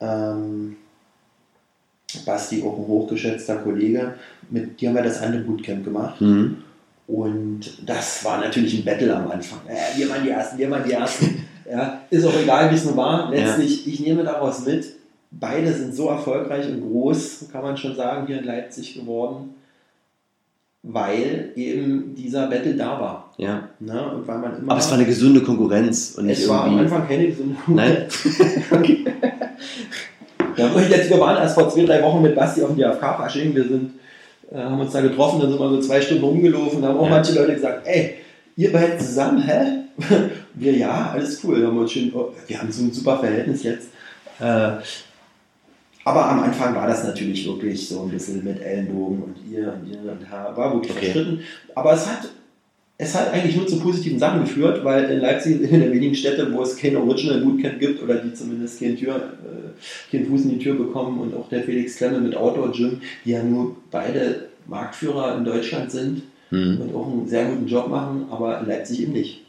Ähm, 0.00 0.76
Basti, 2.26 2.62
auch 2.62 2.78
ein 2.78 2.86
hochgeschätzter 2.86 3.56
Kollege, 3.56 4.14
mit 4.50 4.80
die 4.80 4.86
haben 4.86 4.94
wir 4.94 5.02
das 5.02 5.22
andere 5.22 5.42
Bootcamp 5.42 5.84
gemacht. 5.84 6.20
Mhm. 6.20 6.58
Und 7.06 7.88
das 7.88 8.24
war 8.24 8.38
natürlich 8.40 8.78
ein 8.78 8.84
Battle 8.84 9.14
am 9.16 9.30
Anfang. 9.30 9.60
Äh, 9.66 9.98
wir 9.98 10.08
waren 10.10 10.22
die 10.24 10.30
Ersten, 10.30 10.58
wir 10.58 10.70
waren 10.70 10.84
die 10.84 10.92
Ersten. 10.92 11.46
Ja, 11.72 12.02
ist 12.10 12.26
auch 12.26 12.38
egal, 12.38 12.70
wie 12.70 12.74
es 12.74 12.84
nun 12.84 12.96
war. 12.96 13.30
Letztlich, 13.30 13.86
ja. 13.86 13.92
ich 13.92 14.00
nehme 14.00 14.24
daraus 14.24 14.64
mit, 14.66 14.84
beide 15.30 15.72
sind 15.72 15.94
so 15.94 16.08
erfolgreich 16.08 16.68
und 16.68 16.82
groß, 16.82 17.46
kann 17.50 17.62
man 17.62 17.76
schon 17.76 17.96
sagen, 17.96 18.26
hier 18.26 18.40
in 18.40 18.44
Leipzig 18.44 18.94
geworden, 18.94 19.54
weil 20.82 21.52
eben 21.56 22.14
dieser 22.14 22.48
Battle 22.48 22.74
da 22.74 23.00
war. 23.00 23.32
Ja. 23.38 23.68
Ne? 23.80 24.14
Und 24.14 24.28
weil 24.28 24.38
man 24.38 24.58
immer 24.58 24.72
Aber 24.72 24.80
es 24.80 24.90
war 24.90 24.98
eine 24.98 25.06
gesunde 25.06 25.40
Konkurrenz. 25.40 26.16
Und 26.18 26.28
es 26.28 26.46
war 26.46 26.64
am 26.64 26.78
Anfang 26.78 27.08
keine 27.08 27.28
gesunde 27.28 27.54
Konkurrenz. 27.64 28.26
Nein. 28.26 29.04
ja, 30.56 30.76
ich 30.76 30.88
jetzt, 30.90 31.08
wir 31.08 31.20
waren 31.20 31.36
erst 31.38 31.54
vor 31.54 31.70
zwei, 31.70 31.84
drei 31.84 32.02
Wochen 32.02 32.20
mit 32.20 32.34
Basti 32.34 32.62
auf 32.62 32.74
dem 32.74 32.76
DFK-Fasching. 32.76 33.54
Wir 33.54 33.64
sind, 33.64 33.92
äh, 34.50 34.58
haben 34.58 34.80
uns 34.80 34.92
da 34.92 35.00
getroffen, 35.00 35.40
dann 35.40 35.48
sind 35.48 35.58
wir 35.58 35.70
so 35.70 35.80
zwei 35.80 36.02
Stunden 36.02 36.24
rumgelaufen. 36.24 36.82
Da 36.82 36.88
haben 36.88 36.98
auch 36.98 37.04
ja. 37.06 37.10
manche 37.10 37.32
Leute 37.32 37.54
gesagt, 37.54 37.86
ey, 37.86 38.16
ihr 38.56 38.72
beide 38.72 38.98
zusammen, 38.98 39.40
hä? 39.40 39.81
wir, 40.54 40.72
ja, 40.72 41.10
alles 41.12 41.42
cool. 41.44 41.60
Wir 41.60 41.66
haben, 41.66 41.78
uns 41.78 41.92
schön, 41.92 42.12
oh, 42.14 42.32
wir 42.46 42.58
haben 42.58 42.70
so 42.72 42.84
ein 42.84 42.92
super 42.92 43.18
Verhältnis 43.18 43.62
jetzt. 43.62 43.88
Äh, 44.40 44.72
aber 46.04 46.28
am 46.28 46.42
Anfang 46.42 46.74
war 46.74 46.86
das 46.86 47.04
natürlich 47.04 47.46
wirklich 47.46 47.88
so 47.88 48.02
ein 48.02 48.10
bisschen 48.10 48.42
mit 48.42 48.60
Ellenbogen 48.60 49.22
und 49.22 49.36
ihr 49.50 49.72
und 49.72 49.88
ihr 49.88 50.10
und 50.10 50.28
Haar. 50.28 50.56
War 50.56 50.74
wirklich 50.74 50.92
okay. 50.92 51.04
verstritten. 51.04 51.40
Aber 51.74 51.92
es 51.92 52.06
hat, 52.06 52.28
es 52.98 53.14
hat 53.14 53.32
eigentlich 53.32 53.56
nur 53.56 53.68
zu 53.68 53.78
positiven 53.78 54.18
Sachen 54.18 54.40
geführt, 54.40 54.84
weil 54.84 55.04
in 55.04 55.20
Leipzig 55.20 55.60
ist 55.60 55.72
eine 55.72 55.84
der 55.84 55.92
wenigen 55.92 56.14
Städte, 56.14 56.52
wo 56.52 56.62
es 56.62 56.76
kein 56.76 56.96
Original 56.96 57.40
Bootcamp 57.40 57.78
gibt 57.78 58.02
oder 58.02 58.16
die 58.16 58.34
zumindest 58.34 58.80
keinen, 58.80 58.96
Tür, 58.96 59.14
äh, 59.14 60.10
keinen 60.10 60.26
Fuß 60.26 60.44
in 60.44 60.50
die 60.50 60.58
Tür 60.58 60.74
bekommen 60.74 61.20
und 61.20 61.34
auch 61.36 61.48
der 61.48 61.62
Felix 61.62 61.96
Klemme 61.96 62.20
mit 62.20 62.36
Outdoor 62.36 62.72
Gym, 62.72 63.00
die 63.24 63.30
ja 63.30 63.42
nur 63.42 63.76
beide 63.90 64.48
Marktführer 64.66 65.36
in 65.36 65.44
Deutschland 65.44 65.92
sind 65.92 66.22
mhm. 66.50 66.80
und 66.80 66.94
auch 66.94 67.12
einen 67.12 67.28
sehr 67.28 67.44
guten 67.44 67.66
Job 67.66 67.88
machen, 67.88 68.26
aber 68.30 68.60
in 68.60 68.66
Leipzig 68.66 69.02
eben 69.02 69.12
nicht. 69.12 69.41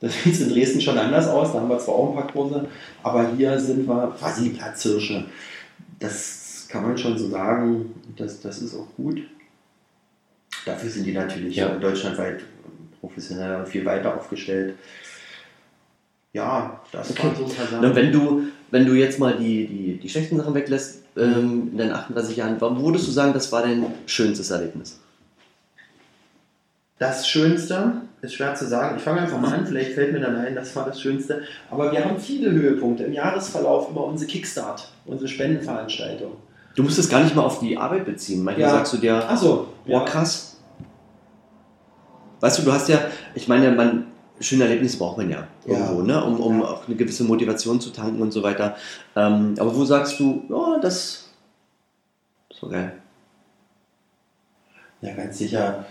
Das 0.00 0.22
sieht 0.22 0.40
in 0.40 0.50
Dresden 0.50 0.80
schon 0.80 0.96
anders 0.96 1.26
aus, 1.28 1.52
da 1.52 1.60
haben 1.60 1.68
wir 1.68 1.78
zwar 1.78 1.94
auch 1.96 2.10
ein 2.10 2.14
paar 2.14 2.32
Kurse, 2.32 2.68
aber 3.02 3.32
hier 3.36 3.58
sind 3.58 3.86
wir 3.86 4.14
quasi 4.18 4.44
die 4.44 4.56
Platzhirsche 4.56 5.24
das 5.98 6.66
kann 6.68 6.82
man 6.82 6.98
schon 6.98 7.16
so 7.18 7.28
sagen, 7.28 7.94
das, 8.16 8.40
das 8.40 8.60
ist 8.60 8.74
auch 8.74 8.86
gut. 8.96 9.22
Dafür 10.64 10.90
sind 10.90 11.06
die 11.06 11.12
natürlich 11.12 11.56
ja. 11.56 11.68
deutschlandweit 11.68 12.42
professioneller 13.00 13.60
und 13.60 13.68
viel 13.68 13.84
weiter 13.84 14.14
aufgestellt. 14.16 14.74
Ja, 16.32 16.80
das 16.92 17.10
okay. 17.10 17.30
so 17.36 17.44
paar 17.44 17.94
wenn 17.94 18.12
du, 18.12 18.42
wenn 18.70 18.84
du 18.84 18.92
jetzt 18.94 19.18
mal 19.18 19.36
die, 19.36 19.66
die, 19.66 19.98
die 19.98 20.08
schlechten 20.08 20.36
Sachen 20.36 20.54
weglässt, 20.54 21.02
ähm, 21.16 21.70
in 21.72 21.78
deinen 21.78 21.92
38 21.92 22.36
Jahren, 22.36 22.60
warum 22.60 22.84
würdest 22.84 23.08
du 23.08 23.12
sagen, 23.12 23.32
das 23.32 23.50
war 23.50 23.62
dein 23.62 23.86
schönstes 24.06 24.50
Erlebnis? 24.50 25.00
Das 26.98 27.28
Schönste 27.28 27.92
ist 28.22 28.34
schwer 28.34 28.54
zu 28.56 28.66
sagen. 28.66 28.96
Ich 28.96 29.02
fange 29.02 29.20
einfach 29.20 29.38
mal 29.38 29.52
an, 29.52 29.66
vielleicht 29.66 29.92
fällt 29.92 30.12
mir 30.12 30.20
dann 30.20 30.36
ein, 30.36 30.54
das 30.56 30.74
war 30.74 30.84
das 30.84 31.00
Schönste. 31.00 31.42
Aber 31.70 31.92
wir 31.92 32.04
haben 32.04 32.18
viele 32.18 32.50
Höhepunkte 32.50 33.04
im 33.04 33.12
Jahresverlauf 33.12 33.90
über 33.90 34.04
unsere 34.04 34.28
Kickstart, 34.28 34.90
unsere 35.06 35.28
Spendenveranstaltung. 35.28 36.32
Du 36.74 36.82
musst 36.82 36.98
es 36.98 37.08
gar 37.08 37.22
nicht 37.22 37.36
mal 37.36 37.42
auf 37.42 37.60
die 37.60 37.76
Arbeit 37.76 38.04
beziehen. 38.04 38.42
Manchmal 38.42 38.68
ja. 38.68 38.70
sagst 38.70 38.92
du 38.94 38.96
dir, 38.98 39.24
Ach 39.28 39.36
so, 39.36 39.68
boah, 39.86 40.00
ja. 40.00 40.04
krass. 40.04 40.56
Weißt 42.40 42.58
du, 42.58 42.62
du 42.62 42.72
hast 42.72 42.88
ja, 42.88 43.00
ich 43.34 43.46
meine, 43.46 43.70
man, 43.72 44.06
schöne 44.40 44.64
Erlebnisse 44.64 44.98
braucht 44.98 45.18
man 45.18 45.30
ja 45.30 45.46
irgendwo, 45.64 46.00
ja. 46.00 46.06
ne? 46.06 46.24
um, 46.24 46.40
um 46.40 46.62
auch 46.62 46.86
eine 46.86 46.96
gewisse 46.96 47.24
Motivation 47.24 47.80
zu 47.80 47.90
tanken 47.90 48.20
und 48.20 48.32
so 48.32 48.42
weiter. 48.42 48.76
Ähm, 49.14 49.54
aber 49.58 49.74
wo 49.74 49.84
sagst 49.84 50.18
du, 50.18 50.44
oh, 50.50 50.78
das, 50.80 51.28
ist 52.50 52.60
so 52.60 52.68
geil? 52.68 52.92
Ja, 55.00 55.14
ganz 55.14 55.38
sicher 55.38 55.84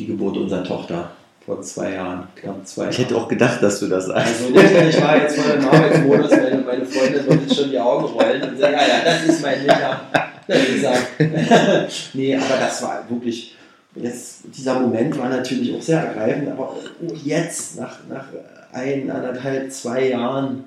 die 0.00 0.06
Geburt 0.06 0.36
unserer 0.36 0.64
Tochter 0.64 1.10
vor 1.44 1.60
zwei 1.62 1.92
Jahren, 1.92 2.26
knapp 2.34 2.66
zwei 2.66 2.82
Jahren. 2.82 2.92
Ich 2.92 2.98
hätte 2.98 3.16
auch 3.16 3.28
gedacht, 3.28 3.62
dass 3.62 3.80
du 3.80 3.86
das 3.86 4.06
sagst. 4.06 4.42
Also 4.42 4.88
ich 4.88 5.00
war 5.00 5.16
jetzt 5.16 5.36
voll 5.36 5.52
im 5.52 5.64
Arbeitsmodus, 5.68 6.30
meine, 6.30 6.62
meine 6.62 6.84
Freundin 6.84 7.26
wird 7.26 7.42
jetzt 7.42 7.56
schon 7.56 7.70
die 7.70 7.78
Augen 7.78 8.04
rollen 8.06 8.42
und 8.42 8.58
sagen, 8.58 8.74
ja, 8.74 8.88
ja, 8.88 9.04
das 9.04 9.24
ist 9.24 9.42
mein 9.42 9.62
Micha. 9.62 10.00
nee, 12.14 12.34
aber 12.34 12.56
das 12.58 12.82
war 12.82 13.04
wirklich, 13.08 13.54
jetzt, 13.94 14.40
dieser 14.46 14.80
Moment 14.80 15.16
war 15.16 15.28
natürlich 15.28 15.76
auch 15.76 15.82
sehr 15.82 16.00
ergreifend, 16.00 16.50
aber 16.50 16.74
jetzt, 17.22 17.78
nach, 17.78 17.98
nach 18.08 18.24
ein, 18.72 19.08
anderthalb, 19.10 19.70
zwei 19.70 20.08
Jahren, 20.08 20.64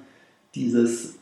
dieses, 0.56 1.16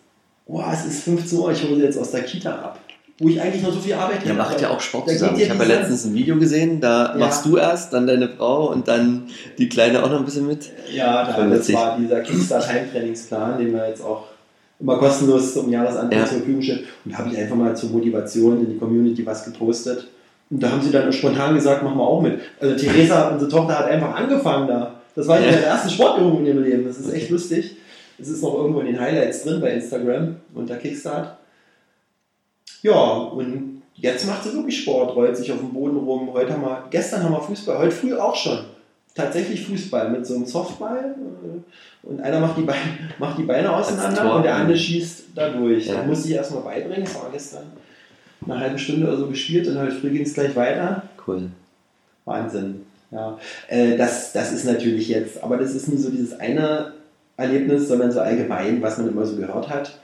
oh, 0.45 0.61
es 0.71 0.85
ist 0.85 1.03
15 1.03 1.39
Uhr, 1.39 1.51
ich 1.51 1.63
hole 1.63 1.77
sie 1.77 1.83
jetzt 1.83 1.97
aus 1.97 2.11
der 2.11 2.23
Kita 2.23 2.53
ab 2.53 2.79
wo 3.21 3.29
ich 3.29 3.39
eigentlich 3.39 3.61
noch 3.61 3.71
so 3.71 3.79
viel 3.79 3.93
Arbeit 3.93 4.21
habe. 4.21 4.29
Ihr 4.29 4.33
macht 4.33 4.59
ja 4.59 4.71
auch 4.71 4.81
Sport 4.81 5.07
zusammen. 5.07 5.39
Ich 5.39 5.47
habe 5.47 5.63
ja 5.63 5.75
letztens 5.75 6.05
ein 6.05 6.15
Video 6.15 6.37
gesehen, 6.37 6.81
da 6.81 7.11
ja. 7.11 7.19
machst 7.19 7.45
du 7.45 7.55
erst, 7.55 7.93
dann 7.93 8.07
deine 8.07 8.27
Frau 8.27 8.71
und 8.71 8.87
dann 8.87 9.27
die 9.59 9.69
Kleine 9.69 10.03
auch 10.03 10.09
noch 10.09 10.17
ein 10.17 10.25
bisschen 10.25 10.47
mit. 10.47 10.71
Ja, 10.91 11.23
da, 11.23 11.45
das 11.45 11.71
war 11.71 11.99
dieser 11.99 12.21
Kickstart 12.21 12.67
Heimtrainingsplan, 12.67 13.59
den 13.59 13.73
wir 13.73 13.87
jetzt 13.87 14.03
auch 14.03 14.23
immer 14.79 14.97
kostenlos 14.97 15.53
zum 15.53 15.69
Jahresanfang 15.69 16.17
ja. 16.17 16.25
zur 16.25 16.37
Verfügung 16.37 16.63
stellen. 16.63 16.83
Und 17.05 17.13
da 17.13 17.19
habe 17.19 17.29
ich 17.29 17.37
einfach 17.37 17.55
mal 17.55 17.75
zur 17.75 17.91
Motivation 17.91 18.59
in 18.61 18.71
die 18.71 18.77
Community 18.79 19.23
was 19.23 19.45
gepostet. 19.45 20.07
Und 20.49 20.63
da 20.63 20.71
haben 20.71 20.81
sie 20.81 20.91
dann 20.91 21.13
spontan 21.13 21.53
gesagt, 21.53 21.83
machen 21.83 21.97
wir 21.97 22.07
auch 22.07 22.23
mit. 22.23 22.39
Also 22.59 22.75
Theresa, 22.75 23.29
unsere 23.29 23.51
Tochter, 23.51 23.77
hat 23.77 23.85
einfach 23.85 24.15
angefangen 24.15 24.67
da. 24.67 24.95
Das 25.15 25.27
war 25.27 25.39
ja 25.39 25.51
ihre 25.51 25.61
erste 25.61 25.91
Sportübung 25.91 26.39
in 26.39 26.47
ihrem 26.47 26.63
Leben. 26.63 26.85
Das 26.85 26.97
ist 26.97 27.13
echt 27.13 27.29
lustig. 27.29 27.75
Es 28.19 28.29
ist 28.29 28.41
noch 28.41 28.55
irgendwo 28.55 28.79
in 28.79 28.87
den 28.87 28.99
Highlights 28.99 29.43
drin 29.43 29.61
bei 29.61 29.73
Instagram 29.73 30.37
unter 30.55 30.75
Kickstart. 30.77 31.37
Ja, 32.81 32.93
und 32.93 33.83
jetzt 33.95 34.25
macht 34.25 34.43
sie 34.43 34.53
wirklich 34.53 34.81
Sport, 34.81 35.15
rollt 35.15 35.37
sich 35.37 35.51
auf 35.51 35.59
dem 35.59 35.73
Boden 35.73 35.97
rum. 35.97 36.33
Heute 36.33 36.53
haben 36.53 36.63
wir, 36.63 36.87
gestern 36.89 37.23
haben 37.23 37.33
wir 37.33 37.41
Fußball, 37.41 37.77
heute 37.77 37.91
früh 37.91 38.15
auch 38.15 38.35
schon. 38.35 38.59
Tatsächlich 39.13 39.65
Fußball 39.65 40.09
mit 40.09 40.25
so 40.25 40.35
einem 40.35 40.45
Softball. 40.45 41.15
Äh, 41.15 42.07
und 42.07 42.21
einer 42.21 42.39
macht 42.39 42.57
die 42.57 42.63
Beine, 42.63 42.81
macht 43.19 43.37
die 43.37 43.43
Beine 43.43 43.71
auseinander 43.75 44.35
und 44.35 44.43
der 44.43 44.55
andere 44.55 44.77
schießt 44.77 45.25
da 45.35 45.49
durch. 45.49 45.87
Ja. 45.87 45.95
Da 45.95 46.03
musste 46.03 46.29
ich 46.29 46.35
erstmal 46.35 46.63
beibringen. 46.63 47.03
Das 47.03 47.15
war 47.15 47.29
gestern 47.31 47.63
eine 48.43 48.59
halbe 48.59 48.79
Stunde 48.79 49.07
oder 49.07 49.17
so 49.17 49.27
gespielt 49.27 49.67
und 49.67 49.77
heute 49.77 49.91
früh 49.91 50.09
ging 50.09 50.23
es 50.23 50.33
gleich 50.33 50.55
weiter. 50.55 51.03
Cool. 51.27 51.49
Wahnsinn. 52.25 52.85
Ja, 53.11 53.37
äh, 53.67 53.97
das, 53.97 54.31
das 54.31 54.53
ist 54.53 54.65
natürlich 54.65 55.09
jetzt, 55.09 55.43
aber 55.43 55.57
das 55.57 55.75
ist 55.75 55.89
nie 55.89 55.97
so 55.97 56.09
dieses 56.09 56.39
eine 56.39 56.93
Erlebnis, 57.35 57.89
sondern 57.89 58.11
so 58.11 58.21
allgemein, 58.21 58.81
was 58.81 58.97
man 58.97 59.09
immer 59.09 59.25
so 59.25 59.35
gehört 59.35 59.69
hat 59.69 59.99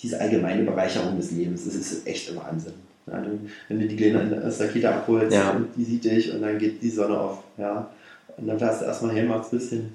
diese 0.00 0.20
allgemeine 0.20 0.62
Bereicherung 0.62 1.16
des 1.16 1.32
Lebens, 1.32 1.64
das 1.64 1.74
ist 1.74 2.06
echt 2.06 2.34
Wahnsinn. 2.36 2.74
Ja, 3.06 3.22
wenn 3.68 3.80
du 3.80 3.86
die 3.86 3.96
Kleine 3.96 4.42
aus 4.46 4.58
der 4.58 4.68
Kita 4.68 4.90
abholst, 4.90 5.34
ja. 5.34 5.52
und 5.52 5.68
die 5.76 5.84
sieht 5.84 6.04
dich 6.04 6.32
und 6.32 6.42
dann 6.42 6.58
geht 6.58 6.82
die 6.82 6.90
Sonne 6.90 7.18
auf. 7.18 7.42
Ja. 7.56 7.88
Und 8.36 8.46
dann 8.46 8.58
fährst 8.58 8.82
du 8.82 8.84
erstmal 8.84 9.14
hin, 9.14 9.28
machst 9.28 9.52
ein 9.52 9.58
bisschen 9.58 9.94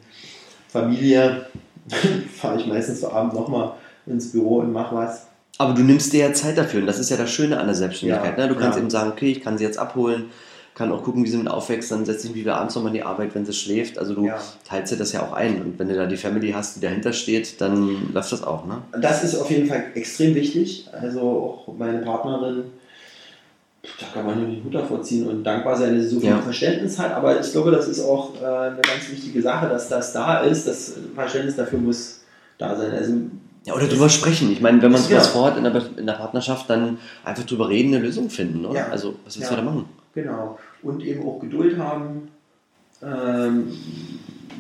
Familie, 0.68 1.46
fahre 2.34 2.60
ich 2.60 2.66
meistens 2.66 3.02
so 3.02 3.12
abends 3.12 3.36
nochmal 3.36 3.74
ins 4.06 4.32
Büro 4.32 4.60
und 4.60 4.74
mach 4.74 4.92
was. 4.92 5.28
Aber 5.60 5.74
du 5.74 5.84
nimmst 5.84 6.12
dir 6.12 6.28
ja 6.28 6.34
Zeit 6.34 6.58
dafür 6.58 6.82
und 6.82 6.88
das 6.88 7.00
ist 7.00 7.12
ja 7.12 7.18
das 7.18 7.30
Schöne 7.30 7.60
an 7.60 7.68
der 7.68 7.76
Selbstständigkeit. 7.76 8.38
Ja, 8.38 8.48
ne? 8.48 8.54
Du 8.54 8.60
kannst 8.60 8.80
eben 8.80 8.90
sagen, 8.90 9.12
okay, 9.12 9.32
ich 9.32 9.42
kann 9.42 9.58
sie 9.58 9.64
jetzt 9.64 9.78
abholen, 9.78 10.26
kann 10.76 10.92
auch 10.92 11.04
gucken, 11.04 11.24
wie 11.24 11.30
sie 11.30 11.38
mit 11.38 11.48
aufwächst, 11.48 11.92
dann 11.92 12.06
setze 12.06 12.28
ich 12.28 12.34
mich 12.34 12.42
wieder 12.42 12.58
abends 12.58 12.76
nochmal 12.76 12.92
in 12.92 12.96
die 12.96 13.04
Arbeit, 13.04 13.36
wenn 13.36 13.46
sie 13.46 13.54
schläft. 13.54 14.00
Also 14.00 14.16
du 14.16 14.26
ja. 14.26 14.40
teilst 14.68 14.92
dir 14.92 14.98
das 14.98 15.12
ja 15.12 15.22
auch 15.22 15.34
ein. 15.34 15.62
Und 15.62 15.80
wenn 15.80 15.88
du 15.88 15.96
da 15.96 16.06
die 16.06 16.18
Family 16.18 16.52
hast, 16.52 16.78
die 16.78 16.82
dahinter 16.82 17.14
steht, 17.14 17.62
dann 17.62 18.12
läuft 18.12 18.32
das 18.32 18.44
auch, 18.44 18.66
ne? 18.66 18.80
Das 19.00 19.24
ist 19.24 19.36
auf 19.36 19.50
jeden 19.52 19.68
Fall 19.68 19.86
extrem 19.94 20.34
wichtig. 20.34 20.88
Also 20.92 21.22
auch 21.22 21.74
meine 21.78 22.00
Partnerin, 22.00 22.64
da 24.00 24.06
kann 24.14 24.26
man 24.26 24.40
nur 24.40 24.48
die 24.50 24.64
Hut 24.64 24.74
davor 24.74 25.04
ziehen 25.04 25.28
und 25.28 25.44
dankbar 25.44 25.78
sein, 25.78 25.96
dass 25.96 26.06
sie 26.06 26.16
so 26.16 26.20
viel 26.20 26.30
ja. 26.30 26.40
Verständnis 26.40 26.98
hat. 26.98 27.12
Aber 27.12 27.40
ich 27.40 27.52
glaube, 27.52 27.70
das 27.70 27.88
ist 27.88 28.02
auch 28.02 28.42
äh, 28.42 28.46
eine 28.46 28.82
ganz 28.82 29.12
wichtige 29.12 29.42
Sache, 29.42 29.70
dass 29.70 29.90
das 29.90 30.12
da 30.12 30.40
ist. 30.40 30.68
Das 30.68 30.94
Verständnis 31.14 31.56
dafür 31.56 31.80
muss 31.80 32.22
da 32.58 32.76
sein. 32.76 32.92
Also 32.92 33.14
ja, 33.66 33.74
oder 33.76 33.88
drüber 33.88 34.10
sprechen. 34.10 34.52
Ich 34.52 34.60
meine, 34.60 34.82
wenn 34.82 34.92
man 34.92 35.02
sowas 35.02 35.26
ja. 35.26 35.32
vorhat 35.32 35.58
in 35.58 35.64
der, 35.64 35.82
in 35.98 36.06
der 36.06 36.14
Partnerschaft, 36.14 36.70
dann 36.70 36.98
einfach 37.24 37.46
drüber 37.46 37.70
reden, 37.70 37.94
eine 37.94 38.04
Lösung 38.04 38.30
finden. 38.30 38.66
Oder? 38.66 38.80
Ja. 38.80 38.88
Also, 38.90 39.16
was 39.24 39.38
willst 39.38 39.52
ja. 39.52 39.56
du 39.56 39.64
da 39.64 39.70
machen? 39.70 39.86
Genau. 40.16 40.60
Und 40.82 41.04
eben 41.04 41.26
auch 41.28 41.40
Geduld 41.40 41.78
haben 41.78 42.30
ähm, 43.02 43.74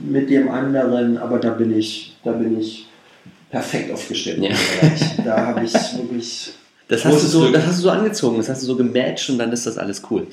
mit 0.03 0.29
dem 0.29 0.49
anderen, 0.49 1.17
aber 1.17 1.39
da 1.39 1.51
bin 1.51 1.77
ich, 1.77 2.15
da 2.23 2.31
bin 2.31 2.59
ich 2.59 2.87
perfekt 3.49 3.91
aufgestellt. 3.91 4.39
Ja. 4.41 4.55
Da 5.23 5.47
habe 5.47 5.63
ich 5.63 5.73
wirklich. 5.73 6.53
Das 6.89 7.05
hast, 7.05 7.23
du 7.23 7.27
so, 7.27 7.49
das 7.49 7.65
hast 7.65 7.77
du 7.77 7.83
so 7.83 7.89
angezogen, 7.89 8.37
das 8.37 8.49
hast 8.49 8.61
du 8.61 8.67
so 8.67 8.75
gematcht 8.75 9.29
und 9.29 9.39
dann 9.39 9.51
ist 9.53 9.65
das 9.65 9.77
alles 9.77 10.03
cool. 10.11 10.27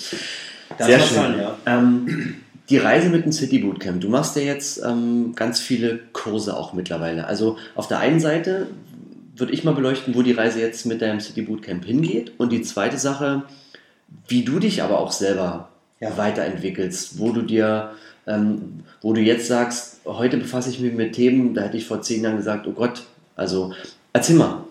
Das 0.77 0.87
Sehr 0.89 0.99
schön. 0.99 1.23
Fun, 1.23 1.39
ja. 1.39 1.57
ähm, 1.65 2.35
die 2.69 2.77
Reise 2.77 3.09
mit 3.09 3.25
dem 3.25 3.33
City 3.33 3.61
Bootcamp. 3.61 4.01
Du 4.01 4.09
machst 4.09 4.37
ja 4.37 4.43
jetzt 4.43 4.83
ähm, 4.85 5.33
ganz 5.37 5.61
viele 5.61 6.01
Kurse 6.13 6.57
auch 6.57 6.73
mittlerweile. 6.73 7.27
Also 7.27 7.57
auf 7.77 7.87
der 7.87 8.01
einen 8.01 8.19
Seite 8.19 8.67
würde 9.37 9.53
ich 9.53 9.65
mal 9.65 9.75
beleuchten, 9.75 10.15
wo 10.15 10.23
die 10.23 10.33
Reise 10.33 10.61
jetzt 10.61 10.87
mit 10.87 11.01
deinem 11.03 11.21
City 11.21 11.43
Bootcamp 11.43 11.85
hingeht. 11.85 12.33
Und 12.37 12.51
die 12.53 12.63
zweite 12.63 12.99
Sache, 12.99 13.45
wie 14.31 14.45
du 14.45 14.59
dich 14.59 14.83
aber 14.83 14.99
auch 14.99 15.13
selber 15.13 15.69
ja. 15.99 16.17
weiterentwickelst, 16.17 17.19
wo 17.19 17.33
du 17.33 17.43
dir, 17.43 17.91
ähm, 18.27 18.85
wo 19.03 19.13
du 19.13 19.21
jetzt 19.21 19.47
sagst, 19.47 20.01
heute 20.05 20.37
befasse 20.37 20.71
ich 20.71 20.81
mich 20.81 20.95
mit 20.95 21.15
Themen, 21.15 21.55
da 21.55 21.63
hätte 21.63 21.77
ich 21.77 21.87
vor 21.87 22.01
zehn 22.01 22.23
Jahren 22.23 22.37
gesagt, 22.37 22.67
oh 22.67 22.73
Gott, 22.73 23.03
also 23.37 23.73
erzähl 24.13 24.37
mal. 24.37 24.65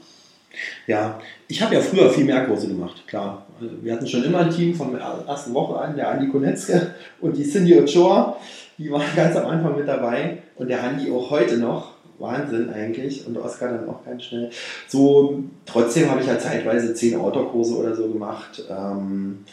Ja, 0.87 1.19
ich 1.47 1.61
habe 1.61 1.75
ja 1.75 1.81
früher 1.81 2.09
viel 2.09 2.25
mehr 2.25 2.45
Kurse 2.45 2.67
gemacht, 2.67 3.03
klar. 3.07 3.45
Wir 3.59 3.93
hatten 3.93 4.07
schon 4.07 4.23
immer 4.23 4.39
ein 4.39 4.49
Team 4.49 4.73
von 4.73 4.91
der 4.91 5.01
ersten 5.27 5.53
Woche 5.53 5.79
an, 5.79 5.95
der 5.95 6.09
Andi 6.09 6.29
Konetzke 6.29 6.95
und 7.21 7.37
die 7.37 7.43
Cindy 7.43 7.79
Ochoa, 7.79 8.37
die 8.77 8.91
waren 8.91 9.03
ganz 9.15 9.35
am 9.35 9.45
Anfang 9.45 9.77
mit 9.77 9.87
dabei 9.87 10.39
und 10.55 10.69
der 10.69 10.83
Andi 10.83 11.11
auch 11.11 11.29
heute 11.29 11.57
noch. 11.57 11.98
Wahnsinn 12.19 12.69
eigentlich 12.69 13.25
und 13.25 13.37
Oskar 13.37 13.71
dann 13.73 13.89
auch 13.89 14.03
ganz 14.05 14.23
schnell. 14.23 14.49
So, 14.87 15.43
trotzdem 15.65 16.09
habe 16.09 16.21
ich 16.21 16.27
ja 16.27 16.37
zeitweise 16.37 16.93
zehn 16.93 17.19
Outdoor-Kurse 17.19 17.75
oder 17.75 17.95
so 17.95 18.09
gemacht 18.09 18.63
ähm, 18.69 19.45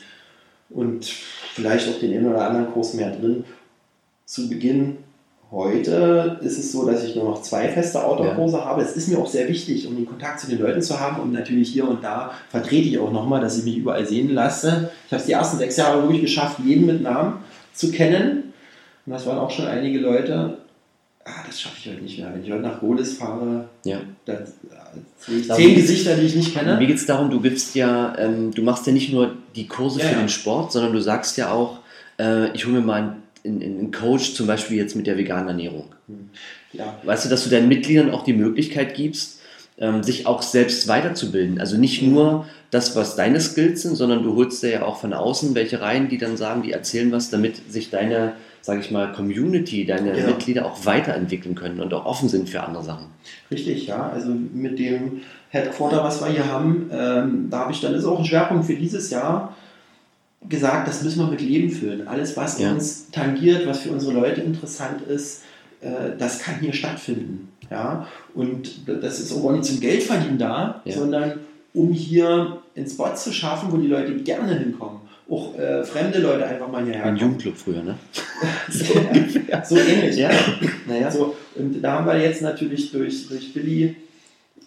und 0.71 1.05
vielleicht 1.05 1.89
auch 1.89 1.99
den 1.99 2.15
einen 2.15 2.31
oder 2.31 2.49
anderen 2.49 2.73
Kurs 2.73 2.95
mehr 2.95 3.11
drin. 3.11 3.45
Zu 4.25 4.49
Beginn 4.49 4.99
Heute 5.53 6.41
ist 6.43 6.59
es 6.59 6.73
so, 6.73 6.85
dass 6.85 7.05
ich 7.05 7.15
nur 7.15 7.25
noch 7.25 7.41
zwei 7.41 7.69
feste 7.69 8.05
Outdoor-Kurse 8.05 8.57
ja. 8.57 8.65
habe. 8.65 8.83
Es 8.83 8.97
ist 8.97 9.09
mir 9.09 9.19
auch 9.19 9.29
sehr 9.29 9.47
wichtig, 9.49 9.87
um 9.87 9.95
den 9.95 10.05
Kontakt 10.05 10.41
zu 10.41 10.49
den 10.49 10.59
Leuten 10.59 10.83
zu 10.83 10.99
haben 10.99 11.23
und 11.23 11.33
natürlich 11.33 11.69
hier 11.69 11.89
und 11.89 12.03
da 12.03 12.33
vertrete 12.49 12.89
ich 12.89 12.99
auch 12.99 13.13
nochmal, 13.13 13.41
dass 13.41 13.57
ich 13.57 13.65
mich 13.65 13.77
überall 13.77 14.05
sehen 14.05 14.35
lasse. 14.35 14.91
Ich 15.07 15.13
habe 15.13 15.21
es 15.21 15.27
die 15.27 15.33
ersten 15.33 15.59
sechs 15.59 15.77
Jahre 15.77 16.03
wirklich 16.03 16.23
geschafft, 16.23 16.59
jeden 16.65 16.87
mit 16.87 17.01
Namen 17.01 17.45
zu 17.73 17.93
kennen. 17.93 18.53
Und 19.07 19.13
das 19.13 19.25
waren 19.27 19.39
auch 19.39 19.53
schon 19.53 19.67
einige 19.67 20.01
Leute. 20.01 20.59
Ah, 21.29 21.43
das 21.45 21.61
schaffe 21.61 21.77
ich 21.81 21.89
heute 21.89 22.03
nicht 22.03 22.19
mehr. 22.19 22.33
Wenn 22.33 22.45
ich 22.45 22.51
heute 22.51 22.63
nach 22.63 22.81
Golis 22.81 23.19
fahre, 23.19 23.69
ja. 23.85 24.01
das, 24.25 24.53
das 25.49 25.57
zehn 25.57 25.75
Gesichter, 25.75 26.15
die 26.15 26.27
ich 26.27 26.37
nicht 26.37 26.55
kenne. 26.55 26.77
Mir 26.77 26.87
geht 26.87 26.97
es 26.97 27.07
darum, 27.07 27.31
du 27.31 27.41
gibst 27.41 27.75
ja, 27.75 28.17
ähm, 28.17 28.53
du 28.53 28.63
machst 28.63 28.87
ja 28.87 28.93
nicht 28.93 29.13
nur 29.13 29.35
die 29.57 29.67
Kurse 29.67 29.99
ja, 30.01 30.07
für 30.07 30.15
ja. 30.15 30.21
den 30.21 30.29
Sport, 30.29 30.71
sondern 30.71 30.93
du 30.93 31.01
sagst 31.01 31.37
ja 31.37 31.51
auch, 31.51 31.81
äh, 32.19 32.53
ich 32.53 32.65
hole 32.65 32.79
mir 32.79 32.87
mal 32.87 33.03
ein 33.03 33.23
ein 33.47 33.93
Coach 33.93 34.35
zum 34.35 34.47
Beispiel 34.47 34.77
jetzt 34.77 34.97
mit 34.97 35.07
der 35.07 35.17
veganen 35.17 35.49
Ernährung. 35.49 35.95
Ja. 36.73 36.99
Weißt 37.05 37.25
du, 37.25 37.29
dass 37.29 37.45
du 37.45 37.51
deinen 37.51 37.69
Mitgliedern 37.69 38.11
auch 38.11 38.25
die 38.25 38.33
Möglichkeit 38.33 38.95
gibst, 38.95 39.41
ähm, 39.79 40.03
sich 40.03 40.27
auch 40.27 40.43
selbst 40.43 40.89
weiterzubilden. 40.89 41.61
Also 41.61 41.77
nicht 41.77 42.03
nur 42.03 42.47
das, 42.71 42.97
was 42.97 43.17
deine 43.17 43.41
Skills 43.41 43.83
sind, 43.83 43.97
sondern 43.97 44.23
du 44.23 44.35
holst 44.35 44.63
dir 44.63 44.71
ja 44.71 44.83
auch 44.83 44.99
von 44.99 45.13
außen 45.13 45.55
welche 45.55 45.81
rein, 45.81 46.09
die 46.09 46.19
dann 46.19 46.37
sagen, 46.37 46.63
die 46.63 46.73
erzählen 46.73 47.13
was, 47.13 47.31
damit 47.31 47.71
sich 47.71 47.91
deine, 47.91 48.33
sage 48.61 48.81
ich 48.81 48.91
mal, 48.91 49.13
Community, 49.13 49.85
deine 49.85 50.19
ja. 50.19 50.27
Mitglieder 50.27 50.67
auch 50.67 50.85
weiterentwickeln 50.85 51.55
können 51.55 51.81
und 51.81 51.95
auch 51.95 52.05
offen 52.05 52.29
sind 52.29 52.49
für 52.49 52.63
andere 52.63 52.83
Sachen. 52.83 53.07
Richtig, 53.51 53.87
ja. 53.87 54.11
Also 54.11 54.31
mit 54.31 54.79
dem 54.79 55.23
Headquarter, 55.51 56.03
was 56.03 56.21
wir 56.21 56.29
hier 56.29 56.47
haben, 56.47 56.91
ähm, 56.93 57.47
da 57.51 57.61
habe 57.61 57.73
ich 57.73 57.81
dann, 57.81 57.95
ist 57.95 58.05
auch 58.05 58.19
ein 58.19 58.25
Schwerpunkt 58.25 58.67
für 58.67 58.75
dieses 58.75 59.11
Jahr, 59.11 59.55
gesagt, 60.49 60.87
das 60.89 61.03
müssen 61.03 61.21
wir 61.21 61.31
mit 61.31 61.41
Leben 61.41 61.71
füllen. 61.71 62.07
Alles, 62.07 62.37
was 62.37 62.59
ja. 62.59 62.73
uns 62.73 63.11
tangiert, 63.11 63.67
was 63.67 63.81
für 63.81 63.91
unsere 63.91 64.13
Leute 64.13 64.41
interessant 64.43 65.03
ist, 65.03 65.43
äh, 65.81 66.17
das 66.19 66.41
kann 66.41 66.61
hier 66.61 66.73
stattfinden. 66.73 67.49
Ja? 67.71 68.07
Und 68.35 68.89
das 68.89 69.21
ist 69.21 69.33
auch 69.33 69.51
nicht 69.53 69.65
zum 69.65 69.81
Geldverdienen 69.81 70.39
da, 70.39 70.83
ja. 70.85 70.95
sondern 70.95 71.41
um 71.75 71.93
hier 71.93 72.63
einen 72.77 72.89
Spot 72.89 73.15
zu 73.15 73.33
schaffen, 73.33 73.71
wo 73.71 73.77
die 73.77 73.89
Leute 73.89 74.15
gerne 74.17 74.59
hinkommen. 74.59 75.01
Auch 75.29 75.59
äh, 75.59 75.83
fremde 75.85 76.21
Leute 76.21 76.47
einfach 76.47 76.71
mal 76.71 76.85
hierher. 76.85 77.05
Ein 77.05 77.17
Jugendclub 77.17 77.57
früher, 77.57 77.83
ne? 77.83 77.97
so, 78.71 78.95
so 79.65 79.77
ähnlich. 79.77 80.17
Ja. 80.17 80.31
Naja. 80.87 81.11
So, 81.11 81.37
und 81.57 81.83
da 81.83 81.93
haben 81.93 82.07
wir 82.07 82.21
jetzt 82.21 82.43
natürlich 82.43 82.93
durch, 82.93 83.29
durch 83.29 83.53
Billy 83.53 83.97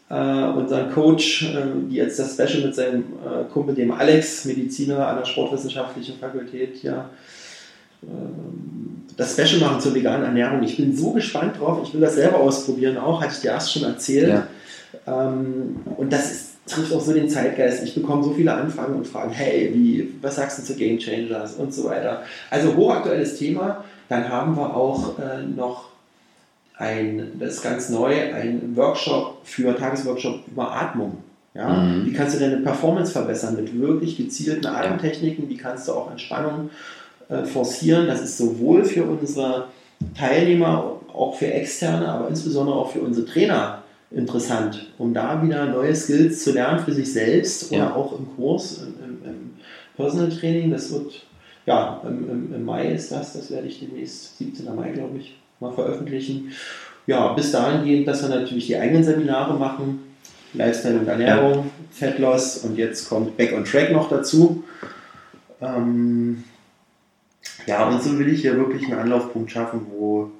äh, 0.09 0.13
unseren 0.13 0.91
Coach, 0.91 1.53
äh, 1.53 1.61
die 1.89 1.95
jetzt 1.95 2.19
das 2.19 2.33
Special 2.33 2.65
mit 2.65 2.75
seinem 2.75 3.03
äh, 3.25 3.45
Kumpel, 3.53 3.75
dem 3.75 3.91
Alex, 3.91 4.45
Mediziner 4.45 5.07
an 5.07 5.17
der 5.17 5.25
Sportwissenschaftlichen 5.25 6.17
Fakultät, 6.17 6.83
ja, 6.83 7.09
ähm, 8.03 9.03
das 9.15 9.33
Special 9.33 9.59
machen 9.59 9.81
zur 9.81 9.93
veganen 9.93 10.25
Ernährung. 10.25 10.63
Ich 10.63 10.77
bin 10.77 10.95
so 10.95 11.11
gespannt 11.11 11.59
drauf. 11.59 11.81
Ich 11.83 11.93
will 11.93 12.01
das 12.01 12.15
selber 12.15 12.39
ausprobieren 12.39 12.97
auch, 12.97 13.21
hatte 13.21 13.33
ich 13.33 13.41
dir 13.41 13.51
erst 13.51 13.73
schon 13.73 13.83
erzählt. 13.83 14.29
Ja. 14.29 14.47
Ähm, 15.07 15.77
und 15.97 16.11
das 16.11 16.31
ist, 16.31 16.48
trifft 16.69 16.93
auch 16.93 17.01
so 17.01 17.13
den 17.13 17.29
Zeitgeist. 17.29 17.83
Ich 17.83 17.95
bekomme 17.95 18.23
so 18.23 18.31
viele 18.31 18.53
Anfragen 18.53 18.95
und 18.95 19.07
Fragen, 19.07 19.31
hey, 19.31 19.71
wie, 19.73 20.13
was 20.21 20.35
sagst 20.35 20.59
du 20.59 20.63
zu 20.63 20.75
Game 20.75 20.99
Changers 20.99 21.55
und 21.55 21.73
so 21.73 21.85
weiter. 21.85 22.23
Also 22.49 22.75
hochaktuelles 22.75 23.37
Thema. 23.37 23.83
Dann 24.07 24.27
haben 24.29 24.55
wir 24.55 24.75
auch 24.75 25.19
äh, 25.19 25.43
noch 25.43 25.89
ein, 26.77 27.33
das 27.39 27.55
ist 27.55 27.61
ganz 27.61 27.89
neu, 27.89 28.15
ein 28.33 28.75
Workshop 28.75 29.41
für 29.43 29.75
Tagesworkshop 29.75 30.47
über 30.47 30.71
Atmung. 30.71 31.17
Ja? 31.53 31.69
Mhm. 31.69 32.05
Wie 32.05 32.13
kannst 32.13 32.35
du 32.35 32.39
deine 32.39 32.57
Performance 32.57 33.11
verbessern 33.11 33.55
mit 33.55 33.79
wirklich 33.79 34.17
gezielten 34.17 34.65
Atemtechniken? 34.65 35.49
Wie 35.49 35.57
kannst 35.57 35.87
du 35.87 35.93
auch 35.93 36.09
Entspannung 36.09 36.69
äh, 37.27 37.43
forcieren? 37.43 38.07
Das 38.07 38.21
ist 38.21 38.37
sowohl 38.37 38.85
für 38.85 39.03
unsere 39.03 39.67
Teilnehmer, 40.17 40.99
auch 41.13 41.35
für 41.35 41.51
Externe, 41.51 42.07
aber 42.07 42.29
insbesondere 42.29 42.77
auch 42.77 42.91
für 42.91 43.01
unsere 43.01 43.25
Trainer 43.25 43.83
interessant, 44.11 44.87
um 44.97 45.13
da 45.13 45.43
wieder 45.43 45.65
neue 45.67 45.95
Skills 45.95 46.43
zu 46.43 46.51
lernen 46.51 46.79
für 46.79 46.93
sich 46.93 47.11
selbst 47.11 47.71
oder 47.71 47.95
auch 47.95 48.17
im 48.17 48.27
Kurs, 48.35 48.81
im, 48.83 49.29
im, 49.29 49.49
Personal 49.95 50.29
Training. 50.29 50.71
Das 50.71 50.91
wird, 50.91 51.25
ja, 51.65 52.01
im, 52.05 52.53
im, 52.53 52.65
Mai 52.65 52.91
ist 52.91 53.11
das, 53.11 53.33
das 53.33 53.51
werde 53.51 53.67
ich 53.67 53.79
demnächst, 53.79 54.37
17. 54.37 54.73
Mai 54.75 54.91
glaube 54.91 55.17
ich, 55.17 55.37
mal 55.59 55.71
veröffentlichen. 55.71 56.51
Ja, 57.05 57.33
bis 57.33 57.51
dahin 57.51 57.85
gehen, 57.85 58.05
dass 58.05 58.21
wir 58.21 58.29
natürlich 58.29 58.67
die 58.67 58.77
eigenen 58.77 59.03
Seminare 59.03 59.53
machen, 59.57 59.99
Lifestyle 60.53 60.99
und 60.99 61.07
Ernährung, 61.07 61.53
ja. 61.53 61.65
Fat 61.91 62.19
Loss 62.19 62.59
und 62.59 62.77
jetzt 62.77 63.09
kommt 63.09 63.35
Back 63.37 63.53
on 63.53 63.65
Track 63.65 63.91
noch 63.91 64.09
dazu. 64.09 64.63
Ähm, 65.61 66.43
ja, 67.67 67.87
und 67.87 68.01
so 68.01 68.17
will 68.17 68.29
ich 68.29 68.41
hier 68.41 68.55
wirklich 68.55 68.85
einen 68.85 68.99
Anlaufpunkt 68.99 69.51
schaffen, 69.51 69.87
wo, 69.91 70.31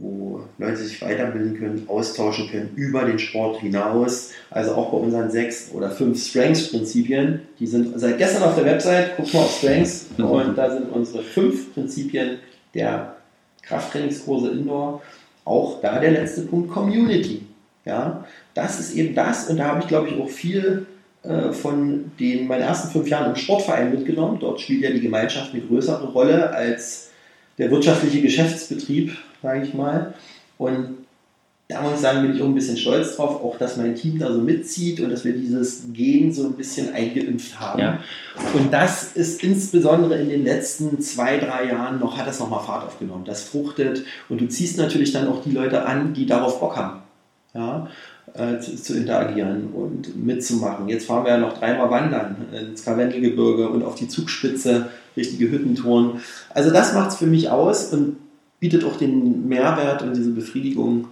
wo 0.00 0.40
Leute 0.58 0.78
sich 0.78 1.00
weiterbilden 1.02 1.58
können, 1.58 1.84
austauschen 1.86 2.50
können 2.50 2.70
über 2.74 3.04
den 3.04 3.18
Sport 3.18 3.60
hinaus. 3.60 4.30
Also 4.50 4.72
auch 4.72 4.90
bei 4.90 4.96
unseren 4.96 5.30
sechs 5.30 5.70
oder 5.72 5.90
fünf 5.90 6.24
Strengths-Prinzipien. 6.26 7.42
Die 7.60 7.66
sind 7.66 7.98
seit 8.00 8.18
gestern 8.18 8.42
auf 8.42 8.56
der 8.56 8.64
Website. 8.64 9.12
Guck 9.16 9.32
mal 9.32 9.40
auf 9.40 9.58
Strengths. 9.58 10.06
Und 10.16 10.56
da 10.56 10.70
sind 10.70 10.90
unsere 10.90 11.22
fünf 11.22 11.74
Prinzipien 11.74 12.38
der 12.74 13.16
Krafttrainingskurse 13.62 14.50
Indoor. 14.50 15.02
Auch 15.44 15.80
da 15.82 15.98
der 15.98 16.12
letzte 16.12 16.42
Punkt, 16.42 16.70
Community. 16.70 17.42
Ja, 17.84 18.24
das 18.54 18.80
ist 18.80 18.94
eben 18.94 19.14
das 19.14 19.48
und 19.48 19.56
da 19.56 19.64
habe 19.66 19.80
ich, 19.80 19.88
glaube 19.88 20.08
ich, 20.08 20.20
auch 20.20 20.28
viel 20.28 20.86
äh, 21.22 21.52
von 21.52 22.12
den 22.18 22.46
meinen 22.46 22.62
ersten 22.62 22.90
fünf 22.90 23.08
Jahren 23.08 23.30
im 23.30 23.36
Sportverein 23.36 23.90
mitgenommen. 23.90 24.38
Dort 24.40 24.60
spielt 24.60 24.82
ja 24.82 24.90
die 24.90 25.00
Gemeinschaft 25.00 25.52
eine 25.52 25.62
größere 25.62 26.12
Rolle 26.12 26.50
als 26.52 27.10
der 27.58 27.70
wirtschaftliche 27.70 28.22
Geschäftsbetrieb, 28.22 29.16
sage 29.42 29.62
ich 29.62 29.74
mal. 29.74 30.14
Und 30.58 30.98
da 31.70 31.82
muss 31.82 31.94
ich 31.94 32.00
sagen, 32.00 32.22
bin 32.22 32.34
ich 32.34 32.42
auch 32.42 32.46
ein 32.46 32.54
bisschen 32.54 32.76
stolz 32.76 33.16
drauf, 33.16 33.42
auch 33.44 33.56
dass 33.56 33.76
mein 33.76 33.94
Team 33.94 34.18
da 34.18 34.32
so 34.32 34.40
mitzieht 34.40 35.00
und 35.00 35.10
dass 35.10 35.24
wir 35.24 35.32
dieses 35.32 35.84
Gen 35.92 36.32
so 36.32 36.44
ein 36.44 36.54
bisschen 36.54 36.92
eingeimpft 36.92 37.60
haben. 37.60 37.80
Ja. 37.80 37.98
Und 38.54 38.72
das 38.72 39.12
ist 39.12 39.42
insbesondere 39.42 40.20
in 40.20 40.28
den 40.28 40.44
letzten 40.44 41.00
zwei, 41.00 41.38
drei 41.38 41.68
Jahren 41.68 42.00
noch, 42.00 42.18
hat 42.18 42.26
das 42.26 42.40
nochmal 42.40 42.64
Fahrt 42.64 42.86
aufgenommen. 42.86 43.24
Das 43.24 43.42
fruchtet 43.44 44.04
und 44.28 44.40
du 44.40 44.48
ziehst 44.48 44.78
natürlich 44.78 45.12
dann 45.12 45.28
auch 45.28 45.42
die 45.42 45.52
Leute 45.52 45.86
an, 45.86 46.12
die 46.12 46.26
darauf 46.26 46.60
Bock 46.60 46.76
haben. 46.76 47.02
Ja, 47.54 47.88
äh, 48.34 48.60
zu, 48.60 48.76
zu, 48.76 48.96
interagieren 48.96 49.70
und 49.72 50.24
mitzumachen. 50.24 50.88
Jetzt 50.88 51.06
fahren 51.06 51.24
wir 51.24 51.32
ja 51.32 51.38
noch 51.38 51.58
dreimal 51.58 51.90
wandern 51.90 52.36
ins 52.52 52.84
Karwendelgebirge 52.84 53.68
und 53.68 53.82
auf 53.82 53.96
die 53.96 54.06
Zugspitze, 54.06 54.88
richtige 55.16 55.50
Hüttentouren. 55.50 56.20
Also 56.50 56.70
das 56.70 56.94
macht 56.94 57.10
es 57.10 57.16
für 57.16 57.26
mich 57.26 57.50
aus 57.50 57.92
und 57.92 58.18
bietet 58.60 58.84
auch 58.84 58.96
den 58.96 59.48
Mehrwert 59.48 60.02
und 60.02 60.14
diese 60.14 60.30
Befriedigung 60.30 61.08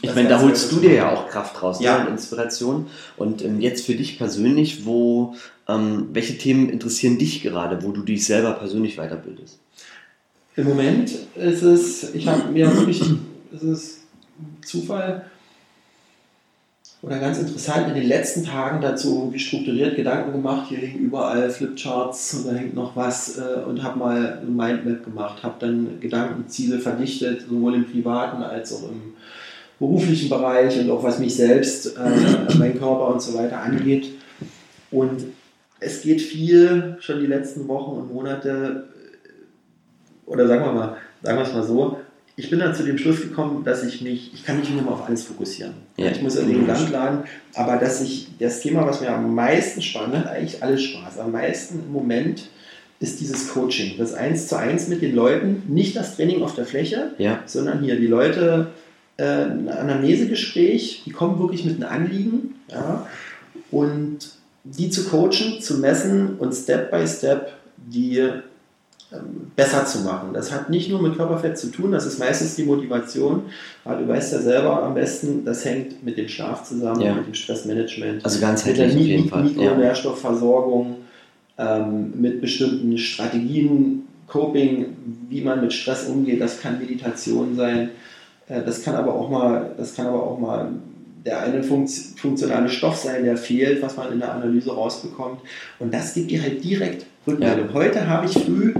ich 0.00 0.14
meine, 0.14 0.28
da 0.28 0.40
holst 0.40 0.70
du 0.70 0.76
dir 0.76 0.94
ja 0.94 1.12
auch 1.12 1.28
Kraft 1.28 1.60
raus 1.60 1.80
ne, 1.80 1.86
ja. 1.86 2.02
und 2.02 2.08
Inspiration. 2.08 2.86
Und 3.16 3.44
ähm, 3.44 3.60
jetzt 3.60 3.84
für 3.84 3.94
dich 3.94 4.16
persönlich, 4.16 4.86
wo, 4.86 5.34
ähm, 5.66 6.08
welche 6.12 6.38
Themen 6.38 6.68
interessieren 6.68 7.18
dich 7.18 7.42
gerade, 7.42 7.82
wo 7.82 7.90
du 7.90 8.02
dich 8.02 8.24
selber 8.24 8.52
persönlich 8.52 8.96
weiterbildest? 8.96 9.58
Im 10.54 10.68
Moment 10.68 11.12
ist 11.34 11.62
es, 11.62 12.14
ich 12.14 12.28
habe 12.28 12.50
mir 12.52 12.72
wirklich, 12.76 13.02
es 13.54 13.62
ist 13.62 13.98
Zufall 14.64 15.24
oder 17.00 17.18
ganz 17.18 17.38
interessant 17.38 17.88
in 17.88 17.94
den 17.94 18.08
letzten 18.08 18.44
Tagen 18.44 18.80
dazu 18.80 19.30
wie 19.32 19.38
strukturiert 19.38 19.94
Gedanken 19.94 20.32
gemacht. 20.32 20.66
Hier 20.68 20.78
hängen 20.78 20.98
überall 20.98 21.48
Flipcharts 21.48 22.34
und 22.34 22.48
da 22.48 22.52
hängt 22.54 22.74
noch 22.74 22.96
was 22.96 23.38
äh, 23.38 23.60
und 23.66 23.82
habe 23.82 23.98
mal 23.98 24.38
ein 24.42 24.56
Mindmap 24.56 25.04
gemacht, 25.04 25.42
habe 25.42 25.54
dann 25.60 26.00
Gedankenziele 26.00 26.80
verdichtet, 26.80 27.42
sowohl 27.48 27.74
im 27.74 27.84
privaten 27.84 28.42
als 28.42 28.72
auch 28.72 28.88
im 28.88 29.14
beruflichen 29.78 30.28
Bereich 30.28 30.78
und 30.80 30.90
auch 30.90 31.04
was 31.04 31.20
mich 31.20 31.36
selbst, 31.36 31.96
äh, 31.96 32.58
mein 32.58 32.76
Körper 32.76 33.08
und 33.12 33.22
so 33.22 33.34
weiter 33.34 33.60
angeht. 33.60 34.10
Und 34.90 35.24
es 35.78 36.02
geht 36.02 36.20
viel, 36.20 36.96
schon 36.98 37.20
die 37.20 37.26
letzten 37.26 37.68
Wochen 37.68 37.92
und 37.92 38.12
Monate, 38.12 38.88
oder 40.26 40.48
sagen 40.48 40.64
wir 40.64 40.72
mal, 40.72 40.96
sagen 41.22 41.38
wir 41.38 41.44
es 41.44 41.52
mal 41.52 41.62
so, 41.62 41.98
ich 42.38 42.50
bin 42.50 42.60
dann 42.60 42.72
zu 42.72 42.84
dem 42.84 42.96
Schluss 42.96 43.20
gekommen, 43.20 43.64
dass 43.64 43.82
ich 43.82 44.00
mich, 44.00 44.32
ich 44.32 44.44
kann 44.44 44.60
mich 44.60 44.70
nicht 44.70 44.78
immer 44.78 44.92
auf 44.92 45.08
alles 45.08 45.24
fokussieren. 45.24 45.74
Ja. 45.96 46.12
Ich 46.12 46.22
muss 46.22 46.36
in 46.36 46.46
den 46.46 46.68
Land 46.68 46.88
laden, 46.90 47.24
aber 47.54 47.78
dass 47.78 48.00
ich 48.00 48.28
das 48.38 48.60
Thema, 48.60 48.86
was 48.86 49.00
mir 49.00 49.10
am 49.10 49.34
meisten 49.34 49.82
spannend 49.82 50.18
hat, 50.18 50.28
eigentlich 50.28 50.62
alles 50.62 50.84
Spaß. 50.84 51.18
Am 51.18 51.32
meisten 51.32 51.80
im 51.80 51.92
Moment 51.92 52.44
ist 53.00 53.20
dieses 53.20 53.48
Coaching, 53.48 53.98
das 53.98 54.14
Eins 54.14 54.46
zu 54.46 54.56
Eins 54.56 54.86
mit 54.86 55.02
den 55.02 55.16
Leuten, 55.16 55.64
nicht 55.66 55.96
das 55.96 56.14
Training 56.14 56.40
auf 56.44 56.54
der 56.54 56.64
Fläche, 56.64 57.10
ja. 57.18 57.42
sondern 57.44 57.82
hier 57.82 57.96
die 57.96 58.06
Leute 58.06 58.68
äh, 59.16 59.24
ein 59.24 59.68
Anamnesegespräch, 59.68 61.02
die 61.06 61.10
kommen 61.10 61.40
wirklich 61.40 61.64
mit 61.64 61.82
einem 61.82 61.90
Anliegen, 61.90 62.54
ja, 62.70 63.04
und 63.72 64.18
die 64.62 64.90
zu 64.90 65.06
coachen, 65.08 65.60
zu 65.60 65.78
messen 65.78 66.36
und 66.38 66.54
Step 66.54 66.92
by 66.92 67.04
Step 67.04 67.52
die 67.76 68.30
besser 69.56 69.86
zu 69.86 70.00
machen. 70.00 70.34
Das 70.34 70.52
hat 70.52 70.68
nicht 70.68 70.90
nur 70.90 71.00
mit 71.00 71.16
Körperfett 71.16 71.56
zu 71.56 71.68
tun, 71.68 71.92
das 71.92 72.04
ist 72.04 72.18
meistens 72.18 72.56
die 72.56 72.64
Motivation. 72.64 73.44
Aber 73.84 73.96
du 73.96 74.08
weißt 74.08 74.32
ja 74.34 74.40
selber 74.40 74.82
am 74.82 74.94
besten, 74.94 75.44
das 75.44 75.64
hängt 75.64 76.04
mit 76.04 76.18
dem 76.18 76.28
Schlaf 76.28 76.64
zusammen, 76.64 77.00
ja. 77.00 77.14
mit 77.14 77.26
dem 77.26 77.34
Stressmanagement, 77.34 78.24
also 78.24 78.40
ganzheitlich 78.40 78.78
mit 78.78 78.94
der 78.94 79.00
auf 79.00 79.06
jeden 79.06 79.28
Fall. 79.28 79.42
Mikronährstoffversorgung, 79.44 80.96
ja. 81.58 81.78
ähm, 81.78 82.12
mit 82.20 82.40
bestimmten 82.40 82.98
Strategien, 82.98 84.04
Coping, 84.26 84.96
wie 85.30 85.40
man 85.40 85.62
mit 85.62 85.72
Stress 85.72 86.06
umgeht. 86.06 86.40
Das 86.40 86.60
kann 86.60 86.78
Meditation 86.78 87.56
sein. 87.56 87.90
Äh, 88.46 88.62
das 88.62 88.82
kann 88.82 88.94
aber 88.94 89.14
auch 89.14 89.30
mal, 89.30 89.74
das 89.78 89.94
kann 89.94 90.06
aber 90.06 90.22
auch 90.22 90.38
mal 90.38 90.70
der 91.24 91.42
eine 91.42 91.62
funktionale 91.62 92.68
Stoff 92.68 92.96
sein, 92.96 93.24
der 93.24 93.36
fehlt, 93.36 93.82
was 93.82 93.96
man 93.96 94.12
in 94.12 94.20
der 94.20 94.32
Analyse 94.32 94.70
rausbekommt. 94.70 95.40
Und 95.78 95.92
das 95.92 96.14
gibt 96.14 96.30
dir 96.30 96.42
halt 96.42 96.62
direkt 96.62 97.06
Rückmeldung. 97.26 97.68
Ja. 97.68 97.74
Heute 97.74 98.08
habe 98.08 98.26
ich 98.26 98.32
früh, 98.32 98.74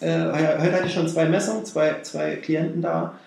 äh, 0.00 0.24
heute 0.24 0.72
hatte 0.72 0.86
ich 0.86 0.94
schon 0.94 1.08
zwei 1.08 1.26
Messungen, 1.26 1.64
zwei, 1.64 2.00
zwei 2.02 2.36
Klienten 2.36 2.82
da. 2.82 3.18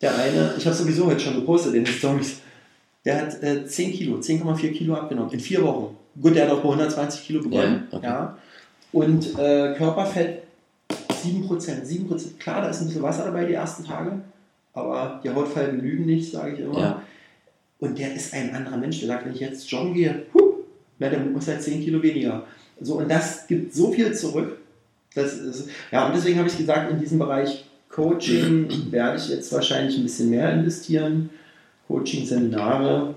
Der 0.00 0.16
eine, 0.16 0.54
ich 0.56 0.66
habe 0.66 0.76
sowieso 0.76 1.06
heute 1.06 1.20
schon 1.20 1.34
gepostet 1.34 1.74
in 1.74 1.84
den 1.84 1.92
Stories, 1.92 2.40
der 3.04 3.22
hat 3.22 3.42
äh, 3.42 3.66
10 3.66 3.92
Kilo, 3.92 4.18
10,4 4.18 4.72
Kilo 4.72 4.94
abgenommen 4.94 5.32
in 5.32 5.40
vier 5.40 5.62
Wochen. 5.62 5.96
Gut, 6.20 6.36
der 6.36 6.46
hat 6.46 6.52
auch 6.52 6.62
bei 6.62 6.68
120 6.68 7.26
Kilo 7.26 7.42
begonnen. 7.42 7.88
Ja, 7.90 7.96
okay. 7.96 8.06
ja. 8.06 8.38
Und 8.92 9.38
äh, 9.38 9.74
Körperfett 9.76 10.42
7%, 11.24 11.84
7%. 11.84 12.38
Klar, 12.38 12.62
da 12.62 12.68
ist 12.68 12.80
ein 12.80 12.86
bisschen 12.86 13.02
Wasser 13.02 13.24
dabei 13.24 13.44
die 13.44 13.54
ersten 13.54 13.84
Tage, 13.84 14.20
aber 14.72 15.20
die 15.22 15.30
Hautfalten 15.30 15.80
lügen 15.80 16.06
nicht, 16.06 16.30
sage 16.30 16.54
ich 16.54 16.60
immer. 16.60 16.78
Ja. 16.78 17.02
Und 17.80 17.98
der 17.98 18.14
ist 18.14 18.34
ein 18.34 18.54
anderer 18.54 18.76
Mensch. 18.76 18.98
Der 19.00 19.08
sagt, 19.08 19.24
wenn 19.26 19.34
ich 19.34 19.40
jetzt 19.40 19.70
joggen 19.70 19.94
gehe, 19.94 20.26
hup, 20.34 20.66
na, 20.98 21.08
der 21.08 21.20
muss 21.20 21.46
halt 21.48 21.62
10 21.62 21.82
Kilo 21.82 22.02
weniger. 22.02 22.44
So, 22.80 22.94
und 22.98 23.10
das 23.10 23.46
gibt 23.46 23.74
so 23.74 23.92
viel 23.92 24.14
zurück. 24.14 24.58
Das 25.14 25.34
ist, 25.34 25.68
ja, 25.90 26.06
und 26.06 26.14
deswegen 26.14 26.38
habe 26.38 26.48
ich 26.48 26.56
gesagt, 26.56 26.90
in 26.90 27.00
diesem 27.00 27.18
Bereich 27.18 27.64
Coaching 27.88 28.68
werde 28.90 29.16
ich 29.16 29.28
jetzt 29.28 29.52
wahrscheinlich 29.52 29.96
ein 29.96 30.02
bisschen 30.02 30.30
mehr 30.30 30.52
investieren. 30.52 31.30
Coaching, 31.88 32.26
Seminare. 32.26 33.14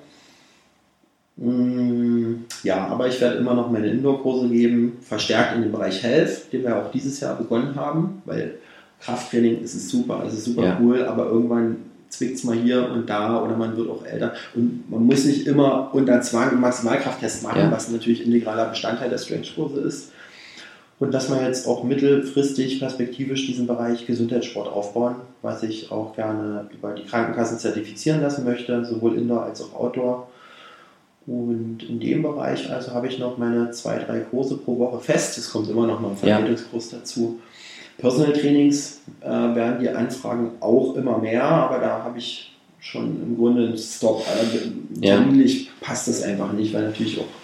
Mm, 1.36 2.46
ja, 2.64 2.88
aber 2.88 3.08
ich 3.08 3.20
werde 3.20 3.38
immer 3.38 3.54
noch 3.54 3.70
meine 3.70 3.88
Indoor-Kurse 3.88 4.50
geben, 4.50 4.98
verstärkt 5.02 5.56
in 5.56 5.64
dem 5.64 5.72
Bereich 5.72 6.02
Health, 6.04 6.52
den 6.52 6.64
wir 6.64 6.78
auch 6.78 6.92
dieses 6.92 7.20
Jahr 7.20 7.36
begonnen 7.36 7.76
haben, 7.76 8.22
weil 8.26 8.56
Krafttraining 9.02 9.62
ist 9.62 9.90
super, 9.90 10.24
es 10.28 10.34
ist 10.34 10.46
super 10.46 10.64
ja. 10.64 10.78
cool, 10.82 11.06
aber 11.06 11.26
irgendwann 11.26 11.78
zwickt 12.10 12.36
es 12.36 12.44
mal 12.44 12.56
hier 12.56 12.90
und 12.90 13.10
da 13.10 13.42
oder 13.42 13.56
man 13.56 13.76
wird 13.76 13.90
auch 13.90 14.06
älter. 14.06 14.34
Und 14.54 14.90
man 14.90 15.06
muss 15.06 15.26
nicht 15.26 15.48
immer 15.48 15.90
unter 15.94 16.22
Zwang 16.22 16.50
einen 16.50 16.62
Maximalkrafttest 16.62 17.44
machen, 17.44 17.62
ja. 17.62 17.72
was 17.72 17.90
natürlich 17.90 18.26
integraler 18.26 18.66
Bestandteil 18.66 19.10
der 19.10 19.18
Strength-Kurse 19.18 19.82
ist. 19.82 20.12
Und 21.02 21.12
dass 21.16 21.32
wir 21.32 21.42
jetzt 21.42 21.68
auch 21.68 21.84
mittelfristig 21.84 22.80
perspektivisch 22.80 23.48
diesen 23.48 23.66
Bereich 23.66 24.06
Gesundheitssport 24.06 24.72
aufbauen, 24.72 25.16
was 25.42 25.64
ich 25.64 25.92
auch 25.92 26.16
gerne 26.16 26.70
über 26.72 26.94
die 26.94 27.06
Krankenkassen 27.06 27.58
zertifizieren 27.58 28.22
lassen 28.22 28.46
möchte, 28.46 28.86
sowohl 28.86 29.18
Indoor 29.18 29.42
als 29.42 29.64
auch 29.64 29.74
Outdoor. 29.74 30.28
Und 31.26 31.80
in 31.90 32.00
dem 32.00 32.22
Bereich 32.22 32.72
also 32.72 32.92
habe 32.92 33.08
ich 33.08 33.18
noch 33.18 33.40
meine 33.40 33.72
zwei, 33.72 33.98
drei 33.98 34.20
Kurse 34.20 34.58
pro 34.58 34.78
Woche 34.78 35.00
fest. 35.00 35.40
Es 35.40 35.50
kommt 35.50 35.72
immer 35.72 35.88
noch 35.88 36.00
mal 36.00 36.12
ein 36.12 36.18
Vertretungskurs 36.18 36.92
ja. 36.92 37.00
dazu. 37.00 37.40
Personal 37.98 38.34
Trainings 38.34 39.02
äh, 39.22 39.26
werden 39.28 39.80
die 39.82 39.90
Anfragen 39.90 40.52
auch 40.60 40.96
immer 40.96 41.18
mehr, 41.18 41.44
aber 41.44 41.80
da 41.80 42.04
habe 42.04 42.20
ich 42.20 42.56
schon 42.80 43.20
im 43.24 43.38
Grunde 43.38 43.70
einen 43.70 43.78
Stop. 43.80 44.24
Also, 44.28 44.68
terminlich 45.02 45.66
ja. 45.66 45.72
passt 45.82 46.08
das 46.08 46.22
einfach 46.22 46.54
nicht, 46.54 46.72
weil 46.76 46.84
natürlich 46.84 47.20
auch 47.20 47.41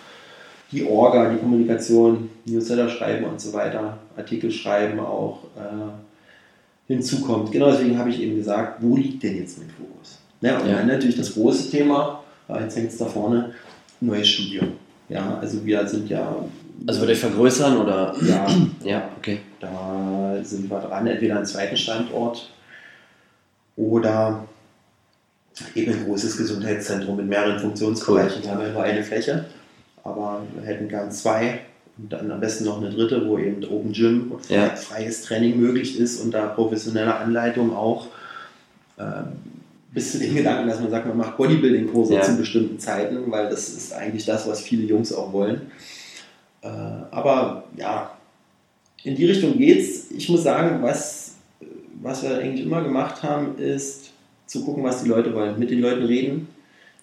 die 0.72 0.86
Orga, 0.86 1.30
die 1.30 1.38
Kommunikation, 1.38 2.30
Newsletter 2.46 2.90
schreiben 2.90 3.26
und 3.26 3.40
so 3.40 3.54
weiter, 3.54 3.98
Artikel 4.16 4.52
schreiben 4.52 5.00
auch 5.00 5.44
äh, 5.56 6.92
hinzukommt. 6.94 7.52
Genau 7.52 7.72
deswegen 7.72 7.98
habe 7.98 8.10
ich 8.10 8.22
eben 8.22 8.36
gesagt, 8.36 8.82
wo 8.82 8.96
liegt 8.96 9.24
denn 9.24 9.38
jetzt 9.38 9.60
mein 9.60 9.70
Fokus? 9.70 10.20
Ja, 10.42 10.60
und 10.60 10.68
ja. 10.70 10.78
dann 10.78 10.88
natürlich 10.88 11.18
das 11.18 11.34
große 11.34 11.70
Thema, 11.72 12.24
jetzt 12.60 12.76
hängt 12.76 12.92
es 12.92 12.98
da 12.98 13.06
vorne, 13.06 13.54
neues 14.02 14.28
Studium. 14.28 14.74
Ja, 15.10 15.38
also 15.40 15.66
wir 15.66 15.88
sind 15.88 16.10
ja 16.10 16.36
also 16.86 17.02
wird 17.02 17.12
euch 17.12 17.20
vergrößern 17.20 17.78
oder? 17.78 18.16
Ja, 18.22 18.48
ja, 18.84 19.10
okay. 19.18 19.40
Da 19.60 20.38
sind 20.44 20.70
wir 20.70 20.80
dran, 20.80 21.08
entweder 21.08 21.38
einen 21.38 21.46
zweiten 21.46 21.78
Standort 21.78 22.52
oder 23.76 24.46
eben 25.74 25.94
ein 25.94 26.06
großes 26.06 26.38
Gesundheitszentrum 26.38 27.18
mit 27.18 27.28
mehreren 27.28 27.60
Funktionsbereichen. 27.60 28.44
Da 28.44 28.52
haben 28.52 28.62
wir 28.62 28.70
nur 28.70 28.84
eine 28.84 29.04
Fläche, 29.04 29.46
aber 30.08 30.42
wir 30.56 30.66
hätten 30.66 30.88
gern 30.88 31.12
zwei 31.12 31.60
und 31.98 32.14
dann 32.14 32.32
am 32.32 32.40
besten 32.40 32.66
noch 32.66 32.78
eine 32.78 32.92
dritte, 32.92 33.28
wo 33.28 33.38
eben 33.38 33.64
Open 33.66 33.92
Gym 33.92 34.32
und 34.32 34.50
ja. 34.50 34.70
freies 34.76 35.24
Training 35.24 35.60
möglich 35.60 36.00
ist 36.00 36.22
und 36.22 36.32
da 36.32 36.48
professionelle 36.48 37.16
Anleitung 37.16 37.76
auch. 37.76 38.08
Ähm, 38.98 39.26
bis 39.92 40.12
zu 40.12 40.20
den 40.20 40.36
Gedanken, 40.36 40.68
dass 40.70 40.80
man 40.80 40.92
sagt, 40.92 41.08
man 41.08 41.18
macht 41.18 41.38
Bodybuilding-Kurse 41.38 42.16
ja. 42.16 42.22
zu 42.22 42.38
bestimmten 42.38 42.80
Zeiten, 42.80 43.30
weil 43.32 43.50
das 43.50 43.70
ist 43.70 43.94
eigentlich 43.94 44.26
das, 44.26 44.48
was 44.48 44.62
viele 44.62 44.84
Jungs 44.84 45.12
auch 45.12 45.34
wollen. 45.34 45.72
Äh, 46.62 46.68
aber 47.12 47.66
ja, 47.76 48.12
in 49.04 49.16
die 49.16 49.26
Richtung 49.26 49.58
geht's. 49.58 50.12
Ich 50.12 50.30
muss 50.30 50.44
sagen, 50.44 50.82
was, 50.82 51.36
was 52.02 52.24
wir 52.24 52.38
eigentlich 52.38 52.66
immer 52.66 52.84
gemacht 52.84 53.24
haben, 53.24 53.58
ist 53.58 54.12
zu 54.46 54.64
gucken, 54.64 54.84
was 54.84 55.04
die 55.04 55.10
Leute 55.10 55.34
wollen. 55.34 55.58
Mit 55.58 55.72
den 55.72 55.82
Leuten 55.82 56.04
reden. 56.04 56.48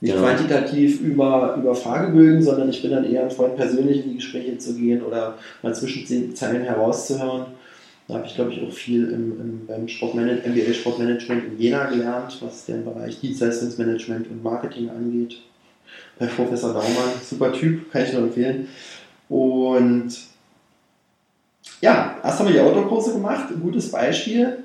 Nicht 0.00 0.14
genau. 0.14 0.26
quantitativ 0.26 1.00
über, 1.00 1.56
über 1.58 1.74
Fragebögen, 1.74 2.42
sondern 2.42 2.68
ich 2.68 2.82
bin 2.82 2.90
dann 2.90 3.10
eher 3.10 3.22
ein 3.22 3.30
Freund, 3.30 3.56
persönlich 3.56 4.04
in 4.04 4.10
die 4.10 4.16
Gespräche 4.16 4.58
zu 4.58 4.74
gehen 4.74 5.02
oder 5.02 5.38
mal 5.62 5.74
zwischen 5.74 6.06
den 6.06 6.34
Zeilen 6.34 6.62
herauszuhören. 6.62 7.46
Da 8.06 8.14
habe 8.14 8.26
ich, 8.26 8.34
glaube 8.34 8.52
ich, 8.52 8.62
auch 8.62 8.72
viel 8.72 9.04
im, 9.04 9.40
im, 9.40 9.66
beim 9.66 9.88
Sportmanagement, 9.88 10.54
MBA 10.54 10.74
Sportmanagement 10.74 11.44
in 11.44 11.58
Jena 11.58 11.86
gelernt, 11.86 12.36
was 12.40 12.66
den 12.66 12.84
Bereich 12.84 13.18
Dienstleistungsmanagement 13.20 14.30
und 14.30 14.42
Marketing 14.42 14.90
angeht. 14.90 15.40
Bei 16.18 16.26
Professor 16.26 16.74
Daumann, 16.74 17.12
super 17.22 17.52
Typ, 17.52 17.90
kann 17.90 18.04
ich 18.04 18.12
nur 18.12 18.24
empfehlen. 18.24 18.68
Und 19.28 20.10
ja, 21.80 22.16
erst 22.22 22.38
haben 22.38 22.46
wir 22.46 22.52
die 22.52 22.60
Outdoor-Kurse 22.60 23.12
gemacht, 23.12 23.50
ein 23.50 23.60
gutes 23.60 23.90
Beispiel. 23.90 24.63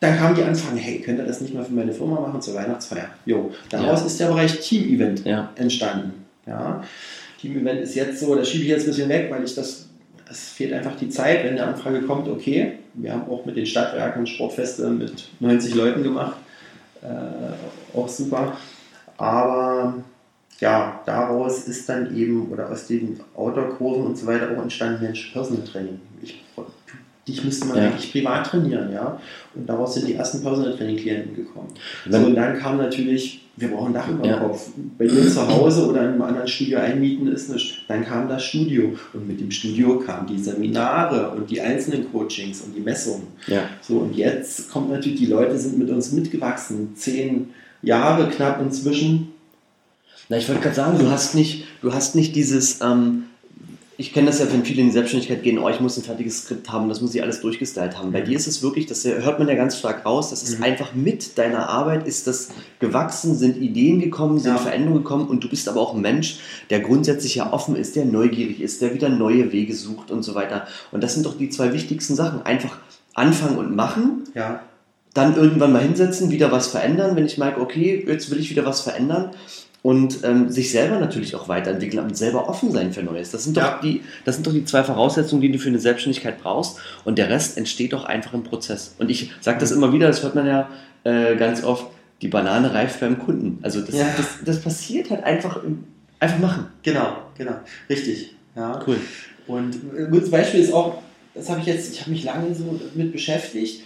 Dann 0.00 0.18
kam 0.18 0.34
die 0.34 0.42
Anfrage, 0.42 0.78
hey, 0.78 1.00
könnt 1.00 1.18
ihr 1.18 1.24
das 1.24 1.40
nicht 1.40 1.54
mal 1.54 1.64
für 1.64 1.72
meine 1.72 1.92
Firma 1.92 2.20
machen 2.20 2.40
zur 2.42 2.54
Weihnachtsfeier? 2.54 3.08
Jo, 3.24 3.50
daraus 3.70 4.00
ja. 4.00 4.06
ist 4.06 4.20
der 4.20 4.26
Bereich 4.26 4.60
Team-Event 4.60 5.24
ja. 5.24 5.50
entstanden. 5.56 6.26
Ja. 6.46 6.82
Team-Event 7.40 7.80
ist 7.80 7.94
jetzt 7.94 8.20
so, 8.20 8.34
das 8.34 8.48
schiebe 8.48 8.64
ich 8.64 8.70
jetzt 8.70 8.82
ein 8.82 8.88
bisschen 8.88 9.08
weg, 9.08 9.28
weil 9.30 9.44
ich 9.44 9.54
das, 9.54 9.88
es 10.30 10.50
fehlt 10.50 10.74
einfach 10.74 10.96
die 10.96 11.08
Zeit, 11.08 11.44
wenn 11.44 11.52
eine 11.52 11.64
Anfrage 11.64 12.02
kommt, 12.02 12.28
okay. 12.28 12.72
Wir 12.94 13.12
haben 13.12 13.30
auch 13.30 13.44
mit 13.46 13.56
den 13.56 13.66
Stadtwerken 13.66 14.26
Sportfeste 14.26 14.88
mit 14.88 15.28
90 15.40 15.74
Leuten 15.74 16.02
gemacht, 16.02 16.36
äh, 17.02 17.96
auch 17.96 18.08
super. 18.08 18.56
Aber 19.16 19.94
ja, 20.60 21.00
daraus 21.04 21.64
ist 21.68 21.88
dann 21.88 22.16
eben, 22.16 22.50
oder 22.50 22.70
aus 22.70 22.86
den 22.86 23.20
Outdoor-Kursen 23.34 24.06
und 24.06 24.18
so 24.18 24.26
weiter 24.26 24.50
auch 24.56 24.62
entstanden, 24.62 25.02
Mensch, 25.02 25.30
Personal 25.32 25.64
Training. 25.64 26.00
Ich, 26.22 26.42
dich 27.26 27.42
müsste 27.44 27.66
man 27.66 27.78
ja. 27.78 27.84
eigentlich 27.84 28.12
privat 28.12 28.46
trainieren, 28.46 28.92
ja. 28.92 29.20
Und 29.54 29.68
daraus 29.68 29.94
sind 29.94 30.06
die 30.06 30.14
ersten 30.14 30.42
Personal 30.42 30.76
Training-Klienten 30.76 31.34
gekommen. 31.34 31.68
So, 32.08 32.18
und 32.18 32.36
dann 32.36 32.56
kam 32.58 32.76
natürlich, 32.76 33.40
wir 33.56 33.68
brauchen 33.68 33.92
Dach 33.92 34.08
über 34.08 34.24
ja. 34.24 34.38
Kopf. 34.38 34.68
Bei 34.96 35.06
dir 35.06 35.28
zu 35.28 35.48
Hause 35.48 35.88
oder 35.88 36.02
in 36.02 36.08
einem 36.10 36.22
anderen 36.22 36.46
Studio 36.46 36.78
einmieten 36.78 37.26
ist 37.28 37.50
nicht. 37.50 37.84
Dann 37.88 38.04
kam 38.04 38.28
das 38.28 38.44
Studio. 38.44 38.94
Und 39.12 39.26
mit 39.26 39.40
dem 39.40 39.50
Studio 39.50 39.98
kamen 39.98 40.28
die 40.28 40.38
Seminare 40.38 41.30
und 41.30 41.50
die 41.50 41.60
einzelnen 41.60 42.10
Coachings 42.12 42.60
und 42.60 42.76
die 42.76 42.80
Messungen. 42.80 43.26
Ja. 43.48 43.62
So, 43.80 43.98
und 43.98 44.14
jetzt 44.16 44.70
kommt 44.70 44.90
natürlich, 44.90 45.18
die 45.18 45.26
Leute 45.26 45.58
sind 45.58 45.78
mit 45.78 45.90
uns 45.90 46.12
mitgewachsen. 46.12 46.94
Zehn 46.94 47.48
Jahre 47.82 48.28
knapp 48.28 48.60
inzwischen 48.60 49.32
na, 50.28 50.38
ich 50.38 50.48
wollte 50.48 50.62
gerade 50.62 50.74
sagen, 50.74 50.98
du 50.98 51.08
hast 51.08 51.36
nicht, 51.36 51.66
du 51.82 51.92
hast 51.92 52.16
nicht 52.16 52.34
dieses, 52.34 52.80
ähm, 52.80 53.26
ich 53.98 54.12
kenne 54.12 54.26
das 54.26 54.40
ja, 54.40 54.52
wenn 54.52 54.64
viele 54.64 54.82
in 54.82 54.88
die 54.88 54.92
Selbstständigkeit 54.92 55.42
gehen, 55.42 55.58
oh, 55.58 55.68
ich 55.68 55.80
muss 55.80 55.96
ein 55.96 56.02
fertiges 56.02 56.42
Skript 56.42 56.70
haben, 56.70 56.88
das 56.88 57.00
muss 57.00 57.14
ich 57.14 57.22
alles 57.22 57.40
durchgestylt 57.40 57.96
haben. 57.96 58.12
Bei 58.12 58.20
dir 58.20 58.36
ist 58.36 58.46
es 58.46 58.62
wirklich, 58.62 58.86
das 58.86 59.04
hört 59.04 59.38
man 59.38 59.48
ja 59.48 59.54
ganz 59.54 59.78
stark 59.78 60.04
raus, 60.04 60.30
das 60.30 60.42
ist 60.42 60.58
mhm. 60.58 60.64
einfach 60.64 60.94
mit 60.94 61.38
deiner 61.38 61.68
Arbeit 61.70 62.06
ist 62.06 62.26
das 62.26 62.50
gewachsen, 62.78 63.34
sind 63.34 63.56
Ideen 63.56 64.00
gekommen, 64.00 64.38
sind 64.38 64.52
ja. 64.52 64.58
Veränderungen 64.58 65.02
gekommen 65.02 65.28
und 65.28 65.42
du 65.42 65.48
bist 65.48 65.68
aber 65.68 65.80
auch 65.80 65.94
ein 65.94 66.02
Mensch, 66.02 66.40
der 66.68 66.80
grundsätzlich 66.80 67.36
ja 67.36 67.52
offen 67.52 67.74
ist, 67.74 67.96
der 67.96 68.04
neugierig 68.04 68.60
ist, 68.60 68.82
der 68.82 68.92
wieder 68.92 69.08
neue 69.08 69.52
Wege 69.52 69.74
sucht 69.74 70.10
und 70.10 70.22
so 70.22 70.34
weiter. 70.34 70.66
Und 70.92 71.02
das 71.02 71.14
sind 71.14 71.24
doch 71.24 71.38
die 71.38 71.48
zwei 71.48 71.72
wichtigsten 71.72 72.14
Sachen. 72.14 72.42
Einfach 72.42 72.78
anfangen 73.14 73.56
und 73.56 73.74
machen. 73.74 74.24
Ja 74.34 74.60
dann 75.14 75.34
irgendwann 75.34 75.72
mal 75.72 75.80
hinsetzen, 75.80 76.30
wieder 76.30 76.52
was 76.52 76.66
verändern, 76.66 77.16
wenn 77.16 77.24
ich 77.24 77.38
merke, 77.38 77.62
okay, 77.62 78.04
jetzt 78.06 78.30
will 78.30 78.38
ich 78.38 78.50
wieder 78.50 78.66
was 78.66 78.82
verändern 78.82 79.30
und 79.86 80.24
ähm, 80.24 80.50
sich 80.50 80.72
selber 80.72 80.98
natürlich 80.98 81.36
auch 81.36 81.46
weiterentwickeln 81.46 82.02
und 82.02 82.16
selber 82.16 82.48
offen 82.48 82.72
sein 82.72 82.92
für 82.92 83.04
Neues. 83.04 83.30
Das 83.30 83.44
sind, 83.44 83.56
doch 83.56 83.62
ja. 83.62 83.80
die, 83.80 84.02
das 84.24 84.34
sind 84.34 84.44
doch 84.44 84.52
die 84.52 84.64
zwei 84.64 84.82
Voraussetzungen, 84.82 85.40
die 85.40 85.52
du 85.52 85.60
für 85.60 85.68
eine 85.68 85.78
Selbstständigkeit 85.78 86.42
brauchst. 86.42 86.80
Und 87.04 87.18
der 87.18 87.30
Rest 87.30 87.56
entsteht 87.56 87.92
doch 87.92 88.04
einfach 88.04 88.34
im 88.34 88.42
Prozess. 88.42 88.96
Und 88.98 89.12
ich 89.12 89.30
sage 89.40 89.60
das 89.60 89.70
immer 89.70 89.92
wieder, 89.92 90.08
das 90.08 90.24
hört 90.24 90.34
man 90.34 90.44
ja 90.44 90.68
äh, 91.04 91.36
ganz 91.36 91.62
oft, 91.62 91.86
die 92.20 92.26
Banane 92.26 92.74
reift 92.74 92.98
beim 92.98 93.16
Kunden. 93.20 93.60
Also 93.62 93.80
das, 93.80 93.94
Ja. 93.94 94.08
das, 94.16 94.26
das 94.44 94.60
passiert 94.60 95.08
halt 95.08 95.22
einfach, 95.22 95.60
einfach 96.18 96.38
machen. 96.40 96.66
Genau, 96.82 97.18
genau. 97.38 97.54
Richtig. 97.88 98.34
Ja. 98.56 98.82
Cool. 98.84 98.96
Und 99.46 99.76
ein 99.96 100.10
gutes 100.10 100.32
Beispiel 100.32 100.62
ist 100.62 100.72
auch, 100.72 101.00
das 101.32 101.48
habe 101.48 101.60
ich 101.60 101.66
jetzt, 101.66 101.92
ich 101.92 102.00
habe 102.00 102.10
mich 102.10 102.24
lange 102.24 102.52
so 102.56 102.80
mit 102.96 103.12
beschäftigt 103.12 103.84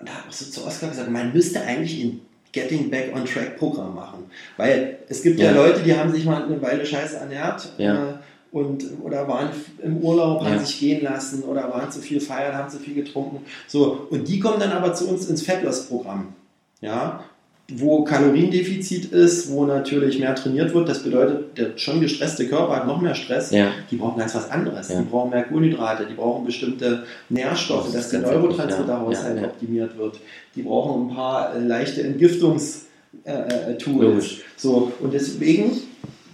und 0.00 0.08
da 0.08 0.14
habe 0.14 0.28
ich 0.30 0.36
so 0.36 0.50
zu 0.50 0.66
Oskar 0.66 0.88
gesagt, 0.88 1.10
man 1.10 1.34
müsste 1.34 1.60
eigentlich 1.60 2.02
ein 2.02 2.22
Getting 2.52 2.90
Back 2.90 3.14
on 3.14 3.24
Track 3.24 3.56
Programm 3.58 3.94
machen. 3.94 4.24
Weil 4.56 4.98
es 5.08 5.22
gibt 5.22 5.40
ja, 5.40 5.46
Ja. 5.46 5.56
Leute, 5.56 5.80
die 5.82 5.96
haben 5.96 6.12
sich 6.12 6.24
mal 6.24 6.42
eine 6.44 6.60
Weile 6.60 6.84
scheiße 6.84 7.16
ernährt 7.16 7.72
Ja. 7.78 7.94
äh, 8.10 8.14
und, 8.52 8.84
oder 9.02 9.26
waren 9.26 9.48
im 9.82 9.96
Urlaub, 9.98 10.42
haben 10.44 10.54
Ja. 10.54 10.58
sich 10.60 10.78
gehen 10.78 11.02
lassen 11.02 11.42
oder 11.44 11.70
waren 11.72 11.90
zu 11.90 12.00
viel 12.00 12.20
feiern, 12.20 12.54
haben 12.54 12.68
zu 12.70 12.78
viel 12.78 12.94
getrunken. 12.94 13.44
So, 13.66 14.06
und 14.10 14.28
die 14.28 14.38
kommen 14.38 14.60
dann 14.60 14.72
aber 14.72 14.92
zu 14.94 15.08
uns 15.08 15.26
ins 15.28 15.42
Fettloss-Programm. 15.42 16.34
Ja, 16.82 17.24
wo 17.70 18.04
Kaloriendefizit 18.04 19.06
ist, 19.12 19.50
wo 19.50 19.64
natürlich 19.64 20.18
mehr 20.18 20.34
trainiert 20.34 20.74
wird. 20.74 20.88
Das 20.88 21.02
bedeutet, 21.02 21.56
der 21.56 21.78
schon 21.78 22.00
gestresste 22.00 22.46
Körper 22.48 22.76
hat 22.76 22.86
noch 22.86 23.00
mehr 23.00 23.14
Stress. 23.14 23.50
Ja. 23.50 23.70
Die 23.90 23.96
brauchen 23.96 24.18
ganz 24.18 24.34
was 24.34 24.50
anderes. 24.50 24.88
Ja. 24.88 25.00
Die 25.00 25.08
brauchen 25.08 25.30
mehr 25.30 25.44
Kohlenhydrate, 25.44 26.06
die 26.06 26.14
brauchen 26.14 26.44
bestimmte 26.44 27.04
Nährstoffe, 27.28 27.86
Das 27.86 27.94
dass 27.94 28.08
der 28.10 28.20
Neurotransmitterhaushalt 28.20 29.40
ja. 29.40 29.44
Optimiert 29.44 29.96
wird. 29.96 30.18
Die 30.54 30.62
brauchen 30.62 31.08
ein 31.08 31.14
paar 31.14 31.54
äh, 31.54 31.60
leichte 31.60 32.02
Entgiftungstools. 32.02 32.86
Äh, 33.24 33.76
Tools. 33.76 34.02
Logisch. 34.02 34.42
so, 34.56 34.90
und 35.00 35.12
deswegen, 35.12 35.72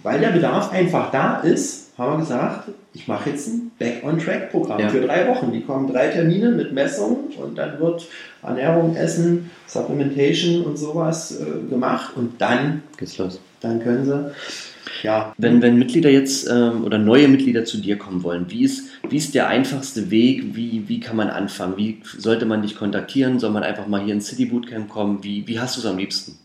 weil 0.01 0.19
der 0.19 0.29
Bedarf 0.29 0.71
einfach 0.71 1.11
da 1.11 1.39
ist, 1.41 1.91
haben 1.97 2.13
wir 2.13 2.19
gesagt, 2.19 2.69
ich 2.93 3.07
mache 3.07 3.29
jetzt 3.29 3.47
ein 3.47 3.71
Back-on-Track-Programm 3.77 4.79
Ja. 4.79 4.89
für 4.89 5.01
drei 5.01 5.27
Wochen. 5.27 5.51
Die 5.51 5.61
kommen 5.61 5.91
drei 5.91 6.07
Termine 6.07 6.49
mit 6.49 6.73
Messungen 6.73 7.17
und 7.37 7.57
dann 7.57 7.79
wird 7.79 8.07
Ernährung, 8.41 8.95
Essen, 8.95 9.51
Supplementation 9.67 10.63
und 10.65 10.77
sowas 10.77 11.39
äh, 11.39 11.69
gemacht 11.69 12.13
und 12.15 12.41
dann, 12.41 12.81
Geht's 12.97 13.17
los. 13.17 13.39
dann 13.61 13.81
können 13.83 14.05
sie, 14.05 14.31
ja, 15.03 15.33
Wenn, 15.37 15.61
wenn 15.61 15.77
Mitglieder 15.77 16.09
jetzt 16.09 16.49
ähm, 16.49 16.83
oder 16.83 16.97
neue 16.97 17.27
Mitglieder 17.27 17.63
zu 17.63 17.77
dir 17.77 17.97
kommen 17.97 18.23
wollen, 18.23 18.45
wie 18.49 18.63
ist, 18.63 18.87
wie 19.07 19.17
ist 19.17 19.35
der 19.35 19.47
einfachste 19.47 20.09
Weg? 20.09 20.55
Wie, 20.55 20.85
wie 20.87 20.99
kann 20.99 21.15
man 21.15 21.29
anfangen? 21.29 21.77
Wie 21.77 22.01
sollte 22.17 22.45
man 22.45 22.63
dich 22.63 22.75
kontaktieren? 22.75 23.39
Soll 23.39 23.51
man 23.51 23.63
einfach 23.63 23.87
mal 23.87 24.01
hier 24.03 24.13
ins 24.15 24.27
City 24.27 24.45
Bootcamp 24.45 24.89
kommen? 24.89 25.23
Wie, 25.23 25.47
wie 25.47 25.59
hast 25.59 25.75
du 25.77 25.81
es 25.81 25.85
am 25.85 25.97
liebsten? 25.97 26.37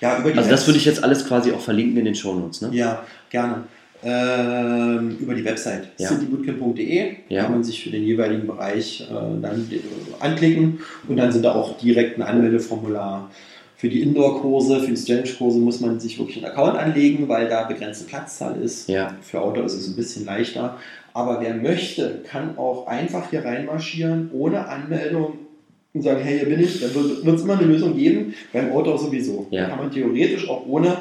ja, 0.00 0.16
Also 0.16 0.50
das 0.50 0.66
würde 0.66 0.78
ich 0.78 0.84
jetzt 0.84 1.04
alles 1.04 1.26
quasi 1.26 1.52
auch 1.52 1.60
verlinken 1.60 1.98
in 1.98 2.06
den 2.06 2.14
Shownotes, 2.14 2.62
ne? 2.62 2.70
Ja, 2.72 3.04
gerne. 3.30 3.64
Ähm, 4.04 5.16
über 5.20 5.34
die 5.34 5.44
Website 5.44 5.88
Ja. 5.98 6.08
citybootcamp.de 6.08 7.10
Ja. 7.28 7.42
kann 7.44 7.52
man 7.52 7.64
sich 7.64 7.82
für 7.84 7.90
den 7.90 8.02
jeweiligen 8.02 8.46
Bereich 8.46 9.02
äh, 9.08 9.40
dann 9.40 9.68
äh, 9.70 9.78
anklicken 10.18 10.80
und 11.08 11.16
dann 11.16 11.30
sind 11.30 11.44
da 11.44 11.54
auch 11.54 11.78
direkt 11.78 12.18
ein 12.18 12.22
Anmeldeformular. 12.22 13.30
Für 13.76 13.88
die 13.88 14.02
Indoor-Kurse, 14.02 14.80
für 14.80 14.92
die 14.92 15.04
Challenge-Kurse 15.04 15.58
muss 15.58 15.80
man 15.80 15.98
sich 15.98 16.18
wirklich 16.18 16.36
einen 16.38 16.46
Account 16.52 16.76
anlegen, 16.78 17.28
weil 17.28 17.48
da 17.48 17.64
begrenzte 17.64 18.04
Platzzahl 18.06 18.60
ist. 18.62 18.88
Ja. 18.88 19.14
Für 19.22 19.40
Outdoor 19.40 19.66
ist 19.66 19.74
es 19.74 19.88
ein 19.88 19.96
bisschen 19.96 20.24
leichter. 20.24 20.78
Aber 21.14 21.40
wer 21.40 21.54
möchte, 21.54 22.20
kann 22.28 22.56
auch 22.56 22.86
einfach 22.86 23.30
hier 23.30 23.44
reinmarschieren, 23.44 24.30
ohne 24.32 24.66
Anmeldung 24.68 25.34
und 25.94 26.02
sagen, 26.02 26.20
hey, 26.22 26.38
hier 26.38 26.48
bin 26.48 26.60
ich. 26.60 26.80
Da 26.80 26.94
wird 26.94 27.36
es 27.36 27.42
immer 27.42 27.58
eine 27.58 27.66
Lösung 27.66 27.96
geben, 27.96 28.34
beim 28.52 28.70
Outdoor 28.72 28.98
sowieso. 28.98 29.46
Ja. 29.50 29.62
Da 29.62 29.68
kann 29.70 29.78
man 29.78 29.90
theoretisch 29.90 30.48
auch 30.48 30.64
ohne 30.66 30.96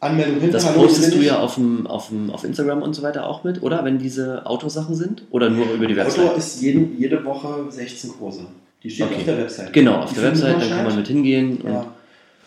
Anmeldung 0.00 0.40
hin. 0.40 0.50
Das 0.52 0.72
postest 0.74 1.14
du 1.14 1.18
ja 1.18 1.38
auf, 1.38 1.54
dem, 1.54 1.86
auf, 1.86 2.08
dem, 2.08 2.30
auf 2.30 2.44
Instagram 2.44 2.82
und 2.82 2.94
so 2.94 3.02
weiter 3.02 3.26
auch 3.26 3.44
mit, 3.44 3.62
oder? 3.62 3.84
Wenn 3.84 3.98
diese 3.98 4.44
Autosachen 4.46 4.94
sind? 4.94 5.22
Oder 5.30 5.48
nur 5.50 5.70
über 5.72 5.86
die 5.86 5.96
Website? 5.96 6.18
Outdoor 6.24 6.36
ist 6.36 6.60
jeden, 6.62 6.98
jede 6.98 7.24
Woche 7.24 7.64
16 7.70 8.10
Kurse. 8.18 8.46
Die 8.82 8.90
steht 8.90 9.06
Okay. 9.06 9.16
auf 9.16 9.24
der 9.24 9.38
Website. 9.38 9.72
Genau, 9.72 10.02
auf 10.02 10.10
Die 10.10 10.16
der 10.16 10.24
Website, 10.24 10.60
dann 10.60 10.68
kann 10.68 10.84
man 10.84 10.96
mit 10.96 11.08
hingehen. 11.08 11.58
Ja. 11.66 11.86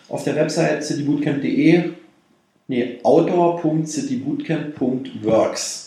Auf 0.10 0.24
der 0.24 0.36
Website 0.36 0.84
citybootcamp.de, 0.84 1.84
nee, 2.68 3.00
outdoor.citybootcamp.works. 3.04 5.86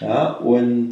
Ja, 0.00 0.32
und 0.34 0.90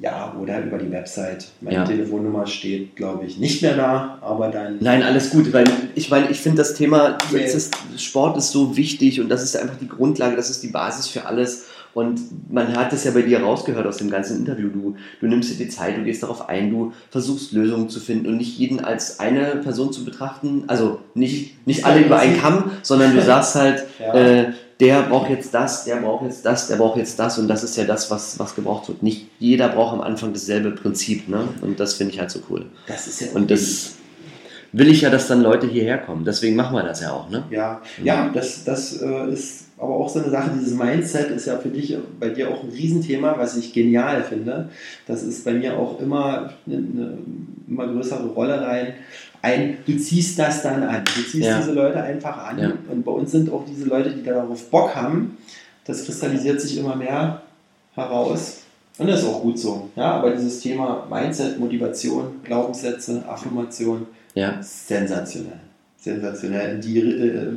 ja, 0.00 0.34
oder 0.40 0.60
über 0.64 0.78
die 0.78 0.90
Website. 0.90 1.48
Meine 1.60 1.76
Ja. 1.76 1.84
Telefonnummer 1.84 2.46
steht, 2.46 2.96
glaube 2.96 3.26
ich, 3.26 3.38
nicht 3.38 3.60
mehr 3.62 3.76
da, 3.76 4.18
aber 4.22 4.48
dann. 4.48 4.78
Nein, 4.80 5.02
alles 5.02 5.30
gut, 5.30 5.52
weil 5.52 5.64
ich 5.94 6.10
meine, 6.10 6.30
ich 6.30 6.40
finde 6.40 6.58
das 6.58 6.74
Thema 6.74 7.18
jetzt 7.32 7.54
ist, 7.54 7.74
Sport 7.98 8.36
ist 8.38 8.50
so 8.52 8.76
wichtig 8.76 9.20
und 9.20 9.28
das 9.28 9.42
ist 9.42 9.56
einfach 9.56 9.76
die 9.76 9.88
Grundlage, 9.88 10.34
das 10.36 10.50
ist 10.50 10.62
die 10.62 10.68
Basis 10.68 11.08
für 11.08 11.26
alles. 11.26 11.66
Und 11.94 12.20
man 12.50 12.74
hat 12.74 12.90
es 12.94 13.04
ja 13.04 13.10
bei 13.10 13.20
dir 13.20 13.42
rausgehört 13.42 13.86
aus 13.86 13.98
dem 13.98 14.08
ganzen 14.08 14.38
Interview. 14.38 14.70
Du, 14.70 14.96
du 15.20 15.26
nimmst 15.26 15.50
dir 15.50 15.62
die 15.62 15.68
Zeit, 15.68 15.98
du 15.98 16.02
gehst 16.04 16.22
darauf 16.22 16.48
ein, 16.48 16.70
du 16.70 16.94
versuchst 17.10 17.52
Lösungen 17.52 17.90
zu 17.90 18.00
finden 18.00 18.28
und 18.28 18.38
nicht 18.38 18.58
jeden 18.58 18.80
als 18.82 19.20
eine 19.20 19.56
Person 19.56 19.92
zu 19.92 20.02
betrachten. 20.02 20.64
Also 20.68 21.00
nicht, 21.14 21.66
nicht 21.66 21.84
alle 21.84 22.00
über 22.06 22.18
einen 22.18 22.40
Kamm, 22.40 22.70
sondern 22.80 23.14
du 23.14 23.20
sagst 23.32 23.56
halt, 23.56 23.84
Ja. 24.00 24.14
äh, 24.14 24.52
der 24.82 25.02
braucht 25.02 25.30
jetzt 25.30 25.54
das, 25.54 25.84
der 25.84 25.96
braucht 25.96 26.24
jetzt 26.24 26.44
das, 26.44 26.66
der 26.66 26.74
braucht 26.74 26.96
jetzt 26.96 27.16
das 27.16 27.38
und 27.38 27.46
das 27.46 27.62
ist 27.62 27.76
ja 27.76 27.84
das, 27.84 28.10
was, 28.10 28.40
was 28.40 28.56
gebraucht 28.56 28.88
wird. 28.88 29.00
Nicht 29.00 29.28
jeder 29.38 29.68
braucht 29.68 29.92
am 29.92 30.00
Anfang 30.00 30.32
dasselbe 30.32 30.72
Prinzip. 30.72 31.28
Ne? 31.28 31.48
Und 31.60 31.78
das 31.78 31.94
finde 31.94 32.12
ich 32.12 32.18
halt 32.18 32.32
so 32.32 32.40
cool. 32.50 32.66
das 32.88 33.06
ist 33.06 33.20
ja 33.20 33.28
Und 33.32 33.48
das 33.52 33.92
will 34.72 34.90
ich 34.90 35.02
ja, 35.02 35.10
dass 35.10 35.28
dann 35.28 35.40
Leute 35.40 35.68
hierher 35.68 35.98
kommen. 35.98 36.24
Deswegen 36.24 36.56
machen 36.56 36.74
wir 36.74 36.82
das 36.82 37.00
ja 37.00 37.12
auch, 37.12 37.30
ne? 37.30 37.44
Ja, 37.50 37.80
ja 38.02 38.28
das, 38.34 38.64
das 38.64 39.00
äh, 39.00 39.30
ist 39.30 39.66
aber 39.78 39.94
auch 39.94 40.08
so 40.08 40.18
eine 40.18 40.30
Sache, 40.30 40.50
dieses 40.58 40.74
Mindset 40.74 41.30
ist 41.30 41.46
ja 41.46 41.58
für 41.58 41.68
dich, 41.68 41.96
bei 42.18 42.30
dir 42.30 42.50
auch 42.50 42.64
ein 42.64 42.70
Riesenthema, 42.70 43.36
was 43.38 43.56
ich 43.56 43.72
genial 43.72 44.24
finde. 44.24 44.68
Das 45.06 45.22
ist 45.22 45.44
bei 45.44 45.52
mir 45.52 45.78
auch 45.78 46.00
immer 46.00 46.50
eine, 46.66 46.76
eine 46.76 47.18
immer 47.68 47.86
größere 47.86 48.26
Rolle 48.28 48.60
rein. 48.60 48.94
Ein, 49.42 49.78
du 49.86 49.96
ziehst 49.98 50.38
das 50.38 50.62
dann 50.62 50.82
an. 50.84 51.04
Du 51.04 51.22
ziehst 51.22 51.34
Ja. 51.48 51.58
diese 51.58 51.72
Leute 51.72 52.00
einfach 52.02 52.36
an. 52.48 52.58
Ja. 52.58 52.72
Und 52.90 53.04
bei 53.04 53.10
uns 53.12 53.32
sind 53.32 53.50
auch 53.52 53.64
diese 53.66 53.86
Leute, 53.86 54.10
die 54.10 54.22
darauf 54.22 54.70
Bock 54.70 54.94
haben. 54.94 55.36
Das 55.84 56.04
kristallisiert 56.04 56.60
sich 56.60 56.78
immer 56.78 56.94
mehr 56.94 57.42
heraus. 57.94 58.58
Und 58.98 59.08
das 59.08 59.20
ist 59.22 59.26
auch 59.26 59.42
gut 59.42 59.58
so. 59.58 59.88
Ja, 59.96 60.12
aber 60.12 60.30
dieses 60.30 60.60
Thema 60.60 61.06
Mindset, 61.10 61.58
Motivation, 61.58 62.26
Glaubenssätze, 62.44 63.24
Affirmation, 63.28 64.06
Ja. 64.34 64.60
sensationell. 64.62 65.58
Sensationell. 65.98 66.76
In 66.76 66.80
die 66.80 66.98
äh, 67.00 67.48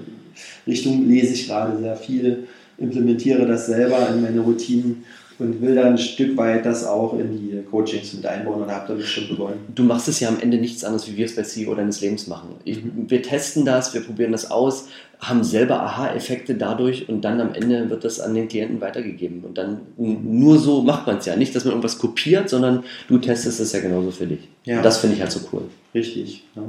Richtung 0.65 1.07
lese 1.07 1.33
ich 1.33 1.47
gerade 1.47 1.77
sehr 1.77 1.95
viel, 1.95 2.47
implementiere 2.77 3.45
das 3.45 3.67
selber 3.67 4.09
in 4.09 4.21
meine 4.21 4.39
Routinen 4.39 5.03
und 5.37 5.61
will 5.61 5.75
dann 5.75 5.93
ein 5.93 5.97
Stück 5.97 6.37
weit 6.37 6.65
das 6.65 6.85
auch 6.85 7.17
in 7.17 7.37
die 7.37 7.61
Coachings 7.69 8.13
mit 8.13 8.25
einbauen 8.25 8.61
und 8.61 8.71
habe 8.71 8.87
damit 8.87 9.05
schon 9.05 9.27
begonnen. 9.27 9.59
Du 9.73 9.83
machst 9.83 10.07
es 10.07 10.19
ja 10.19 10.29
am 10.29 10.39
Ende 10.39 10.57
nichts 10.57 10.83
anderes, 10.83 11.09
wie 11.11 11.17
wir 11.17 11.25
es 11.25 11.35
bei 11.35 11.43
CEO 11.43 11.75
deines 11.75 12.01
Lebens 12.01 12.27
machen. 12.27 12.49
Ich, 12.63 12.79
wir 12.83 13.21
testen 13.21 13.65
das, 13.65 13.93
wir 13.93 14.01
probieren 14.01 14.31
das 14.31 14.49
aus, 14.49 14.87
haben 15.19 15.43
selber 15.43 15.81
Aha-Effekte 15.81 16.55
dadurch 16.55 17.09
und 17.09 17.21
dann 17.21 17.41
am 17.41 17.53
Ende 17.53 17.89
wird 17.89 18.03
das 18.03 18.19
an 18.19 18.33
den 18.33 18.47
Klienten 18.47 18.81
weitergegeben. 18.81 19.43
Und 19.43 19.57
dann 19.57 19.81
nur 19.97 20.57
so 20.57 20.81
macht 20.83 21.07
man 21.07 21.17
es 21.17 21.25
ja. 21.25 21.35
Nicht, 21.35 21.55
dass 21.55 21.65
man 21.65 21.71
irgendwas 21.71 21.97
kopiert, 21.97 22.49
sondern 22.49 22.83
du 23.07 23.17
testest 23.17 23.59
es 23.59 23.71
ja 23.71 23.79
genauso 23.79 24.11
für 24.11 24.27
dich. 24.27 24.47
Ja. 24.63 24.77
Und 24.77 24.83
das 24.83 24.99
finde 24.99 25.15
ich 25.15 25.21
halt 25.21 25.31
so 25.31 25.41
cool. 25.51 25.63
Richtig. 25.93 26.43
Ja. 26.55 26.63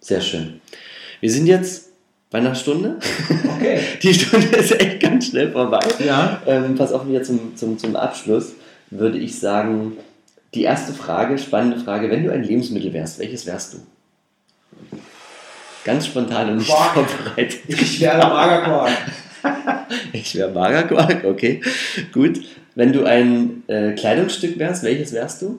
Sehr 0.00 0.20
schön. 0.20 0.60
Wir 1.20 1.30
sind 1.30 1.46
jetzt 1.46 1.91
bei 2.32 2.38
einer 2.38 2.54
Stunde. 2.54 2.96
Okay. 3.56 3.78
Die 4.02 4.14
Stunde 4.14 4.48
ist 4.56 4.72
echt 4.80 5.00
ganz 5.00 5.28
schnell 5.28 5.52
vorbei. 5.52 5.80
Ja. 6.04 6.42
Ähm, 6.46 6.74
pass 6.74 6.92
auf, 6.92 7.06
wieder 7.06 7.22
zum, 7.22 7.54
zum, 7.56 7.78
zum 7.78 7.94
Abschluss 7.94 8.54
würde 8.90 9.18
ich 9.18 9.38
sagen, 9.38 9.96
die 10.54 10.64
erste 10.64 10.92
Frage, 10.92 11.38
spannende 11.38 11.78
Frage, 11.78 12.10
wenn 12.10 12.24
du 12.24 12.32
ein 12.32 12.42
Lebensmittel 12.42 12.92
wärst, 12.92 13.18
welches 13.18 13.46
wärst 13.46 13.74
du? 13.74 13.78
Ganz 15.84 16.06
spontan 16.06 16.50
und 16.50 16.56
nicht 16.58 16.68
Quark. 16.68 17.08
vorbereitet. 17.08 17.60
Ich 17.68 18.00
werde 18.00 18.26
Magerquark. 18.26 18.90
Ich 20.12 20.34
wäre 20.36 20.50
Magerquark, 20.50 21.24
okay, 21.24 21.60
gut. 22.12 22.40
Wenn 22.74 22.92
du 22.92 23.04
ein 23.04 23.64
äh, 23.66 23.92
Kleidungsstück 23.92 24.58
wärst, 24.58 24.84
welches 24.84 25.12
wärst 25.12 25.42
du? 25.42 25.58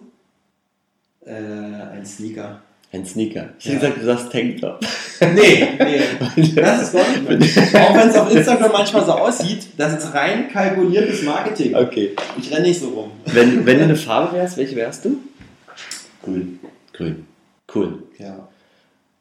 Äh, 1.25 1.33
ein 1.33 2.05
Sneaker. 2.05 2.61
Ein 2.93 3.05
Sneaker. 3.05 3.49
Ich 3.59 3.65
Ja. 3.65 3.71
hätte 3.73 3.79
gesagt, 3.87 4.01
du 4.01 4.05
sagst 4.05 4.31
Tanktop. 4.31 4.79
Nee, 5.19 5.67
nee. 5.79 6.51
Das 6.55 6.83
ist 6.83 6.93
gar 6.93 7.03
nicht. 7.37 7.57
Auch 7.75 7.95
wenn 7.95 8.07
es 8.09 8.15
auf 8.15 8.31
Instagram 8.31 8.71
manchmal 8.71 9.03
so 9.05 9.13
aussieht, 9.13 9.65
das 9.77 9.93
ist 10.03 10.13
rein 10.13 10.47
kalkuliertes 10.51 11.23
Marketing. 11.23 11.75
Okay. 11.75 12.15
Ich 12.39 12.51
renne 12.51 12.67
nicht 12.67 12.79
so 12.79 12.89
rum. 12.89 13.11
Wenn, 13.25 13.65
wenn 13.65 13.77
du 13.79 13.83
eine 13.85 13.95
Farbe 13.95 14.37
wärst, 14.37 14.57
welche 14.57 14.75
wärst 14.75 15.05
du? 15.05 15.17
Grün. 16.23 16.59
Grün. 16.93 17.25
Cool. 17.73 18.03
Ja. 18.19 18.47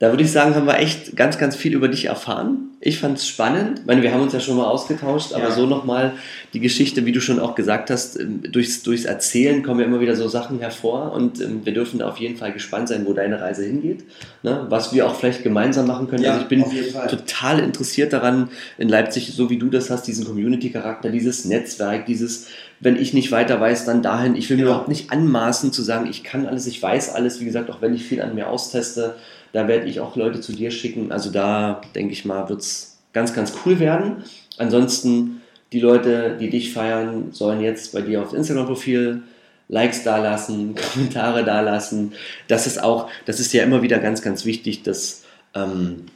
Da 0.03 0.11
würde 0.11 0.25
ich 0.25 0.33
sagen, 0.33 0.57
haben 0.57 0.67
wir 0.67 0.81
echt 0.81 1.15
ganz, 1.15 1.39
ganz 1.39 1.55
viel 1.55 1.75
über 1.75 1.87
dich 1.87 2.07
erfahren. 2.07 2.71
Ich 2.81 2.99
fand 2.99 3.19
es 3.19 3.29
spannend. 3.29 3.79
Ich 3.79 3.87
meine, 3.87 4.03
wir 4.03 4.13
haben 4.13 4.21
uns 4.21 4.33
ja 4.33 4.41
schon 4.41 4.57
mal 4.57 4.65
ausgetauscht, 4.67 5.33
aber 5.33 5.45
Ja. 5.45 5.51
so 5.53 5.65
nochmal 5.67 6.15
die 6.53 6.59
Geschichte, 6.59 7.07
wie 7.07 7.13
du 7.13 7.21
schon 7.21 7.39
auch 7.39 7.55
gesagt 7.55 7.89
hast, 7.89 8.19
ähm, 8.19 8.43
durchs, 8.51 8.83
durchs 8.83 9.05
Erzählen 9.05 9.63
kommen 9.63 9.79
ja 9.79 9.87
immer 9.87 10.01
wieder 10.01 10.17
so 10.17 10.27
Sachen 10.27 10.59
hervor 10.59 11.13
und 11.13 11.41
ähm, 11.41 11.61
wir 11.63 11.73
dürfen 11.73 12.01
da 12.01 12.09
auf 12.09 12.17
jeden 12.17 12.37
Fall 12.37 12.53
gespannt 12.53 12.89
sein, 12.89 13.07
wo 13.07 13.13
deine 13.13 13.41
Reise 13.41 13.65
hingeht. 13.65 14.03
Ne? 14.43 14.67
Was 14.71 14.93
wir 14.93 15.07
auch 15.07 15.15
vielleicht 15.15 15.45
gemeinsam 15.45 15.87
machen 15.87 16.09
können. 16.09 16.25
Ja, 16.25 16.33
also 16.33 16.43
ich 16.43 16.49
bin 16.49 16.65
total 17.09 17.61
interessiert 17.61 18.13
daran, 18.13 18.49
in 18.79 18.89
Leipzig, 18.89 19.33
so 19.37 19.51
wie 19.51 19.59
du 19.61 19.69
das 19.69 19.89
hast, 19.89 20.09
diesen 20.09 20.25
Community-Charakter, 20.27 21.11
dieses 21.11 21.45
Netzwerk, 21.45 22.07
dieses 22.07 22.49
wenn 22.81 22.97
ich 22.97 23.15
nicht 23.15 23.31
weiter 23.31 23.61
weiß, 23.61 23.85
dann 23.85 24.03
dahin. 24.03 24.35
Ich 24.35 24.51
will 24.51 24.57
mir 24.57 24.65
überhaupt 24.65 24.89
nicht 24.89 25.13
anmaßen 25.13 25.71
zu 25.73 25.83
sagen, 25.83 26.09
ich 26.11 26.25
kann 26.25 26.47
alles, 26.47 26.67
ich 26.67 26.83
weiß 26.83 27.15
alles. 27.15 27.39
Wie 27.39 27.45
gesagt, 27.45 27.71
auch 27.71 27.81
wenn 27.81 27.95
ich 27.95 28.03
viel 28.03 28.21
an 28.21 28.35
mir 28.35 28.49
austeste, 28.49 29.15
da 29.53 29.69
werde 29.69 29.87
ich 29.87 30.01
auch 30.01 30.17
Leute 30.17 30.41
zu 30.41 30.53
dir 30.53 30.71
schicken. 30.71 31.13
Also 31.13 31.31
da 31.31 31.81
denke 31.95 32.13
ich 32.13 32.25
mal, 32.25 32.49
wird 32.49 32.61
es 32.61 32.99
ganz, 33.13 33.35
ganz 33.35 33.53
cool 33.65 33.79
werden. 33.79 34.25
Ansonsten, 34.59 35.43
die 35.73 35.81
Leute, 35.81 36.37
die 36.41 36.51
dich 36.51 36.73
feiern, 36.73 37.29
sollen 37.33 37.61
jetzt 37.61 37.93
bei 37.93 38.01
dir 38.01 38.23
auf 38.23 38.33
Instagram-Profil 38.33 39.23
Likes 39.69 40.05
dalassen, 40.05 40.75
Kommentare 40.93 41.45
dalassen. 41.45 42.13
Das 42.49 42.67
ist 42.67 42.83
auch, 42.83 43.09
das 43.27 43.41
ist 43.41 43.53
ja 43.53 43.63
immer 43.63 43.83
wieder 43.83 43.99
ganz, 43.99 44.23
ganz 44.23 44.45
wichtig, 44.45 44.83
dass, 44.83 45.25
ähm, 45.55 46.07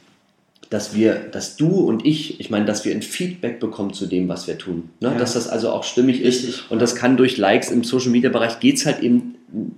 dass 0.69 0.95
wir, 0.95 1.15
dass 1.15 1.55
du 1.55 1.67
und 1.67 2.05
ich, 2.05 2.39
ich 2.39 2.49
meine, 2.49 2.65
dass 2.65 2.85
wir 2.85 2.93
ein 2.93 3.01
Feedback 3.01 3.59
bekommen 3.59 3.93
zu 3.93 4.05
dem, 4.05 4.27
was 4.27 4.47
wir 4.47 4.57
tun. 4.57 4.89
Ne? 4.99 5.09
Ja. 5.09 5.17
Dass 5.17 5.33
das 5.33 5.47
also 5.47 5.71
auch 5.71 5.83
stimmig 5.83 6.23
Richtig. 6.23 6.49
ist. 6.49 6.71
Und 6.71 6.81
das 6.81 6.95
kann 6.95 7.17
durch 7.17 7.37
Likes 7.37 7.71
im 7.71 7.83
Social 7.83 8.11
Media 8.11 8.29
Bereich 8.29 8.59
geht 8.59 8.77
es 8.77 8.85
halt 8.85 9.01
eben 9.01 9.35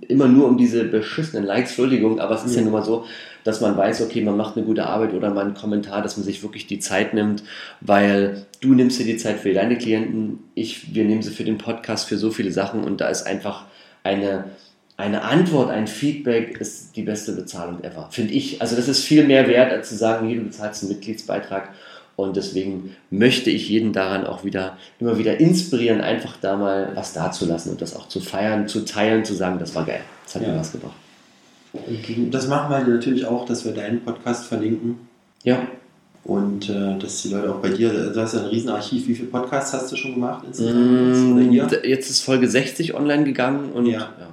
immer 0.08 0.26
nur 0.26 0.48
um 0.48 0.58
diese 0.58 0.84
beschissenen 0.84 1.44
Likes, 1.44 1.70
Entschuldigung, 1.70 2.18
aber 2.18 2.34
es 2.34 2.44
ist 2.44 2.52
ja, 2.52 2.58
ja 2.58 2.64
nun 2.64 2.72
mal 2.72 2.84
so, 2.84 3.04
dass 3.44 3.60
man 3.60 3.76
weiß, 3.76 4.02
okay, 4.02 4.22
man 4.22 4.36
macht 4.36 4.56
eine 4.56 4.66
gute 4.66 4.86
Arbeit 4.86 5.14
oder 5.14 5.30
mal 5.30 5.44
einen 5.44 5.54
Kommentar, 5.54 6.02
dass 6.02 6.16
man 6.16 6.24
sich 6.24 6.42
wirklich 6.42 6.66
die 6.66 6.78
Zeit 6.78 7.14
nimmt, 7.14 7.42
weil 7.80 8.46
du 8.60 8.74
nimmst 8.74 8.98
dir 8.98 9.06
die 9.06 9.16
Zeit 9.16 9.38
für 9.38 9.52
deine 9.52 9.78
Klienten, 9.78 10.40
ich, 10.54 10.94
wir 10.94 11.04
nehmen 11.04 11.22
sie 11.22 11.30
für 11.30 11.44
den 11.44 11.58
Podcast, 11.58 12.08
für 12.08 12.18
so 12.18 12.30
viele 12.30 12.52
Sachen 12.52 12.84
und 12.84 13.00
da 13.00 13.08
ist 13.08 13.26
einfach 13.26 13.64
eine, 14.02 14.44
eine 14.96 15.22
Antwort, 15.22 15.70
ein 15.70 15.86
Feedback 15.86 16.60
ist 16.60 16.96
die 16.96 17.02
beste 17.02 17.32
Bezahlung 17.32 17.82
ever, 17.82 18.08
finde 18.10 18.34
ich. 18.34 18.60
Also 18.60 18.76
das 18.76 18.88
ist 18.88 19.04
viel 19.04 19.24
mehr 19.24 19.48
wert, 19.48 19.72
als 19.72 19.88
zu 19.88 19.96
sagen, 19.96 20.28
hier, 20.28 20.38
du 20.38 20.44
bezahlst 20.44 20.82
einen 20.82 20.92
Mitgliedsbeitrag 20.92 21.70
und 22.16 22.36
deswegen 22.36 22.94
möchte 23.10 23.50
ich 23.50 23.68
jeden 23.68 23.94
daran 23.94 24.26
auch 24.26 24.44
wieder 24.44 24.76
immer 24.98 25.16
wieder 25.16 25.40
inspirieren, 25.40 26.02
einfach 26.02 26.36
da 26.40 26.56
mal 26.56 26.92
was 26.94 27.14
dazulassen 27.14 27.72
und 27.72 27.80
das 27.80 27.96
auch 27.96 28.08
zu 28.08 28.20
feiern, 28.20 28.68
zu 28.68 28.84
teilen, 28.84 29.24
zu 29.24 29.34
sagen, 29.34 29.58
das 29.58 29.74
war 29.74 29.86
geil. 29.86 30.02
Das 30.24 30.34
hat 30.34 30.42
ja. 30.42 30.48
mir 30.48 30.58
was 30.58 30.72
gebracht. 30.72 30.94
Das 32.30 32.48
machen 32.48 32.70
wir 32.70 32.94
natürlich 32.94 33.26
auch, 33.26 33.44
dass 33.44 33.64
wir 33.64 33.72
deinen 33.72 34.00
Podcast 34.00 34.46
verlinken. 34.46 35.08
Ja. 35.44 35.66
Und 36.24 36.68
äh, 36.68 36.98
dass 36.98 37.22
die 37.22 37.28
Leute 37.28 37.52
auch 37.52 37.60
bei 37.60 37.70
dir, 37.70 38.12
du 38.12 38.20
hast 38.20 38.34
ja 38.34 38.40
ein 38.40 38.46
Riesenarchiv, 38.46 39.08
wie 39.08 39.14
viele 39.14 39.28
Podcasts 39.28 39.72
hast 39.72 39.90
du 39.90 39.96
schon 39.96 40.14
gemacht? 40.14 40.44
Mm, 40.58 41.50
jetzt 41.50 42.10
ist 42.10 42.20
Folge 42.20 42.48
60 42.48 42.94
online 42.94 43.24
gegangen 43.24 43.72
und 43.72 43.86
ja. 43.86 44.00
ja. 44.00 44.28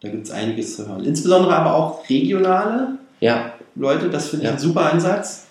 Da 0.00 0.08
gibt 0.10 0.26
es 0.26 0.30
einiges 0.30 0.76
zu 0.76 0.86
hören. 0.86 1.04
Insbesondere 1.04 1.56
aber 1.56 1.74
auch 1.74 2.08
regionale 2.08 2.98
ja. 3.20 3.52
Leute, 3.74 4.10
das 4.10 4.28
finde 4.28 4.44
ich 4.44 4.48
ja. 4.50 4.54
ein 4.54 4.60
super 4.60 4.92
Ansatz. 4.92 5.46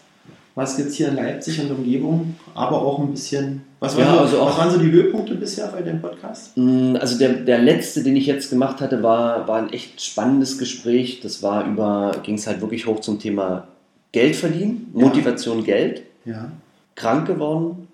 Was 0.56 0.78
gibt 0.78 0.90
es 0.90 0.96
hier 0.96 1.10
in 1.10 1.16
Leipzig 1.16 1.60
und 1.60 1.70
Umgebung, 1.70 2.36
aber 2.56 2.82
auch 2.82 3.00
ein 3.00 3.12
bisschen 3.12 3.64
was, 3.80 3.96
waren, 3.96 4.06
ja, 4.06 4.14
so, 4.14 4.20
also 4.20 4.46
was 4.46 4.58
waren 4.58 4.72
so 4.72 4.80
die 4.80 4.92
Höhepunkte 4.92 5.36
bisher 5.36 5.68
bei 5.68 5.82
dem 5.82 6.02
Podcast? 6.02 6.58
Mm, 6.58 6.96
also 6.96 7.18
der, 7.18 7.34
der 7.34 7.60
letzte, 7.60 8.04
den 8.04 8.16
ich 8.16 8.26
jetzt 8.26 8.50
gemacht 8.50 8.82
hatte, 8.82 9.04
war, 9.04 9.48
war 9.48 9.58
ein 9.58 9.72
echt 9.72 10.02
spannendes 10.02 10.58
Gespräch. 10.58 11.20
Das 11.22 11.44
war 11.44 11.66
über, 11.66 12.12
ging 12.24 12.36
es 12.36 12.48
halt 12.48 12.62
wirklich 12.62 12.88
hoch 12.88 13.02
zum 13.02 13.20
Thema 13.20 13.68
Geld 14.12 14.36
verdienen, 14.36 14.90
Motivation 14.94 15.64
Geld. 15.64 16.04
Ja. 16.26 16.52
Krank 16.96 17.28
geworden, 17.28 17.88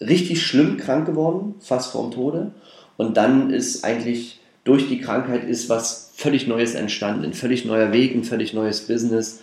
richtig 0.00 0.44
schlimm 0.44 0.76
krank 0.76 1.06
geworden, 1.06 1.54
fast 1.60 1.92
vorm 1.92 2.10
Tode. 2.10 2.50
Und 2.96 3.16
dann 3.16 3.50
ist 3.50 3.84
eigentlich 3.84 4.40
durch 4.64 4.88
die 4.88 5.00
Krankheit 5.00 5.44
ist 5.44 5.68
was 5.68 6.10
völlig 6.14 6.48
Neues 6.48 6.74
entstanden, 6.74 7.24
ein 7.24 7.32
völlig 7.32 7.64
neuer 7.64 7.92
Weg, 7.92 8.14
ein 8.14 8.24
völlig 8.24 8.52
neues 8.52 8.86
Business 8.86 9.40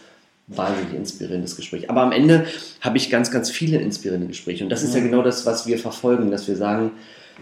wahnsinnig 0.48 0.94
inspirierendes 0.94 1.56
Gespräch. 1.56 1.90
Aber 1.90 2.02
am 2.02 2.12
Ende 2.12 2.46
habe 2.82 2.98
ich 2.98 3.10
ganz, 3.10 3.32
ganz 3.32 3.50
viele 3.50 3.78
inspirierende 3.78 4.28
Gespräche. 4.28 4.64
Und 4.64 4.70
das 4.70 4.84
ist 4.84 4.94
ja 4.94 5.02
genau 5.02 5.22
das, 5.22 5.46
was 5.46 5.66
wir 5.66 5.80
verfolgen, 5.80 6.32
dass 6.32 6.48
wir 6.48 6.56
sagen, 6.56 6.92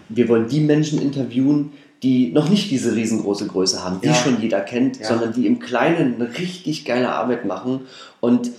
wir 0.08 0.28
wollen 0.28 0.48
die 0.48 0.60
Menschen 0.60 1.00
interviewen, 1.00 1.72
die 2.02 2.32
noch 2.32 2.48
nicht 2.48 2.70
diese 2.70 2.94
riesengroße 2.94 3.46
Größe 3.46 3.84
haben, 3.84 4.00
die 4.02 4.08
ja. 4.08 4.14
schon 4.14 4.40
jeder 4.40 4.60
kennt, 4.60 4.98
ja. 4.98 5.06
sondern 5.06 5.32
die 5.32 5.46
im 5.46 5.58
Kleinen 5.58 6.16
eine 6.16 6.38
richtig 6.38 6.84
geile 6.84 7.10
Arbeit 7.10 7.44
machen 7.44 7.82
und 8.20 8.50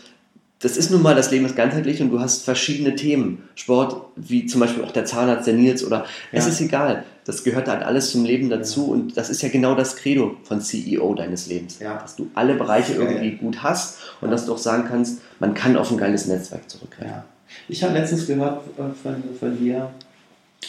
das 0.59 0.77
ist 0.77 0.89
nun 0.89 1.03
mal, 1.03 1.13
das 1.13 1.31
Leben 1.31 1.45
ist 1.45 1.55
ganzheitlich 1.55 2.01
und 2.01 2.09
du 2.09 2.19
hast 2.19 2.43
verschiedene 2.43 2.95
Themen. 2.95 3.43
Sport, 3.53 4.07
wie 4.15 4.47
zum 4.47 4.61
Beispiel 4.61 4.83
auch 4.83 4.91
der 4.91 5.05
Zahnarzt, 5.05 5.45
der 5.45 5.53
Nils 5.53 5.85
oder 5.85 6.05
ja. 6.31 6.39
es 6.39 6.47
ist 6.47 6.59
egal. 6.59 7.03
Das 7.25 7.43
gehört 7.43 7.67
halt 7.67 7.83
alles 7.83 8.11
zum 8.11 8.23
Leben 8.23 8.49
dazu 8.49 8.85
ja. 8.85 8.93
und 8.93 9.17
das 9.17 9.29
ist 9.29 9.41
ja 9.41 9.49
genau 9.49 9.75
das 9.75 9.95
Credo 9.95 10.37
von 10.43 10.61
CEO 10.61 11.13
deines 11.15 11.47
Lebens. 11.47 11.79
Ja. 11.79 11.97
Dass 11.97 12.15
du 12.15 12.29
alle 12.35 12.55
Bereiche 12.55 12.93
irgendwie 12.93 13.31
gut 13.31 13.63
hast 13.63 13.97
und 14.21 14.31
dass 14.31 14.45
du 14.45 14.53
auch 14.53 14.57
sagen 14.57 14.85
kannst, 14.87 15.21
man 15.39 15.53
kann 15.53 15.75
auf 15.75 15.91
ein 15.91 15.97
geiles 15.97 16.27
Netzwerk 16.27 16.69
zurückgreifen. 16.69 17.11
Ja. 17.11 17.25
Ich 17.67 17.83
habe 17.83 17.93
letztens 17.93 18.27
gehört 18.27 18.61
äh, 18.77 18.81
von, 19.01 19.23
von 19.39 19.57
dir 19.57 19.89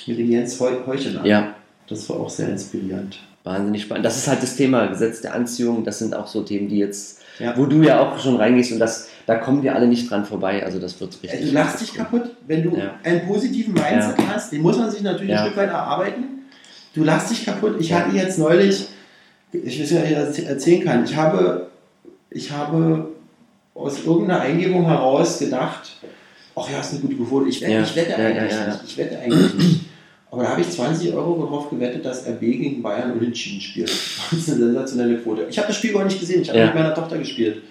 mit 0.06 0.18
dem 0.18 0.30
Jens 0.30 0.58
Heucheler. 0.60 1.24
Ja. 1.26 1.54
Das 1.88 2.08
war 2.08 2.20
auch 2.20 2.30
sehr 2.30 2.48
inspirierend. 2.48 3.18
Wahnsinnig 3.44 3.82
spannend. 3.82 4.04
Das 4.04 4.16
ist 4.16 4.26
halt 4.26 4.42
das 4.42 4.56
Thema 4.56 4.86
Gesetz 4.86 5.20
der 5.20 5.34
Anziehung. 5.34 5.84
Das 5.84 5.98
sind 6.00 6.14
auch 6.14 6.26
so 6.26 6.42
Themen, 6.42 6.68
die 6.68 6.78
jetzt, 6.78 7.20
wo 7.54 7.66
du 7.66 7.82
ja 7.82 8.00
auch 8.00 8.18
schon 8.18 8.36
reingehst 8.36 8.72
und 8.72 8.80
das 8.80 9.08
da 9.26 9.34
kommen 9.34 9.62
wir 9.64 9.74
alle 9.74 9.88
nicht 9.88 10.08
dran 10.08 10.24
vorbei. 10.24 10.64
Also 10.64 10.78
das 10.78 11.00
wird 11.00 11.20
richtig. 11.22 11.48
Du 11.48 11.54
lachst 11.54 11.80
dich 11.80 11.92
kaputt, 11.94 12.30
wenn 12.46 12.62
du 12.62 12.76
ja. 12.76 12.94
einen 13.02 13.26
positiven 13.26 13.74
Mindset 13.74 14.18
ja. 14.18 14.34
hast. 14.34 14.52
Den 14.52 14.62
muss 14.62 14.78
man 14.78 14.90
sich 14.90 15.02
natürlich 15.02 15.30
ja. 15.30 15.40
ein 15.40 15.46
Stück 15.46 15.56
weit 15.56 15.68
erarbeiten. 15.68 16.35
Du 16.96 17.04
lachst 17.04 17.30
dich 17.30 17.44
kaputt. 17.44 17.76
Ich 17.78 17.92
hatte 17.92 18.16
jetzt 18.16 18.38
neulich, 18.38 18.86
ich 19.52 19.80
weiß 19.80 19.90
nicht, 19.90 20.02
ob 20.02 20.08
ich 20.08 20.14
das 20.14 20.38
erzählen 20.38 20.82
kann. 20.82 21.04
Ich 21.04 21.14
habe, 21.14 21.66
ich 22.30 22.50
habe 22.50 23.10
aus 23.74 24.04
irgendeiner 24.06 24.40
Eingebung 24.40 24.86
heraus 24.86 25.38
gedacht, 25.38 25.98
ach 26.56 26.70
ja, 26.70 26.80
ist 26.80 26.92
eine 26.92 27.00
gute 27.00 27.16
Quote. 27.16 27.50
Ich 27.50 27.60
wette, 27.60 27.82
ich 27.82 27.96
wette 27.96 28.16
eigentlich 28.16 28.66
nicht. 28.66 28.80
Ich 28.86 28.96
wette 28.96 29.18
eigentlich 29.18 29.54
nicht. 29.54 29.80
Aber 30.30 30.42
da 30.42 30.48
habe 30.48 30.62
ich 30.62 30.70
20 30.70 31.12
Euro 31.12 31.44
darauf 31.44 31.68
gewettet, 31.68 32.04
dass 32.04 32.26
RB 32.26 32.40
gegen 32.40 32.82
Bayern 32.82 33.12
unentschieden 33.12 33.60
spielt. 33.60 33.90
Das 33.90 34.32
ist 34.32 34.48
eine 34.48 34.58
sensationelle 34.58 35.18
Quote. 35.18 35.46
Ich 35.50 35.58
habe 35.58 35.68
das 35.68 35.76
Spiel 35.76 35.92
gar 35.92 36.04
nicht 36.04 36.18
gesehen. 36.18 36.42
Ich 36.42 36.48
habe 36.48 36.64
mit 36.64 36.74
meiner 36.74 36.94
Tochter 36.94 37.18
gespielt. 37.18 37.62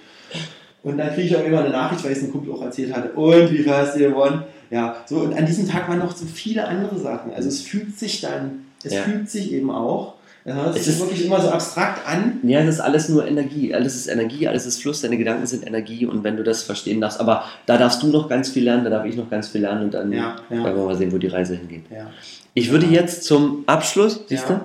Und 0.83 0.99
dann 0.99 1.11
kriege 1.15 1.27
ich 1.27 1.35
auch 1.35 1.43
immer 1.43 1.61
eine 1.61 1.71
Nachricht, 1.71 2.03
weil 2.03 2.11
es 2.11 2.21
ein 2.21 2.31
Kumpel 2.31 2.53
auch 2.53 2.61
erzählt 2.61 2.95
hatte, 2.95 3.09
und 3.13 3.51
wie 3.51 3.57
viel 3.57 3.71
hast 3.71 3.95
du 3.95 3.99
gewonnen? 3.99 4.43
Ja, 4.69 4.97
so, 5.07 5.17
und 5.17 5.33
an 5.35 5.47
diesem 5.47 5.67
Tag 5.67 5.89
waren 5.89 5.97
noch 5.97 6.15
so 6.15 6.25
viele 6.25 6.67
andere 6.67 6.99
Sachen. 6.99 7.33
Also 7.33 7.49
es 7.49 7.61
fühlt 7.61 7.97
sich 7.97 8.21
dann, 8.21 8.64
es 8.85 8.93
ja. 8.93 9.01
fühlt 9.01 9.29
sich 9.29 9.51
eben 9.51 9.71
auch. 9.71 10.13
Ja, 10.45 10.69
es, 10.69 10.81
es 10.81 10.87
ist 10.87 10.99
wirklich 10.99 11.25
immer 11.25 11.41
so 11.41 11.49
abstrakt 11.49 12.07
an. 12.07 12.39
Ja, 12.43 12.59
es 12.59 12.75
ist 12.75 12.79
alles 12.79 13.09
nur 13.09 13.27
Energie. 13.27 13.73
Alles 13.73 13.95
ist 13.95 14.07
Energie, 14.07 14.47
alles 14.47 14.67
ist 14.67 14.79
Fluss, 14.79 15.01
deine 15.01 15.17
Gedanken 15.17 15.47
sind 15.47 15.65
Energie 15.65 16.05
und 16.05 16.23
wenn 16.23 16.37
du 16.37 16.43
das 16.43 16.61
verstehen 16.61 17.01
darfst, 17.01 17.19
aber 17.19 17.45
da 17.65 17.77
darfst 17.77 18.03
du 18.03 18.07
noch 18.07 18.29
ganz 18.29 18.49
viel 18.49 18.63
lernen, 18.63 18.83
da 18.83 18.91
darf 18.91 19.05
ich 19.05 19.15
noch 19.15 19.29
ganz 19.29 19.47
viel 19.47 19.61
lernen 19.61 19.85
und 19.85 19.93
dann 19.95 20.11
ja, 20.11 20.35
ja. 20.51 20.63
werden 20.63 20.77
wir 20.77 20.85
mal 20.85 20.95
sehen, 20.95 21.11
wo 21.11 21.17
die 21.17 21.27
Reise 21.27 21.55
hingeht. 21.55 21.85
Ja. 21.89 22.11
Ich 22.53 22.69
würde 22.69 22.85
jetzt 22.85 23.23
zum 23.23 23.63
Abschluss, 23.65 24.21
siehst 24.27 24.47
du, 24.47 24.61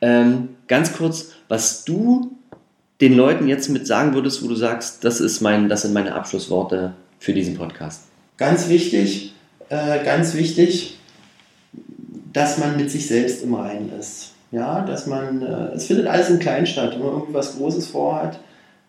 ähm, 0.00 0.50
ganz 0.66 0.92
kurz, 0.92 1.32
was 1.48 1.84
du 1.84 2.36
den 3.00 3.16
Leuten 3.16 3.48
jetzt 3.48 3.68
mit 3.68 3.86
sagen 3.86 4.14
würdest, 4.14 4.42
wo 4.42 4.48
du 4.48 4.54
sagst, 4.54 5.04
das, 5.04 5.20
ist 5.20 5.40
mein, 5.40 5.68
das 5.68 5.82
sind 5.82 5.94
meine 5.94 6.14
Abschlussworte 6.14 6.92
für 7.18 7.32
diesen 7.32 7.56
Podcast? 7.56 8.02
Ganz 8.36 8.68
wichtig, 8.68 9.34
äh, 9.68 10.04
ganz 10.04 10.34
wichtig, 10.34 10.98
dass 12.32 12.58
man 12.58 12.76
mit 12.76 12.90
sich 12.90 13.06
selbst 13.06 13.42
im 13.42 13.54
Reinen 13.54 13.92
ist. 13.98 14.32
Ja, 14.52 14.84
dass 14.84 15.06
man, 15.06 15.42
äh, 15.42 15.74
es 15.74 15.86
findet 15.86 16.06
alles 16.06 16.28
in 16.28 16.38
klein 16.38 16.66
statt. 16.66 16.92
Wenn 16.94 17.04
man 17.04 17.12
irgendwie 17.12 17.34
was 17.34 17.56
Großes 17.56 17.86
vorhat, 17.86 18.40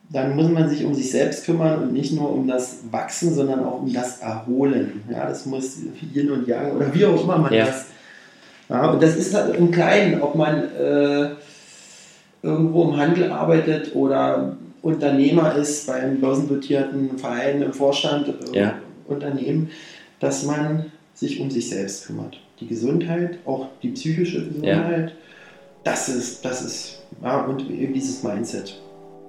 dann 0.09 0.35
muss 0.35 0.49
man 0.49 0.69
sich 0.69 0.83
um 0.83 0.93
sich 0.93 1.11
selbst 1.11 1.45
kümmern 1.45 1.83
und 1.83 1.93
nicht 1.93 2.13
nur 2.13 2.31
um 2.33 2.47
das 2.47 2.79
Wachsen, 2.91 3.33
sondern 3.33 3.63
auch 3.63 3.81
um 3.81 3.93
das 3.93 4.19
Erholen. 4.19 5.03
Ja, 5.09 5.27
das 5.27 5.45
muss 5.45 5.77
Yin 6.13 6.31
und 6.31 6.47
Yang 6.47 6.75
oder 6.75 6.93
wie 6.93 7.05
auch 7.05 7.23
immer 7.23 7.37
man 7.37 7.53
ja. 7.53 7.65
das. 7.65 7.85
Ja, 8.69 8.89
und 8.89 9.01
das 9.01 9.15
ist 9.15 9.33
halt 9.33 9.55
im 9.55 9.71
Kleinen, 9.71 10.21
ob 10.21 10.35
man 10.35 10.63
äh, 10.75 11.29
irgendwo 12.41 12.89
im 12.89 12.97
Handel 12.97 13.31
arbeitet 13.31 13.95
oder 13.95 14.57
Unternehmer 14.81 15.55
ist 15.55 15.87
bei 15.87 15.93
einem 15.93 16.19
börsendotierten 16.19 17.17
Verein 17.17 17.61
im 17.61 17.71
Vorstand 17.71 18.33
ja. 18.53 18.75
Unternehmen, 19.07 19.69
dass 20.19 20.43
man 20.43 20.91
sich 21.13 21.39
um 21.39 21.51
sich 21.51 21.69
selbst 21.69 22.07
kümmert. 22.07 22.39
Die 22.61 22.67
Gesundheit, 22.67 23.39
auch 23.45 23.67
die 23.83 23.89
psychische 23.89 24.45
Gesundheit, 24.45 25.09
ja. 25.09 25.15
das 25.83 26.07
ist, 26.07 26.45
das 26.45 26.61
ist, 26.61 27.01
ja, 27.21 27.41
und 27.45 27.69
eben 27.69 27.93
dieses 27.93 28.23
Mindset. 28.23 28.79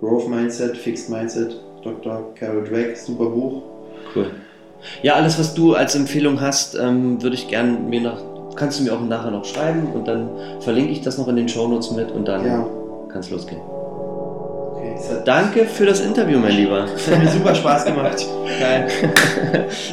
Growth 0.01 0.29
Mindset, 0.29 0.77
Fixed 0.77 1.11
Mindset, 1.11 1.61
Dr. 1.83 2.35
Carol 2.35 2.65
Drake, 2.65 2.95
super 2.97 3.27
Buch. 3.27 3.63
Cool. 4.15 4.31
Ja, 5.03 5.15
alles, 5.15 5.39
was 5.39 5.55
du 5.55 5.75
als 5.75 5.95
Empfehlung 5.95 6.41
hast, 6.41 6.77
ähm, 6.77 7.23
würde 7.23 7.37
ich 7.37 7.49
gerne 7.49 7.73
mir 7.73 8.01
noch, 8.01 8.55
kannst 8.55 8.79
du 8.79 8.85
mir 8.85 8.93
auch 8.93 9.01
nachher 9.01 9.31
noch 9.31 9.45
schreiben 9.45 9.89
und 9.95 10.07
dann 10.07 10.29
verlinke 10.61 10.93
ich 10.93 11.01
das 11.01 11.19
noch 11.19 11.29
in 11.29 11.37
den 11.37 11.49
Shownotes 11.49 11.93
mit 11.93 12.11
und 12.11 12.27
dann 12.27 12.45
ja 12.45 12.67
kann 13.13 13.21
es 13.21 13.31
losgehen. 13.31 13.61
Okay, 13.61 14.97
Danke 15.25 15.67
für 15.67 15.87
das 15.87 16.01
Interview, 16.01 16.39
mein 16.39 16.57
Lieber. 16.57 16.87
Es 16.95 17.11
hat 17.11 17.19
mir 17.19 17.29
super 17.29 17.55
Spaß 17.55 17.85
gemacht. 17.85 18.27
Geil. 18.61 18.89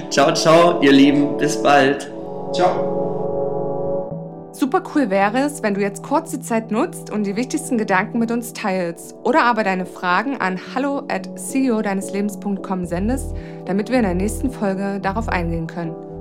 ciao, 0.10 0.34
ciao, 0.34 0.82
ihr 0.82 0.92
Lieben. 0.92 1.38
Bis 1.38 1.62
bald. 1.62 2.10
Ciao. 2.54 3.09
Super 4.60 4.84
cool 4.94 5.10
wäre 5.10 5.38
es, 5.38 5.64
wenn 5.64 5.74
du 5.74 5.80
jetzt 5.80 6.04
kurz 6.04 6.32
die 6.32 6.42
Zeit 6.42 6.70
nutzt 6.70 7.12
und 7.12 7.24
die 7.24 7.38
wichtigsten 7.38 7.78
Gedanken 7.78 8.20
mit 8.20 8.30
uns 8.30 8.52
teilst 8.52 9.16
oder 9.24 9.46
aber 9.46 9.64
deine 9.64 9.86
Fragen 9.86 10.36
an 10.36 10.60
hallo 10.76 11.04
at 11.08 11.30
ceo 11.40 11.82
deines 11.82 12.12
Lebens.com 12.12 12.84
sendest, 12.84 13.34
damit 13.68 13.90
wir 13.90 13.96
in 13.96 14.04
der 14.04 14.16
nächsten 14.16 14.52
Folge 14.52 15.00
darauf 15.02 15.30
eingehen 15.30 15.66
können. 15.66 16.09